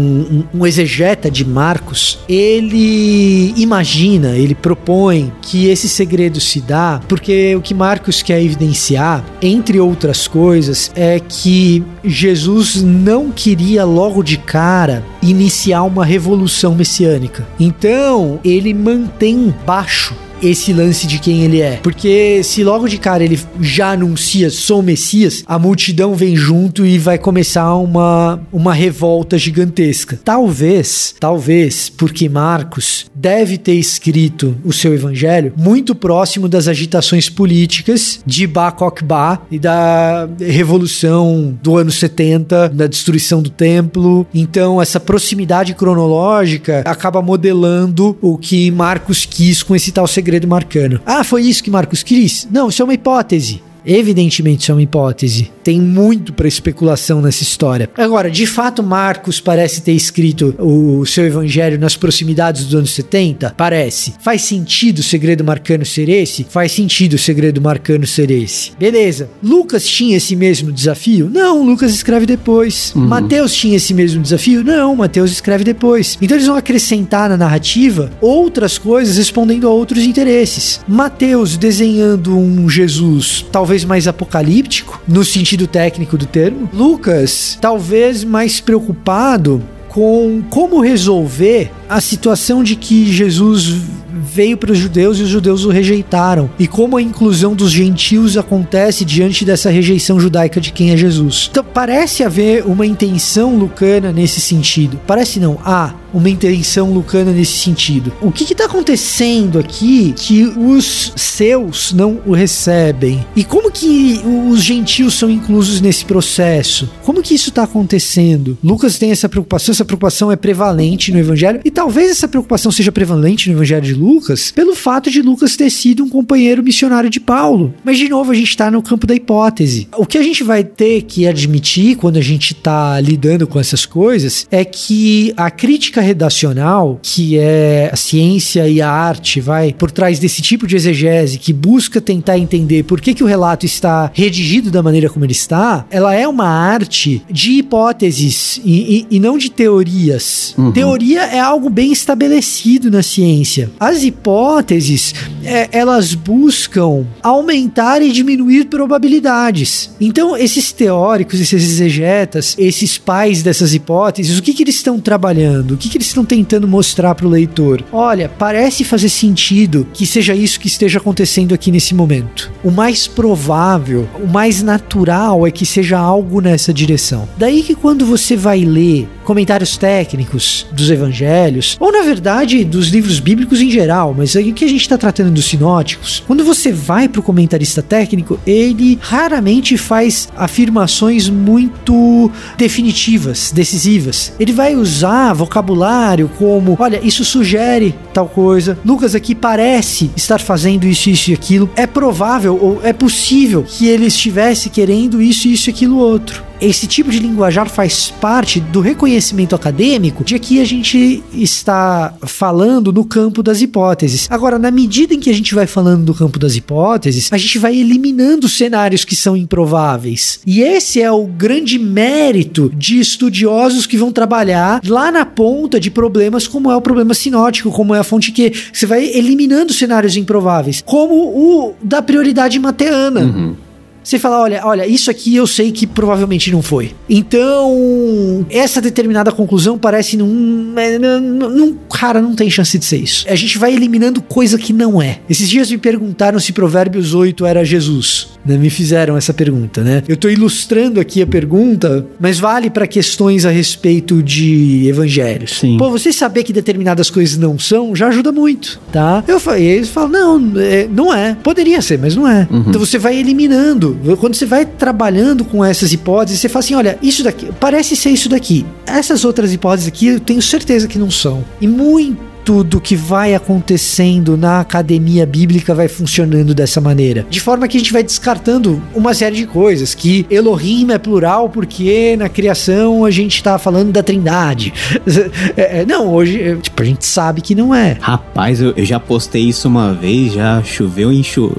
um, 0.55 0.61
um 0.61 0.67
exegeta 0.67 1.31
de 1.31 1.45
Marcos, 1.45 2.19
ele 2.29 3.55
imagina, 3.57 4.37
ele 4.37 4.55
propõe 4.55 5.33
que 5.43 5.69
esse 5.69 5.89
segredo 5.89 6.41
se 6.41 6.61
dá 6.61 7.01
porque 7.09 7.55
o 7.57 7.61
que 7.61 7.75
Marcos 7.75 8.23
quer 8.23 8.43
evidenciar, 8.43 9.25
entre 9.41 9.81
outras 9.81 10.27
coisas, 10.27 10.91
é 10.95 11.21
que 11.21 11.85
Jesus 12.03 12.83
não 12.83 13.31
queria 13.31 13.85
logo 13.85 14.23
de 14.23 14.37
cara 14.39 15.05
iniciar 15.23 15.83
uma 15.83 16.05
revolução 16.05 16.75
messiânica. 16.75 17.47
Então, 17.59 18.41
ele 18.45 18.75
mantém 18.75 19.55
baixo 19.67 20.15
esse 20.45 20.73
lance 20.73 21.07
de 21.07 21.19
quem 21.19 21.43
ele 21.43 21.61
é. 21.61 21.79
Porque 21.83 22.43
se 22.43 22.63
logo 22.63 22.89
de 22.89 22.99
cara 22.99 23.25
ele 23.25 23.41
já 23.61 23.93
anuncia 23.93 24.51
sou 24.51 24.83
Messias, 24.83 25.43
a 25.47 25.59
multidão 25.59 26.15
vem 26.15 26.37
junto 26.37 26.85
e 26.85 26.99
vai 26.99 27.19
começar 27.19 27.75
uma, 27.77 28.41
uma 28.53 28.73
revolta 28.73 29.39
gigantesca. 29.39 30.19
Talvez, 30.25 31.15
talvez, 31.19 31.89
porque 31.89 32.29
Marcos 32.29 33.07
deve 33.15 33.59
ter 33.59 33.75
escrito 33.75 34.57
o 34.65 34.73
seu 34.73 34.95
evangelho 34.95 35.53
muito 35.57 35.95
próximo 35.95 36.49
das 36.49 36.69
agitações 36.69 37.29
políticas 37.29 38.21
de 38.27 38.47
Ba 38.47 38.71
Kokba 38.71 39.43
e 39.51 39.59
da 39.59 40.29
revolução 40.39 41.57
do 41.63 41.77
ano 41.77 41.91
70, 41.91 42.69
da 42.71 42.87
destruição 42.87 43.43
do 43.43 43.51
templo. 43.51 44.27
Então, 44.35 44.81
essa 44.81 45.01
proximidade 45.01 45.75
cronológica 45.75 46.83
acaba 46.85 47.23
modelando 47.23 48.17
o 48.21 48.37
que 48.37 48.71
Marcos 48.71 49.25
quis 49.25 49.63
com 49.63 49.75
esse 49.75 49.93
tal 49.93 50.07
segredo 50.07 50.34
segredo 50.35 50.49
marcano. 50.49 51.01
Ah, 51.07 51.23
foi 51.23 51.43
isso 51.43 51.63
que 51.63 51.71
Marcos 51.71 52.03
quis? 52.03 52.49
Não, 52.51 52.69
isso 52.69 52.83
é 52.83 52.85
uma 52.85 52.95
hipótese. 52.95 53.63
Evidentemente, 53.87 54.63
isso 54.63 54.73
é 54.73 54.75
uma 54.75 54.83
hipótese. 54.83 55.51
Tem 55.63 55.81
muito 55.81 56.33
para 56.33 56.49
especulação 56.49 57.21
nessa 57.21 57.43
história. 57.43 57.89
Agora, 57.97 58.31
de 58.31 58.47
fato, 58.47 58.83
Marcos 58.83 59.41
parece 59.41 59.83
ter 59.83 59.93
escrito 59.93 60.55
o 60.59 61.05
seu 61.07 61.25
evangelho 61.25 61.79
nas 61.79 61.97
proximidades 61.97 62.65
dos 62.65 62.75
anos 62.75 62.91
70? 62.91 63.55
Parece. 63.57 64.15
Faz 64.21 64.43
sentido 64.43 64.99
o 64.99 65.03
segredo 65.03 65.45
marcano 65.45 65.85
ser 65.85 66.09
esse? 66.09 66.45
Faz 66.49 66.73
sentido 66.73 67.15
o 67.15 67.19
segredo 67.19 67.61
marcano 67.61 68.07
ser 68.07 68.31
esse. 68.31 68.73
Beleza. 68.79 69.29
Lucas 69.43 69.87
tinha 69.87 70.17
esse 70.17 70.37
mesmo 70.37 70.73
desafio? 70.73 71.29
Não, 71.31 71.65
Lucas 71.65 71.95
escreve 71.95 72.27
depois. 72.27 72.93
Uhum. 72.95 73.07
Mateus 73.07 73.55
tinha 73.55 73.77
esse 73.77 73.93
mesmo 73.95 74.23
desafio? 74.23 74.63
Não, 74.63 74.95
Mateus 74.95 75.31
escreve 75.31 75.65
depois. 75.65 76.19
Então 76.21 76.37
eles 76.37 76.47
vão 76.47 76.57
acrescentar 76.57 77.29
na 77.29 77.37
narrativa 77.37 78.11
outras 78.21 78.79
coisas 78.79 79.17
respondendo 79.17 79.67
a 79.67 79.71
outros 79.71 80.05
interesses. 80.05 80.81
Mateus 80.87 81.57
desenhando 81.57 82.37
um 82.37 82.69
Jesus, 82.69 83.45
talvez 83.51 83.74
talvez 83.75 83.85
mais 83.85 84.07
apocalíptico, 84.07 85.03
no 85.09 85.25
sentido 85.25 85.67
técnico 85.67 86.17
do 86.17 86.27
termo. 86.27 86.71
Lucas, 86.73 87.59
talvez 87.61 88.23
mais 88.23 88.61
preocupado 88.61 89.61
com 89.95 90.43
como 90.51 90.81
resolver 90.81 91.71
a 91.89 92.01
situação 92.01 92.65
de 92.65 92.75
que 92.75 93.13
Jesus 93.13 93.77
veio 94.13 94.57
para 94.57 94.73
os 94.73 94.79
judeus 94.79 95.19
e 95.19 95.23
os 95.23 95.29
judeus 95.29 95.65
o 95.65 95.69
rejeitaram. 95.69 96.51
E 96.59 96.67
como 96.67 96.97
a 96.97 97.03
inclusão 97.03 97.55
dos 97.55 97.71
gentios 97.71 98.37
acontece 98.37 99.05
diante 99.05 99.45
dessa 99.45 99.71
rejeição 99.71 100.19
judaica 100.19 100.61
de 100.61 100.73
quem 100.73 100.91
é 100.91 100.97
Jesus. 100.97 101.49
Então 101.51 101.65
parece 101.65 102.25
haver 102.25 102.67
uma 102.67 102.85
intenção 102.85 103.57
lucana 103.57 104.11
nesse 104.11 104.41
sentido. 104.41 105.01
Parece 105.07 105.39
não, 105.39 105.59
há 105.65 105.95
uma 106.13 106.31
intenção 106.31 106.93
lucana 106.93 107.33
nesse 107.33 107.59
sentido. 107.59 108.13
O 108.23 108.31
que 108.31 108.45
está 108.45 108.67
acontecendo 108.67 109.59
aqui 109.59 110.15
que 110.17 110.45
os 110.45 111.13
seus 111.17 111.93
não 111.93 112.21
o 112.25 112.33
recebem? 112.33 113.27
E 113.35 113.43
como 113.43 113.71
que 113.71 114.21
os 114.49 114.63
gentios 114.63 115.15
são 115.15 115.29
inclusos 115.29 115.81
nesse 115.81 116.05
processo? 116.05 116.89
Como 117.03 117.23
que 117.23 117.35
isso 117.35 117.49
está 117.49 117.65
acontecendo? 117.65 118.57
Lucas 118.63 118.97
tem 118.97 119.11
essa 119.11 119.29
preocupação, 119.29 119.73
essa 119.73 119.84
preocupação 119.85 120.31
é 120.31 120.37
prevalente 120.37 121.13
no 121.13 121.19
evangelho 121.19 121.61
e 121.65 121.71
talvez 121.71 122.11
essa 122.11 122.29
preocupação 122.29 122.71
seja 122.71 122.93
prevalente 122.93 123.49
no 123.49 123.57
evangelho 123.57 123.83
de 123.83 123.95
Lucas 123.95 124.51
pelo 124.51 124.75
fato 124.75 125.11
de 125.11 125.23
Lucas 125.23 125.57
ter 125.57 125.71
sido 125.71 126.05
um 126.05 126.09
companheiro 126.09 126.63
missionário 126.63 127.11
de 127.11 127.21
Paulo. 127.21 127.75
Mas 127.85 127.99
de 127.99 128.09
novo 128.09 128.33
a 128.33 128.35
gente 128.35 128.49
está 128.49 128.71
no 128.71 128.83
campo 128.83 129.07
da 129.07 129.15
hipótese. 129.15 129.89
O 129.97 130.07
que 130.07 130.19
a 130.19 130.23
gente 130.23 130.43
vai 130.43 130.65
ter 130.65 131.03
que 131.03 131.27
admitir 131.27 131.97
quando 131.97 132.17
a 132.17 132.23
gente 132.23 132.53
está 132.53 133.01
lidando 133.01 133.47
com 133.47 133.59
essas 133.59 133.87
coisas 133.87 134.47
é 134.51 134.65
que 134.65 135.33
a 135.37 135.51
crítica 135.51 136.01
redacional, 136.01 136.99
que 137.03 137.39
é 137.39 137.91
a 137.93 137.97
ciência 137.97 138.69
e 138.69 138.81
a 138.81 138.91
arte, 138.91 139.41
vai 139.41 139.73
por 139.73 139.91
trás 139.91 140.19
desse 140.19 140.43
tipo 140.43 140.67
de 140.67 140.77
exegese 140.77 141.39
que 141.39 141.53
busca 141.53 142.01
tentar 142.01 142.39
entender 142.39 142.85
por 142.85 143.01
que, 143.01 143.15
que 143.15 143.25
o 143.25 143.27
relato 143.27 143.67
está 143.67 144.11
redigido 144.15 144.71
da 144.71 144.83
maneira 144.83 145.09
como 145.09 145.25
ele 145.25 145.33
está, 145.33 145.87
ela 145.91 146.15
é 146.15 146.27
uma 146.27 146.47
arte 146.47 147.23
de 147.31 147.53
hipóteses 147.53 148.61
e, 148.65 149.07
e, 149.11 149.17
e 149.17 149.21
não 149.21 149.39
de 149.39 149.51
teorias. 149.75 150.55
Uhum. 150.57 150.73
Teoria 150.73 151.23
é 151.23 151.41
algo 151.41 151.69
bem 151.69 151.93
estabelecido 151.93 152.91
na 152.91 153.03
ciência. 153.03 153.71
As 153.81 154.03
hipóteses, 154.03 155.15
é, 155.43 155.69
elas 155.73 156.15
buscam 156.15 157.05
aumentar 157.23 158.01
e 158.03 158.13
diminuir 158.13 158.67
probabilidades. 158.67 159.91
Então, 160.01 160.37
esses 160.37 160.71
teóricos, 160.71 161.41
esses 161.41 161.63
exegetas, 161.63 162.55
esses 162.59 162.99
pais 162.99 163.43
dessas 163.43 163.75
hipóteses, 163.75 164.39
o 164.39 164.43
que, 164.43 164.55
que 164.55 164.63
eles 164.63 164.77
estão 164.77 165.01
trabalhando? 165.01 165.73
O 165.73 165.77
que, 165.77 165.89
que 165.89 165.97
eles 165.97 166.09
estão 166.09 166.25
tentando 166.25 166.69
mostrar 166.69 167.15
para 167.15 167.27
o 167.27 167.31
leitor? 167.31 167.85
Olha, 167.93 168.29
parece 168.29 168.85
fazer 168.85 169.09
sentido 169.09 169.87
que 169.93 170.07
seja 170.07 170.35
isso 170.35 170.61
que 170.61 170.69
esteja 170.69 170.99
acontecendo 170.99 171.55
aqui 171.55 171.71
nesse 171.71 171.95
momento. 171.95 172.53
O 172.63 172.71
mais 172.71 173.07
provável, 173.07 174.09
o 174.23 174.27
mais 174.27 174.63
natural 174.63 175.47
é 175.47 175.51
que 175.51 175.67
seja 175.67 175.99
algo 175.99 176.41
nessa 176.41 176.73
direção. 176.73 177.29
Daí 177.37 177.63
que 177.63 177.75
quando 177.75 178.07
você 178.07 178.37
vai 178.37 178.61
ler 178.61 179.09
comentários 179.25 179.64
técnicos 179.77 180.67
dos 180.73 180.91
evangelhos, 180.91 181.77
ou 181.81 181.93
na 181.93 182.03
verdade 182.03 182.65
dos 182.65 182.89
livros 182.89 183.21
bíblicos 183.21 183.61
em 183.61 183.71
geral, 183.71 184.15
mas 184.17 184.37
aí 184.37 184.53
que 184.53 184.65
a 184.65 184.69
gente 184.69 184.83
está 184.83 184.97
tratando 184.97 185.31
dos 185.31 185.47
sinóticos, 185.47 186.23
quando 186.27 186.45
você 186.45 186.73
vai 186.73 187.09
para 187.09 187.21
o 187.21 187.23
comentarista 187.23 187.83
técnico, 187.83 188.39
ele 188.47 188.99
raramente 189.01 189.77
faz 189.77 190.29
afirmações 190.37 191.29
muito 191.29 192.31
definitivas, 192.57 193.53
decisivas. 193.53 194.33
Ele 194.39 194.53
vai 194.53 194.77
usar 194.77 195.33
vocabulário 195.33 196.31
como: 196.39 196.77
olha, 196.79 197.01
isso 197.03 197.25
sugere 197.25 197.95
tal 198.13 198.29
coisa, 198.29 198.79
Lucas 198.85 199.15
aqui 199.15 199.35
parece 199.35 200.11
estar 200.17 200.41
fazendo 200.41 200.87
isso, 200.87 201.11
isso 201.11 201.31
e 201.31 201.35
aquilo. 201.35 201.71
É 201.77 201.87
provável 201.87 202.59
ou 202.61 202.81
é 202.83 202.93
possível 202.93 203.65
que 203.67 203.87
ele 203.87 204.07
estivesse 204.07 204.71
querendo 204.71 205.21
isso, 205.21 205.49
isso 205.49 205.69
e 205.69 205.73
aquilo 205.73 205.97
outro 205.97 206.45
esse 206.61 206.87
tipo 206.87 207.11
de 207.11 207.19
linguajar 207.19 207.69
faz 207.69 208.11
parte 208.21 208.61
do 208.61 208.81
reconhecimento 208.81 209.55
acadêmico 209.55 210.25
de 210.25 210.39
que 210.39 210.61
a 210.61 210.65
gente 210.65 211.23
está 211.33 212.15
falando 212.23 212.93
no 212.93 213.05
campo 213.05 213.43
das 213.43 213.61
hipóteses. 213.61 214.27
Agora, 214.31 214.59
na 214.59 214.71
medida 214.71 215.15
em 215.15 215.21
que 215.21 215.31
a 215.31 215.35
gente 215.35 215.55
vai 215.55 215.67
falando 215.67 216.05
do 216.05 216.15
campo 216.15 216.39
das 216.39 216.57
hipóteses, 216.57 217.33
a 217.33 217.37
gente 217.37 217.59
vai 217.59 217.77
eliminando 217.77 218.49
cenários 218.49 219.05
que 219.05 219.17
são 219.17 219.37
improváveis. 219.37 220.41
E 220.47 220.61
esse 220.61 221.01
é 221.01 221.11
o 221.11 221.27
grande 221.27 221.79
mérito 221.79 222.71
de 222.75 222.99
estudiosos 222.99 223.87
que 223.87 223.97
vão 223.97 224.13
trabalhar 224.13 224.81
lá 224.87 225.11
na 225.11 225.25
ponta 225.25 225.79
de 225.81 225.91
problemas 225.91 226.47
como 226.47 226.71
é 226.71 226.77
o 226.77 226.81
problema 226.81 227.15
sinótico, 227.15 227.71
como 227.71 227.95
é 227.95 227.99
a 227.99 228.05
fonte 228.05 228.33
que 228.33 228.53
você 228.73 228.87
vai 228.87 229.05
eliminando 229.05 229.73
cenários 229.73 230.17
improváveis, 230.17 230.83
como 230.85 231.15
o 231.15 231.75
da 231.83 232.03
prioridade 232.03 232.59
mateana. 232.59 233.21
Uhum. 233.21 233.57
Você 234.05 234.19
fala, 234.19 234.39
olha, 234.43 234.61
olha, 234.65 234.87
isso 234.87 235.11
aqui 235.11 235.35
eu 235.35 235.47
sei 235.47 235.73
que 235.73 235.87
provavelmente 235.87 236.53
não 236.53 236.61
foi. 236.61 236.93
Então, 237.09 238.47
essa 238.51 238.81
determinada 238.81 239.33
conclusão 239.33 239.79
parece 239.79 240.15
num, 240.19 240.27
num 240.27 241.75
cara, 241.91 242.21
não 242.21 242.35
tem 242.35 242.51
chance 242.51 242.79
de 242.79 242.85
ser 242.85 242.99
isso. 242.99 243.25
A 243.27 243.35
gente 243.35 243.57
vai 243.57 243.73
eliminando 243.73 244.21
coisa 244.21 244.59
que 244.59 244.75
não 244.75 245.01
é. 245.01 245.21
Esses 245.29 245.49
dias 245.49 245.71
me 245.71 245.79
perguntaram 245.79 246.39
se 246.39 246.53
Provérbios 246.53 247.15
8 247.15 247.47
era 247.47 247.65
Jesus. 247.65 248.29
Né? 248.45 248.59
Me 248.59 248.69
fizeram 248.69 249.17
essa 249.17 249.33
pergunta, 249.33 249.83
né? 249.83 250.03
Eu 250.07 250.19
tô 250.19 250.29
ilustrando 250.29 251.01
aqui 251.01 251.23
a 251.23 251.27
pergunta, 251.27 252.07
mas 252.21 252.39
vale 252.39 252.69
para 252.69 252.87
questões 252.87 253.47
a 253.47 253.51
respeito 253.51 254.23
de 254.23 254.87
evangelhos. 254.87 255.61
Sim. 255.61 255.79
Pô, 255.79 255.91
você 255.91 256.13
saber 256.13 256.43
que 256.43 256.53
determinadas 256.53 257.09
coisas 257.09 257.39
não 257.39 257.59
são 257.59 257.97
já 257.97 258.09
ajuda 258.09 258.31
muito, 258.33 258.79
tá? 258.93 259.25
Eu 259.27 259.41
falei, 259.41 259.65
eles 259.65 259.89
falam, 259.89 260.11
não, 260.11 260.61
é, 260.61 260.87
não 260.87 261.15
é. 261.15 261.35
Poderia 261.43 261.81
ser, 261.81 261.99
mas 261.99 262.15
não 262.15 262.29
é. 262.29 262.47
Uhum. 262.51 262.65
Então 262.69 262.79
você 262.79 262.99
vai 262.99 263.17
eliminando 263.17 263.94
quando 264.19 264.35
você 264.35 264.47
vai 264.47 264.65
trabalhando 264.65 265.45
com 265.45 265.65
essas 265.65 265.93
hipóteses, 265.93 266.41
você 266.41 266.49
fala 266.49 266.65
assim: 266.65 266.75
olha, 266.75 266.99
isso 267.03 267.23
daqui 267.23 267.51
parece 267.59 267.97
ser 267.97 268.11
isso 268.11 268.29
daqui. 268.29 268.65
Essas 268.87 269.25
outras 269.25 269.53
hipóteses 269.53 269.89
aqui 269.89 270.07
eu 270.09 270.21
tenho 270.21 270.43
certeza 270.43 270.89
que 270.89 270.99
não 270.99 271.11
são. 271.11 271.45
E 271.61 271.67
muito 271.67 272.34
tudo 272.45 272.81
que 272.81 272.95
vai 272.95 273.35
acontecendo 273.35 274.37
na 274.37 274.61
academia 274.61 275.25
bíblica 275.25 275.75
vai 275.75 275.89
funcionando 275.89 276.55
dessa 276.55 276.81
maneira. 276.81 277.27
De 277.31 277.41
forma 277.41 277.67
que 277.67 277.77
a 277.77 277.81
gente 277.81 277.93
vai 277.93 278.03
descartando 278.03 278.83
uma 278.95 279.15
série 279.15 279.37
de 279.37 279.47
coisas, 279.47 279.95
que 279.95 280.27
Elohim 280.31 280.93
é 280.93 280.99
plural 280.99 281.49
porque 281.49 282.17
na 282.19 282.29
criação 282.29 283.05
a 283.05 283.11
gente 283.11 283.43
tá 283.43 283.59
falando 283.59 283.91
da 283.91 284.03
trindade. 284.03 284.73
É, 285.57 285.81
é, 285.81 285.87
não, 285.87 286.13
hoje, 286.13 286.41
é, 286.41 286.57
tipo, 286.57 286.83
a 286.83 286.85
gente 286.85 287.07
sabe 287.07 287.41
que 287.41 287.55
não 287.55 287.75
é. 287.75 287.97
Rapaz, 288.01 288.61
eu, 288.61 288.73
eu 288.77 288.85
já 288.85 288.99
postei 288.99 289.43
isso 289.43 289.69
uma 289.69 289.93
vez, 289.93 290.33
já 290.33 290.63
choveu, 290.63 291.13
enxu... 291.13 291.53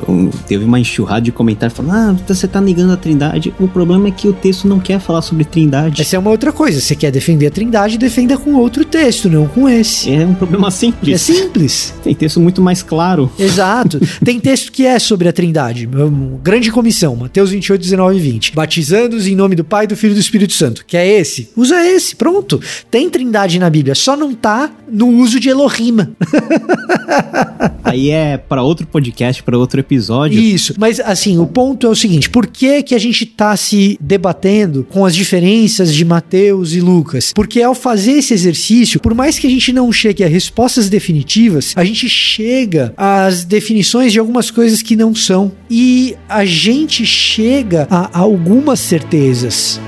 teve 0.47 0.65
uma 0.65 0.79
enxurrada 0.79 1.21
de 1.21 1.31
comentários 1.31 1.75
falando, 1.75 1.93
ah, 1.93 2.15
você 2.27 2.47
tá 2.47 2.59
negando 2.59 2.93
a 2.93 2.97
trindade. 2.97 3.53
O 3.59 3.67
problema 3.67 4.07
é 4.09 4.11
que 4.11 4.27
o 4.27 4.33
texto 4.33 4.67
não 4.67 4.79
quer 4.79 4.99
falar 4.99 5.21
sobre 5.21 5.45
trindade. 5.45 6.01
Essa 6.01 6.15
é 6.15 6.19
uma 6.19 6.29
outra 6.29 6.51
coisa. 6.51 6.79
Você 6.79 6.95
quer 6.95 7.11
defender 7.11 7.47
a 7.47 7.51
trindade, 7.51 7.97
defenda 7.97 8.37
com 8.37 8.53
outro 8.55 8.83
texto, 8.83 9.29
não 9.29 9.47
com 9.47 9.67
esse. 9.69 10.13
É 10.13 10.25
um 10.25 10.33
problema 10.33 10.69
simples. 10.75 11.15
É 11.15 11.17
simples. 11.17 11.93
Tem 12.03 12.13
texto 12.13 12.39
muito 12.39 12.61
mais 12.61 12.83
claro. 12.83 13.31
Exato. 13.37 13.99
Tem 14.23 14.39
texto 14.39 14.71
que 14.71 14.85
é 14.85 14.99
sobre 14.99 15.27
a 15.27 15.33
trindade. 15.33 15.87
Grande 16.43 16.71
comissão, 16.71 17.15
Mateus 17.15 17.51
28, 17.51 17.81
19 17.81 18.17
e 18.17 18.19
20. 18.19 18.53
Batizando-os 18.53 19.27
em 19.27 19.35
nome 19.35 19.55
do 19.55 19.63
Pai, 19.63 19.87
do 19.87 19.95
Filho 19.95 20.11
e 20.11 20.15
do 20.15 20.19
Espírito 20.19 20.53
Santo. 20.53 20.85
Que 20.85 20.97
é 20.97 21.07
esse? 21.07 21.49
Usa 21.55 21.85
esse, 21.85 22.15
pronto. 22.15 22.61
Tem 22.91 23.09
trindade 23.09 23.59
na 23.59 23.69
Bíblia, 23.69 23.95
só 23.95 24.15
não 24.15 24.33
tá 24.33 24.71
no 24.91 25.07
uso 25.07 25.39
de 25.39 25.49
Elohim. 25.49 25.85
Aí 27.83 28.09
é 28.09 28.37
para 28.37 28.63
outro 28.63 28.87
podcast, 28.87 29.43
para 29.43 29.57
outro 29.57 29.79
episódio. 29.79 30.39
Isso, 30.39 30.73
mas 30.77 30.99
assim, 30.99 31.37
o 31.37 31.45
ponto 31.45 31.85
é 31.87 31.89
o 31.89 31.95
seguinte, 31.95 32.29
por 32.29 32.47
que 32.47 32.83
que 32.83 32.95
a 32.95 32.99
gente 32.99 33.25
tá 33.25 33.55
se 33.55 33.97
debatendo 34.01 34.85
com 34.89 35.05
as 35.05 35.15
diferenças 35.15 35.93
de 35.93 36.03
Mateus 36.03 36.73
e 36.73 36.81
Lucas? 36.81 37.31
Porque 37.33 37.61
ao 37.61 37.75
fazer 37.75 38.13
esse 38.13 38.33
exercício, 38.33 38.99
por 38.99 39.13
mais 39.13 39.37
que 39.37 39.47
a 39.47 39.49
gente 39.49 39.71
não 39.71 39.91
chegue 39.91 40.23
a 40.23 40.27
respostas 40.65 40.89
definitivas, 40.89 41.73
a 41.75 41.83
gente 41.83 42.09
chega 42.09 42.91
às 42.97 43.43
definições 43.45 44.11
de 44.11 44.19
algumas 44.19 44.49
coisas 44.49 44.81
que 44.81 44.95
não 44.95 45.13
são. 45.13 45.51
E 45.69 46.15
a 46.27 46.43
gente 46.43 47.05
chega 47.05 47.87
a 47.89 48.17
algumas 48.17 48.79
certezas. 48.79 49.79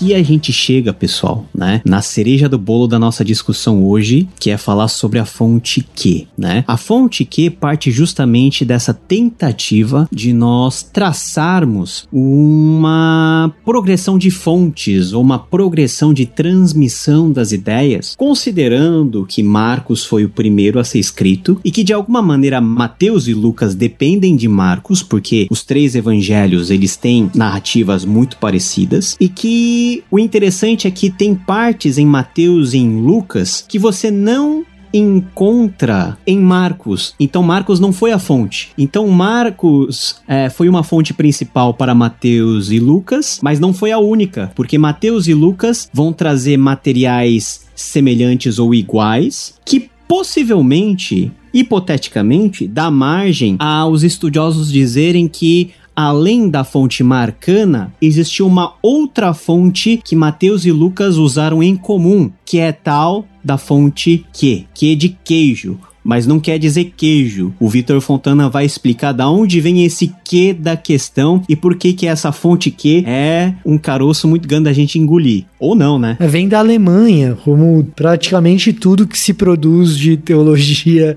Aqui 0.00 0.14
a 0.14 0.22
gente 0.22 0.50
chega, 0.50 0.94
pessoal, 0.94 1.44
né, 1.54 1.82
na 1.84 2.00
cereja 2.00 2.48
do 2.48 2.56
bolo 2.56 2.86
da 2.86 2.98
nossa 2.98 3.22
discussão 3.22 3.84
hoje, 3.84 4.26
que 4.40 4.48
é 4.48 4.56
falar 4.56 4.88
sobre 4.88 5.18
a 5.18 5.26
fonte 5.26 5.86
Q, 5.94 6.26
né? 6.38 6.64
A 6.66 6.78
fonte 6.78 7.22
Q 7.22 7.50
parte 7.50 7.90
justamente 7.90 8.64
dessa 8.64 8.94
tentativa 8.94 10.08
de 10.10 10.32
nós 10.32 10.82
traçarmos 10.82 12.08
uma 12.10 13.52
progressão 13.62 14.16
de 14.16 14.30
fontes 14.30 15.12
ou 15.12 15.20
uma 15.20 15.38
progressão 15.38 16.14
de 16.14 16.24
transmissão 16.24 17.30
das 17.30 17.52
ideias, 17.52 18.14
considerando 18.16 19.26
que 19.26 19.42
Marcos 19.42 20.06
foi 20.06 20.24
o 20.24 20.30
primeiro 20.30 20.78
a 20.78 20.84
ser 20.84 20.98
escrito 20.98 21.60
e 21.62 21.70
que 21.70 21.84
de 21.84 21.92
alguma 21.92 22.22
maneira 22.22 22.58
Mateus 22.58 23.28
e 23.28 23.34
Lucas 23.34 23.74
dependem 23.74 24.34
de 24.34 24.48
Marcos, 24.48 25.02
porque 25.02 25.46
os 25.50 25.62
três 25.62 25.94
evangelhos 25.94 26.70
eles 26.70 26.96
têm 26.96 27.30
narrativas 27.34 28.06
muito 28.06 28.38
parecidas 28.38 29.14
e 29.20 29.28
que 29.28 29.89
o 30.10 30.18
interessante 30.18 30.86
é 30.86 30.90
que 30.90 31.10
tem 31.10 31.34
partes 31.34 31.98
em 31.98 32.06
Mateus 32.06 32.74
e 32.74 32.78
em 32.78 33.00
Lucas 33.00 33.64
que 33.68 33.78
você 33.78 34.10
não 34.10 34.64
encontra 34.92 36.18
em 36.26 36.38
Marcos. 36.38 37.14
Então 37.18 37.42
Marcos 37.42 37.78
não 37.78 37.92
foi 37.92 38.12
a 38.12 38.18
fonte. 38.18 38.70
Então 38.76 39.06
Marcos 39.08 40.16
é, 40.26 40.50
foi 40.50 40.68
uma 40.68 40.82
fonte 40.82 41.14
principal 41.14 41.74
para 41.74 41.94
Mateus 41.94 42.70
e 42.70 42.78
Lucas, 42.78 43.38
mas 43.42 43.60
não 43.60 43.72
foi 43.72 43.92
a 43.92 43.98
única, 43.98 44.50
porque 44.54 44.78
Mateus 44.78 45.26
e 45.26 45.34
Lucas 45.34 45.88
vão 45.92 46.12
trazer 46.12 46.56
materiais 46.56 47.66
semelhantes 47.74 48.58
ou 48.58 48.74
iguais 48.74 49.54
que 49.64 49.88
possivelmente 50.08 51.32
hipoteticamente, 51.52 52.66
dá 52.66 52.90
margem 52.90 53.56
aos 53.58 54.02
estudiosos 54.02 54.70
dizerem 54.70 55.26
que 55.26 55.70
além 55.94 56.48
da 56.48 56.64
fonte 56.64 57.02
marcana, 57.02 57.92
existiu 58.00 58.46
uma 58.46 58.74
outra 58.82 59.34
fonte 59.34 60.00
que 60.02 60.16
Mateus 60.16 60.64
e 60.64 60.72
Lucas 60.72 61.16
usaram 61.16 61.62
em 61.62 61.76
comum, 61.76 62.30
que 62.44 62.58
é 62.58 62.72
tal 62.72 63.26
da 63.42 63.56
fonte 63.56 64.24
que, 64.32 64.66
que 64.74 64.92
é 64.92 64.94
de 64.94 65.08
queijo, 65.24 65.78
mas 66.02 66.26
não 66.26 66.40
quer 66.40 66.58
dizer 66.58 66.92
queijo. 66.96 67.52
O 67.60 67.68
Vitor 67.68 68.00
Fontana 68.00 68.48
vai 68.48 68.64
explicar 68.64 69.12
da 69.12 69.28
onde 69.28 69.60
vem 69.60 69.84
esse 69.84 70.12
que 70.24 70.52
da 70.52 70.76
questão 70.76 71.42
e 71.48 71.54
por 71.54 71.76
que 71.76 71.92
que 71.92 72.06
essa 72.06 72.32
fonte 72.32 72.70
que 72.70 73.04
é 73.06 73.54
um 73.64 73.78
caroço 73.78 74.26
muito 74.26 74.48
grande 74.48 74.64
da 74.64 74.72
gente 74.72 74.98
engolir. 74.98 75.44
Ou 75.58 75.74
não, 75.74 75.98
né? 75.98 76.16
Vem 76.20 76.48
da 76.48 76.58
Alemanha, 76.58 77.36
como 77.44 77.84
praticamente 77.94 78.72
tudo 78.72 79.06
que 79.06 79.18
se 79.18 79.34
produz 79.34 79.96
de 79.96 80.16
teologia 80.16 81.16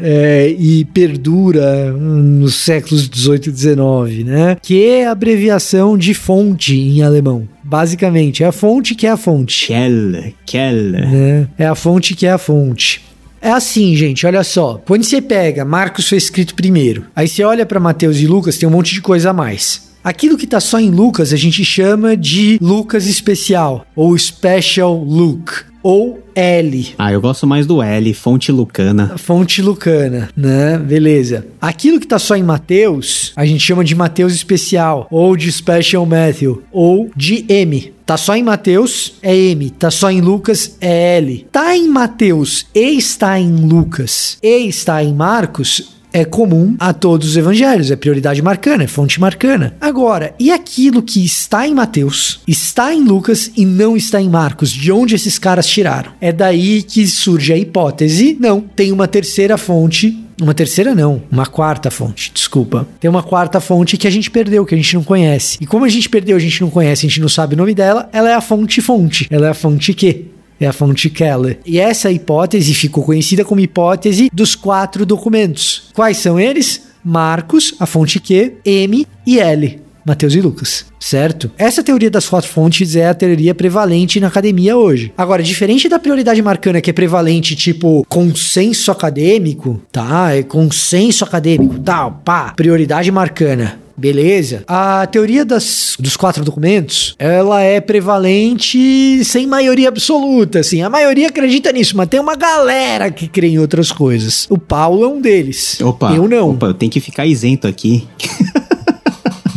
é, 0.00 0.54
e 0.58 0.84
perdura 0.84 1.92
nos 1.92 2.54
séculos 2.54 3.08
18 3.08 3.48
e 3.48 3.52
19, 3.52 4.24
né? 4.24 4.56
Que 4.62 4.84
é 4.84 5.06
a 5.06 5.12
abreviação 5.12 5.96
de 5.98 6.14
fonte 6.14 6.76
em 6.76 7.02
alemão. 7.02 7.48
Basicamente, 7.62 8.42
é 8.42 8.46
a 8.46 8.52
fonte 8.52 8.94
que 8.94 9.06
é 9.06 9.10
a 9.10 9.16
fonte. 9.16 9.66
Quelle, 9.66 10.34
quelle. 10.46 11.00
Né? 11.00 11.48
É 11.58 11.66
a 11.66 11.74
fonte 11.74 12.14
que 12.14 12.26
é 12.26 12.32
a 12.32 12.38
fonte. 12.38 13.02
É 13.40 13.50
assim, 13.50 13.94
gente, 13.94 14.26
olha 14.26 14.42
só. 14.42 14.82
Quando 14.84 15.04
você 15.04 15.20
pega, 15.20 15.64
Marcos 15.64 16.08
foi 16.08 16.18
escrito 16.18 16.54
primeiro. 16.54 17.04
Aí 17.14 17.28
você 17.28 17.44
olha 17.44 17.64
para 17.64 17.78
Mateus 17.78 18.18
e 18.18 18.26
Lucas, 18.26 18.58
tem 18.58 18.68
um 18.68 18.72
monte 18.72 18.94
de 18.94 19.00
coisa 19.00 19.30
a 19.30 19.32
mais. 19.32 19.88
Aquilo 20.02 20.38
que 20.38 20.46
tá 20.46 20.60
só 20.60 20.80
em 20.80 20.90
Lucas 20.90 21.32
a 21.32 21.36
gente 21.36 21.64
chama 21.64 22.16
de 22.16 22.58
Lucas 22.62 23.06
especial 23.06 23.86
ou 23.94 24.16
Special 24.16 24.96
Luke 24.96 25.52
ou 25.82 26.22
L. 26.34 26.94
Ah, 26.98 27.12
eu 27.12 27.20
gosto 27.20 27.46
mais 27.46 27.66
do 27.66 27.82
L, 27.82 28.14
fonte 28.14 28.52
lucana. 28.52 29.16
Fonte 29.16 29.62
lucana, 29.62 30.30
né? 30.36 30.78
Beleza. 30.78 31.46
Aquilo 31.60 32.00
que 32.00 32.06
tá 32.06 32.18
só 32.18 32.36
em 32.36 32.42
Mateus, 32.42 33.32
a 33.36 33.44
gente 33.44 33.60
chama 33.60 33.84
de 33.84 33.94
Mateus 33.94 34.34
especial, 34.34 35.06
ou 35.10 35.36
de 35.36 35.50
Special 35.50 36.04
Matthew, 36.06 36.62
ou 36.72 37.10
de 37.16 37.44
M. 37.48 37.92
Tá 38.06 38.16
só 38.16 38.34
em 38.34 38.42
Mateus, 38.42 39.14
é 39.22 39.36
M. 39.36 39.68
Tá 39.70 39.90
só 39.90 40.10
em 40.10 40.20
Lucas, 40.20 40.76
é 40.80 41.18
L. 41.18 41.46
Tá 41.52 41.76
em 41.76 41.88
Mateus 41.88 42.66
e 42.74 42.96
está 42.96 43.38
em 43.38 43.54
Lucas 43.66 44.38
e 44.42 44.66
está 44.66 45.02
em 45.04 45.12
Marcos, 45.12 45.97
é 46.12 46.24
comum 46.24 46.76
a 46.78 46.92
todos 46.92 47.30
os 47.30 47.36
evangelhos, 47.36 47.90
é 47.90 47.96
prioridade 47.96 48.42
marcana, 48.42 48.84
é 48.84 48.86
fonte 48.86 49.20
marcana. 49.20 49.74
Agora, 49.80 50.34
e 50.38 50.50
aquilo 50.50 51.02
que 51.02 51.24
está 51.24 51.66
em 51.66 51.74
Mateus, 51.74 52.40
está 52.46 52.94
em 52.94 53.04
Lucas 53.04 53.50
e 53.56 53.64
não 53.64 53.96
está 53.96 54.20
em 54.20 54.28
Marcos? 54.28 54.70
De 54.70 54.90
onde 54.92 55.14
esses 55.14 55.38
caras 55.38 55.66
tiraram? 55.66 56.12
É 56.20 56.32
daí 56.32 56.82
que 56.82 57.06
surge 57.06 57.52
a 57.52 57.56
hipótese: 57.56 58.36
não, 58.40 58.60
tem 58.60 58.92
uma 58.92 59.08
terceira 59.08 59.56
fonte 59.56 60.24
uma 60.40 60.54
terceira 60.54 60.94
não, 60.94 61.20
uma 61.32 61.46
quarta 61.46 61.90
fonte, 61.90 62.30
desculpa. 62.32 62.86
Tem 63.00 63.10
uma 63.10 63.24
quarta 63.24 63.60
fonte 63.60 63.96
que 63.96 64.06
a 64.06 64.10
gente 64.10 64.30
perdeu, 64.30 64.64
que 64.64 64.72
a 64.72 64.78
gente 64.78 64.94
não 64.94 65.02
conhece. 65.02 65.58
E 65.60 65.66
como 65.66 65.84
a 65.84 65.88
gente 65.88 66.08
perdeu, 66.08 66.36
a 66.36 66.40
gente 66.40 66.60
não 66.60 66.70
conhece, 66.70 67.04
a 67.04 67.08
gente 67.08 67.20
não 67.20 67.28
sabe 67.28 67.54
o 67.54 67.58
nome 67.58 67.74
dela, 67.74 68.08
ela 68.12 68.30
é 68.30 68.34
a 68.34 68.40
fonte 68.40 68.80
fonte. 68.80 69.26
Ela 69.30 69.48
é 69.48 69.50
a 69.50 69.54
fonte 69.54 69.92
que? 69.92 70.26
É 70.60 70.66
a 70.66 70.72
fonte 70.72 71.08
Keller. 71.10 71.58
E 71.64 71.78
essa 71.78 72.10
hipótese 72.10 72.74
ficou 72.74 73.04
conhecida 73.04 73.44
como 73.44 73.60
hipótese 73.60 74.30
dos 74.32 74.54
quatro 74.54 75.06
documentos. 75.06 75.90
Quais 75.94 76.18
são 76.18 76.38
eles? 76.38 76.88
Marcos, 77.04 77.74
a 77.78 77.86
fonte 77.86 78.20
Q, 78.20 78.54
M 78.64 79.06
e 79.26 79.38
L. 79.38 79.80
Mateus 80.04 80.34
e 80.34 80.40
Lucas, 80.40 80.86
certo? 80.98 81.50
Essa 81.58 81.82
teoria 81.82 82.10
das 82.10 82.26
quatro 82.26 82.48
fontes 82.48 82.96
é 82.96 83.06
a 83.06 83.14
teoria 83.14 83.54
prevalente 83.54 84.18
na 84.18 84.28
academia 84.28 84.74
hoje. 84.74 85.12
Agora, 85.18 85.42
diferente 85.42 85.86
da 85.86 85.98
prioridade 85.98 86.40
marcana 86.40 86.80
que 86.80 86.88
é 86.88 86.94
prevalente, 86.94 87.54
tipo 87.54 88.06
consenso 88.08 88.90
acadêmico, 88.90 89.82
tá? 89.92 90.34
É 90.34 90.42
consenso 90.42 91.24
acadêmico, 91.24 91.78
tal, 91.80 92.22
pá, 92.24 92.54
prioridade 92.56 93.12
marcana 93.12 93.78
beleza. 93.98 94.62
A 94.66 95.06
teoria 95.06 95.44
das, 95.44 95.96
dos 95.98 96.16
quatro 96.16 96.44
documentos, 96.44 97.14
ela 97.18 97.60
é 97.60 97.80
prevalente 97.80 99.24
sem 99.24 99.46
maioria 99.46 99.88
absoluta, 99.88 100.60
assim. 100.60 100.82
A 100.82 100.88
maioria 100.88 101.28
acredita 101.28 101.72
nisso, 101.72 101.96
mas 101.96 102.08
tem 102.08 102.20
uma 102.20 102.36
galera 102.36 103.10
que 103.10 103.26
crê 103.26 103.48
em 103.48 103.58
outras 103.58 103.90
coisas. 103.90 104.46
O 104.48 104.56
Paulo 104.56 105.04
é 105.04 105.08
um 105.08 105.20
deles. 105.20 105.80
Opa, 105.80 106.14
eu 106.14 106.28
não. 106.28 106.50
Opa, 106.50 106.66
eu 106.66 106.74
tenho 106.74 106.92
que 106.92 107.00
ficar 107.00 107.26
isento 107.26 107.66
aqui. 107.66 108.06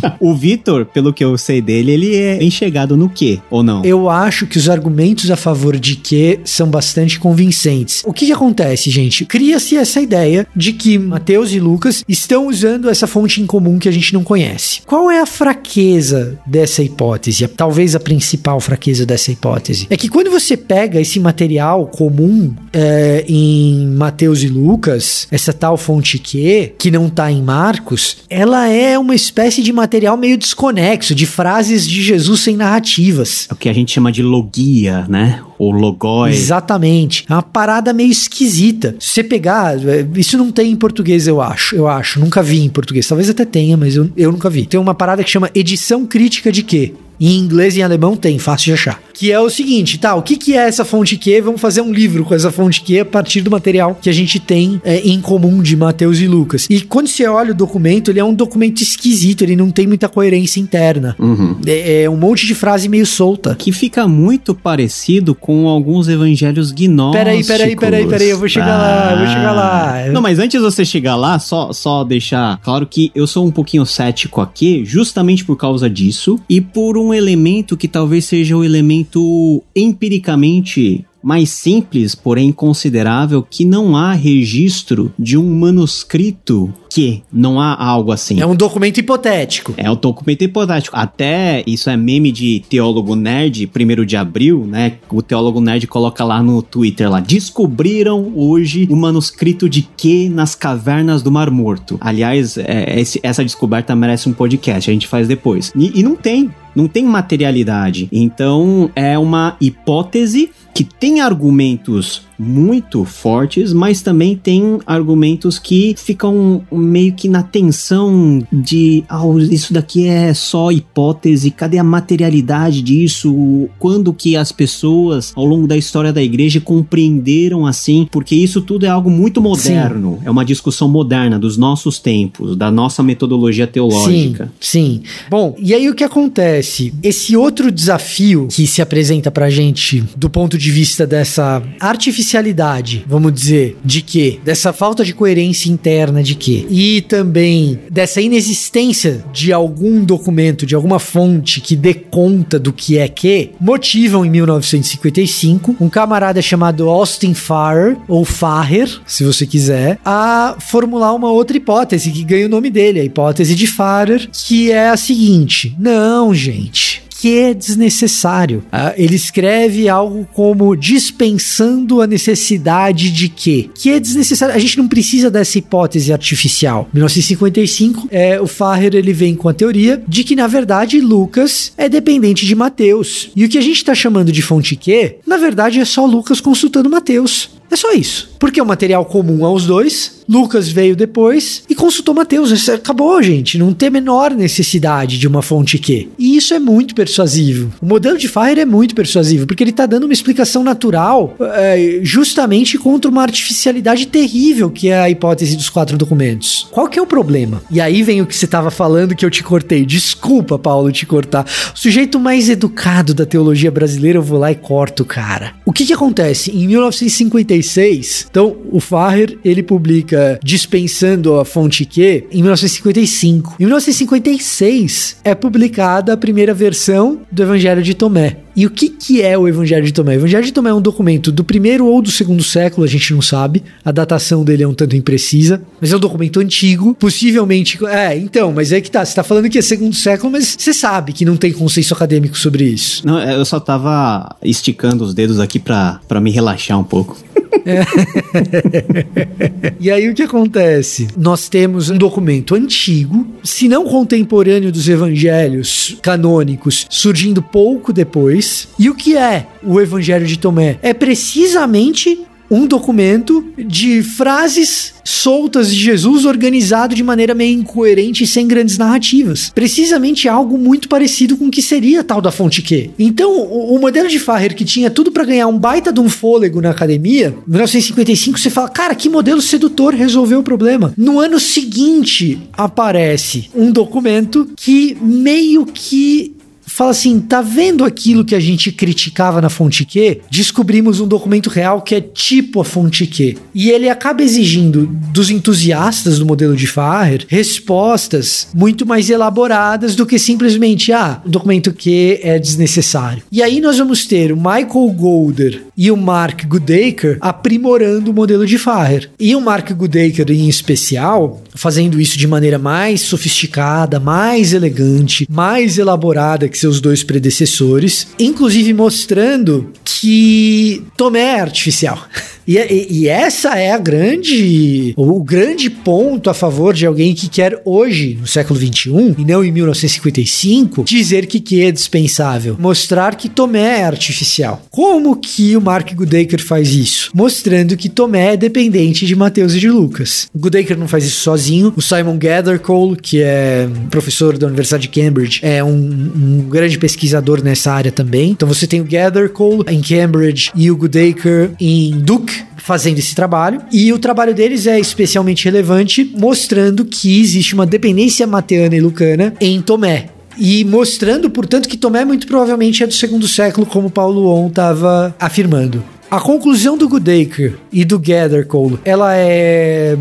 o 0.20 0.34
Vitor, 0.34 0.86
pelo 0.86 1.14
que 1.14 1.24
eu 1.24 1.38
sei 1.38 1.62
dele, 1.62 1.92
ele 1.92 2.16
é 2.16 2.44
enxergado 2.44 2.98
no 2.98 3.10
quê, 3.10 3.40
ou 3.50 3.64
não? 3.64 3.84
Eu 3.84 4.10
acho 4.10 4.46
que 4.46 4.58
os 4.58 4.70
argumentos 4.70 5.30
a 5.32 5.36
favor 5.36 5.78
de 5.78 5.96
que 5.96 6.40
são 6.44 6.68
bastante 6.68 7.20
convincentes. 7.20 8.04
O 8.06 8.14
que, 8.14 8.28
que 8.28 8.32
acontece, 8.32 8.90
gente? 8.90 9.26
Cria-se 9.26 9.76
essa 9.76 10.02
ideia 10.02 10.48
de 10.56 10.74
que 10.74 10.98
Mateus 10.98 11.52
e 11.52 11.60
Lucas 11.60 12.04
estão 12.08 12.48
usando 12.48 12.90
essa 12.90 13.08
fonte 13.08 13.42
em 13.42 13.46
comum 13.46 13.80
que 13.80 13.90
a 13.90 13.92
gente 13.92 14.14
não 14.14 14.24
conhece. 14.24 14.82
Qual 14.86 15.10
é 15.10 15.22
a 15.22 15.26
fraqueza 15.26 16.40
dessa 16.46 16.84
hipótese? 16.84 17.48
Talvez 17.48 17.96
a 17.96 18.00
principal 18.00 18.60
fraqueza 18.60 19.06
dessa 19.06 19.32
hipótese. 19.32 19.88
É 19.90 19.98
que 19.98 20.10
quando 20.10 20.30
você 20.30 20.56
pega 20.58 21.00
esse 21.00 21.20
material 21.20 21.88
comum 21.88 22.54
é, 22.74 23.26
em 23.28 23.88
Mateus 23.88 24.44
e 24.44 24.48
Lucas, 24.48 25.28
essa 25.32 25.54
tal 25.54 25.78
fonte 25.78 26.18
Q, 26.20 26.74
que 26.78 26.92
não 26.92 27.10
tá 27.10 27.32
em 27.32 27.42
Marcos, 27.42 28.18
ela 28.30 28.68
é 28.68 28.98
uma 28.98 29.16
espécie 29.16 29.62
de 29.62 29.72
material 29.72 29.91
meio 30.18 30.38
desconexo, 30.38 31.14
de 31.16 31.26
frases 31.26 31.88
de 31.88 32.02
Jesus 32.02 32.42
sem 32.42 32.56
narrativas. 32.56 33.48
É 33.50 33.54
o 33.54 33.56
que 33.56 33.70
a 33.70 33.74
gente 33.74 33.92
chama 33.92 34.12
de 34.12 34.22
logia, 34.22 35.06
né? 35.10 35.42
Ou 35.58 35.72
logói. 35.72 36.32
Exatamente. 36.32 37.26
É 37.30 37.34
uma 37.34 37.44
parada 37.44 37.94
meio 37.94 38.12
esquisita. 38.12 38.96
Se 39.00 39.10
você 39.10 39.24
pegar, 39.24 39.78
é, 39.78 40.08
isso 40.16 40.38
não 40.38 40.52
tem 40.52 40.72
em 40.72 40.76
português, 40.76 41.28
eu 41.28 41.42
acho. 41.42 41.76
Eu 41.76 41.88
acho. 41.88 42.20
Nunca 42.20 42.42
vi 42.42 42.64
em 42.64 42.70
português. 42.70 43.08
Talvez 43.08 43.30
até 43.30 43.46
tenha, 43.46 43.78
mas 43.78 43.96
eu, 43.96 44.10
eu 44.16 44.32
nunca 44.32 44.50
vi. 44.50 44.66
Tem 44.66 44.80
uma 44.80 44.94
parada 44.94 45.24
que 45.24 45.30
chama 45.30 45.50
edição 45.54 46.06
crítica 46.06 46.52
de 46.52 46.64
quê? 46.64 46.94
Em 47.22 47.38
inglês 47.38 47.78
e 47.78 47.80
em 47.80 47.84
alemão 47.84 48.16
tem, 48.16 48.40
fácil 48.40 48.66
de 48.66 48.74
achar. 48.74 49.00
Que 49.14 49.32
é 49.32 49.40
o 49.40 49.50
seguinte, 49.50 50.00
tá? 50.00 50.16
O 50.16 50.24
que, 50.24 50.36
que 50.36 50.54
é 50.54 50.68
essa 50.68 50.84
fonte 50.84 51.16
Q? 51.16 51.42
Vamos 51.42 51.62
fazer 51.62 51.82
um 51.82 51.94
livro 51.94 52.26
com 52.26 52.34
essa 52.34 52.52
fonte 52.52 52.82
Q 52.82 53.02
a 53.02 53.06
partir 53.06 53.42
do 53.42 53.52
material 53.52 53.96
que 54.02 54.10
a 54.10 54.14
gente 54.14 54.40
tem 54.40 54.82
é, 54.84 55.00
em 55.02 55.22
comum 55.22 55.62
de 55.62 55.78
Mateus 55.78 56.20
e 56.20 56.28
Lucas. 56.28 56.66
E 56.68 56.82
quando 56.82 57.08
você 57.08 57.28
olha 57.28 57.52
o 57.52 57.56
documento, 57.56 58.10
ele 58.10 58.20
é 58.20 58.24
um 58.24 58.34
documento 58.34 58.82
esquisito, 58.82 59.44
ele 59.44 59.56
não 59.56 59.70
tem 59.70 59.86
muita 59.86 60.10
coerência 60.10 60.60
interna. 60.60 61.16
Uhum. 61.20 61.58
É, 61.68 62.04
é 62.04 62.10
um 62.10 62.18
monte 62.18 62.48
de 62.48 62.56
frase 62.56 62.90
meio 62.90 63.06
solta. 63.06 63.54
Que 63.54 63.72
fica 63.72 64.08
muito 64.08 64.56
parecido 64.56 65.36
com 65.36 65.68
alguns 65.68 66.08
evangelhos 66.08 66.72
gnósticos. 66.72 67.20
Peraí, 67.20 67.46
peraí, 67.46 67.76
peraí, 67.76 68.08
peraí, 68.08 68.30
eu 68.30 68.40
vou 68.40 68.50
chegar 68.50 68.76
lá, 68.78 69.12
eu 69.12 69.18
vou 69.20 69.28
chegar 69.28 69.52
lá. 69.52 70.06
Não, 70.12 70.22
mas 70.22 70.40
antes 70.40 70.60
de 70.60 70.66
você 70.66 70.84
chegar 70.84 71.16
lá, 71.16 71.38
só, 71.38 71.72
só 71.72 72.04
deixar 72.04 72.58
claro 72.64 72.88
que 72.88 73.12
eu 73.14 73.28
sou 73.28 73.46
um 73.46 73.52
pouquinho 73.52 73.86
cético 73.86 74.42
aqui, 74.42 74.84
justamente 74.84 75.46
por 75.46 75.56
causa 75.56 75.88
disso, 75.88 76.40
e 76.50 76.60
por 76.60 76.98
um 76.98 77.11
elemento 77.14 77.78
que 77.78 77.88
talvez 77.88 78.26
seja 78.26 78.56
o 78.56 78.64
elemento 78.64 79.64
empiricamente 79.76 81.06
mais 81.24 81.50
simples, 81.50 82.16
porém 82.16 82.52
considerável, 82.52 83.44
que 83.44 83.64
não 83.64 83.96
há 83.96 84.14
registro 84.14 85.14
de 85.18 85.38
um 85.38 85.56
manuscrito 85.56 86.74
que 86.92 87.24
não 87.32 87.58
há 87.58 87.82
algo 87.82 88.12
assim. 88.12 88.42
É 88.42 88.46
um 88.46 88.54
documento 88.54 88.98
hipotético. 88.98 89.74
É 89.78 89.90
um 89.90 89.96
documento 89.96 90.42
hipotético. 90.42 90.98
Até 90.98 91.64
isso 91.66 91.90
é 91.90 91.96
meme 91.96 92.34
de 92.34 92.62
teólogo 92.68 93.16
nerd, 93.16 93.66
primeiro 93.68 94.06
de 94.06 94.18
abril, 94.18 94.68
né? 94.68 94.98
O 95.10 95.22
teólogo 95.22 95.62
nerd 95.62 95.88
coloca 95.88 96.22
lá 96.26 96.44
no 96.44 96.62
Twitter 96.62 97.10
lá: 97.10 97.22
descobriram 97.22 98.34
hoje 98.36 98.90
o 98.92 98.96
manuscrito 98.98 99.70
de 99.70 99.84
que 99.96 100.28
nas 100.28 100.54
cavernas 100.54 101.24
do 101.24 101.32
Mar 101.32 101.50
Morto. 101.50 101.98
Aliás, 102.02 102.58
é, 102.58 103.00
esse, 103.00 103.22
essa 103.24 103.42
descoberta 103.42 103.96
merece 103.96 104.28
um 104.28 104.34
podcast, 104.34 104.90
a 104.90 104.94
gente 104.94 105.08
faz 105.08 105.30
depois. 105.30 105.72
E, 105.74 105.98
e 106.02 106.04
não 106.04 106.18
tem, 106.18 106.52
não 106.76 106.90
tem 106.90 107.06
materialidade. 107.06 108.10
Então 108.12 108.92
é 108.94 109.18
uma 109.18 109.56
hipótese 109.62 110.52
que 110.74 110.84
tem 110.84 111.22
argumentos 111.22 112.24
muito 112.42 113.06
fortes, 113.06 113.72
mas 113.72 114.02
também 114.02 114.36
tem 114.36 114.80
argumentos 114.86 115.60
que 115.60 115.94
ficam 115.96 116.64
meio 116.72 117.14
que 117.14 117.30
na 117.30 117.44
tensão 117.44 118.42
de 118.52 119.04
ah, 119.08 119.22
isso 119.52 119.72
daqui 119.72 120.08
é 120.08 120.34
só 120.34 120.72
hipótese, 120.72 121.52
cadê 121.52 121.78
a 121.78 121.84
materialidade 121.84 122.82
disso? 122.82 123.70
Quando 123.78 124.12
que 124.12 124.36
as 124.36 124.52
pessoas 124.52 125.32
ao 125.36 125.46
longo 125.46 125.68
da 125.68 125.78
história 125.78 126.12
da 126.12 126.24
igreja 126.24 126.60
compreenderam 126.60 127.68
assim? 127.68 128.08
Porque 128.12 128.34
isso 128.34 128.62
tudo 128.62 128.86
é 128.86 128.90
algo 128.90 129.12
muito 129.12 129.40
moderno, 129.40 130.18
sim. 130.20 130.28
é 130.28 130.32
uma 130.32 130.44
discussão 130.44 130.88
moderna 130.88 131.38
dos 131.38 131.58
nossos 131.58 132.00
tempos, 132.00 132.56
da 132.56 132.72
nossa 132.72 133.04
metodologia 133.04 133.68
teológica. 133.68 134.52
Sim, 134.60 135.02
sim. 135.02 135.04
Bom, 135.30 135.56
e 135.60 135.74
aí 135.76 135.88
o 135.90 135.94
que 135.94 136.04
acontece? 136.04 136.92
Esse 137.04 137.38
outro 137.38 137.72
desafio 137.72 138.48
que 138.50 138.66
se 138.66 138.82
apresenta 138.82 139.30
pra 139.30 139.50
gente 139.50 140.04
do 140.16 140.30
ponto 140.30 140.58
de 140.58 140.72
vista 140.72 141.06
dessa 141.06 141.62
artificialidade 141.80 142.31
artificialidade, 142.32 143.06
vamos 143.08 143.34
dizer, 143.34 143.78
de 143.84 144.02
quê? 144.02 144.40
Dessa 144.44 144.72
falta 144.72 145.04
de 145.04 145.14
coerência 145.14 145.70
interna 145.70 146.24
de 146.24 146.36
quê? 146.36 146.66
E 146.70 147.02
também 147.02 147.80
dessa 147.90 148.22
inexistência 148.22 149.24
de 149.34 149.52
algum 149.52 150.04
documento, 150.04 150.66
de 150.66 150.76
alguma 150.76 151.00
fonte 151.00 151.60
que 151.60 151.76
dê 151.76 151.94
conta 151.94 152.58
do 152.58 152.72
que 152.72 152.98
é 152.98 153.08
que, 153.08 153.52
motivam 153.60 154.26
em 154.26 154.30
1955 154.30 155.76
um 155.80 155.90
camarada 155.90 156.42
chamado 156.42 156.90
Austin 156.90 157.34
Farrer, 157.34 157.98
ou 158.08 158.24
Farrer, 158.24 158.90
se 159.06 159.24
você 159.24 159.46
quiser, 159.46 160.00
a 160.06 160.56
formular 160.60 161.14
uma 161.14 161.32
outra 161.32 161.58
hipótese 161.58 162.12
que 162.12 162.24
ganha 162.24 162.46
o 162.46 162.50
nome 162.50 162.70
dele, 162.70 163.00
a 163.00 163.04
hipótese 163.04 163.56
de 163.56 163.68
Farrer, 163.68 164.30
que 164.32 164.72
é 164.72 164.90
a 164.90 164.98
seguinte: 164.98 165.76
não, 165.78 166.34
gente 166.34 166.91
que 167.22 167.38
é 167.38 167.54
desnecessário. 167.54 168.64
Ah, 168.72 168.96
ele 168.98 169.16
escreve 169.16 169.88
algo 169.88 170.28
como 170.34 170.76
dispensando 170.76 172.02
a 172.02 172.08
necessidade 172.08 173.12
de 173.12 173.30
quê? 173.30 173.70
Que 173.76 173.92
é 173.92 174.00
desnecessário. 174.00 174.56
A 174.56 174.58
gente 174.58 174.76
não 174.76 174.88
precisa 174.88 175.30
dessa 175.30 175.60
hipótese 175.60 176.12
artificial. 176.12 176.90
1955, 176.92 178.08
é, 178.10 178.42
o 178.42 178.48
Farrer 178.48 178.96
ele 178.96 179.14
vem 179.14 179.36
com 179.36 179.48
a 179.48 179.54
teoria 179.54 180.04
de 180.08 180.24
que 180.24 180.36
na 180.36 180.48
verdade 180.48 181.00
Lucas 181.00 181.72
é 181.78 181.88
dependente 181.88 182.44
de 182.44 182.56
Mateus. 182.56 183.30
E 183.36 183.46
o 183.46 183.50
que 183.50 183.60
a 183.60 183.62
gente 183.62 183.78
está 183.78 183.94
chamando 183.94 184.32
de 184.32 184.42
fonte 184.42 184.76
Q, 184.76 185.18
na 185.28 185.38
verdade 185.38 185.80
é 185.80 185.86
só 185.86 186.08
Lucas 186.08 186.42
consultando 186.42 186.90
Mateus. 186.90 187.52
É 187.72 187.76
só 187.78 187.94
isso. 187.94 188.30
Porque 188.38 188.60
é 188.60 188.64
um 188.64 188.66
material 188.66 189.06
comum 189.06 189.46
aos 189.46 189.66
dois. 189.66 190.20
Lucas 190.28 190.70
veio 190.70 190.96
depois 190.96 191.64
e 191.70 191.76
consultou 191.76 192.14
Mateus. 192.14 192.68
Acabou, 192.70 193.22
gente. 193.22 193.58
Não 193.58 193.72
tem 193.72 193.88
a 193.88 193.92
menor 193.92 194.32
necessidade 194.32 195.18
de 195.18 195.28
uma 195.28 195.42
fonte 195.42 195.78
Q. 195.78 196.10
E 196.18 196.36
isso 196.36 196.54
é 196.54 196.60
muito 196.60 196.94
persuasivo. 196.96 197.72
O 197.82 197.86
modelo 197.86 198.18
de 198.18 198.28
Fire 198.28 198.60
é 198.60 198.66
muito 198.66 198.96
persuasivo, 198.96 199.46
porque 199.46 199.64
ele 199.64 199.72
está 199.72 199.86
dando 199.86 200.06
uma 200.06 200.14
explicação 200.14 200.64
natural 200.64 201.36
é, 201.40 202.00
justamente 202.02 202.78
contra 202.78 203.10
uma 203.10 203.22
artificialidade 203.22 204.08
terrível 204.08 204.70
que 204.70 204.90
é 204.90 205.00
a 205.00 205.10
hipótese 205.10 205.56
dos 205.56 205.70
quatro 205.70 205.98
documentos. 205.98 206.68
Qual 206.72 206.88
que 206.88 206.98
é 206.98 207.02
o 207.02 207.08
problema? 207.08 207.62
E 207.70 207.80
aí 207.80 208.02
vem 208.04 208.22
o 208.22 208.26
que 208.26 208.36
você 208.36 208.46
estava 208.46 208.72
falando 208.72 209.16
que 209.16 209.26
eu 209.26 209.30
te 209.30 209.44
cortei. 209.44 209.86
Desculpa, 209.86 210.58
Paulo, 210.58 210.92
te 210.92 211.06
cortar. 211.06 211.46
O 211.76 211.78
sujeito 211.78 212.20
mais 212.20 212.50
educado 212.50 213.14
da 213.14 213.26
teologia 213.26 213.72
brasileira, 213.72 214.18
eu 214.18 214.24
vou 214.24 214.40
lá 214.40 214.52
e 214.52 214.56
corto, 214.56 215.06
cara. 215.06 215.54
O 215.66 215.72
que 215.72 215.86
que 215.86 215.94
acontece? 215.94 216.52
Em 216.52 216.68
1956, 216.68 217.61
1956. 217.62 218.28
Então, 218.30 218.58
o 218.72 218.80
Farrer, 218.80 219.38
ele 219.46 219.64
publica 219.64 220.40
dispensando 220.44 221.36
a 221.36 221.46
fonte 221.46 221.86
Q 221.86 222.28
em 222.32 222.42
1955. 222.42 223.56
Em 223.60 223.66
1956 223.66 225.18
é 225.24 225.36
publicada 225.36 226.14
a 226.14 226.18
primeira 226.18 226.54
versão 226.54 227.22
do 227.32 227.44
Evangelho 227.44 227.82
de 227.82 227.94
Tomé. 227.94 228.38
E 228.56 228.66
o 228.66 228.70
que, 228.70 228.90
que 228.90 229.22
é 229.22 229.38
o 229.38 229.48
Evangelho 229.48 229.86
de 229.86 229.94
Tomé? 229.94 230.14
O 230.14 230.20
Evangelho 230.20 230.44
de 230.44 230.52
Tomé 230.52 230.72
é 230.72 230.74
um 230.74 230.82
documento 230.82 231.32
do 231.32 231.44
primeiro 231.44 231.86
ou 231.86 232.02
do 232.02 232.12
segundo 232.12 232.44
século, 232.44 232.86
a 232.86 232.90
gente 232.90 233.14
não 233.14 233.22
sabe. 233.22 233.64
A 233.84 233.92
datação 233.92 234.44
dele 234.44 234.64
é 234.64 234.68
um 234.68 234.74
tanto 234.74 234.96
imprecisa, 234.96 235.62
mas 235.80 235.92
é 235.94 235.96
um 235.96 236.00
documento 236.00 236.40
antigo, 236.40 236.94
possivelmente. 236.94 237.80
É, 237.86 238.18
então, 238.18 238.52
mas 238.52 238.72
é 238.72 238.82
que 238.82 238.92
tá. 238.92 239.06
Você 239.06 239.16
tá 239.16 239.24
falando 239.24 239.50
que 239.50 239.58
é 239.58 239.62
segundo 239.62 239.96
século, 239.96 240.32
mas 240.34 240.56
você 240.60 240.74
sabe 240.74 241.14
que 241.14 241.24
não 241.24 241.38
tem 241.38 241.54
consenso 241.54 241.94
acadêmico 241.94 242.38
sobre 242.38 242.66
isso. 242.66 243.06
Não, 243.06 243.22
eu 243.22 243.46
só 243.46 243.60
tava 243.60 244.36
esticando 244.44 245.04
os 245.04 245.14
dedos 245.14 245.40
aqui 245.40 245.58
para 245.58 246.22
me 246.22 246.32
relaxar 246.32 246.78
um 246.78 246.84
pouco. 246.84 247.18
E 249.80 249.90
aí 249.90 250.10
o 250.10 250.14
que 250.14 250.24
acontece? 250.24 251.08
Nós 251.18 251.50
temos 251.50 251.90
um 251.90 251.98
documento 251.98 252.54
antigo, 252.54 253.26
se 253.44 253.68
não 253.68 253.86
contemporâneo 253.86 254.72
dos 254.72 254.88
evangelhos 254.88 255.98
canônicos, 256.02 256.86
surgindo 256.90 257.42
pouco 257.42 257.92
depois. 257.92 258.68
E 258.78 258.90
o 258.90 258.96
que 258.96 259.18
é 259.18 259.48
o 259.64 259.82
Evangelho 259.82 260.28
de 260.28 260.38
Tomé? 260.38 260.78
É 260.82 260.94
precisamente 260.94 262.26
um 262.52 262.68
documento 262.68 263.46
de 263.58 264.04
frases 264.04 264.94
soltas 265.06 265.74
de 265.74 265.80
Jesus 265.80 266.26
organizado 266.26 266.94
de 266.94 267.02
maneira 267.02 267.34
meio 267.34 267.58
incoerente 267.58 268.26
e 268.26 268.28
sem 268.28 268.46
grandes 268.46 268.78
narrativas. 268.78 269.50
Precisamente 269.56 270.28
algo 270.28 270.58
muito 270.58 270.90
parecido 270.90 271.38
com 271.38 271.48
o 271.48 271.52
que 271.52 271.62
seria 271.62 272.04
tal 272.04 272.22
da 272.22 272.32
fonte 272.32 272.62
Q. 272.62 272.92
Então, 273.00 273.40
o, 273.40 273.76
o 273.76 273.80
modelo 273.80 274.10
de 274.10 274.20
Farrer 274.20 274.54
que 274.54 274.66
tinha 274.66 274.92
tudo 274.92 275.12
para 275.12 275.24
ganhar 275.24 275.48
um 275.48 275.58
baita 275.58 275.94
de 275.94 276.02
um 276.02 276.10
fôlego 276.10 276.62
na 276.62 276.72
academia, 276.72 277.34
em 277.48 277.52
1955 277.52 278.38
você 278.38 278.50
fala, 278.50 278.68
cara, 278.68 278.96
que 278.96 279.08
modelo 279.08 279.42
sedutor 279.42 279.94
resolveu 279.94 280.40
o 280.40 280.44
problema. 280.44 280.94
No 280.98 281.20
ano 281.20 281.40
seguinte 281.40 282.38
aparece 282.52 283.50
um 283.56 283.72
documento 283.72 284.50
que 284.58 284.98
meio 285.02 285.66
que 285.66 286.36
fala 286.74 286.92
assim: 286.92 287.20
tá 287.20 287.42
vendo 287.42 287.84
aquilo 287.84 288.26
que 288.26 288.36
a 288.36 288.40
gente 288.40 288.72
criticava 288.72 289.42
na 289.42 289.50
fonte 289.50 289.86
Q? 289.86 290.22
Descobrimos 290.30 291.00
um 291.00 291.08
documento 291.08 291.50
real 291.50 291.82
que 291.82 291.96
é 291.96 292.02
tipo 292.02 292.62
a 292.62 292.66
fonte 292.66 293.06
Q. 293.06 293.38
E 293.54 293.70
ele 293.70 293.90
acaba 293.90 294.24
exigindo 294.24 294.88
dos 295.12 295.30
entusiastas 295.30 296.20
do 296.20 296.26
modelo 296.26 296.56
de 296.56 296.68
Farrer 296.68 297.26
respostas 297.28 298.48
muito 298.54 298.86
mais 298.86 299.10
elaboradas 299.10 299.96
do 299.96 300.06
que 300.06 300.18
simplesmente, 300.18 300.92
ah, 300.92 301.22
o 301.26 301.30
documento 301.30 301.74
Q 301.74 302.20
é 302.22 302.40
desnecessário. 302.40 303.24
E 303.32 303.42
aí 303.42 303.60
nós 303.60 303.78
vamos 303.78 304.06
ter 304.06 304.32
o 304.32 304.38
Michael 304.38 304.94
Golder 304.96 305.64
e 305.82 305.90
o 305.90 305.98
Mark 305.98 306.46
Goodacre 306.46 307.18
aprimorando 307.20 308.12
o 308.12 308.14
modelo 308.14 308.46
de 308.46 308.60
Farrer. 308.60 309.10
E 309.20 309.36
o 309.36 309.42
Mark 309.42 309.72
Goodacre, 309.72 310.32
em 310.32 310.48
especial, 310.48 311.42
fazendo 311.56 312.00
isso 312.00 312.20
de 312.20 312.28
maneira 312.28 312.60
mais 312.60 313.02
sofisticada, 313.02 314.00
mais 314.00 314.54
elegante, 314.54 315.28
mais 315.28 315.80
elaborada 315.80 316.48
que 316.48 316.56
seus 316.56 316.80
dois 316.80 317.04
predecessores, 317.04 318.10
inclusive 318.20 318.76
mostrando 318.76 319.72
que 319.84 320.84
Tomé 320.96 321.38
é 321.38 321.42
artificial. 321.42 322.00
E, 322.48 322.58
e, 322.58 322.88
e, 322.90 323.08
essa 323.08 323.56
é 323.58 323.72
a 323.72 323.78
grande, 323.78 324.94
o 324.98 325.24
grande 325.24 325.70
ponto 325.70 326.28
a 326.28 326.34
favor 326.34 326.74
de 326.74 326.88
alguém 326.88 327.14
que 327.14 327.30
quer 327.30 327.62
hoje, 327.64 328.18
no 328.20 328.26
século 328.26 328.60
21 328.60 329.16
e 329.20 329.24
não 329.24 329.44
em 329.44 329.52
1955, 329.52 330.84
dizer 330.84 331.28
que 331.28 331.40
que 331.40 331.62
é 331.64 331.72
dispensável, 331.72 332.58
mostrar 332.60 333.16
que 333.16 333.30
Tomé 333.30 333.80
é 333.80 333.84
artificial. 333.84 334.64
Como 334.72 335.16
que 335.18 335.56
o 335.56 335.62
Mark 335.72 335.94
Goodacre 335.94 336.42
faz 336.42 336.76
isso? 336.76 337.12
Mostrando 337.14 337.78
que 337.78 337.88
Tomé 337.88 338.34
é 338.34 338.38
dependente 338.38 339.06
de 339.06 339.16
Mateus 339.16 339.56
e 339.56 339.60
de 339.60 339.70
Lucas. 339.70 340.28
O 340.34 340.38
Goodacre 340.38 340.76
não 340.76 340.86
faz 340.86 341.06
isso 341.06 341.22
sozinho. 341.22 341.72
O 341.78 341.82
Simon 341.82 342.18
Gathercole, 342.18 342.98
que 342.98 343.22
é 343.22 343.70
professor 343.90 344.38
da 344.38 344.48
Universidade 344.48 344.90
de 344.90 344.90
Cambridge, 344.90 345.40
é 345.42 345.64
um, 345.64 345.72
um 345.72 346.46
grande 346.50 346.78
pesquisador 346.78 347.42
nessa 347.42 347.72
área 347.72 347.90
também. 347.90 348.32
Então 348.32 348.46
você 348.46 348.68
tem 348.68 348.82
o 348.82 348.84
Gathercole 348.84 349.64
em 349.70 349.82
Cambridge 349.82 350.52
e 350.54 350.70
o 350.70 350.76
Goodacre 350.76 351.52
em 351.58 351.92
Duke 352.02 352.44
fazendo 352.58 353.00
esse 353.00 353.16
trabalho. 353.16 353.62
E 353.72 353.94
o 353.94 353.98
trabalho 353.98 354.36
deles 354.36 354.68
é 354.68 354.78
especialmente 354.78 355.46
relevante, 355.46 356.04
mostrando 356.18 356.84
que 356.84 357.22
existe 357.22 357.54
uma 357.54 357.66
dependência 357.66 358.28
mateana 358.28 358.76
e 358.76 358.82
lucana 358.82 359.34
em 359.40 359.62
Tomé. 359.62 360.10
E 360.38 360.64
mostrando, 360.66 361.30
portanto, 361.30 361.68
que 361.68 361.78
Tomé 361.78 362.06
muito 362.06 362.28
provavelmente 362.28 362.84
é 362.84 362.88
do 362.88 362.94
segundo 362.94 363.28
século, 363.28 363.66
como 363.66 363.90
Paulo 363.90 364.28
On 364.28 364.48
estava 364.48 365.16
afirmando. 365.20 365.84
A 366.12 366.20
conclusão 366.20 366.78
do 366.78 366.90
Goodacre 366.90 367.56
e 367.72 367.86
do 367.86 367.98
Gathercole, 367.98 368.78
ela 368.84 369.16
é 369.16 369.98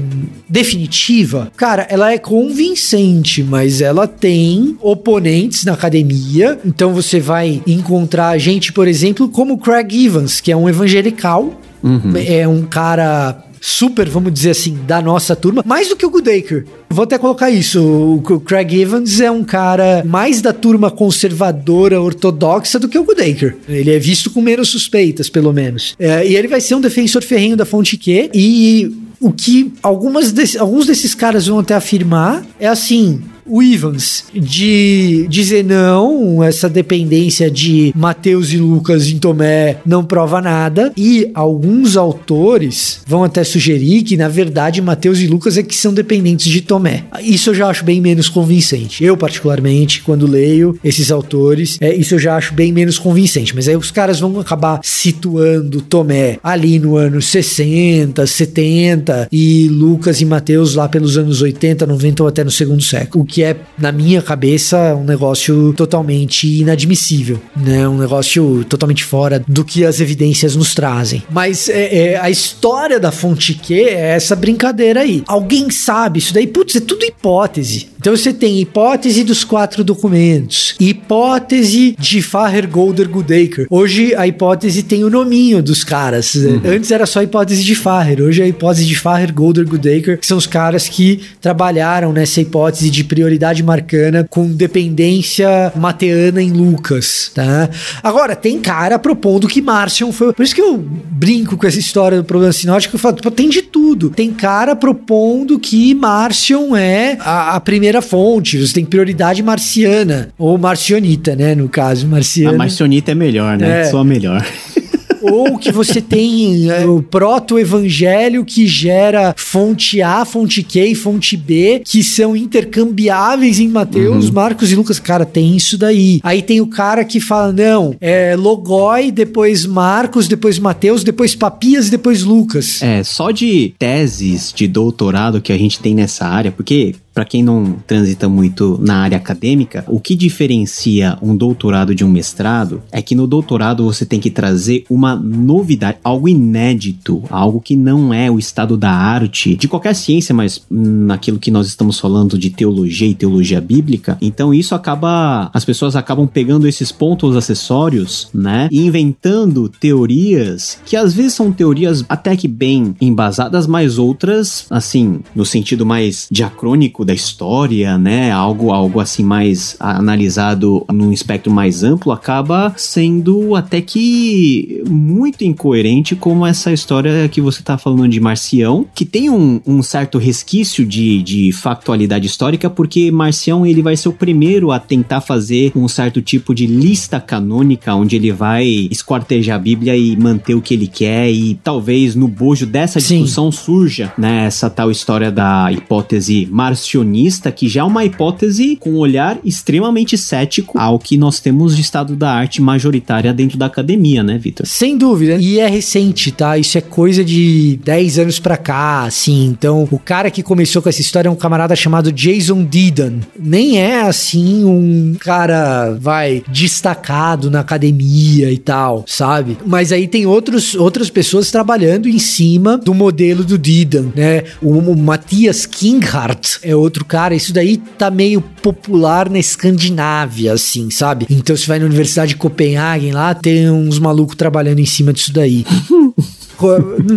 definitiva? 0.49 1.53
Cara, 1.57 1.87
ela 1.89 2.13
é 2.13 2.19
convincente, 2.19 3.45
mas 3.45 3.81
ela 3.81 4.09
tem 4.09 4.77
oponentes 4.81 5.65
na 5.65 5.75
academia. 5.75 6.59
Então 6.65 6.93
você 6.93 7.21
vai 7.21 7.63
encontrar 7.65 8.37
gente, 8.39 8.73
por 8.73 8.89
exemplo, 8.89 9.29
como 9.29 9.57
Craig 9.57 10.05
Evans, 10.05 10.41
que 10.41 10.51
é 10.51 10.57
um 10.57 10.69
evangelical, 10.69 11.61
uhum. 11.81 12.13
é 12.17 12.49
um 12.49 12.63
cara 12.63 13.45
super, 13.61 14.09
vamos 14.09 14.33
dizer 14.33 14.51
assim, 14.51 14.79
da 14.87 15.03
nossa 15.03 15.37
turma, 15.37 15.63
mais 15.67 15.89
do 15.89 15.97
que 15.97 16.07
o 16.07 16.11
Goodacre. 16.11 16.65
Vou 16.89 17.05
até 17.05 17.19
colocar 17.19 17.51
isso. 17.51 17.81
O 17.83 18.41
Craig 18.41 18.81
Evans 18.81 19.21
é 19.21 19.31
um 19.31 19.45
cara 19.45 20.03
mais 20.05 20.41
da 20.41 20.53
turma 20.53 20.91
conservadora 20.91 22.01
ortodoxa 22.01 22.79
do 22.79 22.89
que 22.89 22.99
o 22.99 23.05
Goodacre. 23.05 23.57
Ele 23.69 23.91
é 23.91 23.99
visto 23.99 24.31
com 24.31 24.41
menos 24.41 24.71
suspeitas, 24.71 25.29
pelo 25.29 25.53
menos. 25.53 25.95
É, 25.99 26.27
e 26.27 26.35
ele 26.35 26.49
vai 26.49 26.61
ser 26.61 26.75
um 26.75 26.81
defensor 26.81 27.23
ferrenho 27.23 27.57
da 27.57 27.65
fonte 27.65 27.97
Q. 27.97 28.31
E 28.35 28.91
o 29.21 29.31
que 29.31 29.73
algumas 29.83 30.35
alguns 30.57 30.87
desses 30.87 31.15
caras 31.15 31.47
vão 31.47 31.59
até 31.59 31.75
afirmar 31.75 32.45
é 32.59 32.67
assim: 32.67 33.21
o 33.51 33.63
Evans 33.63 34.25
de 34.33 35.27
dizer 35.29 35.65
não, 35.65 36.43
essa 36.43 36.69
dependência 36.69 37.51
de 37.51 37.93
Mateus 37.97 38.53
e 38.53 38.57
Lucas 38.57 39.09
em 39.09 39.19
Tomé 39.19 39.79
não 39.85 40.05
prova 40.05 40.41
nada, 40.41 40.93
e 40.97 41.31
alguns 41.35 41.97
autores 41.97 43.01
vão 43.07 43.25
até 43.25 43.43
sugerir 43.43 44.03
que, 44.03 44.17
na 44.17 44.29
verdade, 44.29 44.81
Mateus 44.81 45.21
e 45.21 45.27
Lucas 45.27 45.59
é 45.59 45.63
que 45.63 45.75
são 45.75 45.93
dependentes 45.93 46.47
de 46.47 46.61
Tomé. 46.61 47.05
Isso 47.23 47.51
eu 47.51 47.55
já 47.55 47.69
acho 47.69 47.85
bem 47.85 48.01
menos 48.01 48.29
convincente. 48.29 49.03
Eu, 49.03 49.17
particularmente, 49.17 50.03
quando 50.03 50.27
leio 50.27 50.79
esses 50.85 51.11
autores, 51.11 51.77
é, 51.81 51.95
isso 51.95 52.15
eu 52.15 52.19
já 52.19 52.37
acho 52.37 52.55
bem 52.55 52.73
menos 52.73 52.99
convincente. 52.99 53.55
Mas 53.55 53.69
aí 53.69 53.77
os 53.77 53.91
caras 53.91 54.21
vão 54.21 54.39
acabar 54.39 54.81
situando 54.83 55.81
Tomé 55.81 56.39
ali 56.43 56.79
no 56.79 56.97
ano 56.97 57.21
60, 57.21 58.27
70 58.27 59.29
e 59.33 59.69
Lucas 59.69 60.21
e 60.21 60.25
Mateus 60.25 60.75
lá 60.75 60.89
pelos 60.89 61.19
anos 61.19 61.43
80, 61.43 61.87
90 61.87 62.23
ou 62.23 62.29
até 62.29 62.45
no 62.45 62.51
segundo 62.51 62.83
século. 62.83 63.25
O 63.25 63.27
que 63.27 63.40
que 63.41 63.45
é, 63.45 63.57
na 63.79 63.91
minha 63.91 64.21
cabeça, 64.21 64.95
um 64.95 65.05
negócio 65.05 65.73
totalmente 65.73 66.47
inadmissível, 66.61 67.41
né? 67.57 67.89
Um 67.89 67.97
negócio 67.97 68.67
totalmente 68.69 69.03
fora 69.03 69.43
do 69.49 69.65
que 69.65 69.83
as 69.83 69.99
evidências 69.99 70.55
nos 70.55 70.75
trazem. 70.75 71.23
Mas 71.31 71.71
é, 71.71 72.13
é, 72.13 72.21
a 72.21 72.29
história 72.29 73.01
da 73.01 73.11
fonte 73.11 73.55
Q 73.55 73.75
é 73.75 74.15
essa 74.15 74.37
brincadeira 74.37 75.01
aí. 75.01 75.23
Alguém 75.27 75.71
sabe 75.71 76.19
isso 76.19 76.35
daí? 76.35 76.47
Putz, 76.47 76.77
é 76.77 76.81
tudo 76.81 77.03
hipótese. 77.03 77.89
Então 78.01 78.17
você 78.17 78.33
tem 78.33 78.59
hipótese 78.59 79.23
dos 79.23 79.45
quatro 79.45 79.85
documentos, 79.85 80.75
hipótese 80.81 81.95
de 81.99 82.23
Faher, 82.23 82.67
Golder, 82.67 83.07
Goodacre. 83.07 83.67
Hoje 83.69 84.15
a 84.15 84.27
hipótese 84.27 84.83
tem 84.83 85.05
o 85.05 85.11
nominho 85.11 85.63
dos 85.63 85.85
caras. 85.85 86.35
Uhum. 86.35 86.63
Antes 86.65 86.91
era 86.91 87.05
só 87.05 87.21
a 87.21 87.25
hipótese 87.25 87.63
de 87.63 87.75
Faher, 87.75 88.23
hoje 88.23 88.41
é 88.41 88.47
a 88.47 88.49
hipótese 88.49 88.87
de 88.87 88.95
Faher, 88.95 89.35
Golder, 89.35 89.69
Goodacre, 89.69 90.17
que 90.17 90.27
são 90.27 90.39
os 90.39 90.47
caras 90.47 90.89
que 90.89 91.21
trabalharam 91.43 92.11
nessa 92.11 92.41
hipótese 92.41 92.89
de 92.89 93.05
prioridade 93.05 93.63
marcana 93.63 94.27
com 94.31 94.49
dependência 94.49 95.71
mateana 95.77 96.41
em 96.41 96.53
Lucas, 96.53 97.31
tá? 97.35 97.69
Agora, 98.03 98.35
tem 98.35 98.61
cara 98.61 98.99
propondo 98.99 99.47
que 99.47 99.61
Marcion 99.61 100.11
foi... 100.11 100.33
Por 100.33 100.43
isso 100.43 100.55
que 100.55 100.63
eu 100.63 100.79
brinco 100.79 101.55
com 101.55 101.67
essa 101.67 101.79
história 101.79 102.17
do 102.17 102.25
problema 102.25 102.53
sinótico, 102.55 102.97
eu 102.97 102.99
falo, 102.99 103.17
tem 103.17 103.51
de 103.51 103.61
tudo. 103.61 104.09
Tem 104.09 104.31
cara 104.33 104.75
propondo 104.75 105.59
que 105.59 105.95
Marcion 105.95 106.75
é 106.75 107.19
a, 107.21 107.57
a 107.57 107.61
primeira 107.61 107.90
fonte, 108.01 108.59
você 108.59 108.75
tem 108.75 108.85
prioridade 108.85 109.43
marciana, 109.43 110.29
ou 110.39 110.57
marcionita, 110.57 111.35
né, 111.35 111.55
no 111.55 111.69
caso, 111.69 112.07
marciana. 112.07 112.55
A 112.55 112.59
marcionita 112.59 113.13
é 113.13 113.15
melhor, 113.15 113.59
né? 113.59 113.83
É. 113.83 113.85
Só 113.85 113.99
a 113.99 114.05
melhor. 114.05 114.45
ou 115.23 115.59
que 115.59 115.71
você 115.71 116.01
tem 116.01 116.71
é, 116.71 116.87
o 116.87 117.03
proto-evangelho 117.03 118.45
que 118.45 118.67
gera 118.67 119.35
fonte 119.37 120.01
A, 120.03 120.25
fonte 120.25 120.63
Q 120.63 120.87
e 120.87 120.95
fonte 120.95 121.37
B, 121.37 121.83
que 121.85 122.03
são 122.03 122.37
intercambiáveis 122.37 123.61
em 123.61 123.69
Mateus, 123.69 124.27
uhum. 124.27 124.35
Marcos 124.35 124.73
e 124.73 124.77
Lucas. 124.77 124.99
Cara, 124.99 125.25
tem 125.25 125.57
isso 125.57 125.77
daí. 125.77 126.21
Aí 126.23 126.43
tem 126.43 126.61
o 126.61 126.67
cara 126.67 127.05
que 127.05 127.21
fala, 127.21 127.53
não, 127.53 127.95
é 128.01 128.35
Logoi, 128.37 129.11
depois 129.11 129.67
Marcos, 129.67 130.29
depois 130.29 130.59
Mateus, 130.59 131.05
depois 131.05 131.35
Papias 131.35 131.89
e 131.89 131.91
depois 131.91 132.23
Lucas. 132.23 132.83
É, 132.83 133.03
só 133.03 133.31
de 133.31 133.75
teses 133.79 134.53
de 134.55 134.67
doutorado 134.67 135.41
que 135.41 135.53
a 135.53 135.59
gente 135.59 135.81
tem 135.81 135.95
nessa 135.95 136.27
área, 136.27 136.51
porque 136.51 136.95
para 137.13 137.25
quem 137.25 137.43
não 137.43 137.77
transita 137.87 138.29
muito 138.29 138.79
na 138.81 138.99
área 138.99 139.17
acadêmica, 139.17 139.85
o 139.89 140.01
que 140.01 140.15
diferencia 140.15 141.19
um 141.21 141.37
doutorado 141.37 141.95
de 141.95 142.05
um 142.05 142.09
mestrado 142.09 142.83
é 142.93 143.03
que 143.03 143.15
no 143.15 143.27
doutorado 143.27 143.85
você 143.85 144.05
tem 144.05 144.21
que 144.21 144.31
trazer 144.31 144.85
uma 144.89 145.17
novidade, 145.17 145.99
algo 146.03 146.29
inédito, 146.29 147.23
algo 147.31 147.61
que 147.61 147.77
não 147.77 148.13
é 148.13 148.31
o 148.31 148.39
estado 148.39 148.77
da 148.77 148.91
arte 148.91 149.57
de 149.57 149.69
qualquer 149.69 149.95
ciência, 149.95 150.35
mas 150.35 150.63
naquilo 150.71 151.39
que 151.39 151.51
nós 151.51 151.67
estamos 151.67 151.99
falando 151.99 152.39
de 152.39 152.51
teologia 152.51 153.09
e 153.09 153.15
teologia 153.15 153.61
bíblica. 153.61 154.17
Então 154.21 154.55
isso 154.55 154.75
acaba, 154.75 155.51
as 155.53 155.65
pessoas 155.65 155.97
acabam 155.97 156.27
pegando 156.27 156.67
esses 156.67 156.93
pontos 156.93 157.37
acessórios, 157.37 158.29
né, 158.33 158.69
e 158.71 158.81
inventando 158.87 159.69
teorias 159.69 160.79
que 160.85 160.97
às 160.97 161.13
vezes 161.15 161.35
são 161.35 161.53
teorias 161.53 162.05
até 162.09 162.37
que 162.37 162.49
bem 162.49 162.95
embasadas, 163.01 163.67
mas 163.67 163.99
outras, 163.99 164.67
assim, 164.71 165.21
no 165.35 165.45
sentido 165.45 165.85
mais 165.85 166.27
diacrônico 166.31 167.00
da 167.05 167.15
história, 167.15 167.97
né? 167.97 168.31
Algo, 168.31 168.73
algo 168.73 169.01
assim 169.01 169.23
mais 169.23 169.77
analisado 169.79 170.85
num 170.93 171.13
espectro 171.13 171.53
mais 171.53 171.83
amplo, 171.83 172.13
acaba 172.13 172.75
sendo 172.77 173.55
até 173.55 173.81
que 173.81 174.83
muito 174.89 175.45
incoerente 175.45 176.15
como 176.15 176.47
essa 176.47 176.73
história 176.73 177.29
que 177.29 177.41
você 177.41 177.63
tá 177.63 177.79
falando 177.79 178.09
de 178.09 178.21
Marcião, 178.21 178.87
que 178.95 179.05
tem 179.05 179.31
um, 179.31 179.61
um 179.67 179.83
certo 179.83 180.19
resquício 180.19 180.85
de, 180.85 181.23
de 181.23 181.53
factualidade 181.53 182.27
histórica, 182.27 182.69
porque 182.69 183.11
Marcião 183.11 183.65
ele 183.65 183.83
vai 183.83 183.97
ser 183.97 184.09
o 184.09 184.13
primeiro 184.13 184.71
a 184.71 184.79
tentar 184.79 185.21
fazer 185.21 185.73
um 185.75 185.89
certo 185.89 186.21
tipo 186.21 186.55
de 186.55 186.67
lista 186.67 187.21
canônica, 187.21 187.95
onde 187.95 188.17
ele 188.17 188.33
vai 188.33 188.67
esquartejar 188.91 189.57
a 189.57 189.59
Bíblia 189.59 189.97
e 189.97 190.17
manter 190.17 190.55
o 190.55 190.61
que 190.61 190.75
ele 190.75 190.87
quer, 190.87 191.31
e 191.31 191.55
talvez 191.63 192.15
no 192.15 192.29
bojo 192.29 192.67
dessa 192.67 192.99
discussão 192.99 193.51
Sim. 193.51 193.59
surja 193.59 194.13
né, 194.19 194.47
essa 194.47 194.69
tal 194.69 194.91
história 194.91 195.31
da 195.31 195.71
hipótese 195.73 196.49
marcionista 196.51 196.90
reducionista, 196.91 197.53
que 197.53 197.69
já 197.69 197.83
é 197.83 197.85
uma 197.85 198.05
hipótese 198.05 198.77
com 198.77 198.91
um 198.91 198.99
olhar 198.99 199.39
extremamente 199.45 200.17
cético 200.19 200.79
ao 200.79 200.99
que 200.99 201.17
nós 201.17 201.41
temos 201.41 201.77
de 201.77 201.83
estado 201.83 202.17
da 202.17 202.33
arte 202.33 202.61
majoritária 202.61 203.33
dentro 203.33 203.59
da 203.59 203.67
academia, 203.67 204.23
né, 204.23 204.39
Vitor? 204.39 204.67
Sem 204.67 204.97
dúvida. 204.97 205.37
E 205.41 205.59
é 205.59 205.69
recente, 205.69 206.33
tá? 206.33 206.59
Isso 206.59 206.77
é 206.79 206.81
coisa 206.81 207.25
de 207.25 207.79
10 207.85 208.19
anos 208.19 208.39
pra 208.39 208.57
cá, 208.57 209.05
assim. 209.05 209.47
Então, 209.47 209.87
o 209.91 209.99
cara 209.99 210.31
que 210.31 210.43
começou 210.43 210.83
com 210.83 210.89
essa 210.89 211.01
história 211.01 211.29
é 211.29 211.31
um 211.33 211.37
camarada 211.37 211.77
chamado 211.77 212.13
Jason 212.13 212.65
Deedon. 212.65 213.21
Nem 213.39 213.79
é, 213.79 214.03
assim, 214.03 214.65
um 214.65 215.15
cara, 215.19 215.97
vai, 216.01 216.43
destacado 216.49 217.51
na 217.51 217.61
academia 217.61 218.51
e 218.51 218.59
tal, 218.59 219.05
sabe? 219.07 219.57
Mas 219.67 219.93
aí 219.93 220.09
tem 220.09 220.27
outros, 220.27 220.75
outras 220.75 221.11
pessoas 221.11 221.51
trabalhando 221.51 222.09
em 222.09 222.19
cima 222.19 222.77
do 222.77 222.95
modelo 222.95 223.45
do 223.45 223.59
Deedon, 223.59 224.13
né? 224.15 224.45
O, 224.63 224.71
o 224.79 224.97
Matias 224.97 225.67
Kinghart 225.67 226.59
é 226.63 226.75
outro 226.81 227.05
cara. 227.05 227.35
Isso 227.35 227.53
daí 227.53 227.77
tá 227.77 228.11
meio 228.11 228.41
popular 228.41 229.29
na 229.29 229.39
Escandinávia, 229.39 230.53
assim, 230.53 230.91
sabe? 230.91 231.27
Então 231.31 231.57
você 231.57 231.67
vai 231.67 231.79
na 231.79 231.87
Universidade 231.87 232.31
de 232.31 232.37
Copenhagen 232.37 233.13
lá, 233.13 233.35
tem 233.35 233.71
uns 233.71 233.99
malucos 233.99 234.37
trabalhando 234.37 234.81
em 234.81 234.87
cima 234.87 235.13
disso 235.13 235.33
daí. 235.33 235.65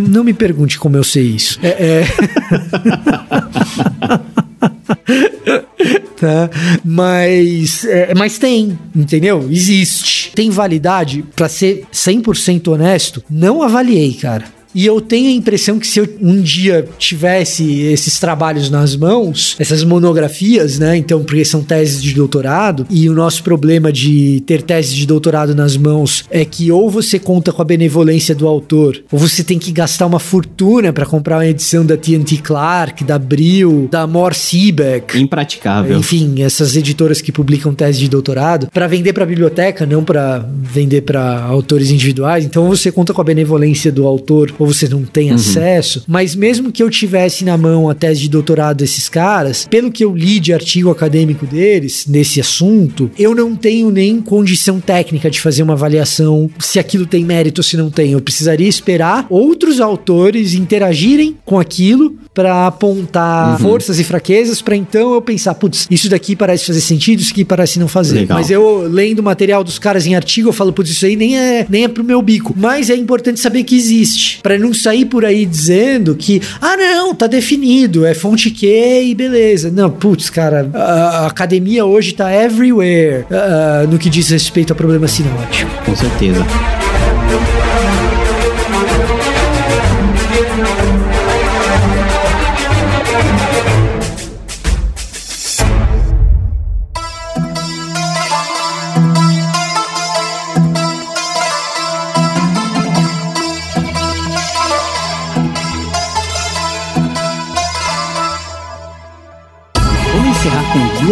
Não 0.08 0.24
me 0.24 0.32
pergunte 0.32 0.78
como 0.78 0.96
eu 0.96 1.04
sei 1.04 1.24
isso. 1.24 1.58
É. 1.62 1.68
é... 1.68 2.06
tá? 6.18 6.50
Mas, 6.84 7.84
é, 7.84 8.14
mas 8.14 8.38
tem, 8.38 8.78
entendeu? 8.94 9.46
Existe. 9.50 10.32
Tem 10.34 10.50
validade? 10.50 11.24
Para 11.36 11.48
ser 11.48 11.84
100% 11.92 12.68
honesto, 12.68 13.22
não 13.28 13.62
avaliei, 13.62 14.14
cara. 14.14 14.44
E 14.74 14.84
eu 14.84 15.00
tenho 15.00 15.28
a 15.28 15.32
impressão 15.32 15.78
que 15.78 15.86
se 15.86 16.00
eu 16.00 16.08
um 16.20 16.40
dia 16.40 16.86
tivesse 16.98 17.80
esses 17.82 18.18
trabalhos 18.18 18.70
nas 18.70 18.96
mãos, 18.96 19.56
essas 19.58 19.84
monografias, 19.84 20.78
né? 20.78 20.96
Então, 20.96 21.22
porque 21.22 21.44
são 21.44 21.62
teses 21.62 22.02
de 22.02 22.14
doutorado, 22.14 22.86
e 22.90 23.08
o 23.08 23.14
nosso 23.14 23.42
problema 23.42 23.92
de 23.92 24.42
ter 24.46 24.62
teses 24.62 24.92
de 24.92 25.06
doutorado 25.06 25.54
nas 25.54 25.76
mãos 25.76 26.24
é 26.30 26.44
que 26.44 26.72
ou 26.72 26.90
você 26.90 27.18
conta 27.18 27.52
com 27.52 27.62
a 27.62 27.64
benevolência 27.64 28.34
do 28.34 28.48
autor, 28.48 29.02
ou 29.10 29.18
você 29.18 29.44
tem 29.44 29.58
que 29.58 29.70
gastar 29.70 30.06
uma 30.06 30.18
fortuna 30.18 30.92
para 30.92 31.06
comprar 31.06 31.36
uma 31.36 31.46
edição 31.46 31.84
da 31.84 31.96
TNT 31.96 32.38
Clark, 32.38 33.04
da 33.04 33.18
Brill, 33.18 33.88
da 33.90 34.06
Mor 34.06 34.34
Siebeck. 34.34 35.18
Impraticável. 35.18 35.98
Enfim, 35.98 36.42
essas 36.42 36.76
editoras 36.76 37.20
que 37.20 37.30
publicam 37.30 37.74
teses 37.74 38.00
de 38.00 38.08
doutorado, 38.08 38.68
para 38.72 38.86
vender 38.86 39.12
para 39.12 39.26
biblioteca, 39.26 39.86
não 39.86 40.02
para 40.02 40.38
vender 40.38 41.02
para 41.02 41.42
autores 41.42 41.90
individuais. 41.90 42.44
Então, 42.44 42.68
você 42.68 42.90
conta 42.90 43.12
com 43.12 43.20
a 43.20 43.24
benevolência 43.24 43.92
do 43.92 44.06
autor 44.06 44.52
ou 44.64 44.72
você 44.72 44.88
não 44.88 45.04
tem 45.04 45.28
uhum. 45.28 45.36
acesso. 45.36 46.02
Mas 46.06 46.34
mesmo 46.34 46.72
que 46.72 46.82
eu 46.82 46.90
tivesse 46.90 47.44
na 47.44 47.56
mão 47.56 47.88
a 47.88 47.94
tese 47.94 48.20
de 48.20 48.28
doutorado 48.28 48.78
desses 48.78 49.08
caras, 49.08 49.66
pelo 49.68 49.92
que 49.92 50.04
eu 50.04 50.14
li 50.14 50.40
de 50.40 50.52
artigo 50.52 50.90
acadêmico 50.90 51.46
deles 51.46 52.06
nesse 52.08 52.40
assunto, 52.40 53.10
eu 53.18 53.34
não 53.34 53.54
tenho 53.54 53.90
nem 53.90 54.20
condição 54.20 54.80
técnica 54.80 55.30
de 55.30 55.40
fazer 55.40 55.62
uma 55.62 55.74
avaliação 55.74 56.50
se 56.58 56.78
aquilo 56.78 57.06
tem 57.06 57.24
mérito 57.24 57.60
ou 57.60 57.62
se 57.62 57.76
não 57.76 57.90
tem. 57.90 58.12
Eu 58.12 58.20
precisaria 58.20 58.68
esperar 58.68 59.26
outros 59.28 59.80
autores 59.80 60.54
interagirem 60.54 61.36
com 61.44 61.58
aquilo 61.58 62.16
para 62.32 62.66
apontar 62.66 63.52
uhum. 63.52 63.58
forças 63.58 64.00
e 64.00 64.04
fraquezas, 64.04 64.60
para 64.60 64.74
então 64.74 65.14
eu 65.14 65.22
pensar, 65.22 65.54
putz, 65.54 65.86
isso 65.90 66.08
daqui 66.08 66.34
parece 66.34 66.66
fazer 66.66 66.80
sentido, 66.80 67.20
isso 67.20 67.32
aqui 67.32 67.44
parece 67.44 67.78
não 67.78 67.86
fazer. 67.86 68.20
Legal. 68.20 68.38
Mas 68.38 68.50
eu 68.50 68.88
lendo 68.88 69.20
o 69.20 69.22
material 69.22 69.62
dos 69.62 69.78
caras 69.78 70.06
em 70.06 70.16
artigo, 70.16 70.48
eu 70.48 70.52
falo, 70.52 70.72
putz, 70.72 70.90
isso 70.90 71.06
aí 71.06 71.14
nem 71.14 71.38
é, 71.38 71.64
nem 71.68 71.84
é 71.84 71.88
pro 71.88 72.02
meu 72.02 72.20
bico. 72.20 72.52
Mas 72.56 72.90
é 72.90 72.96
importante 72.96 73.38
saber 73.38 73.62
que 73.62 73.76
existe, 73.76 74.40
para 74.42 74.53
não 74.58 74.74
sair 74.74 75.04
por 75.04 75.24
aí 75.24 75.46
dizendo 75.46 76.14
que, 76.14 76.40
ah, 76.60 76.76
não, 76.76 77.14
tá 77.14 77.26
definido, 77.26 78.04
é 78.04 78.14
fonte 78.14 78.50
Q 78.50 78.66
e 78.66 79.14
beleza. 79.14 79.70
Não, 79.70 79.90
putz, 79.90 80.30
cara, 80.30 80.68
a, 80.74 81.26
academia 81.26 81.84
hoje 81.84 82.14
tá 82.14 82.32
everywhere 82.32 83.24
uh, 83.30 83.88
no 83.88 83.98
que 83.98 84.10
diz 84.10 84.30
respeito 84.30 84.72
a 84.72 84.76
problema 84.76 85.08
sinótico. 85.08 85.70
Com 85.84 85.96
certeza. 85.96 86.44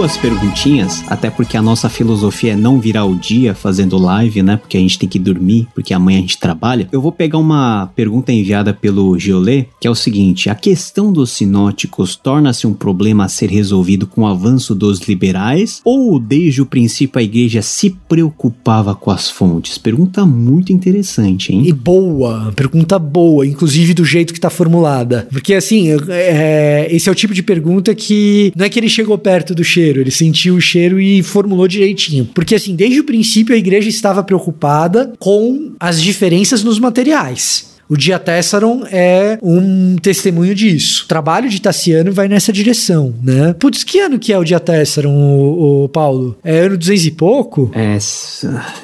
Duas 0.02 0.16
perguntinhas, 0.16 1.04
até 1.06 1.30
porque 1.30 1.56
a 1.56 1.62
nossa 1.62 1.88
filosofia 1.88 2.54
é 2.54 2.56
não 2.56 2.80
virar 2.80 3.04
o 3.04 3.14
dia 3.14 3.54
fazendo 3.54 3.96
live, 3.96 4.42
né? 4.42 4.56
Porque 4.56 4.76
a 4.76 4.80
gente 4.80 4.98
tem 4.98 5.08
que 5.08 5.16
dormir, 5.16 5.68
porque 5.76 5.94
amanhã 5.94 6.18
a 6.18 6.22
gente 6.22 6.38
trabalha. 6.38 6.88
Eu 6.90 7.00
vou 7.00 7.12
pegar 7.12 7.38
uma 7.38 7.88
pergunta 7.94 8.32
enviada 8.32 8.74
pelo 8.74 9.16
Giolê, 9.16 9.66
que 9.80 9.86
é 9.86 9.90
o 9.90 9.94
seguinte: 9.94 10.50
a 10.50 10.56
questão 10.56 11.12
dos 11.12 11.30
sinóticos 11.30 12.16
torna-se 12.16 12.66
um 12.66 12.74
problema 12.74 13.26
a 13.26 13.28
ser 13.28 13.48
resolvido 13.48 14.04
com 14.04 14.22
o 14.22 14.26
avanço 14.26 14.74
dos 14.74 15.02
liberais 15.02 15.80
ou 15.84 16.18
desde 16.18 16.60
o 16.60 16.66
princípio 16.66 17.20
a 17.20 17.22
igreja 17.22 17.62
se 17.62 17.90
preocupava 18.08 18.96
com 18.96 19.12
as 19.12 19.30
fontes? 19.30 19.78
Pergunta 19.78 20.26
muito 20.26 20.72
interessante, 20.72 21.52
hein? 21.52 21.62
E 21.64 21.72
boa, 21.72 22.52
pergunta 22.56 22.98
boa, 22.98 23.46
inclusive 23.46 23.94
do 23.94 24.04
jeito 24.04 24.34
que 24.34 24.40
tá 24.40 24.50
formulada. 24.50 25.28
Porque 25.30 25.54
assim, 25.54 25.90
é, 26.08 26.88
esse 26.90 27.08
é 27.08 27.12
o 27.12 27.14
tipo 27.14 27.32
de 27.32 27.42
pergunta 27.44 27.94
que 27.94 28.52
não 28.56 28.64
é 28.64 28.68
que 28.68 28.80
ele 28.80 28.88
chegou 28.88 29.16
perto 29.16 29.54
do 29.54 29.62
cheiro 29.62 29.91
cheiro, 29.92 30.00
ele 30.00 30.10
sentiu 30.10 30.54
o 30.56 30.60
cheiro 30.60 31.00
e 31.00 31.22
formulou 31.22 31.68
direitinho. 31.68 32.28
Porque 32.34 32.54
assim, 32.54 32.74
desde 32.74 33.00
o 33.00 33.04
princípio 33.04 33.54
a 33.54 33.58
igreja 33.58 33.88
estava 33.88 34.22
preocupada 34.22 35.12
com 35.18 35.72
as 35.78 36.00
diferenças 36.00 36.64
nos 36.64 36.78
materiais. 36.78 37.71
O 37.92 37.96
Diatessaron 37.98 38.84
é 38.90 39.38
um 39.42 39.96
testemunho 39.96 40.54
disso. 40.54 41.02
O 41.04 41.08
trabalho 41.08 41.50
de 41.50 41.60
Tassiano 41.60 42.10
vai 42.10 42.26
nessa 42.26 42.50
direção, 42.50 43.12
né? 43.22 43.54
Putz, 43.58 43.84
que 43.84 44.00
ano 44.00 44.18
que 44.18 44.32
é 44.32 44.38
o 44.38 44.44
Diatessaron, 44.44 45.12
o, 45.12 45.84
o 45.84 45.88
Paulo? 45.90 46.34
É 46.42 46.60
ano 46.60 46.78
200 46.78 47.04
e 47.04 47.10
pouco? 47.10 47.70
É, 47.74 47.98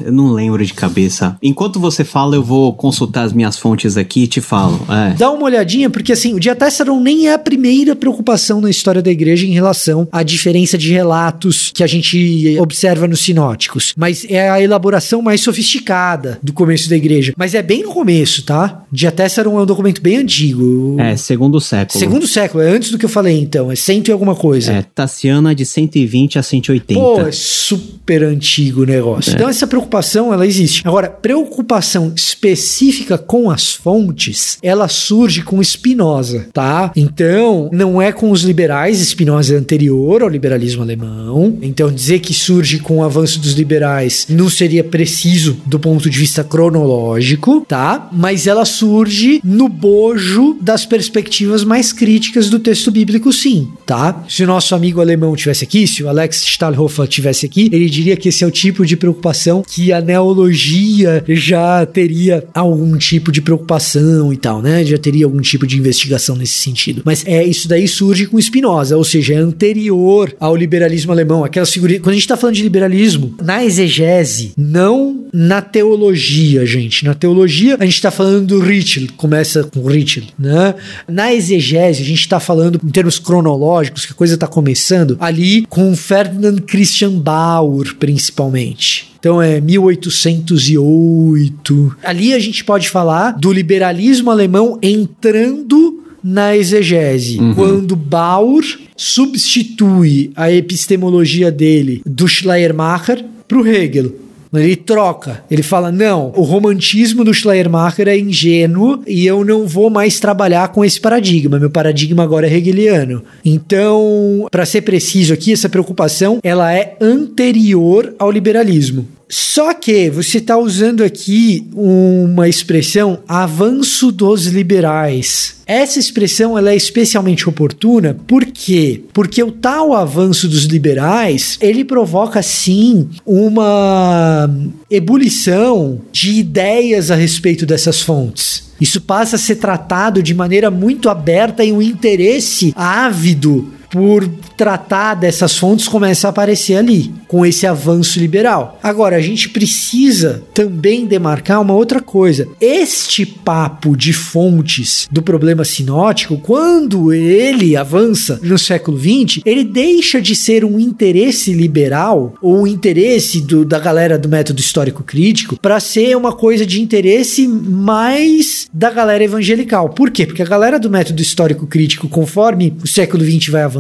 eu 0.05 0.13
não 0.13 0.33
lembro 0.33 0.63
de 0.63 0.75
cabeça. 0.75 1.39
Enquanto 1.43 1.81
você 1.81 2.05
fala, 2.05 2.37
eu 2.37 2.43
vou 2.43 2.71
consultar 2.75 3.23
as 3.23 3.33
minhas 3.33 3.57
fontes 3.57 3.97
aqui 3.97 4.25
e 4.25 4.27
te 4.27 4.43
falo. 4.43 4.79
É. 4.91 5.15
Dá 5.15 5.31
uma 5.31 5.45
olhadinha, 5.45 5.89
porque 5.89 6.13
assim, 6.13 6.35
o 6.35 6.39
Diatessaron 6.41 7.01
nem 7.01 7.29
é 7.29 7.33
a 7.33 7.39
primeira 7.39 7.97
preocupação 7.97 8.61
na 8.61 8.69
história 8.69 9.01
da 9.01 9.11
igreja 9.11 9.47
em 9.47 9.55
relação 9.55 10.07
à 10.13 10.23
diferença 10.23 10.77
de 10.77 10.93
relatos 10.93 11.71
que 11.75 11.83
a 11.83 11.87
gente 11.87 12.59
observa 12.61 13.09
nos 13.09 13.21
sinóticos. 13.21 13.95
Mas 13.97 14.27
é 14.29 14.51
a 14.51 14.61
elaboração 14.61 15.23
mais 15.23 15.41
sofisticada 15.41 16.39
do 16.43 16.53
começo 16.53 16.91
da 16.91 16.97
igreja. 16.97 17.33
Mas 17.39 17.55
é 17.55 17.63
bem 17.63 17.85
no 17.85 17.89
começo, 17.95 18.43
tá? 18.43 18.85
Diatessaron 18.99 19.57
é 19.57 19.63
um 19.63 19.65
documento 19.65 20.03
bem 20.03 20.17
antigo. 20.17 20.97
É, 20.99 21.17
segundo 21.17 21.61
século. 21.61 22.01
Segundo 22.01 22.27
século, 22.27 22.65
é 22.65 22.69
antes 22.69 22.91
do 22.91 22.99
que 22.99 23.05
eu 23.05 23.09
falei 23.09 23.39
então, 23.39 23.71
é 23.71 23.77
cento 23.77 24.09
e 24.09 24.13
alguma 24.13 24.35
coisa. 24.35 24.73
É, 24.73 24.83
Tassiana 24.83 25.55
de 25.55 25.65
120 25.65 26.37
a 26.37 26.43
180. 26.43 27.01
Pô, 27.01 27.21
é 27.21 27.31
super 27.31 28.25
antigo 28.25 28.83
o 28.83 28.85
negócio. 28.85 29.31
É. 29.31 29.35
Então 29.37 29.49
essa 29.49 29.69
preocupação, 29.69 30.33
ela 30.33 30.45
existe. 30.45 30.83
Agora, 30.85 31.09
preocupação 31.09 32.13
específica 32.17 33.17
com 33.17 33.49
as 33.53 33.73
fontes, 33.73 34.59
ela 34.61 34.89
surge 34.89 35.43
com 35.43 35.63
Spinoza, 35.63 36.49
tá? 36.53 36.91
Então, 36.97 37.71
não 37.73 38.03
é 38.03 38.11
com 38.11 38.33
os 38.33 38.43
liberais, 38.43 38.99
Spinoza 38.99 39.55
é 39.55 39.59
anterior 39.59 40.23
ao 40.23 40.29
liberalismo 40.29 40.83
alemão. 40.83 41.57
Então, 41.63 41.93
dizer 41.93 42.19
que 42.19 42.35
surge 42.35 42.81
com 42.81 42.97
o 42.97 43.05
avanço 43.05 43.39
dos 43.39 43.53
liberais 43.53 44.27
não 44.29 44.51
seria 44.51 44.83
preciso 44.83 45.57
do 45.65 45.79
ponto 45.79 46.11
de 46.11 46.19
vista 46.19 46.43
cronológico, 46.43 47.65
tá? 47.69 48.09
Mas 48.11 48.49
ela 48.49 48.65
surge 48.65 48.78
surge 48.79 49.41
no 49.45 49.69
bojo 49.69 50.57
das 50.61 50.87
perspectivas 50.87 51.65
mais 51.65 51.93
críticas 51.93 52.49
do 52.49 52.59
texto 52.59 52.91
bíblico, 52.91 53.33
sim, 53.33 53.69
tá? 53.85 54.25
Se 54.29 54.45
o 54.45 54.47
nosso 54.47 54.75
amigo 54.75 55.01
alemão 55.01 55.35
tivesse 55.35 55.65
aqui, 55.65 55.87
se 55.87 56.03
o 56.03 56.09
Alex 56.09 56.45
Stahlhofer 56.45 57.07
tivesse 57.09 57.45
aqui, 57.45 57.69
ele 57.73 57.89
diria 57.89 58.17
que 58.17 58.29
esse 58.29 58.45
é 58.45 58.47
o 58.47 58.51
tipo 58.51 58.87
de 58.87 58.97
preocupação 58.97 59.63
que 59.67 59.93
a 59.93 60.01
neologia 60.01 61.25
já 61.29 61.85
teria 61.85 62.45
algum 62.55 62.97
tipo 62.97 63.33
de 63.33 63.43
preocupação 63.43 64.33
e 64.33 64.37
tal, 64.37 64.63
né? 64.63 64.85
Já 64.85 64.99
teria 64.99 65.25
algum 65.25 65.41
tipo 65.41 65.67
de 65.67 65.77
investigação 65.77 66.37
nesse 66.37 66.55
sentido. 66.55 67.03
Mas 67.05 67.25
é 67.27 67.45
isso 67.45 67.69
daí 67.69 67.89
surge 67.89 68.27
com 68.27 68.41
Spinoza, 68.41 68.97
ou 68.97 69.05
seja, 69.05 69.35
é 69.35 69.37
anterior 69.37 70.35
ao 70.39 70.55
liberalismo 70.55 71.13
alemão. 71.13 71.45
Aquelas 71.45 71.73
figurinhas. 71.73 72.03
Quando 72.03 72.11
a 72.11 72.15
gente 72.15 72.23
está 72.23 72.37
falando 72.37 72.57
de 72.57 72.63
liberalismo, 72.63 73.35
na 73.43 73.65
exegese, 73.65 74.53
não 74.57 75.27
na 75.33 75.61
teologia, 75.61 76.65
gente. 76.65 77.05
Na 77.05 77.15
teologia, 77.15 77.77
a 77.79 77.85
gente 77.85 77.95
está 77.95 78.11
falando 78.11 78.47
do 78.47 78.61
Ritchell, 78.69 79.09
começa 79.17 79.65
com 79.65 79.87
Ritchell, 79.87 80.25
né? 80.39 80.75
Na 81.09 81.33
exegese, 81.33 82.03
a 82.03 82.07
gente 82.07 82.21
está 82.21 82.39
falando 82.39 82.79
em 82.85 82.91
termos 82.91 83.19
cronológicos, 83.19 84.05
que 84.05 84.13
a 84.13 84.17
coisa 84.17 84.35
está 84.35 84.47
começando 84.47 85.17
ali 85.19 85.65
com 85.69 85.97
Ferdinand 85.97 86.59
Christian 86.67 87.19
Bauer, 87.19 87.95
principalmente. 87.97 89.15
Então 89.19 89.41
é 89.43 89.61
1808. 89.61 91.97
Ali 92.05 92.33
a 92.35 92.39
gente 92.39 92.65
pode 92.65 92.89
falar 92.89 93.33
do 93.33 93.53
liberalismo 93.53 94.31
alemão 94.31 94.79
entrando 94.83 96.05
na 96.23 96.57
exegese, 96.57 97.39
uhum. 97.39 97.55
quando 97.55 97.97
Bauer 97.97 98.65
substitui 98.97 100.31
a 100.37 100.53
epistemologia 100.53 101.51
dele 101.51 102.03
do 102.05 102.29
Schleiermacher 102.29 103.25
para 103.47 103.59
o 103.59 103.67
Hegel. 103.67 104.28
Ele 104.53 104.77
troca. 104.77 105.43
Ele 105.51 105.63
fala: 105.63 105.93
não, 105.93 106.33
o 106.35 106.43
romantismo 106.43 107.25
do 107.25 107.35
Schleiermacher 107.35 108.09
é 108.09 108.19
ingênuo 108.19 109.03
e 109.07 109.27
eu 109.27 109.45
não 109.45 109.67
vou 109.67 109.91
mais 109.91 110.19
trabalhar 110.21 110.69
com 110.69 110.85
esse 110.85 111.01
paradigma. 111.01 111.59
Meu 111.59 111.71
paradigma 111.71 112.23
agora 112.23 112.47
é 112.47 112.55
hegeliano. 112.55 113.23
Então, 113.45 114.47
para 114.51 114.67
ser 114.67 114.83
preciso 114.83 115.35
aqui, 115.35 115.53
essa 115.53 115.69
preocupação 115.69 116.39
ela 116.43 116.73
é 116.73 116.97
anterior 117.01 118.15
ao 118.19 118.31
liberalismo. 118.31 119.07
Só 119.29 119.75
que 119.75 120.09
você 120.09 120.39
está 120.39 120.57
usando 120.57 121.05
aqui 121.05 121.69
uma 121.75 122.49
expressão 122.49 123.19
avanço 123.29 124.11
dos 124.11 124.47
liberais. 124.47 125.57
Essa 125.67 125.99
expressão 125.99 126.57
ela 126.57 126.71
é 126.71 126.77
especialmente 126.77 127.47
oportuna, 127.47 128.17
por 128.27 128.47
quê? 128.47 129.03
Porque 129.13 129.43
o 129.43 129.53
tal 129.53 129.93
avanço 129.93 130.49
dos 130.49 130.65
liberais, 130.65 131.59
ele 131.61 131.85
provoca 131.85 132.43
sim 132.43 133.07
uma 133.27 134.51
ebulição 134.91 136.01
de 136.11 136.39
ideias 136.39 137.11
a 137.11 137.15
respeito 137.15 137.67
dessas 137.67 138.01
fontes. 138.01 138.69
Isso 138.81 139.03
passa 139.03 139.37
a 139.37 139.39
ser 139.39 139.57
tratado 139.57 140.23
de 140.23 140.33
maneira 140.33 140.71
muito 140.71 141.11
aberta 141.11 141.63
e 141.63 141.73
um 141.73 141.83
interesse 141.83 142.73
ávido 142.75 143.71
por 143.91 144.29
tratar 144.57 145.15
dessas 145.15 145.57
fontes 145.57 145.89
começa 145.89 146.29
a 146.29 146.31
aparecer 146.31 146.77
ali, 146.77 147.13
com 147.27 147.45
esse 147.45 147.67
avanço 147.67 148.19
liberal. 148.19 148.79
Agora, 148.83 149.17
a 149.17 149.21
gente 149.21 149.49
precisa 149.49 150.43
também 150.53 151.07
demarcar 151.07 151.61
uma 151.61 151.75
outra 151.75 152.01
coisa. 152.01 152.49
Este 152.61 153.25
papo 153.25 153.97
de 153.97 154.13
fontes 154.13 155.09
do 155.11 155.23
problema 155.23 155.65
sinótico, 155.65 156.39
quando 156.39 157.13
ele 157.13 157.77
avança 157.77 158.41
no 158.43 158.59
século 158.59 158.99
XX, 158.99 159.43
ele 159.45 159.65
deixa 159.65 160.21
de 160.21 160.35
ser 160.35 160.65
um 160.65 160.79
interesse 160.79 161.53
liberal 161.53 162.35
ou 162.43 162.63
um 162.63 162.67
interesse 162.67 163.41
do, 163.41 163.65
da 163.65 163.79
galera 163.79 164.19
do 164.19 164.29
método 164.29 164.61
histórico 164.61 165.03
crítico 165.03 165.59
para 165.61 165.81
ser 165.81 166.17
uma 166.17 166.33
coisa 166.33 166.67
de 166.67 166.81
interesse 166.81 167.47
mais 167.47 168.69
da 168.73 168.91
galera 168.91 169.25
evangelical. 169.25 169.91
Por 169.91 170.11
quê? 170.11 170.27
Porque 170.27 170.43
a 170.43 170.47
galera 170.47 170.79
do 170.79 170.91
método 170.91 171.23
histórico 171.23 171.67
crítico, 171.67 172.09
conforme 172.09 172.77
o 172.83 172.87
século 172.87 173.25
XX 173.25 173.49
vai 173.49 173.63
avançando, 173.63 173.78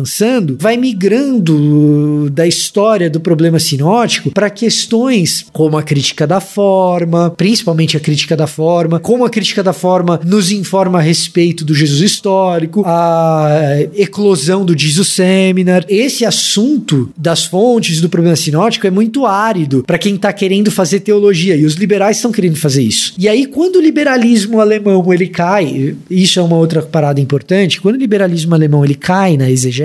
vai 0.59 0.76
migrando 0.76 2.28
da 2.30 2.46
história 2.46 3.09
do 3.11 3.20
problema 3.20 3.59
sinótico 3.59 4.30
para 4.30 4.51
questões 4.51 5.46
como 5.53 5.76
a 5.76 5.82
crítica 5.82 6.26
da 6.26 6.40
forma, 6.40 7.30
principalmente 7.30 7.96
a 7.96 8.01
crítica 8.01 8.36
da 8.36 8.46
forma, 8.46 9.01
como 9.01 9.24
a 9.24 9.30
crítica 9.30 9.62
da 9.62 9.72
forma 9.72 10.20
nos 10.24 10.51
informa 10.53 10.99
a 10.99 11.03
respeito 11.03 11.64
do 11.64 11.74
Jesus 11.74 12.01
histórico, 12.01 12.82
a 12.84 13.49
eclosão 13.94 14.64
do 14.64 14.78
Jesus 14.78 15.09
Seminar. 15.09 15.84
Esse 15.88 16.24
assunto 16.24 17.11
das 17.16 17.44
fontes 17.44 18.01
do 18.01 18.09
problema 18.09 18.36
sinótico 18.36 18.86
é 18.86 18.90
muito 18.90 19.26
árido 19.26 19.82
para 19.86 19.99
quem 19.99 20.14
está 20.14 20.32
querendo 20.32 20.70
fazer 20.70 21.01
teologia 21.01 21.57
e 21.57 21.64
os 21.64 21.74
liberais 21.74 22.16
estão 22.16 22.32
querendo 22.32 22.57
fazer 22.57 22.82
isso. 22.82 23.14
E 23.18 23.28
aí 23.28 23.46
quando 23.46 23.76
o 23.76 23.82
liberalismo 23.82 24.61
alemão 24.61 25.12
ele 25.12 25.28
cai, 25.28 25.96
isso 26.11 26.38
é 26.38 26.42
uma 26.42 26.57
outra 26.57 26.82
parada 26.82 27.20
importante, 27.20 27.80
quando 27.80 27.96
o 27.96 27.99
liberalismo 27.99 28.55
alemão 28.55 28.84
ele 28.84 28.94
cai 28.94 29.36
na 29.36 29.51
exegese, 29.51 29.78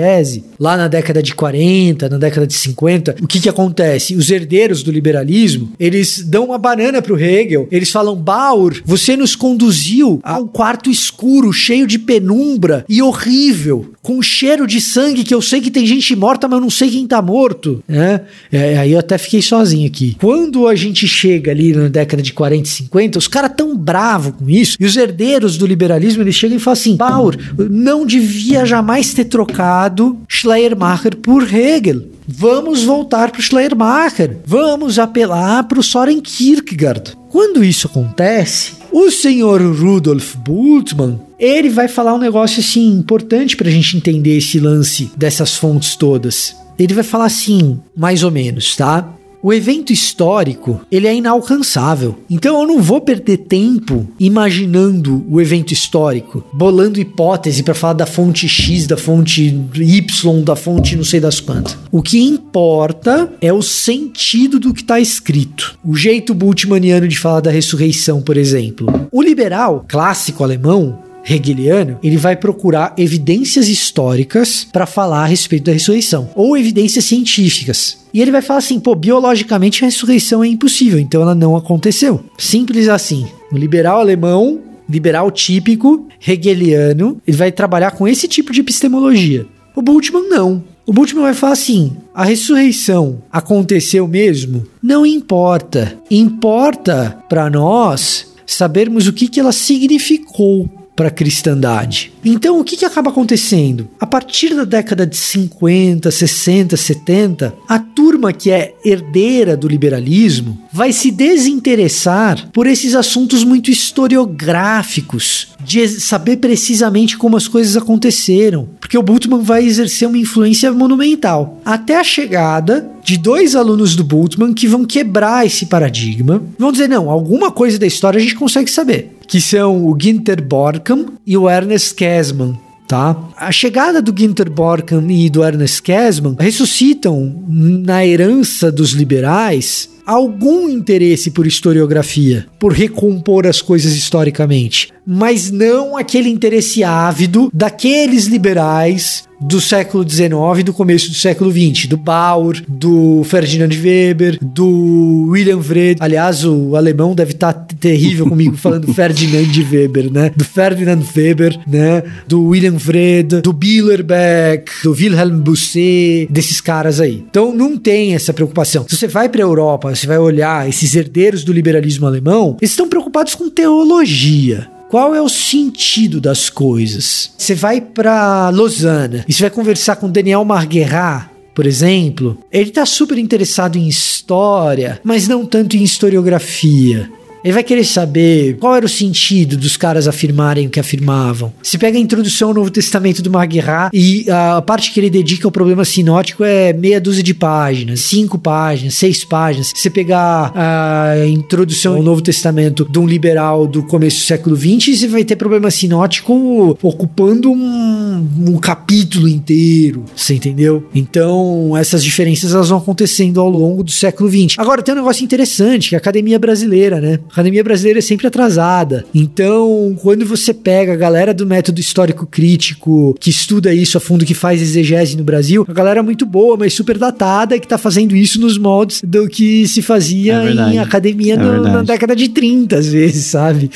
lá 0.58 0.76
na 0.76 0.88
década 0.88 1.22
de 1.22 1.34
40, 1.34 2.08
na 2.08 2.18
década 2.18 2.46
de 2.46 2.54
50, 2.54 3.16
o 3.22 3.26
que 3.26 3.40
que 3.40 3.48
acontece? 3.48 4.14
Os 4.14 4.30
herdeiros 4.30 4.82
do 4.82 4.90
liberalismo, 4.90 5.72
eles 5.78 6.22
dão 6.24 6.46
uma 6.46 6.58
banana 6.58 7.02
pro 7.02 7.18
Hegel, 7.18 7.68
eles 7.70 7.90
falam, 7.90 8.16
Bauer, 8.16 8.82
você 8.84 9.16
nos 9.16 9.34
conduziu 9.36 10.20
a 10.22 10.38
um 10.38 10.46
quarto 10.46 10.90
escuro, 10.90 11.52
cheio 11.52 11.86
de 11.86 11.98
penumbra 11.98 12.84
e 12.88 13.02
horrível, 13.02 13.92
com 14.02 14.20
cheiro 14.22 14.66
de 14.66 14.80
sangue 14.80 15.24
que 15.24 15.34
eu 15.34 15.42
sei 15.42 15.60
que 15.60 15.70
tem 15.70 15.86
gente 15.86 16.14
morta, 16.14 16.46
mas 16.46 16.58
eu 16.58 16.62
não 16.62 16.70
sei 16.70 16.90
quem 16.90 17.06
tá 17.06 17.20
morto, 17.20 17.82
né? 17.88 18.22
É, 18.52 18.78
aí 18.78 18.92
eu 18.92 18.98
até 18.98 19.16
fiquei 19.18 19.42
sozinho 19.42 19.86
aqui. 19.86 20.16
Quando 20.20 20.68
a 20.68 20.74
gente 20.74 21.06
chega 21.06 21.50
ali 21.50 21.72
na 21.72 21.88
década 21.88 22.22
de 22.22 22.32
40 22.32 22.68
e 22.68 22.70
50, 22.70 23.18
os 23.18 23.28
caras 23.28 23.52
tão 23.56 23.76
bravos 23.76 24.34
com 24.38 24.48
isso, 24.48 24.76
e 24.78 24.84
os 24.84 24.96
herdeiros 24.96 25.56
do 25.56 25.66
liberalismo, 25.66 26.22
eles 26.22 26.34
chegam 26.34 26.56
e 26.56 26.60
falam 26.60 26.78
assim, 26.78 26.96
Bauer, 26.96 27.38
não 27.70 28.06
devia 28.06 28.64
jamais 28.64 29.14
ter 29.14 29.24
trocado 29.24 29.93
Schleiermacher 30.28 31.16
por 31.16 31.42
Hegel. 31.42 32.08
Vamos 32.26 32.82
voltar 32.82 33.30
para 33.30 33.40
o 33.40 33.42
Schleiermacher. 33.42 34.38
Vamos 34.46 34.98
apelar 34.98 35.64
para 35.64 35.78
o 35.78 35.82
Soren 35.82 36.20
Kierkegaard. 36.20 37.16
Quando 37.30 37.64
isso 37.64 37.86
acontece, 37.86 38.72
o 38.92 39.10
senhor 39.10 39.60
Rudolf 39.60 40.36
Bultmann 40.36 41.18
ele 41.38 41.68
vai 41.68 41.88
falar 41.88 42.14
um 42.14 42.18
negócio 42.18 42.60
assim 42.60 42.92
importante 42.92 43.56
para 43.56 43.68
a 43.68 43.70
gente 43.70 43.96
entender 43.96 44.38
esse 44.38 44.58
lance 44.58 45.10
dessas 45.16 45.56
fontes 45.56 45.96
todas. 45.96 46.56
Ele 46.78 46.94
vai 46.94 47.04
falar 47.04 47.26
assim, 47.26 47.78
mais 47.96 48.22
ou 48.22 48.30
menos, 48.30 48.74
tá? 48.76 49.08
O 49.44 49.52
evento 49.52 49.92
histórico, 49.92 50.80
ele 50.90 51.06
é 51.06 51.14
inalcançável. 51.14 52.18
Então 52.30 52.62
eu 52.62 52.66
não 52.66 52.80
vou 52.80 52.98
perder 53.02 53.36
tempo 53.36 54.08
imaginando 54.18 55.22
o 55.28 55.38
evento 55.38 55.70
histórico, 55.70 56.42
bolando 56.50 56.98
hipótese 56.98 57.62
para 57.62 57.74
falar 57.74 57.92
da 57.92 58.06
fonte 58.06 58.48
X, 58.48 58.86
da 58.86 58.96
fonte 58.96 59.54
Y, 59.74 60.42
da 60.42 60.56
fonte 60.56 60.96
não 60.96 61.04
sei 61.04 61.20
das 61.20 61.40
quantas. 61.40 61.76
O 61.92 62.00
que 62.00 62.22
importa 62.22 63.30
é 63.38 63.52
o 63.52 63.60
sentido 63.60 64.58
do 64.58 64.72
que 64.72 64.80
está 64.80 64.98
escrito. 64.98 65.78
O 65.84 65.94
jeito 65.94 66.32
bultmanniano 66.32 67.06
de 67.06 67.18
falar 67.18 67.40
da 67.40 67.50
ressurreição, 67.50 68.22
por 68.22 68.38
exemplo. 68.38 68.86
O 69.12 69.20
liberal 69.20 69.84
clássico 69.86 70.42
alemão, 70.42 71.00
hegeliano, 71.28 71.98
ele 72.02 72.16
vai 72.16 72.36
procurar 72.36 72.94
evidências 72.96 73.68
históricas 73.68 74.66
para 74.70 74.86
falar 74.86 75.22
a 75.22 75.26
respeito 75.26 75.64
da 75.64 75.72
ressurreição, 75.72 76.28
ou 76.34 76.56
evidências 76.56 77.04
científicas. 77.04 77.98
E 78.12 78.20
ele 78.20 78.30
vai 78.30 78.42
falar 78.42 78.58
assim: 78.58 78.78
pô, 78.78 78.94
biologicamente 78.94 79.82
a 79.82 79.86
ressurreição 79.86 80.44
é 80.44 80.48
impossível, 80.48 80.98
então 80.98 81.22
ela 81.22 81.34
não 81.34 81.56
aconteceu. 81.56 82.24
Simples 82.38 82.88
assim. 82.88 83.26
O 83.50 83.56
liberal 83.56 84.00
alemão, 84.00 84.60
liberal 84.88 85.30
típico, 85.30 86.06
hegeliano, 86.26 87.20
ele 87.26 87.36
vai 87.36 87.50
trabalhar 87.50 87.92
com 87.92 88.06
esse 88.06 88.28
tipo 88.28 88.52
de 88.52 88.60
epistemologia. 88.60 89.46
O 89.74 89.82
Bultmann 89.82 90.28
não. 90.28 90.62
O 90.86 90.92
Bultmann 90.92 91.24
vai 91.24 91.34
falar 91.34 91.54
assim: 91.54 91.96
a 92.14 92.24
ressurreição 92.24 93.22
aconteceu 93.32 94.06
mesmo? 94.06 94.64
Não 94.82 95.04
importa. 95.04 95.98
Importa 96.10 97.18
para 97.28 97.48
nós 97.50 98.32
sabermos 98.46 99.08
o 99.08 99.12
que, 99.12 99.26
que 99.26 99.40
ela 99.40 99.52
significou 99.52 100.68
para 100.96 101.08
a 101.08 101.10
cristandade. 101.10 102.12
Então, 102.24 102.58
o 102.58 102.64
que, 102.64 102.76
que 102.76 102.84
acaba 102.84 103.10
acontecendo? 103.10 103.88
A 104.00 104.06
partir 104.06 104.54
da 104.54 104.64
década 104.64 105.06
de 105.06 105.16
50, 105.16 106.10
60, 106.10 106.76
70, 106.76 107.54
a 107.68 107.78
turma 107.78 108.32
que 108.32 108.50
é 108.50 108.74
herdeira 108.84 109.56
do 109.56 109.68
liberalismo 109.68 110.58
vai 110.72 110.92
se 110.92 111.10
desinteressar 111.10 112.48
por 112.52 112.66
esses 112.66 112.94
assuntos 112.94 113.44
muito 113.44 113.70
historiográficos, 113.70 115.48
de 115.64 115.88
saber 115.88 116.36
precisamente 116.36 117.16
como 117.16 117.36
as 117.36 117.48
coisas 117.48 117.76
aconteceram, 117.76 118.68
porque 118.80 118.98
o 118.98 119.02
Bultmann 119.02 119.42
vai 119.42 119.64
exercer 119.64 120.06
uma 120.06 120.18
influência 120.18 120.70
monumental. 120.72 121.60
Até 121.64 121.98
a 121.98 122.04
chegada 122.04 122.90
de 123.02 123.18
dois 123.18 123.54
alunos 123.54 123.94
do 123.94 124.04
Bultmann 124.04 124.54
que 124.54 124.66
vão 124.66 124.84
quebrar 124.84 125.46
esse 125.46 125.66
paradigma, 125.66 126.42
vão 126.58 126.72
dizer: 126.72 126.88
não, 126.88 127.10
alguma 127.10 127.50
coisa 127.50 127.78
da 127.78 127.86
história 127.86 128.18
a 128.18 128.22
gente 128.22 128.34
consegue 128.34 128.70
saber 128.70 129.13
que 129.26 129.40
são 129.40 129.86
o 129.86 129.96
Ginter 130.00 130.42
Borkham 130.42 131.06
e 131.26 131.36
o 131.36 131.48
Ernest 131.48 131.94
Käsman. 131.94 132.58
Tá? 132.86 133.16
A 133.36 133.50
chegada 133.50 134.02
do 134.02 134.14
Ginter 134.16 134.50
Borkham 134.50 135.10
e 135.10 135.30
do 135.30 135.42
Ernest 135.42 135.82
Käsman 135.82 136.36
ressuscitam 136.38 137.44
na 137.48 138.06
herança 138.06 138.70
dos 138.70 138.90
liberais 138.90 139.93
algum 140.06 140.68
interesse 140.68 141.30
por 141.30 141.46
historiografia, 141.46 142.46
por 142.58 142.72
recompor 142.72 143.46
as 143.46 143.62
coisas 143.62 143.94
historicamente, 143.94 144.92
mas 145.06 145.50
não 145.50 145.96
aquele 145.96 146.28
interesse 146.28 146.82
ávido 146.82 147.50
daqueles 147.52 148.26
liberais 148.26 149.24
do 149.40 149.60
século 149.60 150.08
XIX 150.08 150.32
e 150.60 150.62
do 150.62 150.72
começo 150.72 151.08
do 151.10 151.14
século 151.14 151.50
XX, 151.50 151.86
do 151.86 151.96
Bauer, 151.96 152.62
do 152.66 153.22
Ferdinand 153.24 153.68
Weber, 153.68 154.38
do 154.40 155.26
William 155.28 155.58
Wrede. 155.58 156.00
Aliás, 156.00 156.44
o 156.44 156.76
alemão 156.76 157.14
deve 157.14 157.32
estar 157.32 157.52
tá 157.52 157.66
terrível 157.78 158.26
comigo 158.26 158.56
falando 158.56 158.90
Ferdinand 158.94 159.52
Weber, 159.70 160.10
né? 160.10 160.30
Do 160.34 160.44
Ferdinand 160.44 161.02
Weber, 161.14 161.58
né? 161.66 162.02
Do 162.26 162.42
William 162.44 162.76
Wrede, 162.86 163.42
do 163.42 163.52
Billerbeck, 163.52 164.70
do 164.82 164.92
Wilhelm 164.92 165.40
Busset, 165.40 166.26
desses 166.30 166.60
caras 166.60 167.00
aí. 167.00 167.24
Então 167.28 167.54
não 167.54 167.76
tem 167.76 168.14
essa 168.14 168.32
preocupação. 168.32 168.86
Se 168.88 168.96
você 168.96 169.06
vai 169.06 169.28
para 169.28 169.42
a 169.42 169.46
Europa, 169.46 169.93
você 169.94 170.06
vai 170.06 170.18
olhar 170.18 170.68
esses 170.68 170.94
herdeiros 170.94 171.44
do 171.44 171.52
liberalismo 171.52 172.06
alemão, 172.06 172.56
eles 172.60 172.70
estão 172.70 172.88
preocupados 172.88 173.34
com 173.34 173.48
teologia. 173.48 174.70
Qual 174.88 175.14
é 175.14 175.20
o 175.20 175.28
sentido 175.28 176.20
das 176.20 176.48
coisas? 176.48 177.32
Você 177.36 177.54
vai 177.54 177.80
para 177.80 178.50
Lausanne 178.50 179.24
e 179.26 179.32
você 179.32 179.42
vai 179.42 179.50
conversar 179.50 179.96
com 179.96 180.10
Daniel 180.10 180.44
Marguerrat, 180.44 181.30
por 181.54 181.66
exemplo, 181.66 182.36
ele 182.50 182.70
está 182.70 182.84
super 182.84 183.16
interessado 183.16 183.76
em 183.76 183.86
história, 183.86 185.00
mas 185.04 185.28
não 185.28 185.46
tanto 185.46 185.76
em 185.76 185.84
historiografia. 185.84 187.08
Ele 187.44 187.52
vai 187.52 187.62
querer 187.62 187.84
saber 187.84 188.56
qual 188.56 188.74
era 188.74 188.86
o 188.86 188.88
sentido 188.88 189.54
dos 189.54 189.76
caras 189.76 190.08
afirmarem 190.08 190.66
o 190.66 190.70
que 190.70 190.80
afirmavam. 190.80 191.52
Se 191.62 191.76
pega 191.76 191.98
a 191.98 192.00
introdução 192.00 192.48
ao 192.48 192.54
Novo 192.54 192.70
Testamento 192.70 193.20
do 193.22 193.30
Maguirá 193.30 193.90
e 193.92 194.24
a 194.30 194.62
parte 194.62 194.90
que 194.90 194.98
ele 194.98 195.10
dedica 195.10 195.46
ao 195.46 195.52
problema 195.52 195.84
sinótico 195.84 196.42
é 196.42 196.72
meia 196.72 196.98
dúzia 196.98 197.22
de 197.22 197.34
páginas, 197.34 198.00
cinco 198.00 198.38
páginas, 198.38 198.94
seis 198.94 199.24
páginas. 199.24 199.68
Se 199.68 199.82
você 199.82 199.90
pegar 199.90 200.52
a 200.54 201.26
introdução 201.26 201.96
ao 201.96 202.02
Novo 202.02 202.22
Testamento 202.22 202.88
de 202.90 202.98
um 202.98 203.06
liberal 203.06 203.66
do 203.66 203.82
começo 203.82 204.20
do 204.20 204.24
século 204.24 204.56
XX, 204.56 204.98
você 204.98 205.08
vai 205.08 205.22
ter 205.22 205.36
problema 205.36 205.70
sinótico 205.70 206.78
ocupando 206.82 207.52
um, 207.52 208.26
um 208.48 208.56
capítulo 208.56 209.28
inteiro, 209.28 210.04
você 210.16 210.34
entendeu? 210.34 210.88
Então, 210.94 211.76
essas 211.76 212.02
diferenças 212.02 212.54
elas 212.54 212.70
vão 212.70 212.78
acontecendo 212.78 213.38
ao 213.38 213.50
longo 213.50 213.84
do 213.84 213.90
século 213.90 214.30
XX. 214.30 214.58
Agora, 214.58 214.82
tem 214.82 214.94
um 214.94 214.98
negócio 214.98 215.22
interessante, 215.22 215.90
que 215.90 215.94
é 215.94 215.98
a 215.98 216.00
academia 216.00 216.38
brasileira, 216.38 217.00
né? 217.00 217.18
A 217.34 217.40
academia 217.40 217.64
brasileira 217.64 217.98
é 217.98 218.02
sempre 218.02 218.28
atrasada. 218.28 219.04
Então, 219.12 219.96
quando 220.00 220.24
você 220.24 220.54
pega 220.54 220.92
a 220.92 220.96
galera 220.96 221.34
do 221.34 221.44
método 221.44 221.80
histórico 221.80 222.26
crítico, 222.26 223.12
que 223.18 223.28
estuda 223.28 223.74
isso 223.74 223.98
a 223.98 224.00
fundo, 224.00 224.24
que 224.24 224.34
faz 224.34 224.62
exegese 224.62 225.16
no 225.16 225.24
Brasil, 225.24 225.66
a 225.68 225.72
galera 225.72 225.98
é 225.98 226.02
muito 226.02 226.24
boa, 226.24 226.56
mas 226.56 226.74
super 226.74 226.96
datada, 226.96 227.58
que 227.58 227.66
tá 227.66 227.76
fazendo 227.76 228.14
isso 228.14 228.40
nos 228.40 228.56
moldes 228.56 229.02
do 229.04 229.26
que 229.26 229.66
se 229.66 229.82
fazia 229.82 230.44
é 230.44 230.74
em 230.74 230.78
academia 230.78 231.34
é 231.34 231.36
no, 231.36 231.62
na 231.64 231.82
década 231.82 232.14
de 232.14 232.28
30, 232.28 232.76
às 232.76 232.86
vezes, 232.86 233.26
sabe? 233.26 233.68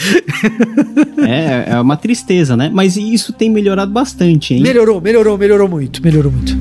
é, 1.18 1.72
é 1.72 1.80
uma 1.80 1.96
tristeza, 1.96 2.56
né? 2.56 2.70
Mas 2.72 2.96
isso 2.96 3.32
tem 3.32 3.50
melhorado 3.50 3.90
bastante, 3.90 4.54
hein? 4.54 4.60
Melhorou, 4.62 5.00
melhorou, 5.00 5.36
melhorou 5.36 5.68
muito, 5.68 6.00
melhorou 6.00 6.30
muito. 6.30 6.56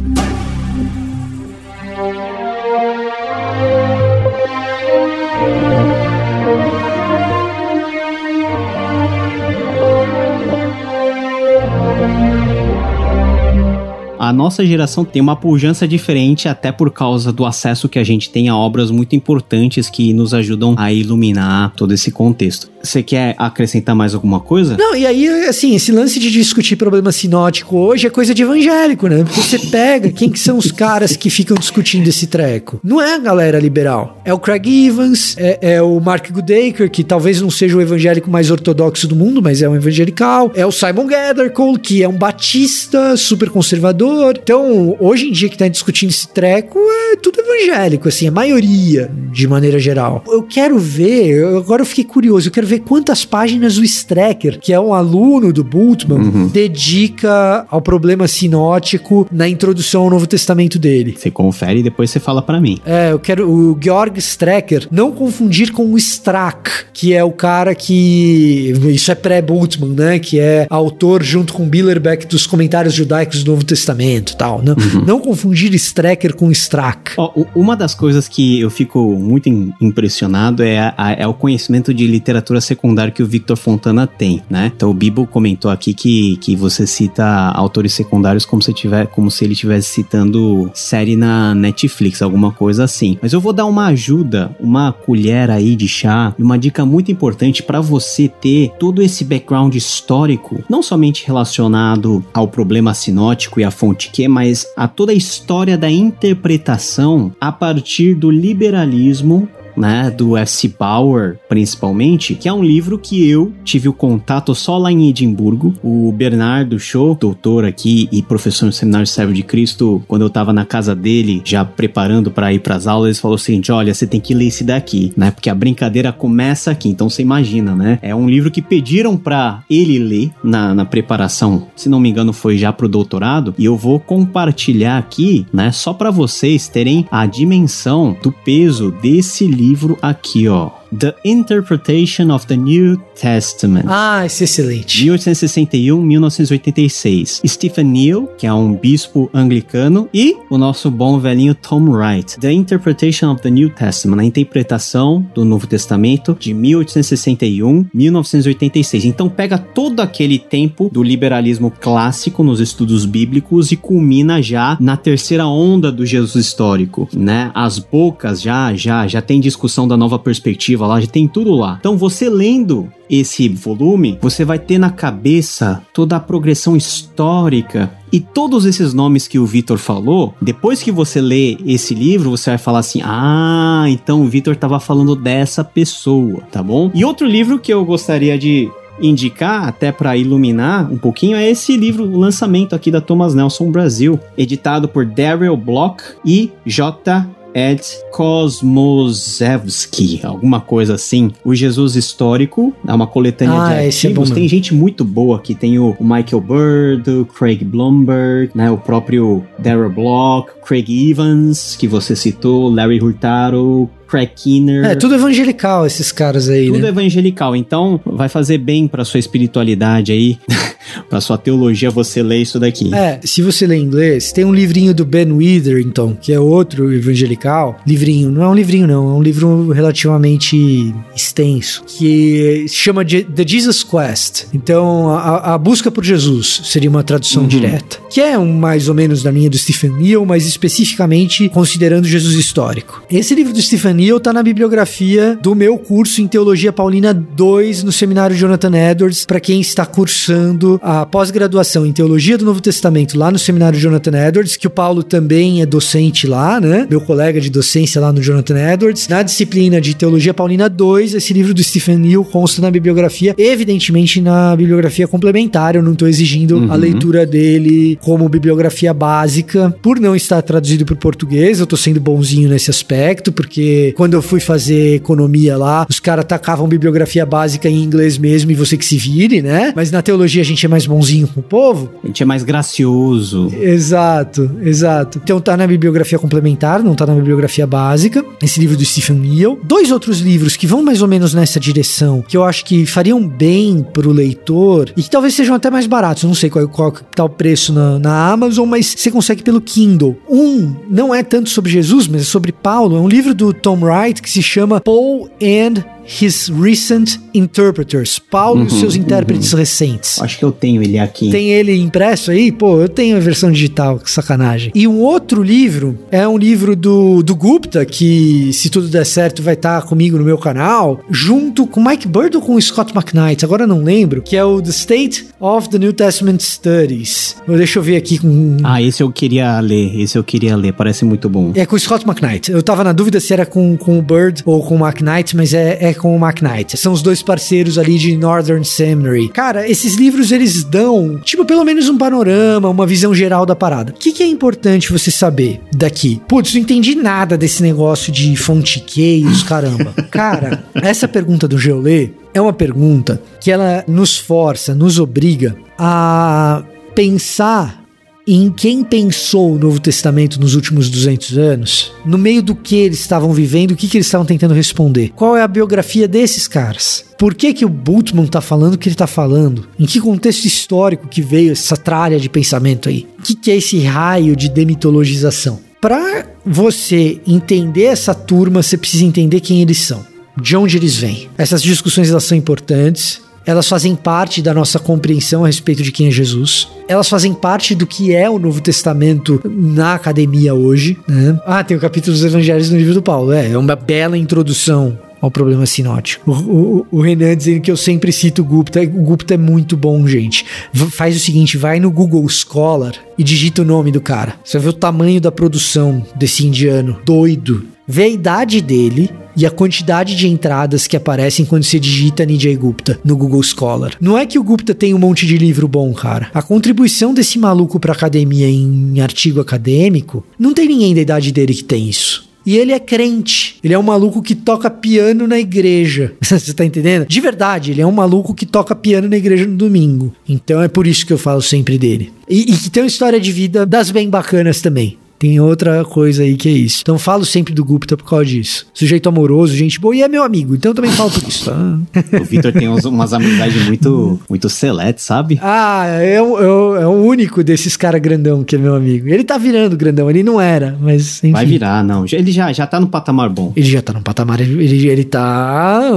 A 14.27 14.33
nossa 14.33 14.65
geração 14.65 15.05
tem 15.05 15.21
uma 15.21 15.37
pujança 15.37 15.87
diferente, 15.87 16.49
até 16.49 16.69
por 16.69 16.91
causa 16.91 17.31
do 17.31 17.45
acesso 17.45 17.87
que 17.87 17.97
a 17.97 18.03
gente 18.03 18.29
tem 18.29 18.49
a 18.49 18.57
obras 18.57 18.91
muito 18.91 19.15
importantes 19.15 19.89
que 19.89 20.13
nos 20.13 20.33
ajudam 20.33 20.75
a 20.77 20.91
iluminar 20.91 21.71
todo 21.77 21.93
esse 21.93 22.11
contexto. 22.11 22.69
Você 22.83 23.01
quer 23.01 23.35
acrescentar 23.37 23.95
mais 23.95 24.13
alguma 24.13 24.39
coisa? 24.39 24.75
Não, 24.77 24.95
e 24.95 25.05
aí, 25.05 25.27
assim, 25.47 25.75
esse 25.75 25.91
lance 25.91 26.19
de 26.19 26.29
discutir 26.29 26.75
problema 26.75 27.11
sinótico 27.11 27.77
hoje 27.77 28.07
é 28.07 28.09
coisa 28.09 28.33
de 28.33 28.43
evangélico, 28.43 29.07
né? 29.07 29.23
Porque 29.23 29.41
você 29.41 29.59
pega 29.59 30.09
quem 30.09 30.29
que 30.29 30.39
são 30.39 30.57
os 30.57 30.71
caras 30.71 31.15
que 31.15 31.29
ficam 31.29 31.57
discutindo 31.57 32.07
esse 32.07 32.27
treco. 32.27 32.79
Não 32.83 33.01
é 33.01 33.15
a 33.15 33.19
galera 33.19 33.59
liberal. 33.59 34.21
É 34.23 34.33
o 34.33 34.39
Craig 34.39 34.87
Evans, 34.87 35.35
é, 35.37 35.75
é 35.75 35.81
o 35.81 35.99
Mark 35.99 36.29
Goodacre, 36.31 36.89
que 36.89 37.03
talvez 37.03 37.41
não 37.41 37.49
seja 37.49 37.77
o 37.77 37.81
evangélico 37.81 38.29
mais 38.29 38.51
ortodoxo 38.51 39.07
do 39.07 39.15
mundo, 39.15 39.41
mas 39.41 39.61
é 39.61 39.69
um 39.69 39.75
evangelical. 39.75 40.51
É 40.53 40.65
o 40.65 40.71
Simon 40.71 41.07
Gathercole, 41.07 41.79
que 41.79 42.03
é 42.03 42.07
um 42.07 42.17
batista 42.17 43.15
super 43.17 43.49
conservador 43.49 44.16
então, 44.31 44.95
hoje 44.99 45.27
em 45.27 45.31
dia 45.31 45.49
que 45.49 45.57
tá 45.57 45.67
discutindo 45.67 46.09
esse 46.09 46.27
treco, 46.27 46.79
é 46.79 47.15
tudo 47.15 47.39
evangélico, 47.39 48.07
assim, 48.07 48.27
a 48.27 48.31
maioria, 48.31 49.11
de 49.31 49.47
maneira 49.47 49.79
geral. 49.79 50.23
Eu 50.27 50.43
quero 50.43 50.77
ver, 50.79 51.27
eu, 51.27 51.57
agora 51.57 51.81
eu 51.81 51.85
fiquei 51.85 52.03
curioso, 52.03 52.47
eu 52.47 52.51
quero 52.51 52.67
ver 52.67 52.79
quantas 52.79 53.25
páginas 53.25 53.77
o 53.77 53.83
Strecker, 53.83 54.59
que 54.59 54.73
é 54.73 54.79
um 54.79 54.93
aluno 54.93 55.53
do 55.53 55.63
Bultmann, 55.63 56.19
uhum. 56.19 56.47
dedica 56.47 57.65
ao 57.69 57.81
problema 57.81 58.27
sinótico 58.27 59.27
na 59.31 59.47
introdução 59.47 60.03
ao 60.03 60.09
Novo 60.09 60.27
Testamento 60.27 60.79
dele. 60.79 61.15
Você 61.17 61.29
confere 61.29 61.79
e 61.79 61.83
depois 61.83 62.09
você 62.09 62.19
fala 62.19 62.41
para 62.41 62.59
mim. 62.59 62.79
É, 62.85 63.11
eu 63.11 63.19
quero 63.19 63.49
o 63.49 63.77
Georg 63.79 64.17
Strecker, 64.19 64.87
não 64.91 65.11
confundir 65.11 65.71
com 65.71 65.91
o 65.91 65.97
Strack, 65.97 66.69
que 66.93 67.13
é 67.13 67.23
o 67.23 67.31
cara 67.31 67.75
que. 67.75 68.73
Isso 68.87 69.11
é 69.11 69.15
pré-Bultmann, 69.15 69.93
né? 69.93 70.19
Que 70.19 70.39
é 70.39 70.67
autor 70.69 71.23
junto 71.23 71.53
com 71.53 71.67
Billerbeck 71.67 72.25
dos 72.25 72.47
comentários 72.47 72.93
judaicos 72.93 73.43
do 73.43 73.51
Novo 73.51 73.65
Testamento 73.65 74.06
tal. 74.35 74.61
Não, 74.63 74.73
uhum. 74.73 75.05
não 75.05 75.19
confundir 75.19 75.73
Strecker 75.73 76.35
com 76.35 76.51
Strack. 76.51 77.13
Oh, 77.17 77.45
uma 77.55 77.75
das 77.75 77.93
coisas 77.93 78.27
que 78.27 78.59
eu 78.59 78.69
fico 78.69 78.99
muito 79.15 79.49
impressionado 79.81 80.63
é, 80.63 80.93
a, 80.97 81.11
é 81.13 81.27
o 81.27 81.33
conhecimento 81.33 81.93
de 81.93 82.07
literatura 82.07 82.61
secundária 82.61 83.11
que 83.11 83.23
o 83.23 83.27
Victor 83.27 83.57
Fontana 83.57 84.07
tem, 84.07 84.41
né? 84.49 84.71
Então 84.75 84.89
o 84.89 84.93
Bibo 84.93 85.25
comentou 85.25 85.71
aqui 85.71 85.93
que, 85.93 86.37
que 86.37 86.55
você 86.55 86.85
cita 86.85 87.25
autores 87.51 87.93
secundários 87.93 88.45
como 88.45 88.61
se, 88.61 88.73
tiver, 88.73 89.07
como 89.07 89.29
se 89.29 89.43
ele 89.43 89.53
estivesse 89.53 89.89
citando 89.89 90.69
série 90.73 91.15
na 91.15 91.53
Netflix, 91.53 92.21
alguma 92.21 92.51
coisa 92.51 92.83
assim. 92.83 93.17
Mas 93.21 93.33
eu 93.33 93.41
vou 93.41 93.53
dar 93.53 93.65
uma 93.65 93.87
ajuda, 93.87 94.55
uma 94.59 94.91
colher 94.91 95.49
aí 95.49 95.75
de 95.75 95.87
chá, 95.87 96.33
uma 96.37 96.57
dica 96.57 96.85
muito 96.85 97.11
importante 97.11 97.63
para 97.63 97.81
você 97.81 98.27
ter 98.27 98.71
todo 98.79 99.01
esse 99.01 99.23
background 99.23 99.75
histórico, 99.75 100.63
não 100.69 100.81
somente 100.81 101.25
relacionado 101.25 102.23
ao 102.33 102.47
problema 102.47 102.93
sinótico 102.93 103.59
e 103.59 103.63
à 103.63 103.71
fonte 103.71 103.96
que 103.97 104.27
mas 104.27 104.67
a 104.75 104.87
toda 104.87 105.11
a 105.11 105.15
história 105.15 105.77
da 105.77 105.89
interpretação 105.89 107.33
a 107.41 107.51
partir 107.51 108.13
do 108.13 108.29
liberalismo 108.29 109.49
né, 109.77 110.09
do 110.09 110.35
F.C. 110.35 110.73
Bauer, 110.77 111.37
principalmente, 111.47 112.33
que 112.35 112.49
é 112.49 112.53
um 112.53 112.63
livro 112.63 112.97
que 112.97 113.29
eu 113.29 113.53
tive 113.63 113.87
o 113.87 113.93
contato 113.93 114.53
só 114.55 114.77
lá 114.77 114.91
em 114.91 115.07
Edimburgo. 115.09 115.73
O 115.83 116.11
Bernardo 116.11 116.79
Show, 116.79 117.15
doutor 117.15 117.63
aqui 117.63 118.09
e 118.11 118.21
professor 118.21 118.65
no 118.65 118.71
Seminário 118.71 119.07
Servo 119.07 119.33
de 119.33 119.43
Cristo, 119.43 120.01
quando 120.07 120.23
eu 120.23 120.29
tava 120.29 120.51
na 120.51 120.65
casa 120.65 120.95
dele, 120.95 121.41
já 121.45 121.63
preparando 121.63 122.31
para 122.31 122.51
ir 122.51 122.59
para 122.59 122.75
as 122.75 122.87
aulas, 122.87 123.09
ele 123.09 123.21
falou 123.21 123.37
seguinte: 123.37 123.71
olha, 123.71 123.93
você 123.93 124.07
tem 124.07 124.19
que 124.19 124.33
ler 124.33 124.47
esse 124.47 124.63
daqui, 124.63 125.13
né? 125.15 125.29
Porque 125.31 125.49
a 125.49 125.55
brincadeira 125.55 126.11
começa 126.11 126.71
aqui. 126.71 126.89
Então 126.89 127.09
você 127.09 127.21
imagina, 127.21 127.75
né? 127.75 127.99
É 128.01 128.15
um 128.15 128.27
livro 128.29 128.49
que 128.49 128.61
pediram 128.61 129.15
para 129.15 129.63
ele 129.69 129.99
ler 129.99 130.31
na, 130.43 130.73
na 130.73 130.85
preparação, 130.85 131.67
se 131.75 131.87
não 131.87 131.99
me 131.99 132.09
engano, 132.09 132.33
foi 132.33 132.57
já 132.57 132.73
pro 132.73 132.89
doutorado, 132.89 133.53
e 133.57 133.65
eu 133.65 133.77
vou 133.77 133.99
compartilhar 133.99 134.97
aqui, 134.97 135.45
né? 135.53 135.71
Só 135.71 135.93
para 135.93 136.09
vocês 136.09 136.67
terem 136.67 137.05
a 137.11 137.25
dimensão 137.25 138.17
do 138.21 138.31
peso 138.31 138.91
desse 139.01 139.45
livro 139.45 139.66
livro 139.67 139.97
aqui, 140.01 140.47
ó. 140.47 140.69
The 140.97 141.13
Interpretation 141.25 142.33
of 142.33 142.47
the 142.47 142.55
New 142.55 142.97
Testament. 143.19 143.87
Ah, 143.87 144.25
esse 144.25 144.43
é 144.43 144.45
excelente. 144.45 145.05
1861-1986. 145.05 147.41
Stephen 147.45 147.85
Neal, 147.85 148.27
que 148.37 148.47
é 148.47 148.53
um 148.53 148.73
bispo 148.73 149.29
anglicano, 149.33 150.07
e 150.13 150.37
o 150.49 150.57
nosso 150.57 150.89
bom 150.89 151.19
velhinho 151.19 151.53
Tom 151.55 151.89
Wright. 151.89 152.39
The 152.39 152.51
Interpretation 152.51 153.31
of 153.31 153.41
the 153.41 153.49
New 153.49 153.69
Testament, 153.69 154.21
a 154.21 154.23
interpretação 154.23 155.25
do 155.33 155.43
Novo 155.43 155.67
Testamento 155.67 156.37
de 156.39 156.53
1861-1986. 156.53 159.05
Então 159.05 159.27
pega 159.27 159.57
todo 159.57 159.99
aquele 159.99 160.39
tempo 160.39 160.89
do 160.91 161.03
liberalismo 161.03 161.71
clássico 161.71 162.43
nos 162.43 162.59
estudos 162.59 163.05
bíblicos 163.05 163.71
e 163.71 163.75
culmina 163.75 164.41
já 164.41 164.77
na 164.79 164.95
terceira 164.95 165.47
onda 165.47 165.91
do 165.91 166.05
Jesus 166.05 166.45
histórico, 166.45 167.09
né? 167.13 167.51
As 167.53 167.79
bocas 167.79 168.41
já 168.41 168.73
já 168.73 169.07
já 169.07 169.21
tem 169.21 169.39
discussão 169.39 169.87
da 169.87 169.97
nova 169.97 170.17
perspectiva 170.17 170.76
já 170.77 171.07
tem 171.07 171.27
tudo 171.27 171.53
lá. 171.53 171.77
Então 171.79 171.97
você 171.97 172.29
lendo 172.29 172.91
esse 173.09 173.47
volume, 173.47 174.17
você 174.21 174.43
vai 174.43 174.59
ter 174.59 174.77
na 174.77 174.89
cabeça 174.89 175.81
toda 175.93 176.15
a 176.15 176.19
progressão 176.19 176.75
histórica 176.75 177.91
e 178.11 178.19
todos 178.19 178.65
esses 178.65 178.93
nomes 178.93 179.27
que 179.27 179.39
o 179.39 179.45
Vitor 179.45 179.77
falou, 179.77 180.33
depois 180.41 180.81
que 180.81 180.91
você 180.91 181.21
lê 181.21 181.57
esse 181.65 181.93
livro, 181.93 182.31
você 182.31 182.51
vai 182.51 182.57
falar 182.57 182.79
assim: 182.79 183.01
"Ah, 183.03 183.85
então 183.87 184.21
o 184.21 184.27
Vitor 184.27 184.53
estava 184.53 184.79
falando 184.79 185.15
dessa 185.15 185.63
pessoa", 185.63 186.41
tá 186.51 186.61
bom? 186.61 186.91
E 186.93 187.03
outro 187.03 187.27
livro 187.27 187.59
que 187.59 187.73
eu 187.73 187.83
gostaria 187.83 188.37
de 188.37 188.69
indicar, 188.99 189.67
até 189.67 189.91
para 189.91 190.17
iluminar 190.17 190.91
um 190.91 190.97
pouquinho, 190.97 191.37
é 191.37 191.49
esse 191.49 191.77
livro, 191.77 192.03
o 192.03 192.17
lançamento 192.17 192.75
aqui 192.75 192.89
da 192.89 193.01
Thomas 193.01 193.33
Nelson 193.33 193.71
Brasil, 193.71 194.19
editado 194.37 194.87
por 194.87 195.05
Daryl 195.05 195.55
Block 195.55 196.03
e 196.25 196.51
J. 196.65 197.27
Ed 197.57 197.81
Kosmozewski, 198.11 200.21
alguma 200.23 200.61
coisa 200.61 200.93
assim. 200.93 201.31
O 201.43 201.55
Jesus 201.55 201.95
Histórico, 201.95 202.71
é 202.87 202.93
uma 202.93 203.07
coletânea 203.07 203.59
ah, 203.59 203.69
de 203.69 203.73
artigos. 203.87 204.29
É 204.29 204.35
tem 204.35 204.47
gente 204.47 204.75
muito 204.75 205.03
boa 205.03 205.37
aqui, 205.37 205.55
tem 205.55 205.79
o, 205.79 205.97
Michael 205.99 206.41
Bird, 206.41 207.09
o 207.09 207.25
Craig 207.25 207.65
Blumberg, 207.65 208.51
né, 208.53 208.69
o 208.69 208.77
próprio 208.77 209.43
Darrell 209.57 209.89
Block, 209.89 210.51
Craig 210.63 211.09
Evans, 211.09 211.75
que 211.75 211.87
você 211.87 212.15
citou, 212.15 212.69
Larry 212.69 213.01
Hurtado, 213.01 213.89
Craig 214.07 214.31
Kinner. 214.35 214.85
É, 214.85 214.95
tudo 214.95 215.15
evangelical 215.15 215.85
esses 215.85 216.11
caras 216.11 216.49
aí, 216.49 216.67
Tudo 216.67 216.79
né? 216.79 216.89
evangelical. 216.89 217.55
Então, 217.55 217.99
vai 218.05 218.29
fazer 218.29 218.57
bem 218.57 218.87
para 218.87 219.03
sua 219.03 219.19
espiritualidade 219.19 220.11
aí, 220.11 220.37
para 221.09 221.19
sua 221.19 221.37
teologia 221.37 221.91
você 221.91 222.23
ler 222.23 222.41
isso 222.41 222.59
daqui. 222.59 222.93
É, 222.93 223.19
se 223.23 223.41
você 223.41 223.67
lê 223.67 223.77
inglês, 223.77 224.31
tem 224.31 224.45
um 224.45 224.53
livrinho 224.53 224.93
do 224.93 225.05
Ben 225.05 225.31
Witherington, 225.31 226.15
que 226.15 226.31
é 226.31 226.39
outro 226.39 226.93
evangelical. 226.93 227.79
Livrinho, 227.85 228.31
não 228.31 228.43
é 228.43 228.47
um 228.47 228.55
livrinho 228.55 228.87
não, 228.87 229.09
é 229.09 229.13
um 229.13 229.21
livro 229.21 229.69
relativamente 229.71 230.93
extenso, 231.15 231.83
que 231.85 232.65
se 232.67 232.75
chama 232.75 233.03
The 233.03 233.45
Jesus 233.45 233.83
Quest. 233.83 234.45
Então, 234.53 235.09
a, 235.09 235.53
a 235.53 235.57
busca 235.57 235.91
por 235.91 236.03
Jesus 236.03 236.61
seria 236.65 236.89
uma 236.89 237.03
tradução 237.03 237.43
uhum. 237.43 237.47
direta. 237.47 237.97
Que 238.09 238.21
é 238.21 238.37
um 238.37 238.53
mais 238.53 238.87
ou 238.87 238.95
menos 238.95 239.21
da 239.23 239.31
linha 239.31 239.49
do 239.49 239.57
Stephen 239.57 239.91
Neal, 239.91 240.25
mas 240.25 240.45
especificamente 240.45 241.49
considerando 241.49 242.07
Jesus 242.07 242.35
histórico. 242.35 243.03
Esse 243.09 243.35
livro 243.35 243.53
do 243.53 243.61
Stephen 243.61 243.96
Neal 243.97 244.19
tá 244.19 244.31
na 244.31 244.43
bibliografia 244.43 245.37
do 245.41 245.55
meu 245.55 245.75
curso 245.75 246.21
em 246.21 246.27
Teologia 246.27 246.71
Paulina 246.71 247.11
2 247.11 247.83
no 247.83 247.91
seminário 247.91 248.35
Jonathan 248.35 248.71
Edwards, 248.91 249.25
para 249.25 249.39
quem 249.39 249.59
está 249.59 249.87
cursando 249.87 250.79
a 250.83 251.03
pós-graduação 251.03 251.83
em 251.83 251.91
Teologia 251.91 252.37
do 252.37 252.45
Novo 252.45 252.61
Testamento 252.61 253.17
lá 253.17 253.31
no 253.31 253.39
seminário 253.39 253.79
Jonathan 253.79 254.27
Edwards, 254.27 254.55
que 254.55 254.67
o 254.67 254.69
Paulo 254.69 255.01
também 255.01 255.63
é 255.63 255.65
docente 255.65 256.27
lá, 256.27 256.61
né? 256.61 256.85
Meu 256.87 257.01
colega 257.01 257.41
de 257.41 257.49
docência 257.49 257.99
lá 257.99 258.13
no 258.13 258.21
Jonathan 258.21 258.71
Edwards. 258.71 259.07
Na 259.07 259.23
disciplina 259.23 259.81
de 259.81 259.95
Teologia 259.95 260.33
Paulina 260.33 260.69
2, 260.69 261.15
esse 261.15 261.33
livro 261.33 261.55
do 261.55 261.63
Stephen 261.63 261.97
Neal 261.97 262.23
consta 262.23 262.61
na 262.61 262.69
bibliografia, 262.69 263.33
evidentemente 263.35 264.21
na 264.21 264.55
bibliografia 264.55 265.07
complementar, 265.07 265.75
eu 265.75 265.81
não 265.81 265.93
estou 265.93 266.07
exigindo 266.07 266.57
uhum. 266.57 266.71
a 266.71 266.75
leitura 266.75 267.25
dele 267.25 267.97
como 268.03 268.29
bibliografia 268.29 268.93
básica, 268.93 269.75
por 269.81 269.99
não 269.99 270.15
estar 270.15 270.43
traduzido 270.43 270.85
para 270.85 270.93
o 270.93 270.97
português, 270.97 271.57
eu 271.57 271.63
estou 271.63 271.77
sendo 271.77 271.99
bonzinho 271.99 272.47
nesse 272.47 272.69
aspecto, 272.69 273.31
porque 273.31 273.86
quando 273.93 274.13
eu 274.13 274.21
fui 274.21 274.39
fazer 274.39 274.95
economia 274.95 275.57
lá, 275.57 275.85
os 275.89 275.99
caras 275.99 276.25
tacavam 276.25 276.67
bibliografia 276.67 277.25
básica 277.25 277.69
em 277.69 277.83
inglês 277.83 278.17
mesmo 278.17 278.51
e 278.51 278.55
você 278.55 278.77
que 278.77 278.85
se 278.85 278.97
vire, 278.97 279.41
né? 279.41 279.73
Mas 279.75 279.91
na 279.91 280.01
teologia 280.01 280.41
a 280.41 280.45
gente 280.45 280.65
é 280.65 280.69
mais 280.69 280.85
bonzinho 280.85 281.27
com 281.27 281.39
o 281.39 281.43
povo. 281.43 281.89
A 282.03 282.07
gente 282.07 282.23
é 282.23 282.25
mais 282.25 282.43
gracioso. 282.43 283.51
Exato, 283.59 284.49
exato. 284.61 285.21
Então 285.23 285.39
tá 285.39 285.55
na 285.55 285.67
bibliografia 285.67 286.19
complementar, 286.19 286.83
não 286.83 286.95
tá 286.95 287.05
na 287.05 287.15
bibliografia 287.15 287.67
básica. 287.67 288.23
Esse 288.41 288.59
livro 288.59 288.75
do 288.75 288.85
Stephen 288.85 289.17
Neal. 289.17 289.57
Dois 289.63 289.91
outros 289.91 290.19
livros 290.19 290.55
que 290.55 290.67
vão 290.67 290.83
mais 290.83 291.01
ou 291.01 291.07
menos 291.07 291.33
nessa 291.33 291.59
direção, 291.59 292.23
que 292.27 292.35
eu 292.35 292.43
acho 292.43 292.65
que 292.65 292.85
fariam 292.85 293.25
bem 293.27 293.85
pro 293.93 294.11
leitor 294.11 294.91
e 294.95 295.03
que 295.03 295.09
talvez 295.09 295.33
sejam 295.33 295.55
até 295.55 295.69
mais 295.69 295.87
baratos. 295.87 296.23
Eu 296.23 296.27
não 296.27 296.35
sei 296.35 296.49
qual, 296.49 296.67
qual 296.67 296.91
tá 296.91 297.23
o 297.23 297.29
preço 297.29 297.73
na, 297.73 297.99
na 297.99 298.31
Amazon, 298.31 298.67
mas 298.67 298.93
você 298.97 299.11
consegue 299.11 299.43
pelo 299.43 299.61
Kindle. 299.61 300.17
Um 300.29 300.75
não 300.89 301.13
é 301.13 301.23
tanto 301.23 301.49
sobre 301.49 301.71
Jesus, 301.71 302.07
mas 302.07 302.21
é 302.21 302.25
sobre 302.25 302.51
Paulo. 302.51 302.97
É 302.97 302.99
um 302.99 303.07
livro 303.07 303.33
do 303.33 303.53
Tom 303.53 303.76
Wright 303.81 304.21
que 304.21 304.29
se 304.29 304.41
chama 304.41 304.79
Paul 304.81 305.29
and 305.41 305.83
His 306.07 306.49
Recent 306.49 307.17
Interpreters. 307.33 308.19
Paulo 308.19 308.61
uhum, 308.61 308.67
e 308.67 308.71
seus 308.71 308.95
uhum, 308.95 309.01
intérpretes 309.01 309.53
uhum. 309.53 309.59
recentes. 309.59 310.21
Acho 310.21 310.39
que 310.39 310.45
eu 310.45 310.51
tenho 310.51 310.81
ele 310.81 310.97
aqui. 310.97 311.29
Tem 311.29 311.51
ele 311.51 311.75
impresso 311.77 312.31
aí? 312.31 312.51
Pô, 312.51 312.81
eu 312.81 312.89
tenho 312.89 313.17
a 313.17 313.19
versão 313.19 313.51
digital, 313.51 313.99
que 313.99 314.09
sacanagem. 314.09 314.71
E 314.73 314.87
um 314.87 314.99
outro 314.99 315.43
livro 315.43 315.99
é 316.11 316.27
um 316.27 316.37
livro 316.37 316.75
do, 316.75 317.21
do 317.21 317.35
Gupta, 317.35 317.85
que 317.85 318.51
se 318.53 318.69
tudo 318.69 318.87
der 318.87 319.05
certo 319.05 319.41
vai 319.43 319.53
estar 319.53 319.81
tá 319.81 319.87
comigo 319.87 320.17
no 320.17 320.23
meu 320.23 320.37
canal, 320.37 321.01
junto 321.09 321.67
com 321.67 321.83
Mike 321.83 322.07
Bird 322.07 322.37
ou 322.37 322.41
com 322.41 322.59
Scott 322.59 322.93
McKnight, 322.95 323.43
agora 323.43 323.67
não 323.67 323.83
lembro, 323.83 324.21
que 324.21 324.35
é 324.35 324.43
o 324.43 324.61
The 324.61 324.69
State 324.69 325.27
of 325.39 325.69
the 325.69 325.77
New 325.77 325.93
Testament 325.93 326.39
Studies. 326.39 327.35
Deixa 327.47 327.79
eu 327.79 327.83
ver 327.83 327.97
aqui 327.97 328.17
com... 328.17 328.57
Ah, 328.63 328.81
esse 328.81 329.03
eu 329.03 329.11
queria 329.11 329.59
ler, 329.59 329.99
esse 329.99 330.17
eu 330.17 330.23
queria 330.23 330.55
ler, 330.55 330.73
parece 330.73 331.05
muito 331.05 331.29
bom. 331.29 331.51
É 331.55 331.65
com 331.65 331.75
o 331.75 331.79
Scott 331.79 332.05
McKnight. 332.07 332.51
Eu 332.51 332.63
tava 332.63 332.83
na 332.83 332.93
dúvida 332.93 333.19
se 333.19 333.33
era 333.33 333.45
com, 333.45 333.75
com 333.77 333.99
o 333.99 334.01
Bird 334.01 334.41
ou 334.45 334.63
com 334.63 334.75
o 334.75 334.85
McKnight, 334.85 335.35
mas 335.35 335.53
é, 335.53 335.77
é 335.81 335.93
com 335.97 336.15
o 336.15 336.19
McKnight. 336.23 336.77
São 336.77 336.93
os 336.93 337.01
dois 337.01 337.21
parceiros 337.21 337.77
ali 337.77 337.97
de 337.97 338.15
Northern 338.15 338.63
Seminary. 338.63 339.29
Cara, 339.29 339.67
esses 339.69 339.95
livros 339.95 340.31
eles 340.31 340.63
dão, 340.63 341.19
tipo, 341.23 341.43
pelo 341.45 341.63
menos 341.65 341.89
um 341.89 341.97
panorama, 341.97 342.69
uma 342.69 342.85
visão 342.85 343.13
geral 343.13 343.45
da 343.45 343.55
parada. 343.55 343.91
O 343.91 343.95
que, 343.95 344.11
que 344.11 344.23
é 344.23 344.27
importante 344.27 344.91
você 344.91 345.09
saber 345.09 345.59
daqui? 345.75 346.21
Putz, 346.27 346.53
não 346.53 346.61
entendi 346.61 346.95
nada 346.95 347.37
desse 347.37 347.61
negócio 347.63 348.11
de 348.11 348.35
fonte 348.35 348.67
fontiqueios, 348.67 349.43
caramba. 349.43 349.93
Cara, 350.11 350.63
essa 350.75 351.07
pergunta 351.07 351.47
do 351.47 351.57
Geolê 351.57 352.11
é 352.33 352.41
uma 352.41 352.53
pergunta 352.53 353.21
que 353.39 353.51
ela 353.51 353.83
nos 353.87 354.17
força, 354.17 354.75
nos 354.75 354.99
obriga 354.99 355.55
a 355.77 356.63
pensar 356.93 357.83
em 358.27 358.51
quem 358.51 358.83
pensou 358.83 359.53
o 359.53 359.57
Novo 359.57 359.79
Testamento 359.79 360.39
nos 360.39 360.53
últimos 360.53 360.89
200 360.89 361.37
anos, 361.37 361.93
no 362.05 362.17
meio 362.17 362.43
do 362.43 362.53
que 362.53 362.75
eles 362.75 362.99
estavam 362.99 363.31
vivendo, 363.31 363.71
o 363.71 363.75
que, 363.75 363.87
que 363.87 363.97
eles 363.97 364.07
estavam 364.07 364.25
tentando 364.25 364.53
responder. 364.53 365.13
Qual 365.15 365.37
é 365.37 365.41
a 365.41 365.47
biografia 365.47 366.07
desses 366.07 366.47
caras? 366.47 367.05
Por 367.17 367.33
que, 367.33 367.53
que 367.53 367.65
o 367.65 367.69
Bultmann 367.69 368.25
está 368.25 368.41
falando 368.41 368.73
o 368.73 368.77
que 368.77 368.89
ele 368.89 368.95
está 368.95 369.07
falando? 369.07 369.67
Em 369.79 369.85
que 369.85 370.01
contexto 370.01 370.45
histórico 370.45 371.07
que 371.07 371.21
veio 371.21 371.53
essa 371.53 371.77
tralha 371.77 372.19
de 372.19 372.27
pensamento 372.27 372.89
aí? 372.89 373.07
O 373.17 373.23
que, 373.23 373.33
que 373.33 373.49
é 373.49 373.55
esse 373.55 373.79
raio 373.79 374.35
de 374.35 374.49
demitologização? 374.49 375.59
Para 375.79 376.27
você 376.45 377.21
entender 377.25 377.85
essa 377.85 378.13
turma, 378.13 378.61
você 378.61 378.77
precisa 378.77 379.05
entender 379.05 379.39
quem 379.39 379.61
eles 379.61 379.79
são 379.79 380.05
de 380.39 380.55
onde 380.55 380.77
eles 380.77 380.97
vêm. 380.97 381.29
Essas 381.37 381.61
discussões 381.61 382.09
elas 382.09 382.23
são 382.23 382.37
importantes 382.37 383.21
elas 383.47 383.67
fazem 383.69 383.95
parte 383.95 384.41
da 384.41 384.53
nossa 384.53 384.77
compreensão 384.77 385.45
a 385.45 385.47
respeito 385.47 385.81
de 385.81 385.93
quem 385.93 386.07
é 386.07 386.11
Jesus. 386.11 386.67
Elas 386.85 387.07
fazem 387.07 387.33
parte 387.33 387.73
do 387.73 387.87
que 387.87 388.13
é 388.13 388.29
o 388.29 388.37
Novo 388.37 388.59
Testamento 388.59 389.41
na 389.45 389.93
academia 389.93 390.53
hoje. 390.53 390.97
Né? 391.07 391.39
Ah, 391.45 391.63
tem 391.63 391.77
o 391.77 391.79
capítulo 391.79 392.11
dos 392.11 392.25
Evangelhos 392.25 392.69
no 392.69 392.77
livro 392.77 392.93
do 392.93 393.01
Paulo. 393.01 393.31
É, 393.31 393.51
é 393.51 393.57
uma 393.57 393.75
bela 393.77 394.17
introdução 394.17 394.99
ao 395.21 395.31
problema 395.31 395.65
sinótico. 395.65 396.29
O, 396.29 396.33
o, 396.33 396.87
o, 396.91 397.01
Renan 397.01 397.37
dizendo 397.37 397.61
que 397.61 397.71
eu 397.71 397.77
sempre 397.77 398.11
cito 398.11 398.41
o 398.41 398.45
Gupta. 398.45 398.81
O 398.81 399.03
Gupta 399.03 399.35
é 399.35 399.37
muito 399.37 399.77
bom, 399.77 400.05
gente. 400.05 400.45
V 400.73 400.91
faz 400.91 401.15
o 401.15 401.19
seguinte: 401.19 401.57
vai 401.57 401.79
no 401.79 401.89
Google 401.89 402.27
Scholar 402.27 402.93
e 403.17 403.23
digita 403.23 403.61
o 403.61 403.65
nome 403.65 403.93
do 403.93 404.01
cara. 404.01 404.35
Você 404.43 404.57
vai 404.57 404.65
ver 404.65 404.69
o 404.69 404.73
tamanho 404.73 405.21
da 405.21 405.31
produção 405.31 406.05
desse 406.15 406.45
indiano 406.45 406.99
doido. 407.05 407.63
Vê 407.87 408.03
a 408.03 408.09
idade 408.09 408.59
dele 408.59 409.09
e 409.33 409.45
a 409.45 409.51
quantidade 409.51 410.13
de 410.13 410.27
entradas 410.27 410.87
que 410.87 410.97
aparecem 410.97 411.45
quando 411.45 411.63
você 411.63 411.79
digita 411.79 412.25
Nijay 412.25 412.57
Gupta 412.57 412.99
no 413.01 413.15
Google 413.15 413.41
Scholar. 413.41 413.93
Não 414.01 414.17
é 414.17 414.25
que 414.25 414.37
o 414.37 414.43
Gupta 414.43 414.75
tem 414.75 414.93
um 414.93 414.97
monte 414.97 415.25
de 415.25 415.37
livro 415.37 415.69
bom, 415.69 415.93
cara. 415.93 416.29
A 416.33 416.41
contribuição 416.41 417.13
desse 417.13 417.39
maluco 417.39 417.79
pra 417.79 417.93
academia 417.93 418.49
em 418.49 418.99
artigo 418.99 419.39
acadêmico, 419.39 420.21
não 420.37 420.53
tem 420.53 420.67
ninguém 420.67 420.93
da 420.93 420.99
idade 420.99 421.31
dele 421.31 421.53
que 421.53 421.63
tem 421.63 421.87
isso. 421.87 422.27
E 422.45 422.57
ele 422.57 422.71
é 422.71 422.79
crente. 422.79 423.57
Ele 423.63 423.73
é 423.73 423.79
um 423.79 423.83
maluco 423.83 424.21
que 424.21 424.33
toca 424.33 424.69
piano 424.69 425.27
na 425.27 425.37
igreja. 425.37 426.13
Você 426.23 426.53
tá 426.53 426.65
entendendo? 426.65 427.05
De 427.05 427.21
verdade, 427.21 427.71
ele 427.71 427.81
é 427.81 427.85
um 427.85 427.91
maluco 427.91 428.33
que 428.33 428.45
toca 428.45 428.73
piano 428.73 429.07
na 429.07 429.17
igreja 429.17 429.45
no 429.45 429.55
domingo. 429.55 430.13
Então 430.27 430.61
é 430.61 430.69
por 430.69 430.87
isso 430.87 431.05
que 431.05 431.11
eu 431.11 431.17
falo 431.17 431.41
sempre 431.41 431.77
dele. 431.77 432.11
E, 432.29 432.53
e 432.53 432.57
que 432.57 432.69
tem 432.69 432.83
uma 432.83 432.87
história 432.87 433.19
de 433.19 433.31
vida 433.31 433.65
das 433.65 433.91
bem 433.91 434.09
bacanas 434.09 434.61
também. 434.61 434.97
Tem 435.19 435.39
outra 435.39 435.83
coisa 435.83 436.23
aí 436.23 436.35
que 436.35 436.47
é 436.47 436.51
isso. 436.51 436.79
Então 436.81 436.99
falo 436.99 437.25
sempre 437.25 437.53
do 437.53 437.65
Gupta 437.65 437.97
por 437.97 438.07
causa 438.07 438.25
disso. 438.25 438.67
Sujeito 438.73 439.09
amoroso, 439.09 439.55
gente 439.55 439.79
boa 439.79 439.95
e 439.95 440.03
é 440.03 440.07
meu 440.07 440.23
amigo. 440.23 440.55
Então 440.55 440.73
também 440.73 440.91
falo 440.91 441.09
por 441.09 441.27
isso. 441.27 441.45
Tá? 441.45 441.79
o 442.21 442.23
Victor 442.23 442.53
tem 442.53 442.69
uns, 442.69 442.85
umas 442.85 443.13
amizades 443.13 443.65
muito, 443.65 444.19
muito 444.29 444.49
seletas, 444.49 445.03
sabe? 445.03 445.39
Ah, 445.41 445.85
é, 445.87 446.21
o, 446.21 446.77
é, 446.77 446.83
é 446.83 446.87
o 446.87 447.03
único 447.03 447.43
desses 447.43 447.75
caras 447.75 447.99
grandão 447.99 448.43
que 448.43 448.55
é 448.55 448.59
meu 448.59 448.75
amigo. 448.75 449.07
Ele 449.07 449.23
tá 449.23 449.37
virando 449.37 449.75
grandão, 449.75 450.09
ele 450.09 450.21
não 450.21 450.39
era, 450.39 450.77
mas 450.79 451.23
enfim. 451.23 451.31
Vai 451.31 451.45
virar, 451.45 451.83
não. 451.83 452.05
Ele 452.11 452.31
já, 452.31 452.53
já 452.53 452.67
tá 452.67 452.79
no 452.79 452.87
patamar 452.87 453.29
bom. 453.29 453.51
Ele 453.55 453.69
já 453.69 453.81
tá 453.81 453.93
no 453.93 454.01
patamar, 454.01 454.39
ele, 454.39 454.63
ele, 454.63 454.87
ele 454.87 455.03
tá. 455.03 455.81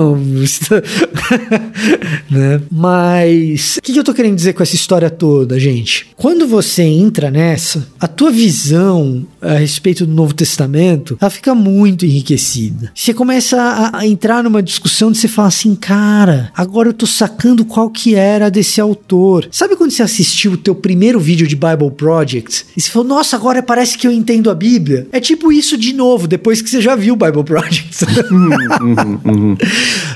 né? 2.30 2.60
Mas. 2.70 3.76
O 3.76 3.82
que, 3.82 3.92
que 3.92 3.98
eu 3.98 4.04
tô 4.04 4.14
querendo 4.14 4.36
dizer 4.36 4.54
com 4.54 4.62
essa 4.62 4.74
história 4.74 5.10
toda, 5.10 5.58
gente? 5.58 6.06
Quando 6.16 6.46
você 6.46 6.82
entra 6.82 7.30
nessa, 7.30 7.86
a 7.98 8.08
tua 8.08 8.30
visão 8.30 9.09
a 9.40 9.54
respeito 9.54 10.06
do 10.06 10.12
Novo 10.12 10.34
Testamento, 10.34 11.16
ela 11.20 11.30
fica 11.30 11.54
muito 11.54 12.04
enriquecida. 12.04 12.92
Você 12.94 13.14
começa 13.14 13.60
a, 13.60 13.98
a 13.98 14.06
entrar 14.06 14.42
numa 14.42 14.62
discussão 14.62 15.10
de 15.10 15.18
você 15.18 15.28
falar 15.28 15.48
assim, 15.48 15.74
cara, 15.74 16.50
agora 16.54 16.88
eu 16.88 16.92
tô 16.92 17.06
sacando 17.06 17.64
qual 17.64 17.90
que 17.90 18.14
era 18.14 18.50
desse 18.50 18.80
autor. 18.80 19.48
Sabe 19.50 19.76
quando 19.76 19.90
você 19.90 20.02
assistiu 20.02 20.52
o 20.52 20.56
teu 20.56 20.74
primeiro 20.74 21.18
vídeo 21.18 21.46
de 21.46 21.56
Bible 21.56 21.90
Project 21.96 22.66
e 22.76 22.80
você 22.80 22.90
falou, 22.90 23.08
nossa, 23.08 23.36
agora 23.36 23.62
parece 23.62 23.96
que 23.96 24.06
eu 24.06 24.12
entendo 24.12 24.50
a 24.50 24.54
Bíblia? 24.54 25.08
É 25.12 25.20
tipo 25.20 25.52
isso 25.52 25.76
de 25.76 25.92
novo, 25.92 26.26
depois 26.26 26.62
que 26.62 26.70
você 26.70 26.80
já 26.80 26.94
viu 26.94 27.14
o 27.14 27.16
Bible 27.16 27.44
Project. 27.44 27.90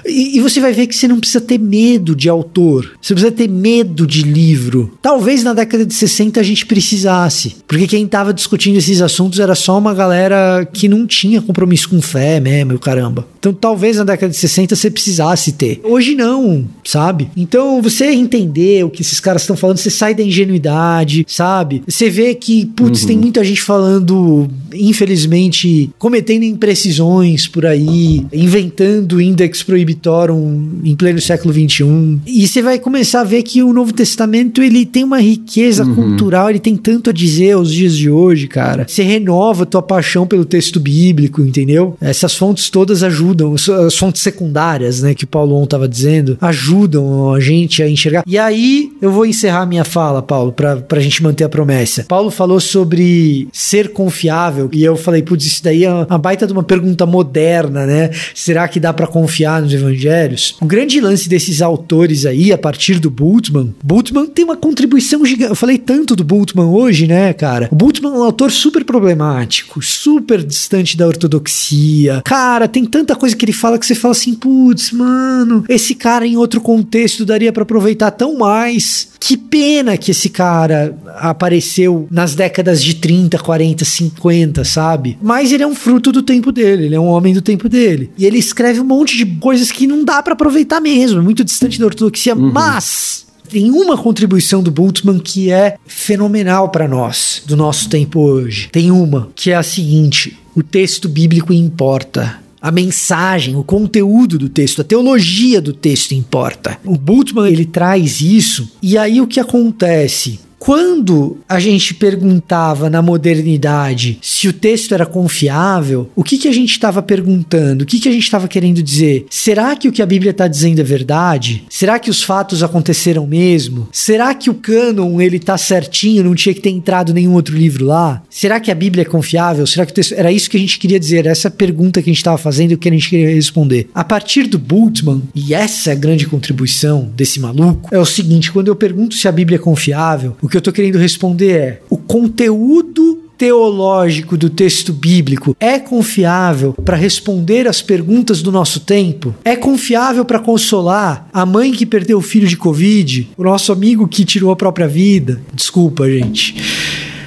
E, 0.06 0.36
e 0.36 0.40
você 0.40 0.60
vai 0.60 0.72
ver 0.72 0.86
que 0.86 0.94
você 0.94 1.08
não 1.08 1.18
precisa 1.18 1.40
ter 1.40 1.58
medo 1.58 2.14
de 2.14 2.28
autor, 2.28 2.92
você 3.00 3.14
precisa 3.14 3.32
ter 3.32 3.48
medo 3.48 4.06
de 4.06 4.22
livro. 4.22 4.92
Talvez 5.00 5.42
na 5.42 5.54
década 5.54 5.84
de 5.84 5.94
60 5.94 6.40
a 6.40 6.42
gente 6.42 6.66
precisasse, 6.66 7.56
porque 7.66 7.86
quem 7.86 8.06
tava 8.06 8.32
discutindo 8.32 8.76
esses 8.76 9.00
assuntos 9.00 9.38
era 9.38 9.54
só 9.54 9.78
uma 9.78 9.94
galera 9.94 10.68
que 10.72 10.88
não 10.88 11.06
tinha 11.06 11.40
compromisso 11.40 11.88
com 11.88 12.00
fé 12.00 12.40
mesmo, 12.40 12.78
caramba. 12.78 13.26
Então 13.38 13.52
talvez 13.52 13.96
na 13.96 14.04
década 14.04 14.30
de 14.30 14.36
60 14.36 14.74
você 14.74 14.90
precisasse 14.90 15.52
ter. 15.52 15.80
Hoje 15.84 16.14
não, 16.14 16.66
sabe? 16.84 17.30
Então 17.36 17.80
você 17.82 18.06
entender 18.06 18.84
o 18.84 18.90
que 18.90 19.02
esses 19.02 19.20
caras 19.20 19.42
estão 19.42 19.56
falando, 19.56 19.78
você 19.78 19.90
sai 19.90 20.14
da 20.14 20.22
ingenuidade, 20.22 21.24
sabe? 21.28 21.82
Você 21.86 22.10
vê 22.10 22.34
que, 22.34 22.66
putz, 22.66 23.02
uhum. 23.02 23.08
tem 23.08 23.18
muita 23.18 23.44
gente 23.44 23.62
falando, 23.62 24.48
infelizmente, 24.72 25.90
cometendo 25.98 26.42
imprecisões 26.42 27.46
por 27.46 27.66
aí, 27.66 28.26
inventando 28.32 29.20
índex 29.20 29.62
proibitivo 29.62 29.93
Scriptorum 29.94 30.80
em 30.84 30.94
pleno 30.94 31.20
século 31.20 31.52
XXI. 31.52 32.18
E 32.26 32.46
você 32.46 32.60
vai 32.60 32.78
começar 32.78 33.20
a 33.20 33.24
ver 33.24 33.42
que 33.42 33.62
o 33.62 33.72
Novo 33.72 33.92
Testamento 33.92 34.62
ele 34.62 34.84
tem 34.84 35.04
uma 35.04 35.20
riqueza 35.20 35.84
uhum. 35.84 35.94
cultural, 35.94 36.50
ele 36.50 36.58
tem 36.58 36.76
tanto 36.76 37.10
a 37.10 37.12
dizer 37.12 37.52
aos 37.52 37.72
dias 37.72 37.96
de 37.96 38.10
hoje, 38.10 38.48
cara. 38.48 38.86
Você 38.86 39.02
renova 39.02 39.64
tua 39.64 39.82
paixão 39.82 40.26
pelo 40.26 40.44
texto 40.44 40.78
bíblico, 40.80 41.40
entendeu? 41.40 41.96
Essas 42.00 42.34
fontes 42.34 42.68
todas 42.68 43.02
ajudam, 43.02 43.54
as 43.54 43.96
fontes 43.96 44.22
secundárias, 44.22 45.02
né, 45.02 45.14
que 45.14 45.24
o 45.24 45.28
Paulo 45.28 45.62
estava 45.62 45.88
dizendo, 45.88 46.36
ajudam 46.40 47.32
a 47.32 47.40
gente 47.40 47.82
a 47.82 47.88
enxergar. 47.88 48.24
E 48.26 48.36
aí 48.36 48.92
eu 49.00 49.10
vou 49.10 49.24
encerrar 49.24 49.66
minha 49.66 49.84
fala, 49.84 50.20
Paulo, 50.22 50.52
pra, 50.52 50.76
pra 50.76 51.00
gente 51.00 51.22
manter 51.22 51.44
a 51.44 51.48
promessa. 51.48 52.04
Paulo 52.08 52.30
falou 52.30 52.60
sobre 52.60 53.48
ser 53.52 53.92
confiável 53.92 54.68
e 54.72 54.82
eu 54.82 54.96
falei, 54.96 55.22
putz, 55.22 55.46
isso 55.46 55.62
daí 55.62 55.84
é 55.84 55.92
uma 55.92 56.18
baita 56.18 56.46
de 56.46 56.52
uma 56.52 56.62
pergunta 56.62 57.06
moderna, 57.06 57.86
né? 57.86 58.10
Será 58.34 58.66
que 58.66 58.80
dá 58.80 58.92
para 58.92 59.06
confiar 59.06 59.62
nos 59.62 59.72
evangelhos? 59.84 60.56
O 60.60 60.66
grande 60.66 61.00
lance 61.00 61.28
desses 61.28 61.62
autores 61.62 62.26
aí, 62.26 62.52
a 62.52 62.58
partir 62.58 62.98
do 62.98 63.10
Bultmann, 63.10 63.74
Bultmann 63.82 64.26
tem 64.26 64.44
uma 64.44 64.56
contribuição 64.56 65.24
gigante. 65.24 65.50
Eu 65.50 65.56
falei 65.56 65.78
tanto 65.78 66.16
do 66.16 66.24
Bultmann 66.24 66.68
hoje, 66.68 67.06
né, 67.06 67.32
cara? 67.32 67.68
O 67.70 67.76
Bultmann 67.76 68.14
é 68.14 68.18
um 68.18 68.24
autor 68.24 68.50
super 68.50 68.84
problemático, 68.84 69.82
super 69.82 70.42
distante 70.42 70.96
da 70.96 71.06
ortodoxia. 71.06 72.22
Cara, 72.24 72.68
tem 72.68 72.84
tanta 72.84 73.14
coisa 73.14 73.36
que 73.36 73.44
ele 73.44 73.52
fala 73.52 73.78
que 73.78 73.86
você 73.86 73.94
fala 73.94 74.12
assim, 74.12 74.34
putz, 74.34 74.90
mano, 74.92 75.64
esse 75.68 75.94
cara 75.94 76.26
em 76.26 76.36
outro 76.36 76.60
contexto 76.60 77.24
daria 77.24 77.52
para 77.52 77.62
aproveitar 77.62 78.10
tão 78.10 78.36
mais. 78.38 79.13
Que 79.26 79.38
pena 79.38 79.96
que 79.96 80.10
esse 80.10 80.28
cara 80.28 80.98
apareceu 81.16 82.06
nas 82.10 82.34
décadas 82.34 82.84
de 82.84 82.96
30, 82.96 83.38
40, 83.38 83.82
50, 83.82 84.64
sabe? 84.64 85.16
Mas 85.22 85.50
ele 85.50 85.62
é 85.62 85.66
um 85.66 85.74
fruto 85.74 86.12
do 86.12 86.22
tempo 86.22 86.52
dele, 86.52 86.84
ele 86.84 86.94
é 86.94 87.00
um 87.00 87.06
homem 87.06 87.32
do 87.32 87.40
tempo 87.40 87.66
dele. 87.66 88.10
E 88.18 88.26
ele 88.26 88.36
escreve 88.36 88.80
um 88.80 88.84
monte 88.84 89.16
de 89.16 89.24
coisas 89.24 89.72
que 89.72 89.86
não 89.86 90.04
dá 90.04 90.22
para 90.22 90.34
aproveitar 90.34 90.78
mesmo, 90.78 91.20
é 91.20 91.22
muito 91.22 91.42
distante 91.42 91.78
da 91.78 91.86
ortodoxia, 91.86 92.36
uhum. 92.36 92.52
mas 92.52 93.24
tem 93.48 93.70
uma 93.70 93.96
contribuição 93.96 94.62
do 94.62 94.70
Bultmann 94.70 95.18
que 95.18 95.50
é 95.50 95.78
fenomenal 95.86 96.68
para 96.68 96.86
nós, 96.86 97.42
do 97.46 97.56
nosso 97.56 97.88
tempo 97.88 98.20
hoje. 98.20 98.68
Tem 98.70 98.90
uma, 98.90 99.30
que 99.34 99.50
é 99.50 99.54
a 99.54 99.62
seguinte: 99.62 100.38
o 100.54 100.62
texto 100.62 101.08
bíblico 101.08 101.50
importa 101.50 102.43
a 102.64 102.70
mensagem, 102.70 103.56
o 103.56 103.62
conteúdo 103.62 104.38
do 104.38 104.48
texto, 104.48 104.80
a 104.80 104.84
teologia 104.84 105.60
do 105.60 105.74
texto 105.74 106.12
importa. 106.12 106.78
O 106.82 106.96
Bultmann 106.96 107.52
ele 107.52 107.66
traz 107.66 108.22
isso 108.22 108.72
e 108.82 108.96
aí 108.96 109.20
o 109.20 109.26
que 109.26 109.38
acontece? 109.38 110.40
Quando 110.64 111.36
a 111.46 111.60
gente 111.60 111.92
perguntava 111.92 112.88
na 112.88 113.02
modernidade 113.02 114.16
se 114.22 114.48
o 114.48 114.52
texto 114.52 114.94
era 114.94 115.04
confiável, 115.04 116.08
o 116.16 116.24
que, 116.24 116.38
que 116.38 116.48
a 116.48 116.52
gente 116.52 116.70
estava 116.70 117.02
perguntando? 117.02 117.82
O 117.82 117.86
que, 117.86 118.00
que 118.00 118.08
a 118.08 118.12
gente 118.12 118.22
estava 118.22 118.48
querendo 118.48 118.82
dizer? 118.82 119.26
Será 119.28 119.76
que 119.76 119.88
o 119.88 119.92
que 119.92 120.00
a 120.00 120.06
Bíblia 120.06 120.30
está 120.30 120.48
dizendo 120.48 120.80
é 120.80 120.82
verdade? 120.82 121.64
Será 121.68 121.98
que 121.98 122.08
os 122.08 122.22
fatos 122.22 122.62
aconteceram 122.62 123.26
mesmo? 123.26 123.90
Será 123.92 124.32
que 124.32 124.48
o 124.48 124.54
cânon 124.54 125.20
ele 125.20 125.38
tá 125.38 125.58
certinho, 125.58 126.24
não 126.24 126.34
tinha 126.34 126.54
que 126.54 126.62
ter 126.62 126.70
entrado 126.70 127.12
nenhum 127.12 127.34
outro 127.34 127.54
livro 127.54 127.84
lá? 127.84 128.22
Será 128.30 128.58
que 128.58 128.70
a 128.70 128.74
Bíblia 128.74 129.02
é 129.02 129.04
confiável? 129.04 129.66
Será 129.66 129.84
que 129.84 129.92
o 129.92 129.94
texto... 129.94 130.14
Era 130.14 130.32
isso 130.32 130.48
que 130.48 130.56
a 130.56 130.60
gente 130.60 130.78
queria 130.78 130.98
dizer, 130.98 131.26
essa 131.26 131.50
pergunta 131.50 132.00
que 132.00 132.08
a 132.08 132.12
gente 132.12 132.20
estava 132.20 132.38
fazendo 132.38 132.72
e 132.72 132.78
que 132.78 132.88
a 132.88 132.92
gente 132.92 133.10
queria 133.10 133.34
responder. 133.34 133.90
A 133.94 134.02
partir 134.02 134.44
do 134.44 134.58
Bultmann, 134.58 135.24
e 135.34 135.52
essa 135.52 135.90
é 135.90 135.92
a 135.92 135.96
grande 135.96 136.26
contribuição 136.26 137.12
desse 137.14 137.38
maluco, 137.38 137.94
é 137.94 137.98
o 137.98 138.06
seguinte: 138.06 138.50
quando 138.50 138.68
eu 138.68 138.76
pergunto 138.76 139.14
se 139.14 139.28
a 139.28 139.32
Bíblia 139.32 139.56
é 139.56 139.58
confiável, 139.58 140.34
o 140.40 140.53
que 140.54 140.56
eu 140.56 140.60
estou 140.60 140.72
querendo 140.72 140.98
responder 140.98 141.50
é: 141.50 141.80
o 141.90 141.96
conteúdo 141.96 143.24
teológico 143.36 144.36
do 144.36 144.48
texto 144.48 144.92
bíblico 144.92 145.56
é 145.58 145.80
confiável 145.80 146.72
para 146.72 146.96
responder 146.96 147.66
às 147.66 147.82
perguntas 147.82 148.40
do 148.40 148.52
nosso 148.52 148.80
tempo? 148.80 149.34
É 149.44 149.56
confiável 149.56 150.24
para 150.24 150.38
consolar 150.38 151.28
a 151.32 151.44
mãe 151.44 151.72
que 151.72 151.84
perdeu 151.84 152.18
o 152.18 152.22
filho 152.22 152.46
de 152.46 152.56
Covid? 152.56 153.30
O 153.36 153.42
nosso 153.42 153.72
amigo 153.72 154.06
que 154.06 154.24
tirou 154.24 154.52
a 154.52 154.56
própria 154.56 154.86
vida? 154.86 155.40
Desculpa, 155.52 156.08
gente 156.08 156.54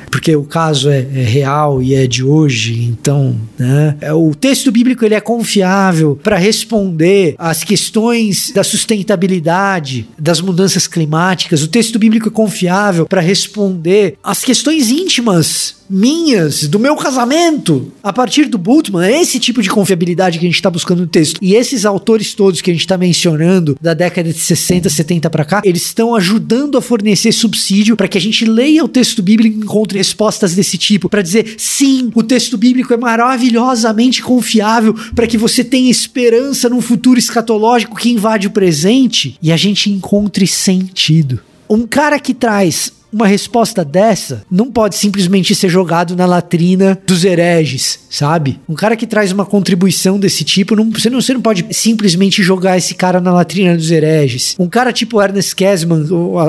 porque 0.09 0.35
o 0.35 0.43
caso 0.43 0.89
é, 0.89 0.99
é 0.99 1.23
real 1.23 1.81
e 1.81 1.93
é 1.93 2.07
de 2.07 2.23
hoje, 2.23 2.83
então, 2.83 3.35
né? 3.57 3.95
É, 4.01 4.13
o 4.13 4.33
texto 4.33 4.71
bíblico 4.71 5.05
ele 5.05 5.15
é 5.15 5.21
confiável 5.21 6.19
para 6.21 6.37
responder 6.37 7.35
às 7.37 7.63
questões 7.63 8.51
da 8.53 8.63
sustentabilidade, 8.63 10.07
das 10.17 10.41
mudanças 10.41 10.87
climáticas. 10.87 11.63
O 11.63 11.67
texto 11.67 11.99
bíblico 11.99 12.29
é 12.29 12.31
confiável 12.31 13.05
para 13.05 13.21
responder 13.21 14.17
às 14.23 14.43
questões 14.43 14.89
íntimas 14.89 15.76
minhas, 15.89 16.67
do 16.67 16.79
meu 16.79 16.95
casamento, 16.95 17.91
a 18.03 18.11
partir 18.11 18.45
do 18.45 18.57
Bultmann, 18.57 19.07
é 19.07 19.21
esse 19.21 19.39
tipo 19.39 19.61
de 19.61 19.69
confiabilidade 19.69 20.39
que 20.39 20.45
a 20.45 20.47
gente 20.47 20.55
está 20.55 20.69
buscando 20.69 21.01
no 21.01 21.07
texto. 21.07 21.39
E 21.41 21.55
esses 21.55 21.85
autores 21.85 22.33
todos 22.33 22.61
que 22.61 22.69
a 22.69 22.73
gente 22.73 22.81
está 22.81 22.97
mencionando, 22.97 23.77
da 23.81 23.93
década 23.93 24.31
de 24.31 24.39
60, 24.39 24.89
70 24.89 25.29
para 25.29 25.45
cá, 25.45 25.61
eles 25.63 25.83
estão 25.83 26.15
ajudando 26.15 26.77
a 26.77 26.81
fornecer 26.81 27.31
subsídio 27.31 27.95
para 27.95 28.07
que 28.07 28.17
a 28.17 28.21
gente 28.21 28.45
leia 28.45 28.83
o 28.83 28.87
texto 28.87 29.21
bíblico 29.21 29.57
e 29.57 29.63
encontre 29.63 29.97
respostas 29.97 30.55
desse 30.55 30.77
tipo, 30.77 31.09
para 31.09 31.21
dizer 31.21 31.55
sim, 31.57 32.11
o 32.13 32.23
texto 32.23 32.57
bíblico 32.57 32.93
é 32.93 32.97
maravilhosamente 32.97 34.21
confiável 34.21 34.93
para 35.15 35.27
que 35.27 35.37
você 35.37 35.63
tenha 35.63 35.89
esperança 35.89 36.69
num 36.69 36.81
futuro 36.81 37.19
escatológico 37.19 37.95
que 37.95 38.09
invade 38.09 38.47
o 38.47 38.51
presente 38.51 39.37
e 39.41 39.51
a 39.51 39.57
gente 39.57 39.89
encontre 39.89 40.47
sentido. 40.47 41.39
Um 41.69 41.85
cara 41.85 42.19
que 42.19 42.33
traz 42.33 42.93
uma 43.17 43.27
resposta 43.27 43.83
dessa 43.83 44.43
não 44.49 44.71
pode 44.71 44.95
simplesmente 44.95 45.53
ser 45.55 45.69
jogado 45.69 46.15
na 46.15 46.25
latrina 46.25 46.97
dos 47.05 47.25
hereges, 47.25 47.99
sabe? 48.09 48.59
Um 48.69 48.75
cara 48.75 48.95
que 48.95 49.07
traz 49.07 49.31
uma 49.31 49.45
contribuição 49.45 50.19
desse 50.19 50.43
tipo, 50.43 50.75
não, 50.75 50.89
você, 50.91 51.09
não, 51.09 51.19
você 51.19 51.33
não 51.33 51.41
pode 51.41 51.65
simplesmente 51.71 52.43
jogar 52.43 52.77
esse 52.77 52.93
cara 52.93 53.19
na 53.19 53.33
latrina 53.33 53.75
dos 53.75 53.91
hereges. 53.91 54.55
Um 54.59 54.67
cara 54.67 54.93
tipo 54.93 55.21
Ernest 55.21 55.55
Kesman, 55.55 56.05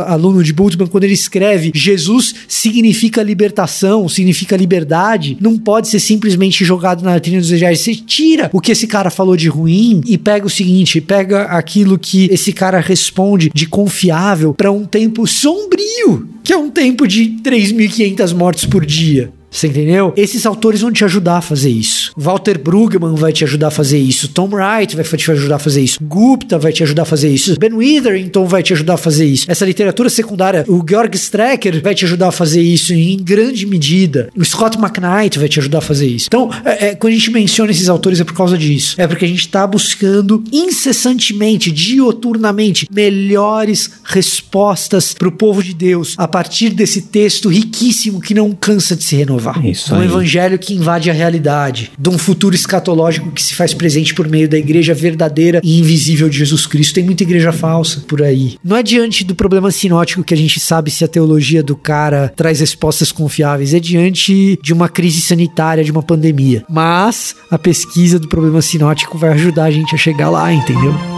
aluno 0.07 0.45
de 0.45 0.53
Bultmann, 0.53 0.89
quando 0.89 1.05
ele 1.05 1.15
escreve 1.15 1.73
Jesus 1.75 2.35
significa 2.47 3.23
libertação, 3.23 4.09
significa 4.09 4.57
liberdade, 4.57 5.39
não 5.41 5.59
pode 5.59 5.89
ser 5.89 6.01
simplesmente 6.01 6.65
jogado 6.65 7.03
na 7.03 7.13
latrina 7.13 7.41
dos 7.41 7.51
hereges. 7.51 7.85
Você 7.85 7.95
tira 7.95 8.51
o 8.53 8.61
que 8.61 8.73
esse 8.73 8.87
cara 8.87 9.11
falou 9.11 9.37
de 9.37 9.49
ruim 9.49 10.03
e 10.07 10.19
pega 10.19 10.47
o 10.47 10.51
seguinte, 10.51 11.01
pega 11.01 11.45
aquilo 11.45 11.99
que 11.99 12.29
esse 12.31 12.53
cara 12.53 12.79
responde 12.79 13.51
de 13.55 13.67
confiável 13.67 14.53
para 14.53 14.71
um 14.71 14.85
tempo 14.85 15.27
sombrio 15.27 16.29
que 16.49 16.53
é 16.55 16.57
um 16.59 16.71
tempo 16.71 17.07
de 17.07 17.37
3.500 17.43 18.35
mortes 18.35 18.65
por 18.65 18.85
dia. 18.85 19.33
Você 19.51 19.67
entendeu? 19.67 20.13
Esses 20.17 20.45
autores 20.47 20.81
vão 20.81 20.93
te 20.93 21.05
ajudar 21.05 21.39
a 21.39 21.43
fazer 21.43 21.71
isso. 21.71 22.13
Walter 22.17 22.59
Brugman 22.59 23.15
vai 23.15 23.33
te 23.33 23.45
ajudar 23.45 23.69
a 23.69 23.71
fazer 23.71 23.99
isso. 23.99 24.29
Tom 24.29 24.49
Wright 24.53 24.95
vai 24.95 25.05
te 25.05 25.31
ajudar 25.31 25.57
a 25.57 25.59
fazer 25.59 25.81
isso. 25.81 25.99
Gupta 26.03 26.59
vai 26.59 26.73
te 26.73 26.83
ajudar 26.83 27.03
a 27.03 27.07
fazer 27.07 27.29
isso. 27.29 27.59
Ben 27.59 27.73
Witherington 27.73 28.47
vai 28.47 28.63
te 28.63 28.73
ajudar 28.73 28.95
a 28.95 28.99
fazer 28.99 29.27
isso. 29.27 29.51
Essa 29.51 29.65
literatura 29.65 30.11
secundária, 30.11 30.65
o 30.69 30.85
Georg 30.87 31.15
Strecker 31.17 31.83
vai 31.83 31.95
te 31.95 32.05
ajudar 32.05 32.29
a 32.29 32.33
fazer 32.33 32.61
isso 32.61 32.93
em 32.93 33.17
grande 33.17 33.67
medida. 33.67 34.29
O 34.37 34.45
Scott 34.45 34.79
McKnight 34.79 35.39
vai 35.39 35.49
te 35.49 35.59
ajudar 35.59 35.79
a 35.79 35.83
fazer 35.83 36.07
isso. 36.07 36.27
Então, 36.29 36.51
é, 36.65 36.89
é, 36.89 36.95
quando 36.95 37.13
a 37.13 37.17
gente 37.17 37.31
menciona 37.31 37.71
esses 37.71 37.89
autores 37.89 38.21
é 38.21 38.25
por 38.25 38.35
causa 38.35 38.57
disso. 38.57 38.95
É 38.99 39.07
porque 39.07 39.25
a 39.25 39.29
gente 39.29 39.41
está 39.41 39.67
buscando 39.67 40.45
incessantemente, 40.53 41.73
dioturnamente, 41.73 42.87
melhores 42.93 43.91
respostas 44.05 45.15
para 45.15 45.29
o 45.29 45.33
povo 45.33 45.63
de 45.63 45.73
Deus 45.73 46.15
a 46.19 46.29
partir 46.29 46.71
desse 46.71 47.03
texto 47.03 47.49
riquíssimo 47.49 48.21
que 48.21 48.35
não 48.35 48.53
cansa 48.53 48.95
de 48.95 49.05
se 49.05 49.17
renovar 49.17 49.38
renovar. 49.39 49.65
Isso 49.65 49.95
um 49.95 50.01
aí. 50.01 50.07
evangelho 50.07 50.59
que 50.59 50.75
invade 50.75 51.11
a 51.11 51.13
realidade, 51.13 51.93
de 51.99 52.09
um 52.09 52.19
futuro 52.19 52.55
escatológico 52.55 53.31
que 53.31 53.43
se 53.43 53.55
faz 53.55 53.73
presente 53.73 54.15
por 54.15 54.29
meio 54.29 54.49
da 54.49 54.59
igreja 54.59 54.93
verdadeira 54.93 55.61
e 55.63 55.79
invisível 55.79 56.29
de 56.29 56.39
Jesus 56.39 56.67
Cristo. 56.67 56.95
Tem 56.95 57.05
muita 57.05 57.23
igreja 57.23 57.53
falsa 57.53 58.03
por 58.07 58.23
aí. 58.23 58.57
Não 58.65 58.77
é 58.77 58.83
diante 58.83 59.25
do 59.25 59.35
problema 59.35 59.71
sinótico 59.71 60.25
que 60.25 60.35
a 60.35 60.37
gente 60.37 60.61
sabe 60.61 60.91
se 60.91 61.05
a 61.05 61.09
teologia 61.09 61.63
do 61.63 61.77
cara 61.77 62.33
traz 62.37 62.61
respostas 62.61 63.13
confiáveis, 63.13 63.73
é 63.73 63.81
diante 63.81 64.59
de 64.63 64.73
uma 64.73 64.89
crise 64.89 65.21
sanitária, 65.21 65.85
de 65.85 65.93
uma 65.93 66.03
pandemia. 66.03 66.65
Mas 66.69 67.37
a 67.51 67.59
pesquisa 67.59 68.19
do 68.19 68.29
problema 68.29 68.61
sinótico 68.61 69.17
vai 69.17 69.31
ajudar 69.31 69.65
a 69.65 69.71
gente 69.71 69.95
a 69.95 69.99
chegar 69.99 70.31
lá, 70.31 70.53
entendeu? 70.53 71.18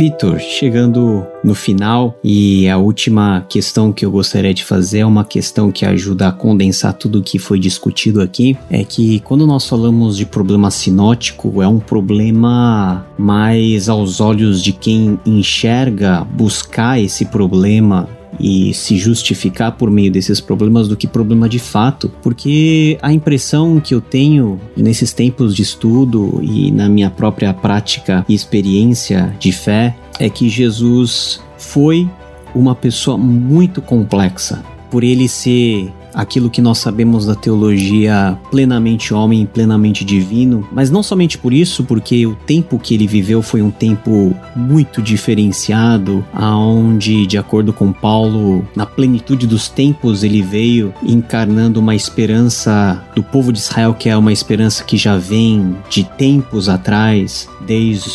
Vitor, 0.00 0.38
chegando 0.38 1.26
no 1.44 1.54
final 1.54 2.18
e 2.24 2.66
a 2.70 2.78
última 2.78 3.44
questão 3.50 3.92
que 3.92 4.02
eu 4.02 4.10
gostaria 4.10 4.54
de 4.54 4.64
fazer 4.64 5.00
é 5.00 5.04
uma 5.04 5.26
questão 5.26 5.70
que 5.70 5.84
ajuda 5.84 6.28
a 6.28 6.32
condensar 6.32 6.94
tudo 6.94 7.18
o 7.18 7.22
que 7.22 7.38
foi 7.38 7.58
discutido 7.58 8.22
aqui, 8.22 8.56
é 8.70 8.82
que 8.82 9.20
quando 9.20 9.46
nós 9.46 9.68
falamos 9.68 10.16
de 10.16 10.24
problema 10.24 10.70
sinótico, 10.70 11.60
é 11.60 11.68
um 11.68 11.78
problema 11.78 13.04
mais 13.18 13.90
aos 13.90 14.22
olhos 14.22 14.62
de 14.62 14.72
quem 14.72 15.20
enxerga 15.26 16.24
buscar 16.24 16.98
esse 16.98 17.26
problema 17.26 18.08
e 18.38 18.72
se 18.74 18.96
justificar 18.96 19.72
por 19.72 19.90
meio 19.90 20.10
desses 20.10 20.40
problemas 20.40 20.88
do 20.88 20.96
que 20.96 21.06
problema 21.06 21.48
de 21.48 21.58
fato, 21.58 22.10
porque 22.22 22.98
a 23.02 23.12
impressão 23.12 23.80
que 23.80 23.94
eu 23.94 24.00
tenho 24.00 24.60
nesses 24.76 25.12
tempos 25.12 25.54
de 25.54 25.62
estudo 25.62 26.40
e 26.42 26.70
na 26.70 26.88
minha 26.88 27.10
própria 27.10 27.52
prática 27.52 28.24
e 28.28 28.34
experiência 28.34 29.34
de 29.38 29.52
fé 29.52 29.96
é 30.18 30.28
que 30.28 30.48
Jesus 30.48 31.40
foi 31.58 32.08
uma 32.54 32.74
pessoa 32.74 33.16
muito 33.16 33.80
complexa. 33.80 34.62
Por 34.90 35.04
ele 35.04 35.28
ser 35.28 35.92
aquilo 36.14 36.50
que 36.50 36.60
nós 36.60 36.78
sabemos 36.78 37.26
da 37.26 37.34
teologia 37.34 38.38
plenamente 38.50 39.12
homem 39.14 39.46
plenamente 39.46 40.04
divino, 40.04 40.66
mas 40.72 40.90
não 40.90 41.02
somente 41.02 41.38
por 41.38 41.52
isso, 41.52 41.84
porque 41.84 42.26
o 42.26 42.34
tempo 42.34 42.78
que 42.78 42.94
ele 42.94 43.06
viveu 43.06 43.42
foi 43.42 43.62
um 43.62 43.70
tempo 43.70 44.34
muito 44.54 45.02
diferenciado, 45.02 46.24
aonde, 46.32 47.26
de 47.26 47.38
acordo 47.38 47.72
com 47.72 47.92
Paulo, 47.92 48.66
na 48.74 48.86
plenitude 48.86 49.46
dos 49.46 49.68
tempos 49.68 50.24
ele 50.24 50.42
veio 50.42 50.92
encarnando 51.02 51.80
uma 51.80 51.94
esperança 51.94 53.02
do 53.14 53.22
povo 53.22 53.52
de 53.52 53.58
Israel 53.58 53.94
que 53.94 54.08
é 54.08 54.16
uma 54.16 54.32
esperança 54.32 54.84
que 54.84 54.96
já 54.96 55.16
vem 55.16 55.76
de 55.88 56.04
tempos 56.04 56.68
atrás, 56.68 57.48
desde 57.66 58.10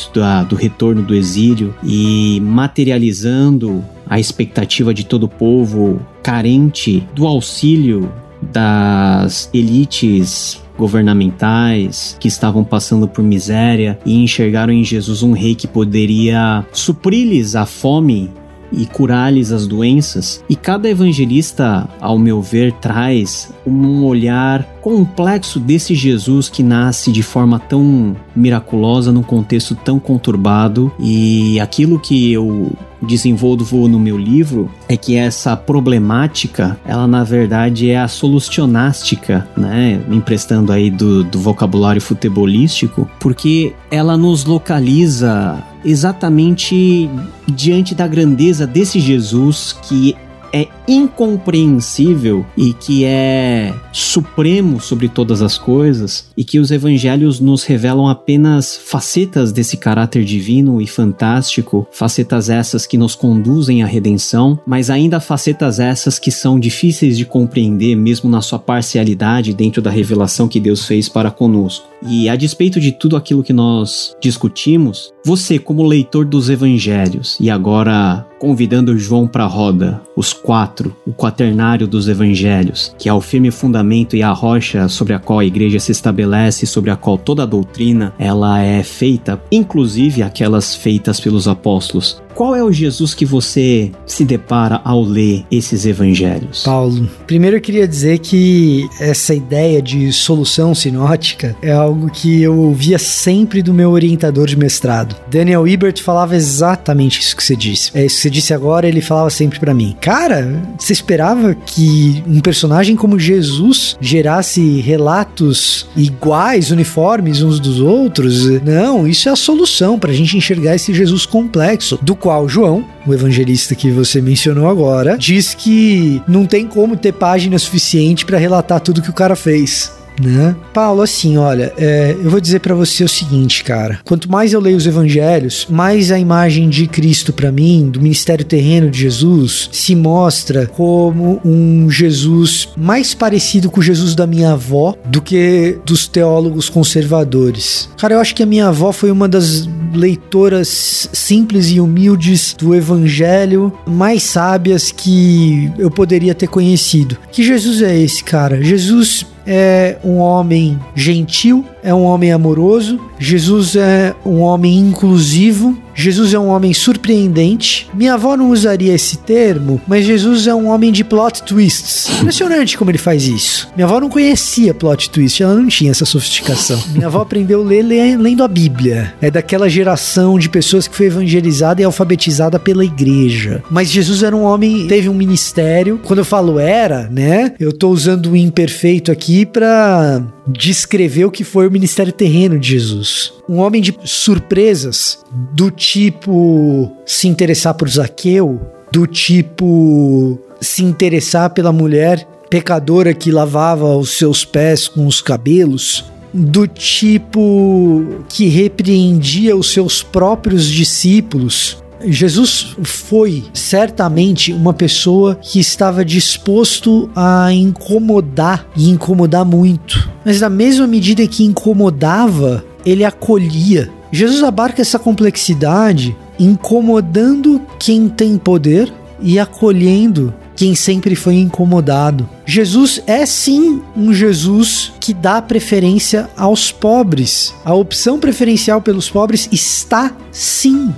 o 0.52 0.56
retorno 0.56 1.02
do 1.02 1.14
exílio 1.16 1.74
e 1.84 2.40
materializando 2.42 3.84
a 4.08 4.20
expectativa 4.20 4.94
de 4.94 5.06
todo 5.06 5.24
o 5.24 5.30
povo 5.30 6.00
carente 6.22 7.08
do 7.14 7.26
auxílio 7.26 8.12
das 8.42 9.50
elites 9.54 10.62
governamentais 10.78 12.18
que 12.20 12.28
estavam 12.28 12.64
passando 12.64 13.08
por 13.08 13.24
miséria 13.24 13.98
e 14.06 14.22
enxergaram 14.22 14.74
em 14.74 14.84
Jesus 14.84 15.24
um 15.24 15.32
rei 15.32 15.56
que 15.56 15.68
poderia 15.68 16.66
suprir-lhes 16.72 17.56
a 17.56 17.66
fome 17.66 18.32
e 18.76 18.86
curar-lhes 18.86 19.52
as 19.52 19.66
doenças. 19.68 20.44
E 20.50 20.56
cada 20.56 20.90
evangelista, 20.90 21.88
ao 22.00 22.18
meu 22.18 22.42
ver, 22.42 22.72
traz 22.74 23.52
um 23.66 24.04
olhar 24.04 24.64
complexo 24.82 25.60
desse 25.60 25.96
Jesus 25.96 26.48
que 26.48 26.62
nasce 26.62 27.12
de 27.12 27.24
forma 27.24 27.58
tão 27.58 28.16
miraculosa 28.36 29.12
num 29.12 29.24
contexto 29.24 29.74
tão 29.74 29.98
conturbado 29.98 30.92
e 31.00 31.60
aquilo 31.60 32.00
que 32.00 32.32
eu 32.32 32.72
desenvolvo 33.02 33.88
no 33.88 34.00
meu 34.00 34.18
livro 34.18 34.70
é 34.88 34.98
que 34.98 35.16
essa 35.16 35.56
problemática, 35.56 36.78
ela 36.86 37.08
na 37.08 37.24
verdade 37.24 37.90
é 37.90 38.00
a 38.00 38.08
solucionástica, 38.08 39.48
né? 39.56 40.02
Emprestando 40.10 40.72
aí 40.72 40.90
do, 40.90 41.24
do 41.24 41.40
vocabulário 41.40 42.02
futebolístico, 42.02 43.10
porque 43.20 43.74
ela 43.90 44.18
nos 44.18 44.46
localiza 44.46 45.64
exatamente 45.86 47.10
diante 47.48 47.94
da 47.94 48.08
grandeza 48.08 48.66
desse 48.66 49.00
Jesus 49.00 49.74
que 49.84 50.16
é 50.56 50.70
incompreensível 50.88 52.46
e 52.56 52.72
que 52.72 53.04
é 53.04 53.74
supremo 53.92 54.80
sobre 54.80 55.10
todas 55.10 55.42
as 55.42 55.58
coisas, 55.58 56.30
e 56.38 56.46
que 56.46 56.60
os 56.60 56.72
evangelhos 56.72 57.42
nos 57.42 57.66
revelam 57.66 58.08
apenas 58.08 58.78
facetas 58.78 59.52
desse 59.52 59.76
caráter 59.76 60.24
divino 60.24 60.82
e 60.82 60.88
fantástico, 60.88 61.86
facetas 61.92 62.50
essas 62.50 62.86
que 62.86 62.98
nos 62.98 63.16
conduzem 63.16 63.84
à 63.84 63.86
redenção, 63.86 64.58
mas 64.66 64.90
ainda 64.90 65.20
facetas 65.20 65.78
essas 65.78 66.18
que 66.18 66.32
são 66.32 66.58
difíceis 66.58 67.18
de 67.18 67.26
compreender, 67.26 67.96
mesmo 67.96 68.30
na 68.30 68.42
sua 68.42 68.60
parcialidade 68.60 69.54
dentro 69.54 69.82
da 69.82 69.92
revelação 69.92 70.48
que 70.48 70.60
Deus 70.60 70.86
fez 70.86 71.10
para 71.10 71.32
conosco. 71.32 71.86
E 72.08 72.30
a 72.30 72.36
despeito 72.36 72.80
de 72.80 72.94
tudo 72.94 73.18
aquilo 73.18 73.44
que 73.44 73.54
nós 73.54 74.16
discutimos, 74.22 75.12
você, 75.26 75.58
como 75.60 75.84
leitor 75.84 76.24
dos 76.24 76.50
evangelhos, 76.50 77.36
e 77.42 77.50
agora 77.50 78.26
convidando 78.40 78.98
João 78.98 79.28
para 79.28 79.44
a 79.44 79.48
roda, 79.48 80.02
os 80.16 80.34
quatro, 80.34 80.96
o 81.06 81.14
quaternário 81.14 81.88
dos 81.88 82.08
evangelhos, 82.08 82.94
que 82.98 83.10
é 83.10 83.14
o 83.14 83.22
firme 83.22 83.52
fundamento 83.52 84.16
e 84.16 84.24
a 84.24 84.32
rocha 84.32 84.88
sobre 84.88 85.14
a 85.14 85.20
qual 85.20 85.40
a 85.40 85.46
igreja 85.46 85.80
se 85.80 85.92
estabelece, 85.92 86.66
sobre 86.66 86.92
a 86.92 86.96
qual 86.96 87.18
toda 87.18 87.44
a 87.44 87.48
doutrina 87.48 88.14
ela 88.20 88.62
é 88.62 88.84
feita, 88.84 89.42
inclusive 89.52 90.22
aquelas 90.22 90.76
feitas 90.76 91.20
pelos 91.20 91.48
apóstolos. 91.48 92.25
Qual 92.36 92.54
é 92.54 92.62
o 92.62 92.70
Jesus 92.70 93.14
que 93.14 93.26
você 93.26 93.90
se 94.06 94.26
depara 94.26 94.82
ao 94.84 95.02
ler 95.02 95.46
esses 95.50 95.86
evangelhos? 95.86 96.64
Paulo, 96.64 97.10
primeiro 97.26 97.56
eu 97.56 97.62
queria 97.62 97.88
dizer 97.88 98.20
que 98.20 98.90
essa 99.00 99.34
ideia 99.34 99.82
de 99.82 100.12
solução 100.12 100.76
sinótica 100.76 101.56
é 101.62 101.72
algo 101.72 102.10
que 102.10 102.42
eu 102.42 102.58
ouvia 102.58 103.00
sempre 103.00 103.62
do 103.62 103.74
meu 103.74 103.92
orientador 103.92 104.48
de 104.48 104.58
mestrado. 104.58 105.16
Daniel 105.32 105.66
Ebert 105.66 106.04
falava 106.04 106.36
exatamente 106.36 107.22
isso 107.22 107.38
que 107.38 107.44
você 107.44 107.56
disse. 107.56 107.92
É 107.94 108.06
isso 108.06 108.18
que 108.18 108.22
você 108.24 108.30
disse 108.30 108.54
agora, 108.54 108.86
ele 108.86 109.00
falava 109.00 109.30
sempre 109.30 109.58
para 109.58 109.74
mim. 109.74 109.96
Cara, 110.02 110.62
você 110.78 110.92
esperava 110.92 111.56
que 111.56 112.22
um 112.28 112.42
personagem 112.42 112.98
como 112.98 113.18
Jesus 113.18 113.96
gerasse 114.02 114.82
relatos 114.82 115.88
iguais, 115.96 116.70
uniformes 116.70 117.42
uns 117.42 117.62
dos 117.62 117.80
outros? 117.80 118.62
Não, 118.62 119.08
isso 119.08 119.30
é 119.30 119.32
a 119.32 119.38
solução 119.38 119.98
pra 119.98 120.12
gente 120.12 120.36
enxergar 120.36 120.76
esse 120.76 120.94
Jesus 120.94 121.26
complexo, 121.26 121.98
do 122.02 122.14
qual 122.26 122.50
João, 122.50 122.84
o 123.06 123.14
evangelista 123.14 123.76
que 123.76 123.92
você 123.92 124.20
mencionou 124.20 124.68
agora, 124.68 125.16
diz 125.16 125.54
que 125.54 126.20
não 126.28 126.48
tem 126.48 126.66
como 126.66 126.98
ter 126.98 127.12
página 127.12 127.60
suficiente 127.60 128.26
para 128.26 128.40
relatar 128.40 128.80
tudo 128.80 129.00
que 129.00 129.12
o 129.12 129.14
cara 129.14 129.36
fez 129.36 129.94
né? 130.22 130.56
Paulo, 130.74 131.02
assim, 131.02 131.38
olha, 131.38 131.74
é, 131.78 132.16
eu 132.18 132.30
vou 132.30 132.40
dizer 132.40 132.60
para 132.60 132.76
você 132.76 133.04
o 133.04 133.10
seguinte, 133.10 133.64
cara. 133.64 134.00
Quanto 134.04 134.30
mais 134.32 134.54
eu 134.54 134.60
leio 134.60 134.78
os 134.78 134.88
evangelhos, 134.88 135.68
mais 135.70 136.12
a 136.12 136.20
imagem 136.20 136.70
de 136.70 136.88
Cristo 136.88 137.34
para 137.34 137.52
mim, 137.52 137.90
do 137.90 138.02
ministério 138.02 138.46
terreno 138.46 138.90
de 138.90 139.00
Jesus, 139.00 139.70
se 139.72 139.96
mostra 139.96 140.68
como 140.68 141.42
um 141.44 141.90
Jesus 141.90 142.70
mais 142.78 143.14
parecido 143.14 143.70
com 143.70 143.80
o 143.80 143.84
Jesus 143.84 144.16
da 144.16 144.28
minha 144.28 144.54
avó 144.54 144.96
do 145.06 145.22
que 145.22 145.78
dos 145.86 146.08
teólogos 146.08 146.70
conservadores. 146.70 147.90
Cara, 147.98 148.16
eu 148.16 148.20
acho 148.20 148.36
que 148.36 148.44
a 148.44 148.46
minha 148.46 148.68
avó 148.68 148.92
foi 148.92 149.12
uma 149.12 149.28
das 149.28 149.68
leitoras 149.94 151.10
simples 151.14 151.70
e 151.70 151.80
humildes 151.80 152.56
do 152.58 152.76
evangelho 152.76 153.74
mais 153.88 154.24
sábias 154.24 154.92
que 154.92 155.72
eu 155.78 155.90
poderia 155.90 156.36
ter 156.36 156.48
conhecido. 156.48 157.18
Que 157.32 157.44
Jesus 157.44 157.82
é 157.82 157.98
esse, 157.98 158.24
cara? 158.24 158.62
Jesus 158.62 159.26
é 159.46 159.98
um 160.04 160.18
homem 160.18 160.80
gentil, 160.96 161.66
é 161.86 161.94
um 161.94 162.04
homem 162.04 162.32
amoroso, 162.32 163.00
Jesus 163.20 163.76
é 163.76 164.16
um 164.26 164.40
homem 164.40 164.76
inclusivo, 164.80 165.78
Jesus 165.94 166.34
é 166.34 166.40
um 166.40 166.50
homem 166.50 166.74
surpreendente. 166.74 167.88
Minha 167.94 168.16
avó 168.16 168.36
não 168.36 168.50
usaria 168.50 168.94
esse 168.94 169.20
termo, 169.20 169.80
mas 169.88 170.04
Jesus 170.04 170.48
é 170.48 170.54
um 170.54 170.68
homem 170.68 170.92
de 170.92 171.04
plot 171.04 171.44
twists. 171.44 172.10
Impressionante 172.20 172.78
como 172.78 172.92
ele 172.92 172.98
faz 172.98 173.28
isso. 173.28 173.70
Minha 173.76 173.86
avó 173.86 174.02
não 174.02 174.10
conhecia 174.10 174.74
plot 174.74 175.10
twist, 175.10 175.42
ela 175.42 175.54
não 175.54 175.68
tinha 175.68 175.92
essa 175.92 176.04
sofisticação. 176.04 176.82
Minha 176.92 177.08
avó 177.08 177.22
aprendeu 177.22 177.62
a 177.62 177.64
ler 177.64 177.84
lendo 177.84 178.44
a 178.44 178.48
Bíblia. 178.48 179.14
É 179.22 179.32
daquela 179.32 179.70
geração 179.70 180.38
de 180.38 180.50
pessoas 180.50 180.88
que 180.88 180.96
foi 180.96 181.06
evangelizada 181.06 181.82
e 181.82 181.86
alfabetizada 181.86 182.60
pela 182.60 182.84
igreja. 182.84 183.64
Mas 183.70 183.90
Jesus 183.90 184.24
era 184.24 184.36
um 184.36 184.44
homem, 184.44 184.88
teve 184.88 185.08
um 185.08 185.14
ministério. 185.14 186.00
Quando 186.04 186.20
eu 186.20 186.26
falo 186.26 186.60
era, 186.60 187.08
né? 187.10 187.54
Eu 187.60 187.72
tô 187.72 187.90
usando 187.90 188.32
o 188.32 188.36
imperfeito 188.36 189.12
aqui 189.12 189.46
para 189.46 190.24
descrever 190.48 191.26
o 191.26 191.32
que 191.32 191.44
foi 191.44 191.68
o 191.68 191.72
ministério 191.72 192.14
terreno 192.14 192.60
de 192.60 192.70
Jesus. 192.70 193.34
Um 193.50 193.58
homem 193.58 193.82
de 193.82 193.98
surpresas, 194.04 195.20
do 195.32 195.72
tipo 195.72 196.92
se 197.06 197.28
interessar 197.28 197.74
por 197.74 197.90
Zaqueu, 197.90 198.60
do 198.92 199.08
tipo 199.08 200.40
se 200.62 200.84
interessar 200.84 201.50
pela 201.50 201.72
mulher 201.72 202.28
pecadora 202.50 203.14
que 203.14 203.32
lavava 203.32 203.96
os 203.98 204.18
seus 204.18 204.46
pés 204.46 204.88
com 204.88 205.08
os 205.08 205.22
cabelos, 205.22 206.06
do 206.34 206.68
tipo 206.68 208.26
que 208.30 208.48
repreendia 208.48 209.56
os 209.56 209.72
seus 209.72 210.04
próprios 210.04 210.66
discípulos, 210.68 211.84
Jesus 212.04 212.76
foi 212.84 213.46
certamente 213.54 214.52
uma 214.52 214.74
pessoa 214.74 215.36
que 215.36 215.60
estava 215.60 216.04
disposto 216.04 217.10
a 217.16 217.52
incomodar 217.54 218.68
e 218.76 218.90
incomodar 218.90 219.46
muito. 219.46 220.10
Mas 220.24 220.42
na 220.42 220.50
mesma 220.50 220.88
medida 220.88 221.26
que 221.28 221.44
incomodava, 221.44 222.64
ele 222.86 223.04
acolhia. 223.04 223.90
Jesus 224.12 224.44
abarca 224.44 224.82
essa 224.82 225.00
complexidade 225.00 226.16
incomodando 226.40 227.62
quem 227.80 228.10
tem 228.10 228.38
poder 228.38 228.92
e 229.22 229.40
acolhendo 229.40 230.34
quem 230.56 230.74
sempre 230.74 231.16
foi 231.16 231.36
incomodado. 231.36 232.30
Jesus 232.46 233.02
é 233.06 233.26
sim 233.26 233.82
um 233.96 234.14
Jesus 234.14 234.94
que 235.00 235.14
dá 235.14 235.42
preferência 235.42 236.30
aos 236.38 236.72
pobres. 236.72 237.54
A 237.64 237.74
opção 237.74 238.20
preferencial 238.20 238.82
pelos 238.82 239.10
pobres 239.10 239.50
está 239.52 240.16
sim 240.32 240.94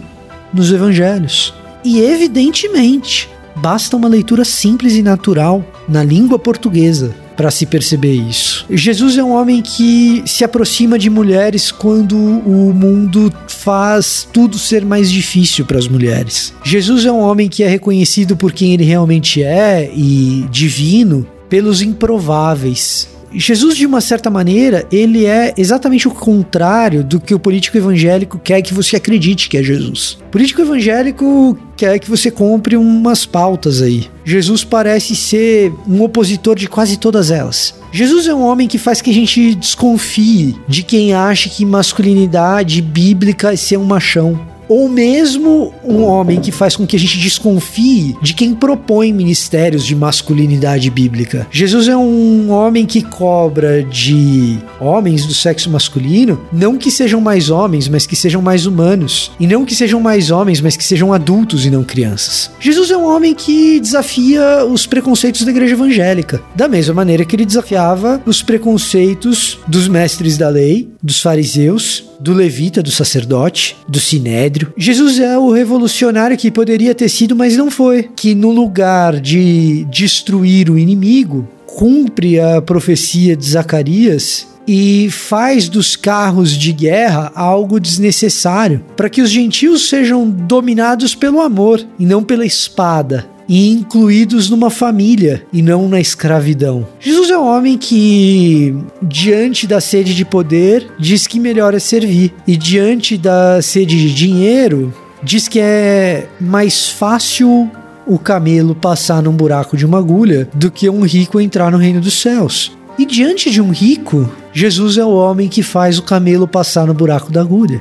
nos 0.54 0.72
evangelhos. 0.72 1.54
E 1.84 2.00
evidentemente, 2.00 3.30
basta 3.56 3.96
uma 3.96 4.08
leitura 4.08 4.44
simples 4.44 4.96
e 4.96 5.02
natural 5.02 5.64
na 5.88 6.04
língua 6.04 6.38
portuguesa 6.38 7.16
para 7.38 7.52
se 7.52 7.68
perceber 7.68 8.14
isso. 8.14 8.66
Jesus 8.68 9.16
é 9.16 9.24
um 9.24 9.32
homem 9.32 9.62
que 9.62 10.24
se 10.26 10.44
aproxima 10.44 10.98
de 10.98 11.08
mulheres 11.08 11.72
quando 11.72 12.18
o 12.18 12.74
mundo 12.74 13.32
faz 13.48 14.28
tudo 14.34 14.58
ser 14.58 14.84
mais 14.84 15.12
difícil 15.12 15.64
para 15.64 15.78
as 15.78 15.88
mulheres. 15.88 16.52
Jesus 16.64 17.06
é 17.06 17.12
um 17.12 17.20
homem 17.20 17.48
que 17.48 17.62
é 17.62 17.68
reconhecido 17.68 18.36
por 18.36 18.52
quem 18.52 18.74
ele 18.74 18.84
realmente 18.84 19.44
é 19.44 19.90
e 19.94 20.48
divino 20.50 21.28
pelos 21.48 21.82
improváveis. 21.84 23.08
Jesus, 23.34 23.76
de 23.76 23.86
uma 23.86 24.02
certa 24.02 24.30
maneira, 24.30 24.88
ele 24.92 25.26
é 25.26 25.54
exatamente 25.58 26.08
o 26.08 26.12
contrário 26.12 27.04
do 27.04 27.20
que 27.20 27.34
o 27.34 27.40
político 27.40 27.78
evangélico 27.78 28.40
quer 28.40 28.62
que 28.62 28.74
você 28.74 28.96
acredite 28.96 29.50
que 29.50 29.58
é 29.58 29.64
Jesus. 29.64 30.18
O 30.28 30.32
político 30.32 30.62
evangélico 30.62 31.58
quer 31.76 32.00
que 32.00 32.10
você 32.10 32.32
compre 32.32 32.78
umas 32.78 33.26
pautas 33.26 33.82
aí. 33.82 34.08
Jesus 34.24 34.64
parece 34.64 35.16
ser 35.16 35.72
um 35.88 36.02
opositor 36.02 36.56
de 36.56 36.68
quase 36.68 36.98
todas 36.98 37.32
elas. 37.32 37.76
Jesus 37.92 38.28
é 38.28 38.34
um 38.34 38.44
homem 38.44 38.68
que 38.68 38.78
faz 38.78 39.02
que 39.02 39.10
a 39.10 39.14
gente 39.14 39.56
desconfie 39.56 40.56
de 40.68 40.84
quem 40.84 41.14
acha 41.14 41.50
que 41.50 41.66
masculinidade 41.66 42.82
bíblica 42.82 43.54
é 43.54 43.56
ser 43.56 43.78
um 43.78 43.86
machão 43.86 44.40
ou 44.68 44.90
mesmo 44.90 45.74
um 45.84 46.04
homem 46.04 46.40
que 46.40 46.52
faz 46.52 46.76
com 46.76 46.86
que 46.86 46.96
a 46.96 47.00
gente 47.00 47.20
desconfie 47.20 48.16
de 48.22 48.34
quem 48.34 48.54
propõe 48.54 49.14
ministérios 49.14 49.86
de 49.86 49.96
masculinidade 49.96 50.90
bíblica. 50.90 51.48
Jesus 51.52 51.88
é 51.88 51.96
um 51.96 52.52
homem 52.52 52.86
que 52.86 53.02
cobra 53.02 53.84
de 53.84 54.58
homens 54.80 55.26
do 55.26 55.34
sexo 55.34 55.70
masculino, 55.70 56.40
não 56.52 56.78
que 56.78 56.92
sejam 56.92 57.22
mais 57.22 57.50
homens, 57.50 57.88
mas 57.88 58.06
que 58.06 58.16
sejam 58.16 58.42
mais 58.42 58.66
humanos, 58.66 59.32
e 59.40 59.48
não 59.48 59.66
que 59.66 59.76
sejam 59.76 60.00
mais 60.00 60.32
homens, 60.32 60.62
mas 60.62 60.76
que 60.76 60.84
sejam 60.84 61.14
adultos 61.14 61.66
e 61.66 61.70
não 61.70 61.84
crianças. 61.84 62.52
Jesus 62.60 62.92
é 62.92 62.98
um 62.98 63.06
homem 63.06 63.34
que 63.34 63.80
desafia 63.80 64.66
os 64.66 64.86
preconceitos 64.86 65.44
da 65.44 65.52
igreja 65.52 65.74
evangélica, 65.74 66.42
da 66.56 66.68
mesma 66.68 66.94
maneira 66.94 67.26
que 67.26 67.36
ele 67.36 67.46
desafiava 67.46 68.22
os 68.26 68.42
preconceitos 68.42 69.60
dos 69.68 69.88
mestres 69.88 70.38
da 70.38 70.50
lei, 70.50 70.90
dos 71.02 71.22
fariseus 71.22 72.04
do 72.20 72.34
levita, 72.34 72.82
do 72.82 72.92
sacerdote, 72.92 73.76
do 73.88 74.00
sinédrio. 74.00 74.74
Jesus 74.78 75.20
é 75.20 75.38
o 75.38 75.52
revolucionário 75.52 76.38
que 76.38 76.52
poderia 76.52 76.96
ter 76.96 77.10
sido, 77.10 77.36
mas 77.36 77.56
não 77.56 77.70
foi. 77.70 78.10
Que 78.16 78.34
no 78.34 78.52
lugar 78.52 79.20
de 79.20 79.86
destruir 79.86 80.70
o 80.70 80.78
inimigo, 80.78 81.48
cumpre 81.66 82.40
a 82.40 82.62
profecia 82.62 83.36
de 83.36 83.48
Zacarias 83.48 84.48
e 84.68 85.10
faz 85.10 85.70
dos 85.70 85.96
carros 85.96 86.52
de 86.52 86.74
guerra 86.74 87.32
algo 87.34 87.80
desnecessário, 87.80 88.84
para 88.98 89.10
que 89.10 89.22
os 89.22 89.30
gentios 89.30 89.88
sejam 89.88 90.30
dominados 90.30 91.16
pelo 91.16 91.40
amor 91.40 91.82
e 91.98 92.06
não 92.06 92.24
pela 92.24 92.46
espada 92.46 93.37
e 93.48 93.72
incluídos 93.72 94.50
numa 94.50 94.70
família 94.70 95.46
e 95.54 95.62
não 95.62 95.88
na 95.88 96.00
escravidão. 96.00 96.88
Jesus 97.00 97.30
é 97.30 97.38
um 97.38 97.46
homem 97.46 97.78
que, 97.78 98.76
diante 99.02 99.66
da 99.66 99.80
sede 99.80 100.14
de 100.14 100.26
poder, 100.26 100.88
diz 101.00 101.28
que 101.28 101.40
melhor 101.40 101.74
é 101.74 101.80
servir, 101.80 102.34
e 102.46 102.58
diante 102.58 103.18
da 103.18 103.62
sede 103.62 103.98
de 103.98 104.14
dinheiro, 104.14 104.94
diz 105.24 105.48
que 105.48 105.60
é 105.60 106.28
mais 106.40 106.90
fácil 106.90 107.70
o 108.06 108.18
camelo 108.18 108.74
passar 108.74 109.22
num 109.22 109.34
buraco 109.34 109.76
de 109.76 109.86
uma 109.86 110.00
agulha 110.00 110.48
do 110.54 110.72
que 110.72 110.90
um 110.90 111.02
rico 111.02 111.42
entrar 111.42 111.72
no 111.72 111.78
reino 111.78 112.00
dos 112.00 112.22
céus. 112.22 112.72
E 112.98 113.06
diante 113.06 113.52
de 113.52 113.62
um 113.62 113.70
rico, 113.70 114.30
Jesus 114.54 114.98
é 114.98 115.06
o 115.06 115.14
homem 115.14 115.48
que 115.48 115.62
faz 115.62 116.00
o 116.00 116.04
camelo 116.04 116.48
passar 116.48 116.88
no 116.88 116.94
buraco 116.94 117.32
da 117.32 117.42
agulha. 117.42 117.80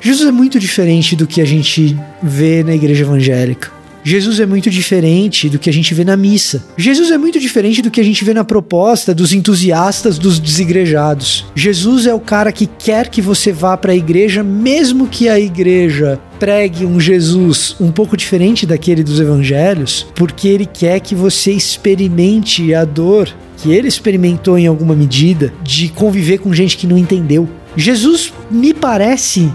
Jesus 0.00 0.28
é 0.28 0.32
muito 0.32 0.58
diferente 0.58 1.16
do 1.16 1.26
que 1.26 1.40
a 1.40 1.44
gente 1.44 1.98
vê 2.22 2.62
na 2.62 2.74
igreja 2.74 3.02
evangélica. 3.02 3.75
Jesus 4.08 4.38
é 4.38 4.46
muito 4.46 4.70
diferente 4.70 5.48
do 5.48 5.58
que 5.58 5.68
a 5.68 5.72
gente 5.72 5.92
vê 5.92 6.04
na 6.04 6.16
missa. 6.16 6.64
Jesus 6.76 7.10
é 7.10 7.18
muito 7.18 7.40
diferente 7.40 7.82
do 7.82 7.90
que 7.90 8.00
a 8.00 8.04
gente 8.04 8.24
vê 8.24 8.32
na 8.32 8.44
proposta 8.44 9.12
dos 9.12 9.32
entusiastas 9.32 10.16
dos 10.16 10.38
desigrejados. 10.38 11.44
Jesus 11.56 12.06
é 12.06 12.14
o 12.14 12.20
cara 12.20 12.52
que 12.52 12.68
quer 12.68 13.08
que 13.08 13.20
você 13.20 13.50
vá 13.50 13.76
para 13.76 13.90
a 13.90 13.96
igreja, 13.96 14.44
mesmo 14.44 15.08
que 15.08 15.28
a 15.28 15.40
igreja 15.40 16.20
pregue 16.38 16.86
um 16.86 17.00
Jesus 17.00 17.74
um 17.80 17.90
pouco 17.90 18.16
diferente 18.16 18.64
daquele 18.64 19.02
dos 19.02 19.18
evangelhos, 19.18 20.06
porque 20.14 20.46
ele 20.46 20.66
quer 20.66 21.00
que 21.00 21.16
você 21.16 21.50
experimente 21.50 22.72
a 22.72 22.84
dor 22.84 23.28
que 23.56 23.72
ele 23.72 23.88
experimentou 23.88 24.56
em 24.56 24.68
alguma 24.68 24.94
medida 24.94 25.52
de 25.64 25.88
conviver 25.88 26.38
com 26.38 26.54
gente 26.54 26.76
que 26.76 26.86
não 26.86 26.96
entendeu. 26.96 27.48
Jesus 27.76 28.32
me 28.48 28.72
parece 28.72 29.50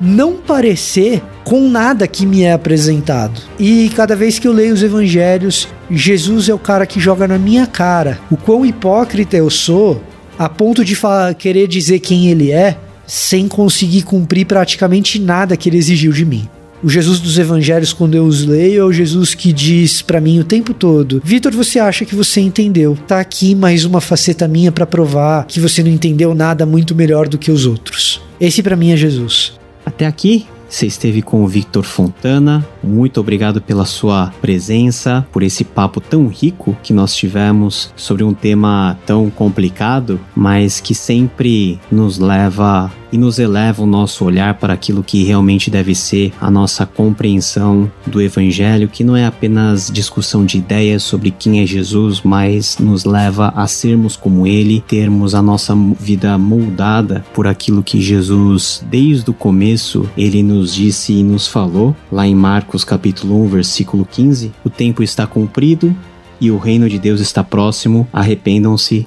não 0.00 0.36
parecer 0.36 1.22
com 1.44 1.68
nada 1.68 2.06
que 2.06 2.26
me 2.26 2.42
é 2.42 2.52
apresentado. 2.52 3.40
E 3.58 3.90
cada 3.90 4.16
vez 4.16 4.38
que 4.38 4.46
eu 4.46 4.52
leio 4.52 4.74
os 4.74 4.82
evangelhos, 4.82 5.68
Jesus 5.90 6.48
é 6.48 6.54
o 6.54 6.58
cara 6.58 6.86
que 6.86 7.00
joga 7.00 7.26
na 7.28 7.38
minha 7.38 7.66
cara 7.66 8.18
o 8.30 8.36
quão 8.36 8.66
hipócrita 8.66 9.36
eu 9.36 9.48
sou, 9.48 10.02
a 10.38 10.48
ponto 10.48 10.84
de 10.84 10.96
querer 11.38 11.66
dizer 11.66 12.00
quem 12.00 12.28
ele 12.28 12.50
é, 12.50 12.76
sem 13.06 13.48
conseguir 13.48 14.02
cumprir 14.02 14.46
praticamente 14.46 15.18
nada 15.18 15.56
que 15.56 15.68
ele 15.68 15.78
exigiu 15.78 16.12
de 16.12 16.24
mim. 16.24 16.48
O 16.82 16.90
Jesus 16.90 17.20
dos 17.20 17.38
evangelhos, 17.38 17.92
quando 17.92 18.16
eu 18.16 18.24
os 18.24 18.44
leio, 18.44 18.82
é 18.82 18.84
o 18.84 18.92
Jesus 18.92 19.34
que 19.34 19.52
diz 19.52 20.02
para 20.02 20.20
mim 20.20 20.38
o 20.38 20.44
tempo 20.44 20.74
todo: 20.74 21.22
Vitor, 21.24 21.52
você 21.52 21.78
acha 21.78 22.04
que 22.04 22.14
você 22.14 22.40
entendeu? 22.40 22.98
Tá 23.08 23.18
aqui 23.18 23.54
mais 23.54 23.84
uma 23.84 24.00
faceta 24.00 24.46
minha 24.46 24.70
para 24.70 24.86
provar 24.86 25.46
que 25.46 25.58
você 25.58 25.82
não 25.82 25.90
entendeu 25.90 26.34
nada 26.34 26.66
muito 26.66 26.94
melhor 26.94 27.28
do 27.28 27.38
que 27.38 27.50
os 27.50 27.64
outros. 27.64 28.20
Esse 28.38 28.62
para 28.62 28.76
mim 28.76 28.92
é 28.92 28.96
Jesus. 28.96 29.55
Até 29.86 30.04
aqui, 30.04 30.46
você 30.68 30.86
esteve 30.86 31.22
com 31.22 31.44
o 31.44 31.46
Victor 31.46 31.84
Fontana. 31.84 32.66
Muito 32.82 33.20
obrigado 33.20 33.62
pela 33.62 33.84
sua 33.84 34.32
presença, 34.40 35.24
por 35.30 35.44
esse 35.44 35.62
papo 35.64 36.00
tão 36.00 36.26
rico 36.26 36.76
que 36.82 36.92
nós 36.92 37.14
tivemos 37.14 37.92
sobre 37.94 38.24
um 38.24 38.34
tema 38.34 38.98
tão 39.06 39.30
complicado, 39.30 40.20
mas 40.34 40.80
que 40.80 40.94
sempre 40.94 41.78
nos 41.90 42.18
leva 42.18 42.92
e 43.16 43.18
nos 43.18 43.38
eleva 43.38 43.82
o 43.82 43.86
nosso 43.86 44.26
olhar 44.26 44.54
para 44.56 44.74
aquilo 44.74 45.02
que 45.02 45.24
realmente 45.24 45.70
deve 45.70 45.94
ser 45.94 46.34
a 46.38 46.50
nossa 46.50 46.84
compreensão 46.84 47.90
do 48.06 48.20
Evangelho, 48.20 48.90
que 48.90 49.02
não 49.02 49.16
é 49.16 49.24
apenas 49.24 49.90
discussão 49.90 50.44
de 50.44 50.58
ideias 50.58 51.02
sobre 51.02 51.30
quem 51.30 51.62
é 51.62 51.66
Jesus, 51.66 52.20
mas 52.22 52.76
nos 52.78 53.06
leva 53.06 53.54
a 53.56 53.66
sermos 53.66 54.16
como 54.16 54.46
Ele, 54.46 54.84
termos 54.86 55.34
a 55.34 55.40
nossa 55.40 55.74
vida 55.98 56.36
moldada 56.36 57.24
por 57.32 57.46
aquilo 57.46 57.82
que 57.82 58.02
Jesus, 58.02 58.84
desde 58.86 59.30
o 59.30 59.34
começo, 59.34 60.06
Ele 60.14 60.42
nos 60.42 60.74
disse 60.74 61.14
e 61.14 61.22
nos 61.22 61.48
falou, 61.48 61.96
lá 62.12 62.26
em 62.26 62.34
Marcos 62.34 62.84
capítulo 62.84 63.42
1, 63.44 63.48
versículo 63.48 64.04
15: 64.04 64.52
O 64.62 64.68
tempo 64.68 65.02
está 65.02 65.26
cumprido 65.26 65.96
e 66.38 66.50
o 66.50 66.58
reino 66.58 66.86
de 66.86 66.98
Deus 66.98 67.22
está 67.22 67.42
próximo, 67.42 68.06
arrependam-se 68.12 69.06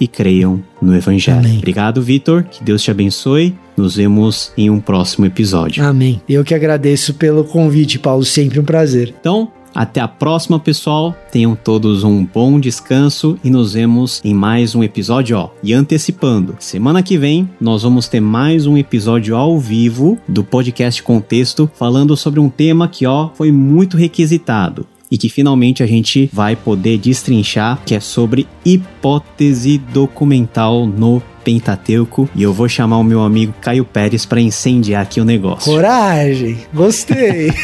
e 0.00 0.08
creiam 0.08 0.62
no 0.80 0.96
Evangelho. 0.96 1.40
Amém. 1.40 1.58
Obrigado, 1.58 2.02
Vitor. 2.02 2.44
Que 2.44 2.64
Deus 2.64 2.82
te 2.82 2.90
abençoe. 2.90 3.54
Nos 3.76 3.96
vemos 3.96 4.52
em 4.56 4.70
um 4.70 4.80
próximo 4.80 5.26
episódio. 5.26 5.84
Amém. 5.84 6.20
Eu 6.28 6.42
que 6.42 6.54
agradeço 6.54 7.14
pelo 7.14 7.44
convite, 7.44 7.98
Paulo. 7.98 8.24
Sempre 8.24 8.58
um 8.58 8.64
prazer. 8.64 9.14
Então, 9.20 9.50
até 9.74 10.00
a 10.00 10.08
próxima, 10.08 10.58
pessoal. 10.58 11.14
Tenham 11.30 11.54
todos 11.54 12.02
um 12.04 12.24
bom 12.24 12.58
descanso 12.58 13.38
e 13.42 13.50
nos 13.50 13.74
vemos 13.74 14.20
em 14.24 14.34
mais 14.34 14.74
um 14.74 14.82
episódio, 14.82 15.36
ó. 15.36 15.50
E 15.62 15.72
antecipando, 15.72 16.56
semana 16.58 17.02
que 17.02 17.16
vem 17.16 17.48
nós 17.60 17.82
vamos 17.82 18.08
ter 18.08 18.20
mais 18.20 18.66
um 18.66 18.76
episódio 18.76 19.36
ao 19.36 19.58
vivo 19.58 20.18
do 20.28 20.42
podcast 20.42 21.02
Contexto 21.02 21.70
falando 21.74 22.16
sobre 22.16 22.40
um 22.40 22.48
tema 22.48 22.88
que, 22.88 23.06
ó, 23.06 23.30
foi 23.34 23.52
muito 23.52 23.96
requisitado 23.96 24.86
e 25.10 25.18
que 25.18 25.28
finalmente 25.28 25.82
a 25.82 25.86
gente 25.86 26.30
vai 26.32 26.54
poder 26.54 26.98
destrinchar, 26.98 27.80
que 27.84 27.94
é 27.94 28.00
sobre 28.00 28.46
hipótese 28.64 29.78
documental 29.78 30.86
no 30.86 31.22
Pentateuco 31.42 32.28
e 32.34 32.42
eu 32.42 32.52
vou 32.52 32.68
chamar 32.68 32.98
o 32.98 33.04
meu 33.04 33.22
amigo 33.22 33.54
Caio 33.60 33.84
Pérez 33.84 34.26
para 34.26 34.40
incendiar 34.40 35.02
aqui 35.02 35.20
o 35.20 35.24
negócio. 35.24 35.72
Coragem, 35.72 36.58
gostei. 36.72 37.50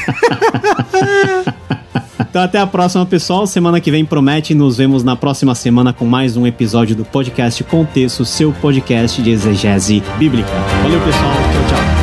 Então 2.36 2.44
até 2.44 2.59
a 2.59 2.66
próxima, 2.66 3.06
pessoal. 3.06 3.47
Semana 3.47 3.81
que 3.81 3.90
vem 3.90 4.05
promete. 4.05 4.55
Nos 4.55 4.77
vemos 4.77 5.02
na 5.02 5.16
próxima 5.16 5.55
semana 5.55 5.94
com 5.94 6.05
mais 6.05 6.36
um 6.36 6.47
episódio 6.47 6.94
do 6.94 7.02
podcast 7.02 7.64
Contexto, 7.64 8.27
seu 8.27 8.52
podcast 8.52 9.23
de 9.23 9.31
exegese 9.31 10.02
bíblica. 10.18 10.51
Valeu, 10.82 11.01
pessoal. 11.01 11.32
Tchau, 11.32 11.77
tchau. 11.77 11.95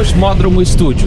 Cosmódromo 0.00 0.62
Estúdio. 0.62 1.06